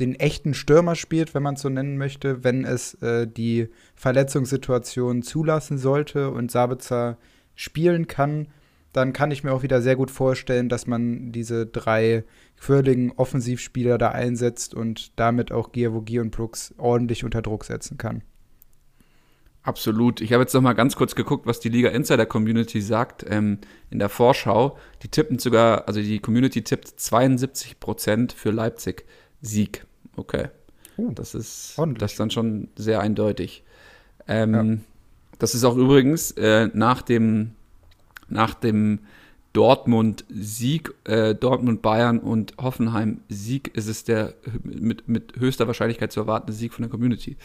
den 0.00 0.14
echten 0.14 0.54
Stürmer 0.54 0.94
spielt, 0.94 1.34
wenn 1.34 1.42
man 1.42 1.54
es 1.54 1.62
so 1.62 1.68
nennen 1.68 1.98
möchte, 1.98 2.42
wenn 2.44 2.64
es 2.64 2.94
äh, 3.02 3.26
die 3.26 3.68
Verletzungssituation 3.94 5.22
zulassen 5.22 5.78
sollte 5.78 6.30
und 6.30 6.50
Sabitzer 6.50 7.18
spielen 7.54 8.06
kann, 8.06 8.48
dann 8.92 9.12
kann 9.12 9.30
ich 9.30 9.44
mir 9.44 9.52
auch 9.52 9.62
wieder 9.62 9.82
sehr 9.82 9.96
gut 9.96 10.10
vorstellen, 10.10 10.68
dass 10.68 10.86
man 10.86 11.30
diese 11.30 11.66
drei 11.66 12.24
quirligen 12.58 13.12
Offensivspieler 13.12 13.98
da 13.98 14.08
einsetzt 14.08 14.74
und 14.74 15.18
damit 15.18 15.52
auch 15.52 15.72
Giavogi 15.72 16.18
und 16.18 16.32
Brooks 16.32 16.74
ordentlich 16.76 17.24
unter 17.24 17.42
Druck 17.42 17.64
setzen 17.64 17.98
kann. 17.98 18.22
Absolut. 19.62 20.22
Ich 20.22 20.32
habe 20.32 20.42
jetzt 20.42 20.54
noch 20.54 20.62
mal 20.62 20.72
ganz 20.72 20.96
kurz 20.96 21.14
geguckt, 21.14 21.46
was 21.46 21.60
die 21.60 21.68
Liga 21.68 21.90
Insider 21.90 22.24
Community 22.24 22.80
sagt 22.80 23.26
ähm, 23.28 23.58
in 23.90 23.98
der 23.98 24.08
Vorschau. 24.08 24.78
Die 25.02 25.08
tippen 25.08 25.38
sogar, 25.38 25.86
also 25.86 26.00
die 26.00 26.18
Community 26.18 26.62
tippt 26.62 26.88
72 26.88 27.78
Prozent 27.78 28.32
für 28.32 28.50
Leipzig 28.50 29.04
Sieg. 29.42 29.86
Okay. 30.20 30.48
Uh, 30.98 31.12
das 31.12 31.34
ist 31.34 31.78
das 31.98 32.12
ist 32.12 32.20
dann 32.20 32.30
schon 32.30 32.68
sehr 32.76 33.00
eindeutig. 33.00 33.64
Ähm, 34.28 34.54
ja. 34.54 34.78
Das 35.38 35.54
ist 35.54 35.64
auch 35.64 35.76
übrigens 35.76 36.32
äh, 36.32 36.68
nach 36.74 37.00
dem 37.00 37.52
nach 38.28 38.54
dem 38.54 39.00
Dortmund-Sieg, 39.52 40.94
äh, 41.04 41.34
Dortmund-Bayern 41.34 42.20
und 42.20 42.54
Hoffenheim-Sieg 42.60 43.74
ist 43.74 43.88
es 43.88 44.04
der 44.04 44.34
mit, 44.62 45.08
mit 45.08 45.40
höchster 45.40 45.66
Wahrscheinlichkeit 45.66 46.12
zu 46.12 46.20
erwartende 46.20 46.52
Sieg 46.52 46.72
von 46.72 46.82
der 46.82 46.90
Community. 46.90 47.36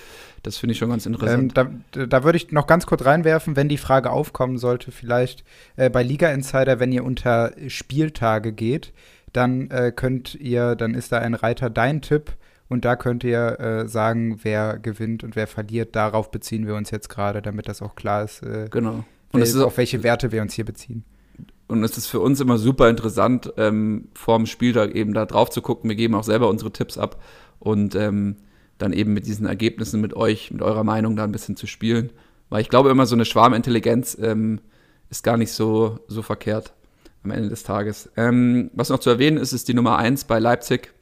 Das 0.44 0.58
finde 0.58 0.74
ich 0.74 0.78
schon 0.78 0.90
ganz 0.90 1.08
interessant. 1.08 1.58
Ähm, 1.58 1.84
da, 1.94 2.06
da 2.06 2.24
würde 2.24 2.36
ich 2.36 2.52
noch 2.52 2.68
ganz 2.68 2.86
kurz 2.86 3.06
reinwerfen, 3.06 3.56
wenn 3.56 3.70
die 3.70 3.78
Frage 3.78 4.12
aufkommen 4.12 4.60
sollte, 4.60 4.92
vielleicht 4.92 5.44
äh, 5.78 5.90
bei 5.90 6.04
Liga 6.04 6.30
Insider, 6.30 6.80
wenn 6.80 6.92
ihr 6.92 7.04
unter 7.04 7.54
Spieltage 7.70 8.52
geht, 8.52 8.94
dann 9.34 9.72
äh, 9.72 9.92
könnt 9.96 10.36
ihr, 10.36 10.76
dann 10.76 10.94
ist 10.94 11.12
da 11.12 11.20
ein 11.20 11.34
Reiter 11.34 11.72
dein 11.72 12.04
Tipp 12.04 12.34
und 12.70 12.86
da 12.86 12.96
könnt 12.96 13.24
ihr 13.24 13.60
äh, 13.60 13.88
sagen, 13.88 14.40
wer 14.44 14.80
gewinnt 14.80 15.24
und 15.24 15.36
wer 15.36 15.48
verliert. 15.48 15.96
Darauf 15.96 16.32
beziehen 16.32 16.68
wir 16.68 16.76
uns 16.76 16.92
jetzt 16.92 17.10
gerade, 17.10 17.42
damit 17.42 17.68
das 17.68 17.82
auch 17.82 17.96
klar 17.96 18.24
ist. 18.24 18.42
Äh, 18.44 18.68
genau. 18.70 19.04
Und 19.32 19.42
es 19.42 19.54
ist 19.54 19.62
auf 19.62 19.78
welche 19.78 20.04
Werte 20.04 20.32
wir 20.32 20.42
uns 20.42 20.54
hier 20.54 20.66
beziehen 20.66 21.04
und 21.68 21.84
es 21.84 21.98
ist 21.98 22.08
für 22.08 22.20
uns 22.20 22.40
immer 22.40 22.58
super 22.58 22.90
interessant, 22.90 23.52
ähm, 23.58 24.10
vorm 24.14 24.46
Spieltag 24.46 24.94
eben 24.94 25.14
da 25.14 25.26
drauf 25.26 25.50
zu 25.50 25.62
gucken. 25.62 25.90
Wir 25.90 25.96
geben 25.96 26.16
auch 26.16 26.24
selber 26.24 26.50
unsere 26.50 26.72
Tipps 26.72 26.98
ab 26.98 27.22
und 27.60 27.96
ähm, 27.96 28.38
dann 28.78 28.94
eben 28.94 29.14
mit 29.14 29.26
diesen 29.26 29.48
Ergebnissen 29.48 30.02
mit 30.02 30.16
euch, 30.16 30.52
mit 30.52 30.62
eurer 30.62 30.84
Meinung 30.84 31.16
da 31.16 31.24
ein 31.24 31.32
bisschen 31.32 31.56
zu 31.56 31.66
spielen. 31.66 32.12
Weil 32.50 32.62
ich 32.62 32.70
glaube 32.70 32.90
immer, 32.90 33.06
so 33.06 33.16
eine 33.16 33.26
Schwarmintelligenz 33.26 34.18
ähm, 34.22 34.60
ist 35.10 35.24
gar 35.24 35.38
nicht 35.38 35.52
so, 35.52 36.00
so 36.08 36.22
verkehrt 36.22 36.74
am 37.24 37.32
Ende 37.32 37.50
des 37.50 37.64
Tages. 37.64 38.12
Ähm, 38.16 38.70
was 38.74 38.90
noch 38.90 39.00
zu 39.00 39.10
erwähnen 39.10 39.38
ist, 39.38 39.54
ist 39.54 39.68
die 39.68 39.74
Nummer 39.74 39.98
1 39.98 40.26
bei 40.26 40.38
Leipzig. 40.38 40.94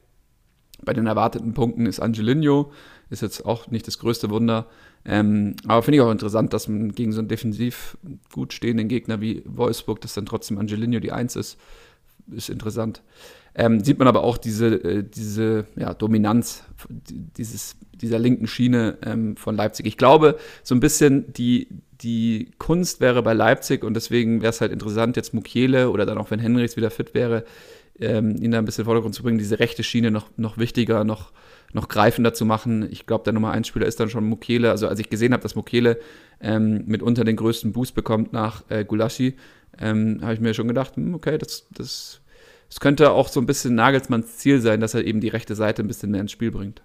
Bei 0.84 0.92
den 0.92 1.06
erwarteten 1.06 1.54
Punkten 1.54 1.86
ist 1.86 2.00
Angelino, 2.00 2.72
ist 3.10 3.22
jetzt 3.22 3.44
auch 3.44 3.68
nicht 3.68 3.86
das 3.86 3.98
größte 3.98 4.30
Wunder. 4.30 4.66
Ähm, 5.04 5.56
aber 5.66 5.82
finde 5.82 5.96
ich 5.96 6.02
auch 6.02 6.10
interessant, 6.10 6.52
dass 6.52 6.68
man 6.68 6.92
gegen 6.92 7.12
so 7.12 7.18
einen 7.18 7.28
defensiv 7.28 7.98
gut 8.32 8.52
stehenden 8.52 8.88
Gegner 8.88 9.20
wie 9.20 9.42
Wolfsburg, 9.44 10.00
dass 10.00 10.14
dann 10.14 10.26
trotzdem 10.26 10.58
Angelino 10.58 11.00
die 11.00 11.12
Eins 11.12 11.36
ist, 11.36 11.58
ist 12.30 12.48
interessant. 12.48 13.02
Ähm, 13.56 13.84
sieht 13.84 13.98
man 13.98 14.08
aber 14.08 14.24
auch 14.24 14.36
diese, 14.36 14.66
äh, 14.66 15.04
diese 15.04 15.66
ja, 15.76 15.94
Dominanz 15.94 16.64
dieses, 17.08 17.76
dieser 17.94 18.18
linken 18.18 18.48
Schiene 18.48 18.98
ähm, 19.04 19.36
von 19.36 19.56
Leipzig. 19.56 19.86
Ich 19.86 19.96
glaube, 19.96 20.38
so 20.64 20.74
ein 20.74 20.80
bisschen 20.80 21.32
die, 21.32 21.68
die 22.00 22.50
Kunst 22.58 23.00
wäre 23.00 23.22
bei 23.22 23.32
Leipzig 23.32 23.84
und 23.84 23.94
deswegen 23.94 24.42
wäre 24.42 24.50
es 24.50 24.60
halt 24.60 24.72
interessant, 24.72 25.16
jetzt 25.16 25.34
Mukiele 25.34 25.90
oder 25.90 26.04
dann 26.04 26.18
auch, 26.18 26.32
wenn 26.32 26.40
Henrichs 26.40 26.76
wieder 26.76 26.90
fit 26.90 27.14
wäre, 27.14 27.44
ähm, 28.00 28.36
ihn 28.40 28.50
da 28.50 28.58
ein 28.58 28.64
bisschen 28.64 28.82
in 28.82 28.84
den 28.84 28.86
Vordergrund 28.86 29.14
zu 29.14 29.22
bringen, 29.22 29.38
diese 29.38 29.58
rechte 29.58 29.82
Schiene 29.82 30.10
noch, 30.10 30.30
noch 30.36 30.58
wichtiger, 30.58 31.04
noch, 31.04 31.32
noch 31.72 31.88
greifender 31.88 32.34
zu 32.34 32.44
machen. 32.44 32.88
Ich 32.90 33.06
glaube, 33.06 33.24
der 33.24 33.32
Nummer 33.32 33.52
1 33.52 33.66
Spieler 33.66 33.86
ist 33.86 34.00
dann 34.00 34.10
schon 34.10 34.24
Mukele. 34.24 34.70
Also 34.70 34.88
als 34.88 34.98
ich 34.98 35.10
gesehen 35.10 35.32
habe, 35.32 35.42
dass 35.42 35.54
Mukele 35.54 35.98
ähm, 36.40 36.84
mitunter 36.86 37.24
den 37.24 37.36
größten 37.36 37.72
Boost 37.72 37.94
bekommt 37.94 38.32
nach 38.32 38.64
äh, 38.68 38.84
Gulaschi, 38.84 39.36
ähm, 39.78 40.20
habe 40.22 40.34
ich 40.34 40.40
mir 40.40 40.54
schon 40.54 40.68
gedacht, 40.68 40.96
hm, 40.96 41.14
okay, 41.14 41.38
das, 41.38 41.66
das, 41.72 42.20
das 42.68 42.80
könnte 42.80 43.10
auch 43.10 43.28
so 43.28 43.40
ein 43.40 43.46
bisschen 43.46 43.74
Nagelsmanns 43.74 44.38
Ziel 44.38 44.60
sein, 44.60 44.80
dass 44.80 44.94
er 44.94 45.04
eben 45.04 45.20
die 45.20 45.28
rechte 45.28 45.54
Seite 45.54 45.82
ein 45.82 45.88
bisschen 45.88 46.10
mehr 46.10 46.20
ins 46.20 46.32
Spiel 46.32 46.50
bringt. 46.50 46.82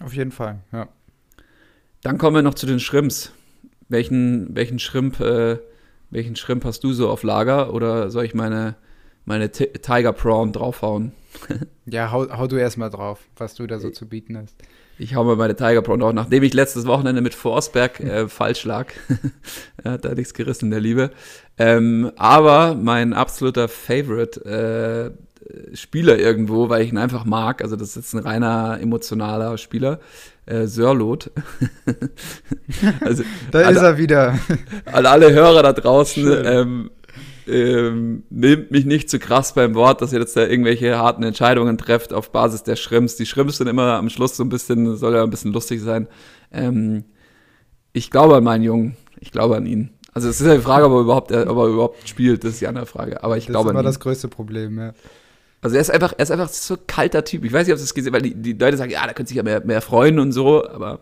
Auf 0.00 0.14
jeden 0.14 0.32
Fall, 0.32 0.60
ja. 0.72 0.88
Dann 2.02 2.18
kommen 2.18 2.36
wir 2.36 2.42
noch 2.42 2.54
zu 2.54 2.66
den 2.66 2.80
Shrimps. 2.80 3.32
Welchen, 3.88 4.54
welchen 4.54 4.78
Shrimp, 4.78 5.20
äh, 5.20 5.58
welchen 6.10 6.36
Shrimp 6.36 6.64
hast 6.64 6.84
du 6.84 6.92
so 6.92 7.08
auf 7.08 7.22
Lager? 7.22 7.72
Oder 7.72 8.10
soll 8.10 8.24
ich 8.24 8.34
meine, 8.34 8.76
meine 9.26 9.50
Tiger 9.50 10.12
Prawn 10.12 10.52
draufhauen? 10.52 11.12
ja, 11.86 12.10
hau, 12.10 12.26
hau 12.30 12.46
du 12.46 12.56
erstmal 12.56 12.88
drauf, 12.88 13.20
was 13.36 13.54
du 13.54 13.66
da 13.66 13.78
so 13.78 13.90
zu 13.90 14.08
bieten 14.08 14.38
hast. 14.38 14.56
Ich 14.98 15.14
hau 15.14 15.24
mal 15.24 15.36
meine 15.36 15.54
Tiger 15.54 15.82
Prawn 15.82 16.00
drauf, 16.00 16.14
nachdem 16.14 16.42
ich 16.42 16.54
letztes 16.54 16.86
Wochenende 16.86 17.20
mit 17.20 17.34
Forsberg 17.34 18.00
äh, 18.00 18.28
falsch 18.28 18.64
lag. 18.64 18.86
er 19.84 19.92
hat 19.92 20.06
da 20.06 20.14
nichts 20.14 20.32
gerissen, 20.32 20.70
der 20.70 20.80
Liebe. 20.80 21.10
Ähm, 21.58 22.12
aber 22.16 22.74
mein 22.74 23.12
absoluter 23.12 23.68
Favorite 23.68 24.42
äh, 24.46 25.76
Spieler 25.76 26.18
irgendwo, 26.18 26.70
weil 26.70 26.82
ich 26.82 26.90
ihn 26.90 26.98
einfach 26.98 27.24
mag, 27.24 27.62
also 27.62 27.76
das 27.76 27.90
ist 27.90 27.96
jetzt 27.96 28.14
ein 28.14 28.20
reiner 28.20 28.78
emotionaler 28.80 29.58
Spieler, 29.58 30.00
äh, 30.46 30.66
Sörlot. 30.66 31.30
also, 33.00 33.22
da 33.50 33.68
ist 33.68 33.82
er 33.82 33.98
wieder. 33.98 34.38
Alle, 34.86 35.10
alle 35.10 35.32
Hörer 35.32 35.62
da 35.62 35.72
draußen, 35.72 36.44
ähm, 36.44 36.90
ähm, 37.46 38.24
nehmt 38.30 38.70
mich 38.70 38.84
nicht 38.84 39.08
zu 39.08 39.18
krass 39.18 39.54
beim 39.54 39.74
Wort, 39.74 40.02
dass 40.02 40.12
ihr 40.12 40.20
jetzt 40.20 40.36
da 40.36 40.46
irgendwelche 40.46 40.98
harten 40.98 41.22
Entscheidungen 41.22 41.78
trefft 41.78 42.12
auf 42.12 42.30
Basis 42.30 42.62
der 42.62 42.76
Schrimps. 42.76 43.16
Die 43.16 43.26
Schrimps 43.26 43.58
sind 43.58 43.66
immer 43.66 43.94
am 43.94 44.10
Schluss 44.10 44.36
so 44.36 44.44
ein 44.44 44.48
bisschen, 44.48 44.96
soll 44.96 45.14
ja 45.14 45.22
ein 45.22 45.30
bisschen 45.30 45.52
lustig 45.52 45.80
sein. 45.80 46.08
Ähm, 46.52 47.04
ich 47.92 48.10
glaube 48.10 48.36
an 48.36 48.44
meinen 48.44 48.62
Jungen. 48.62 48.96
Ich 49.20 49.32
glaube 49.32 49.56
an 49.56 49.66
ihn. 49.66 49.90
Also 50.12 50.28
es 50.28 50.40
ist 50.40 50.46
ja 50.46 50.54
die 50.54 50.62
Frage, 50.62 50.86
ob 50.86 50.92
er 50.92 51.00
überhaupt, 51.00 51.32
ob 51.32 51.56
er 51.58 51.66
überhaupt 51.66 52.08
spielt, 52.08 52.42
das 52.42 52.52
ist 52.52 52.60
die 52.60 52.66
andere 52.66 52.86
Frage. 52.86 53.22
Aber 53.22 53.36
ich 53.36 53.44
das 53.44 53.52
glaube 53.52 53.70
an 53.70 53.76
ihn. 53.76 53.84
Das 53.84 53.96
ist 53.96 53.96
immer 53.96 53.98
das 53.98 54.00
größte 54.00 54.28
Problem, 54.28 54.78
ja. 54.78 54.92
Also 55.62 55.76
er 55.76 55.82
ist 55.82 55.90
einfach, 55.90 56.14
er 56.16 56.22
ist 56.22 56.30
einfach 56.30 56.48
so 56.48 56.74
ein 56.74 56.80
kalter 56.86 57.24
Typ. 57.24 57.44
Ich 57.44 57.52
weiß 57.52 57.66
nicht, 57.66 57.74
ob 57.74 57.80
es 57.80 57.94
gesehen 57.94 58.12
weil 58.12 58.22
die, 58.22 58.34
die 58.34 58.52
Leute 58.52 58.76
sagen, 58.76 58.90
ja, 58.90 59.06
da 59.06 59.12
könnte 59.12 59.28
sich 59.28 59.36
ja 59.36 59.42
mehr, 59.42 59.64
mehr 59.64 59.80
freuen 59.80 60.18
und 60.18 60.32
so, 60.32 60.66
aber 60.66 61.00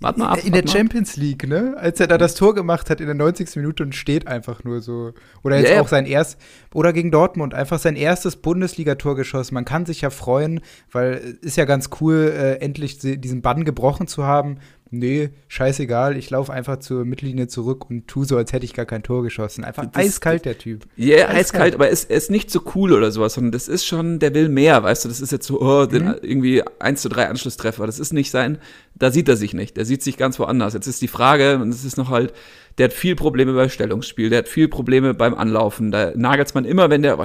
Warte 0.00 0.18
mal 0.18 0.28
ab. 0.28 0.44
In 0.44 0.52
der 0.52 0.66
Champions 0.66 1.16
League, 1.16 1.46
ne? 1.48 1.74
Als 1.78 2.00
er 2.00 2.06
da 2.06 2.18
das 2.18 2.34
Tor 2.34 2.54
gemacht 2.54 2.90
hat 2.90 3.00
in 3.00 3.06
der 3.06 3.14
90. 3.14 3.56
Minute 3.56 3.82
und 3.82 3.94
steht 3.94 4.26
einfach 4.26 4.64
nur 4.64 4.80
so. 4.80 5.12
Oder 5.42 5.58
jetzt 5.58 5.70
yeah. 5.70 5.80
auch 5.80 5.88
sein 5.88 6.06
erst 6.06 6.38
oder 6.74 6.92
gegen 6.92 7.10
Dortmund 7.10 7.54
einfach 7.54 7.78
sein 7.78 7.96
erstes 7.96 8.36
Bundesligator 8.36 9.16
geschossen. 9.16 9.54
Man 9.54 9.64
kann 9.64 9.86
sich 9.86 10.02
ja 10.02 10.10
freuen, 10.10 10.60
weil 10.92 11.38
ist 11.40 11.56
ja 11.56 11.64
ganz 11.64 11.90
cool, 12.00 12.32
äh, 12.36 12.54
endlich 12.56 12.98
diesen 12.98 13.42
Bann 13.42 13.64
gebrochen 13.64 14.06
zu 14.06 14.24
haben 14.24 14.58
nee, 14.90 15.30
scheißegal, 15.48 16.16
ich 16.16 16.30
laufe 16.30 16.52
einfach 16.52 16.78
zur 16.78 17.04
Mittellinie 17.04 17.48
zurück 17.48 17.90
und 17.90 18.06
tu 18.06 18.24
so, 18.24 18.36
als 18.36 18.52
hätte 18.52 18.64
ich 18.64 18.74
gar 18.74 18.86
kein 18.86 19.02
Tor 19.02 19.22
geschossen. 19.22 19.64
Einfach 19.64 19.86
das, 19.86 20.04
eiskalt, 20.04 20.44
der 20.44 20.58
Typ. 20.58 20.86
Ja, 20.96 21.06
yeah, 21.06 21.28
eiskalt, 21.28 21.38
eiskalt, 21.38 21.74
aber 21.74 21.86
er 21.86 21.92
ist, 21.92 22.10
ist 22.10 22.30
nicht 22.30 22.50
so 22.50 22.60
cool 22.74 22.92
oder 22.92 23.10
sowas, 23.10 23.34
sondern 23.34 23.52
das 23.52 23.68
ist 23.68 23.86
schon, 23.86 24.18
der 24.18 24.34
will 24.34 24.48
mehr, 24.48 24.82
weißt 24.82 25.04
du, 25.04 25.08
das 25.08 25.20
ist 25.20 25.32
jetzt 25.32 25.46
so, 25.46 25.60
oh, 25.60 25.86
den, 25.86 26.06
mhm. 26.06 26.14
irgendwie 26.22 26.62
1 26.78 27.02
zu 27.02 27.08
3 27.08 27.28
Anschlusstreffer, 27.28 27.86
das 27.86 27.98
ist 27.98 28.12
nicht 28.12 28.30
sein, 28.30 28.58
da 28.94 29.10
sieht 29.10 29.28
er 29.28 29.36
sich 29.36 29.54
nicht, 29.54 29.76
der 29.76 29.84
sieht 29.84 30.02
sich 30.02 30.16
ganz 30.16 30.38
woanders. 30.38 30.74
Jetzt 30.74 30.86
ist 30.86 31.02
die 31.02 31.08
Frage, 31.08 31.58
und 31.58 31.68
es 31.70 31.84
ist 31.84 31.96
noch 31.96 32.10
halt, 32.10 32.32
der 32.78 32.86
hat 32.86 32.92
viel 32.92 33.16
Probleme 33.16 33.54
beim 33.54 33.70
Stellungsspiel, 33.70 34.30
der 34.30 34.40
hat 34.40 34.48
viel 34.48 34.68
Probleme 34.68 35.14
beim 35.14 35.34
Anlaufen. 35.34 35.90
Da 35.90 36.12
nagelt 36.14 36.54
man 36.54 36.64
immer, 36.64 36.90
wenn 36.90 37.02
der, 37.02 37.18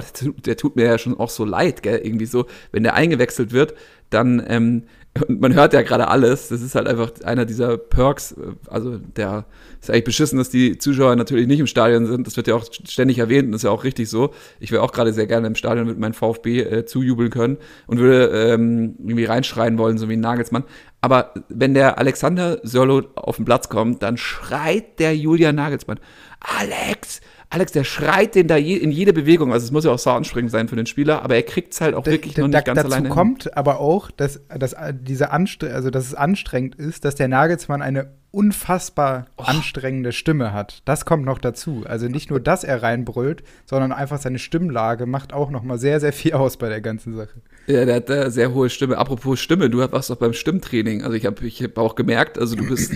der 0.44 0.56
tut 0.56 0.76
mir 0.76 0.86
ja 0.86 0.98
schon 0.98 1.18
auch 1.18 1.28
so 1.28 1.44
leid, 1.44 1.82
gell, 1.82 2.00
irgendwie 2.02 2.26
so, 2.26 2.46
wenn 2.72 2.82
der 2.82 2.94
eingewechselt 2.94 3.52
wird, 3.52 3.74
dann 4.10 4.42
ähm, 4.46 4.84
und 5.28 5.40
man 5.40 5.52
hört 5.54 5.74
ja 5.74 5.82
gerade 5.82 6.08
alles. 6.08 6.48
Das 6.48 6.62
ist 6.62 6.74
halt 6.74 6.88
einfach 6.88 7.12
einer 7.24 7.44
dieser 7.44 7.76
Perks. 7.76 8.34
Also 8.68 8.96
der 8.98 9.44
ist 9.80 9.90
eigentlich 9.90 10.04
beschissen, 10.04 10.38
dass 10.38 10.48
die 10.48 10.78
Zuschauer 10.78 11.16
natürlich 11.16 11.46
nicht 11.46 11.60
im 11.60 11.66
Stadion 11.66 12.06
sind. 12.06 12.26
Das 12.26 12.36
wird 12.36 12.46
ja 12.46 12.54
auch 12.54 12.64
ständig 12.64 13.18
erwähnt 13.18 13.48
und 13.48 13.54
ist 13.54 13.64
ja 13.64 13.70
auch 13.70 13.84
richtig 13.84 14.08
so. 14.08 14.32
Ich 14.58 14.72
wäre 14.72 14.82
auch 14.82 14.92
gerade 14.92 15.12
sehr 15.12 15.26
gerne 15.26 15.48
im 15.48 15.54
Stadion 15.54 15.86
mit 15.86 15.98
meinem 15.98 16.14
VfB 16.14 16.60
äh, 16.60 16.86
zujubeln 16.86 17.30
können 17.30 17.58
und 17.86 17.98
würde 17.98 18.52
ähm, 18.52 18.94
irgendwie 18.98 19.24
reinschreien 19.26 19.76
wollen, 19.76 19.98
so 19.98 20.08
wie 20.08 20.14
ein 20.14 20.20
Nagelsmann. 20.20 20.64
Aber 21.02 21.34
wenn 21.48 21.74
der 21.74 21.98
Alexander 21.98 22.60
Sörlo 22.62 23.02
auf 23.16 23.36
den 23.36 23.44
Platz 23.44 23.68
kommt, 23.68 24.02
dann 24.02 24.16
schreit 24.16 24.98
der 24.98 25.16
Julian 25.16 25.56
Nagelsmann, 25.56 26.00
Alex, 26.40 27.20
Alex, 27.52 27.72
der 27.72 27.84
schreit 27.84 28.34
den 28.34 28.48
da 28.48 28.56
je, 28.56 28.76
in 28.76 28.90
jede 28.90 29.12
Bewegung. 29.12 29.52
Also 29.52 29.66
es 29.66 29.70
muss 29.72 29.84
ja 29.84 29.90
auch 29.90 29.98
so 29.98 30.08
anstrengend 30.08 30.50
sein 30.50 30.68
für 30.68 30.76
den 30.76 30.86
Spieler, 30.86 31.20
aber 31.20 31.34
er 31.34 31.42
kriegt 31.42 31.74
es 31.74 31.82
halt 31.82 31.94
auch 31.94 32.06
wirklich 32.06 32.32
da, 32.32 32.40
noch 32.40 32.48
nicht 32.48 32.56
da, 32.56 32.62
ganz 32.62 32.76
dazu 32.76 32.86
alleine. 32.88 33.08
Dazu 33.10 33.14
kommt 33.14 33.54
aber 33.54 33.78
auch, 33.78 34.10
dass, 34.10 34.40
dass, 34.58 34.74
diese 34.92 35.32
Anstre 35.32 35.74
also, 35.74 35.90
dass 35.90 36.06
es 36.06 36.14
anstrengend 36.14 36.76
ist, 36.76 37.04
dass 37.04 37.14
der 37.14 37.28
Nagelsmann 37.28 37.82
eine 37.82 38.14
unfassbar 38.30 39.26
oh. 39.36 39.42
anstrengende 39.42 40.12
Stimme 40.12 40.54
hat. 40.54 40.80
Das 40.86 41.04
kommt 41.04 41.26
noch 41.26 41.38
dazu. 41.38 41.84
Also 41.86 42.08
nicht 42.08 42.30
nur, 42.30 42.40
dass 42.40 42.64
er 42.64 42.82
reinbrüllt, 42.82 43.42
sondern 43.66 43.92
einfach 43.92 44.18
seine 44.18 44.38
Stimmlage 44.38 45.04
macht 45.04 45.34
auch 45.34 45.50
noch 45.50 45.62
mal 45.62 45.76
sehr, 45.76 46.00
sehr 46.00 46.14
viel 46.14 46.32
aus 46.32 46.56
bei 46.56 46.70
der 46.70 46.80
ganzen 46.80 47.14
Sache. 47.14 47.42
Ja, 47.66 47.84
der 47.84 47.96
hat 47.96 48.10
eine 48.10 48.30
sehr 48.30 48.54
hohe 48.54 48.70
Stimme. 48.70 48.96
Apropos 48.96 49.38
Stimme, 49.38 49.68
du 49.68 49.78
warst 49.78 50.08
doch 50.08 50.16
beim 50.16 50.32
Stimmtraining. 50.32 51.02
Also 51.02 51.16
ich 51.16 51.26
habe 51.26 51.46
ich 51.46 51.62
hab 51.62 51.76
auch 51.76 51.96
gemerkt, 51.96 52.38
also 52.38 52.56
du 52.56 52.66
bist, 52.66 52.94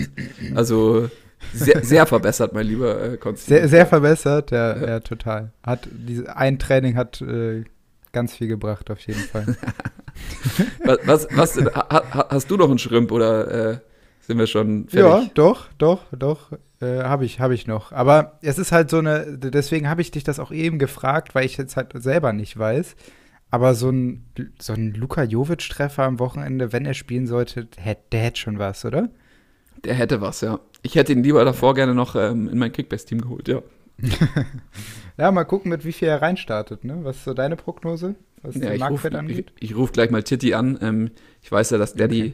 also 0.55 1.11
sehr, 1.53 1.83
sehr 1.83 2.05
verbessert, 2.05 2.53
mein 2.53 2.67
lieber 2.67 3.01
äh, 3.01 3.17
Konstantin. 3.17 3.57
Sehr, 3.57 3.69
sehr 3.69 3.85
verbessert, 3.87 4.51
ja, 4.51 4.75
ja. 4.75 4.87
ja, 4.87 4.99
total. 4.99 5.51
Hat 5.63 5.87
diese, 5.91 6.35
ein 6.35 6.59
Training 6.59 6.95
hat 6.95 7.21
äh, 7.21 7.63
ganz 8.11 8.35
viel 8.35 8.47
gebracht, 8.47 8.89
auf 8.89 8.99
jeden 9.01 9.21
Fall. 9.21 9.55
was, 10.83 10.99
was, 11.05 11.27
was 11.31 11.57
ha, 11.57 12.25
hast 12.29 12.49
du 12.49 12.57
noch 12.57 12.69
einen 12.69 12.79
Schrimp 12.79 13.11
oder 13.11 13.71
äh, 13.73 13.77
sind 14.21 14.37
wir 14.39 14.47
schon 14.47 14.89
fertig? 14.89 15.27
Ja, 15.27 15.31
doch, 15.33 15.67
doch, 15.77 16.01
doch. 16.11 16.51
Äh, 16.81 17.03
habe 17.03 17.25
ich, 17.25 17.39
habe 17.39 17.53
ich 17.53 17.65
noch. 17.65 17.91
Aber 17.91 18.37
es 18.41 18.57
ist 18.57 18.71
halt 18.71 18.89
so 18.89 18.97
eine, 18.97 19.37
deswegen 19.37 19.89
habe 19.89 20.01
ich 20.01 20.11
dich 20.11 20.23
das 20.23 20.39
auch 20.39 20.51
eben 20.51 20.79
gefragt, 20.79 21.33
weil 21.33 21.45
ich 21.45 21.57
jetzt 21.57 21.75
halt 21.75 21.91
selber 21.95 22.33
nicht 22.33 22.57
weiß. 22.57 22.95
Aber 23.49 23.73
so 23.75 23.89
ein, 23.89 24.25
so 24.59 24.73
ein 24.73 24.93
Luka 24.93 25.23
Jovic-Treffer 25.23 26.03
am 26.03 26.19
Wochenende, 26.19 26.73
wenn 26.73 26.85
er 26.85 26.93
spielen 26.93 27.27
sollte, 27.27 27.65
der 27.65 27.83
hätte 27.83 28.39
schon 28.39 28.59
was, 28.59 28.83
oder? 28.83 29.09
Der 29.85 29.93
hätte 29.93 30.21
was, 30.21 30.41
ja. 30.41 30.59
Ich 30.87 30.95
hätte 30.95 31.11
ihn 31.11 31.21
lieber 31.21 31.43
davor 31.43 31.73
gerne 31.73 31.93
noch 31.93 32.15
ähm, 32.15 32.47
in 32.47 32.57
mein 32.57 32.71
Kickbase-Team 32.71 33.19
geholt, 33.19 33.49
ja. 33.49 33.61
ja, 35.17 35.31
mal 35.31 35.43
gucken, 35.43 35.69
mit 35.69 35.83
wie 35.83 35.91
viel 35.91 36.07
er 36.07 36.21
reinstartet. 36.21 36.85
Ne? 36.85 36.99
Was 37.01 37.17
ist 37.17 37.25
so 37.25 37.33
deine 37.33 37.57
Prognose, 37.57 38.15
was 38.41 38.55
ja, 38.55 38.69
den 38.69 38.79
Marktwert 38.79 39.15
angeht? 39.15 39.51
Ich, 39.59 39.71
ich 39.71 39.77
rufe 39.77 39.91
gleich 39.91 40.11
mal 40.11 40.23
Titti 40.23 40.53
an. 40.53 40.79
Ähm, 40.81 41.11
ich 41.41 41.51
weiß 41.51 41.71
ja, 41.71 41.77
dass 41.77 41.93
der 41.93 42.05
okay. 42.05 42.21
die 42.21 42.33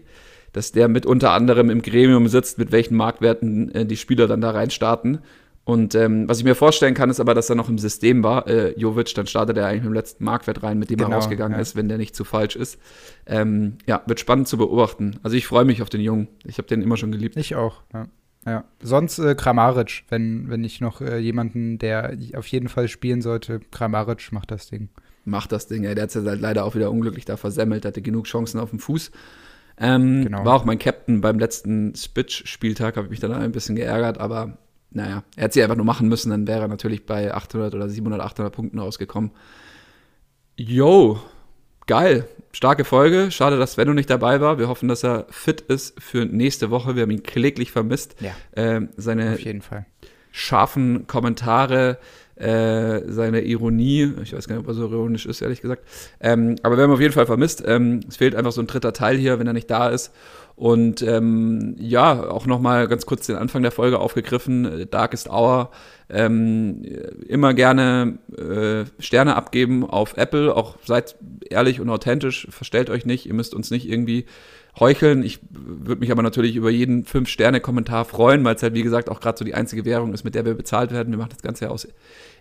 dass 0.52 0.72
der 0.72 0.88
mit 0.88 1.08
unter 1.08 1.32
anderem 1.32 1.72
im 1.72 1.82
Gremium 1.82 2.28
sitzt, 2.28 2.60
mit 2.60 2.72
welchen 2.72 2.96
Marktwerten 2.96 3.74
äh, 3.74 3.86
die 3.88 3.98
Spieler 3.98 4.28
dann 4.28 4.40
da 4.40 4.52
reinstarten. 4.52 5.18
Und 5.66 5.96
ähm, 5.96 6.30
was 6.30 6.38
ich 6.38 6.44
mir 6.44 6.54
vorstellen 6.54 6.94
kann, 6.94 7.10
ist 7.10 7.20
aber, 7.20 7.34
dass 7.34 7.50
er 7.50 7.56
noch 7.56 7.70
im 7.70 7.80
System 7.80 8.24
war. 8.24 8.48
Äh, 8.48 8.78
Jovic, 8.78 9.16
dann 9.16 9.26
startet 9.26 9.58
er 9.58 9.66
eigentlich 9.66 9.82
mit 9.82 9.92
dem 9.92 9.94
letzten 9.94 10.26
Marktwert 10.26 10.62
rein, 10.62 10.78
mit 10.78 10.92
dem 10.92 10.98
genau, 10.98 11.10
er 11.10 11.16
rausgegangen 11.16 11.56
ja. 11.56 11.62
ist, 11.62 11.76
wenn 11.76 11.90
der 11.90 11.98
nicht 11.98 12.16
zu 12.16 12.24
falsch 12.24 12.56
ist. 12.56 12.78
Ähm, 13.26 13.78
ja, 13.88 14.04
wird 14.06 14.20
spannend 14.20 14.48
zu 14.48 14.58
beobachten. 14.58 15.20
Also 15.24 15.36
ich 15.38 15.48
freue 15.48 15.66
mich 15.66 15.82
auf 15.82 15.90
den 15.90 16.02
Jungen. 16.02 16.28
Ich 16.46 16.58
habe 16.58 16.68
den 16.68 16.82
immer 16.82 16.98
schon 16.98 17.12
geliebt. 17.12 17.36
Ich 17.38 17.56
auch, 17.56 17.82
ja. 17.94 18.06
Ja, 18.46 18.66
sonst 18.82 19.20
äh, 19.20 19.36
Kramaric, 19.36 20.04
wenn, 20.10 20.50
wenn 20.50 20.64
ich 20.64 20.82
noch 20.82 21.02
äh, 21.02 21.18
jemanden, 21.18 21.80
der 21.80 22.18
auf 22.36 22.48
jeden 22.48 22.68
Fall 22.68 22.88
spielen 22.88 23.22
sollte, 23.22 23.62
Kramaric 23.72 24.32
macht 24.32 24.52
das 24.52 24.70
Ding. 24.70 24.90
Macht 25.26 25.54
das 25.54 25.68
Ding, 25.68 25.86
ey. 25.86 25.96
Der 25.96 26.04
hat 26.04 26.10
es 26.10 26.16
ja 26.16 26.30
halt 26.30 26.42
leider 26.42 26.66
auch 26.66 26.76
wieder 26.76 26.92
unglücklich 26.92 27.24
da 27.24 27.38
versemmelt, 27.38 27.86
hatte 27.86 28.02
genug 28.02 28.26
Chancen 28.26 28.60
auf 28.60 28.72
dem 28.72 28.80
Fuß. 28.80 29.12
Ähm, 29.78 30.24
genau. 30.24 30.46
War 30.46 30.56
auch 30.56 30.66
mein 30.66 30.80
Captain 30.80 31.22
beim 31.22 31.40
letzten 31.40 31.96
Spitch-Spieltag, 31.96 32.98
habe 32.98 33.08
ich 33.08 33.12
mich 33.12 33.20
dann 33.20 33.32
ein 33.32 33.52
bisschen 33.54 33.76
geärgert, 33.76 34.20
aber 34.20 34.58
naja, 34.92 35.24
er 35.36 35.46
hat 35.46 35.54
sie 35.54 35.64
einfach 35.64 35.76
nur 35.76 35.86
machen 35.86 36.08
müssen, 36.08 36.30
dann 36.30 36.46
wäre 36.46 36.62
er 36.62 36.68
natürlich 36.68 37.06
bei 37.06 37.34
800 37.34 37.74
oder 37.74 37.90
700, 37.90 38.22
800 38.22 38.54
Punkten 38.54 38.78
rausgekommen. 38.78 39.32
Yo, 40.56 41.20
geil 41.88 42.28
starke 42.54 42.86
Folge. 42.86 43.32
Schade, 43.32 43.58
dass 43.58 43.74
Sven 43.74 43.94
nicht 43.94 44.10
dabei 44.10 44.40
war. 44.40 44.58
Wir 44.58 44.70
hoffen, 44.70 44.88
dass 44.88 45.04
er 45.04 45.26
fit 45.30 45.62
ist 45.62 46.02
für 46.02 46.26
nächste 46.26 46.70
Woche. 46.70 46.96
Wir 46.96 47.04
haben 47.04 47.12
ihn 47.12 47.24
kläglich 47.24 47.72
vermisst. 47.72 48.16
Ja. 48.22 48.32
Äh, 48.52 48.88
seine 48.96 49.34
auf 49.34 49.40
jeden 49.40 49.62
Fall. 49.62 49.86
scharfen 50.32 51.08
Kommentare, 51.08 51.98
äh, 52.36 53.02
seine 53.08 53.42
Ironie. 53.42 54.14
Ich 54.24 54.34
weiß 54.34 54.48
gar 54.48 54.56
nicht, 54.56 54.64
ob 54.64 54.70
er 54.70 54.76
so 54.76 54.90
ironisch 54.90 55.26
ist, 55.26 55.42
ehrlich 55.42 55.62
gesagt. 55.62 55.84
Ähm, 56.20 56.56
aber 56.64 56.78
wir 56.78 56.84
haben 56.84 56.92
auf 56.92 57.02
jeden 57.02 57.14
Fall 57.14 57.26
vermisst. 57.26 57.64
Ähm, 57.66 58.02
es 58.08 58.18
fehlt 58.18 58.36
einfach 58.36 58.52
so 58.52 58.62
ein 58.62 58.68
dritter 58.68 58.94
Teil 58.94 59.18
hier, 59.18 59.40
wenn 59.40 59.48
er 59.48 59.54
nicht 59.54 59.70
da 59.70 59.90
ist. 59.90 60.12
Und 60.56 61.02
ähm, 61.02 61.76
ja, 61.80 62.30
auch 62.30 62.46
noch 62.46 62.60
mal 62.60 62.88
ganz 62.88 63.06
kurz 63.06 63.26
den 63.26 63.36
Anfang 63.36 63.64
der 63.64 63.72
Folge 63.72 64.00
aufgegriffen. 64.00 64.88
Darkest 64.92 65.30
Hour 65.30 65.72
ähm, 66.10 66.84
immer 67.28 67.54
gerne 67.54 68.20
äh, 68.38 68.86
Sterne 69.02 69.36
abgeben 69.36 69.90
auf 69.90 70.16
Apple. 70.16 70.56
Auch 70.56 70.78
seid 70.86 71.16
ehrlich 71.50 71.82
und 71.82 71.90
authentisch, 71.90 72.48
verstellt 72.52 72.92
euch 72.92 73.06
nicht. 73.06 73.26
Ihr 73.26 73.34
müsst 73.34 73.56
uns 73.56 73.72
nicht 73.72 73.90
irgendwie 73.90 74.26
heucheln. 74.80 75.24
Ich 75.24 75.40
würde 75.50 76.02
mich 76.02 76.12
aber 76.12 76.22
natürlich 76.22 76.56
über 76.56 76.70
jeden 76.70 77.06
Fünf-Sterne-Kommentar 77.06 78.06
freuen, 78.06 78.44
weil 78.44 78.56
es 78.56 78.64
halt, 78.64 78.74
wie 78.74 78.84
gesagt, 78.84 79.10
auch 79.10 79.20
gerade 79.20 79.38
so 79.38 79.46
die 79.46 79.56
einzige 79.56 79.86
Währung 79.86 80.14
ist, 80.14 80.24
mit 80.24 80.36
der 80.36 80.46
wir 80.46 80.54
bezahlt 80.54 80.92
werden. 80.92 81.12
Wir 81.12 81.18
machen 81.18 81.32
das 81.32 81.42
Ganze 81.42 81.66
ja 81.66 81.72
aus 81.72 81.88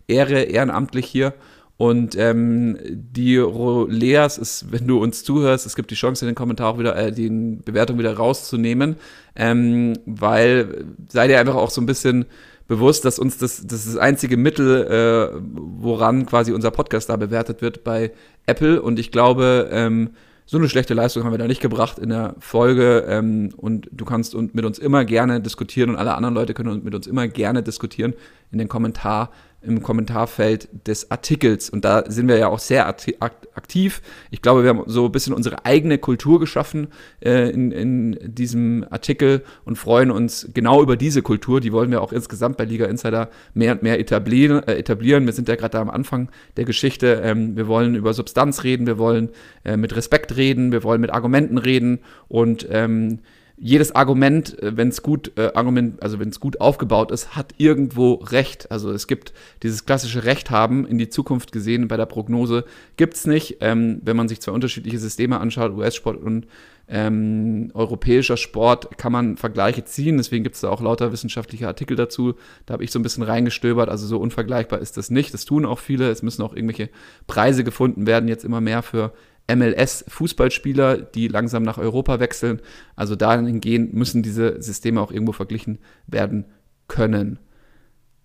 Ehre, 0.07 0.43
ehrenamtlich 0.43 1.07
hier. 1.07 1.35
Und 1.77 2.17
ähm, 2.17 2.79
die 2.85 3.39
Roleas 3.39 4.39
ist, 4.39 4.71
wenn 4.71 4.87
du 4.87 5.03
uns 5.03 5.25
zuhörst, 5.25 5.67
es 5.67 5.75
gibt 5.75 5.91
die 5.91 5.97
Chance, 5.97 6.27
den 6.27 6.35
Kommentar 6.35 6.69
auch 6.69 6.79
wieder, 6.79 6.95
äh, 6.97 7.11
die 7.11 7.29
Bewertung 7.29 7.99
wieder 7.99 8.17
rauszunehmen, 8.17 8.97
ähm, 9.35 9.95
weil 10.07 10.85
sei 11.09 11.27
dir 11.27 11.41
einfach 11.41 11.57
auch 11.57 11.71
so 11.71 11.81
ein 11.81 11.87
bisschen 11.87 12.27
bewusst, 12.69 13.05
dass 13.05 13.19
uns 13.19 13.39
das, 13.39 13.67
das 13.67 13.81
ist 13.81 13.95
das 13.95 13.97
einzige 13.97 14.37
Mittel, 14.37 14.87
äh, 14.87 15.41
woran 15.43 16.27
quasi 16.27 16.53
unser 16.53 16.71
Podcast 16.71 17.09
da 17.09 17.17
bewertet 17.17 17.63
wird 17.63 17.85
bei 17.85 18.13
Apple. 18.47 18.81
Und 18.81 18.99
ich 18.99 19.11
glaube, 19.11 19.69
ähm, 19.73 20.11
so 20.47 20.59
eine 20.59 20.69
schlechte 20.69 20.95
Leistung 20.95 21.25
haben 21.25 21.33
wir 21.33 21.39
da 21.39 21.47
nicht 21.47 21.63
gebracht 21.63 21.99
in 21.99 22.11
der 22.11 22.35
Folge. 22.39 23.05
Ähm, 23.09 23.51
und 23.57 23.89
du 23.91 24.05
kannst 24.05 24.35
mit 24.35 24.65
uns 24.65 24.79
immer 24.79 25.05
gerne 25.05 25.41
diskutieren 25.41 25.91
und 25.91 25.97
alle 25.97 26.15
anderen 26.15 26.35
Leute 26.35 26.55
können 26.55 26.85
mit 26.85 26.95
uns 26.95 27.07
immer 27.07 27.29
gerne 27.29 27.63
diskutieren 27.63 28.15
in 28.53 28.59
den 28.59 28.69
Kommentar 28.69 29.31
im 29.63 29.83
Kommentarfeld 29.83 30.69
des 30.87 31.11
Artikels. 31.11 31.71
Und 31.71 31.85
da 31.85 32.11
sind 32.11 32.29
wir 32.29 32.37
ja 32.37 32.49
auch 32.49 32.59
sehr 32.59 32.89
aktiv. 32.89 34.03
Ich 34.31 34.43
glaube, 34.43 34.63
wir 34.63 34.71
haben 34.71 34.83
so 34.87 35.07
ein 35.07 35.13
bisschen 35.13 35.35
unsere 35.35 35.65
eigene 35.65 35.99
Kultur 35.99 36.41
geschaffen 36.41 36.89
äh, 37.25 37.51
in, 37.51 37.71
in 37.71 38.19
diesem 38.23 38.85
Artikel 38.91 39.45
und 39.65 39.77
freuen 39.77 40.11
uns 40.11 40.49
genau 40.53 40.83
über 40.83 40.97
diese 40.97 41.23
Kultur. 41.23 41.61
Die 41.61 41.73
wollen 41.73 41.91
wir 41.91 42.03
auch 42.03 42.13
insgesamt 42.13 42.57
bei 42.57 42.65
Liga 42.65 42.87
Insider 42.87 43.31
mehr 43.55 43.73
und 43.73 43.83
mehr 43.83 44.01
etablieren. 44.01 44.63
Äh, 44.67 44.75
etablieren. 44.75 45.27
Wir 45.27 45.33
sind 45.33 45.49
ja 45.49 45.55
gerade 45.55 45.79
am 45.79 45.91
Anfang 45.91 46.29
der 46.57 46.65
Geschichte. 46.65 47.21
Ähm, 47.25 47.57
wir 47.57 47.69
wollen 47.69 47.95
über 47.95 48.15
Substanz 48.15 48.65
reden, 48.65 48.87
wir 48.87 48.99
wollen 48.99 49.31
äh, 49.65 49.77
mit 49.77 49.95
Respekt 49.95 50.37
reden, 50.37 50.73
wir 50.73 50.83
wollen 50.83 51.01
mit 51.01 51.11
Argumenten 51.11 51.59
reden 51.59 52.01
und 52.29 52.67
ähm, 52.71 53.21
jedes 53.57 53.95
Argument, 53.95 54.61
äh, 54.63 54.77
wenn 54.77 54.89
es 54.89 55.03
gut 55.03 55.33
äh, 55.37 55.53
Argument, 55.55 56.03
also 56.03 56.19
wenn 56.19 56.29
es 56.29 56.41
gut 56.41 56.61
aufgebaut 56.61 57.11
ist, 57.11 57.37
hat 57.37 57.55
irgendwo 57.59 58.15
Recht. 58.15 58.71
Also 58.71 58.91
es 58.91 59.07
gibt 59.07 59.33
dieses 59.63 59.87
klassische 59.87 60.25
Recht 60.25 60.51
haben 60.51 60.87
in 60.87 60.99
die 60.99 61.09
Zukunft 61.09 61.53
gesehen 61.53 61.89
bei 61.89 61.97
der 61.97 62.07
Prognose 62.07 62.65
gibt 62.97 63.15
es 63.15 63.27
nicht. 63.27 63.59
Ähm, 63.61 64.01
wenn 64.05 64.17
man 64.17 64.29
sich 64.29 64.41
zwei 64.41 64.53
unterschiedliche 64.53 64.99
Systeme 64.99 65.41
anschaut, 65.41 65.73
US-Sport 65.73 66.17
und 66.17 66.47
ähm, 66.89 67.71
europäischer 67.75 68.37
Sport, 68.37 68.99
kann 68.99 69.13
man 69.13 69.37
Vergleiche 69.37 69.85
ziehen. 69.85 70.17
Deswegen 70.17 70.45
gibt 70.45 70.57
es 70.57 70.61
da 70.61 70.69
auch 70.69 70.81
lauter 70.81 71.13
wissenschaftliche 71.13 71.67
Artikel 71.67 71.97
dazu. 71.97 72.35
Da 72.67 72.75
habe 72.75 72.85
ich 72.85 72.91
so 72.91 72.99
ein 72.99 73.03
bisschen 73.03 73.23
reingestöbert. 73.23 73.89
Also 73.89 74.07
so 74.07 74.19
unvergleichbar 74.19 74.81
ist 74.81 74.97
das 74.97 75.11
nicht. 75.11 75.33
Das 75.33 75.45
tun 75.45 75.65
auch 75.65 75.79
viele. 75.79 76.11
Es 76.11 76.23
müssen 76.23 76.43
auch 76.43 76.55
irgendwelche 76.55 76.91
Preise 77.27 77.65
gefunden 77.65 78.07
werden, 78.07 78.29
jetzt 78.29 78.45
immer 78.45 78.61
mehr 78.61 78.83
für 78.83 79.13
MLS-Fußballspieler, 79.49 80.99
die 80.99 81.29
langsam 81.29 81.63
nach 81.63 81.79
Europa 81.79 82.21
wechseln. 82.21 82.61
Also 82.97 83.17
dahingehend 83.17 83.95
müssen 83.95 84.23
diese 84.23 84.63
Systeme 84.63 85.01
auch 85.01 85.11
irgendwo 85.11 85.33
verglichen 85.33 85.79
werden 86.07 86.47
können. 86.89 87.39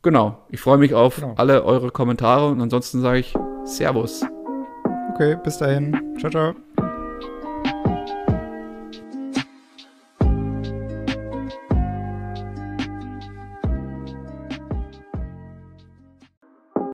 Genau, 0.03 0.45
ich 0.49 0.59
freue 0.59 0.78
mich 0.78 0.93
auf 0.93 1.15
genau. 1.18 1.34
alle 1.38 1.63
eure 1.63 1.91
Kommentare 1.91 2.47
und 2.47 2.61
ansonsten 2.61 3.01
sage 3.01 3.20
ich 3.20 3.34
Servus. 3.65 4.24
Okay, 5.13 5.36
bis 5.43 5.57
dahin. 5.57 5.99
Ciao, 6.20 6.30
ciao. 6.30 6.66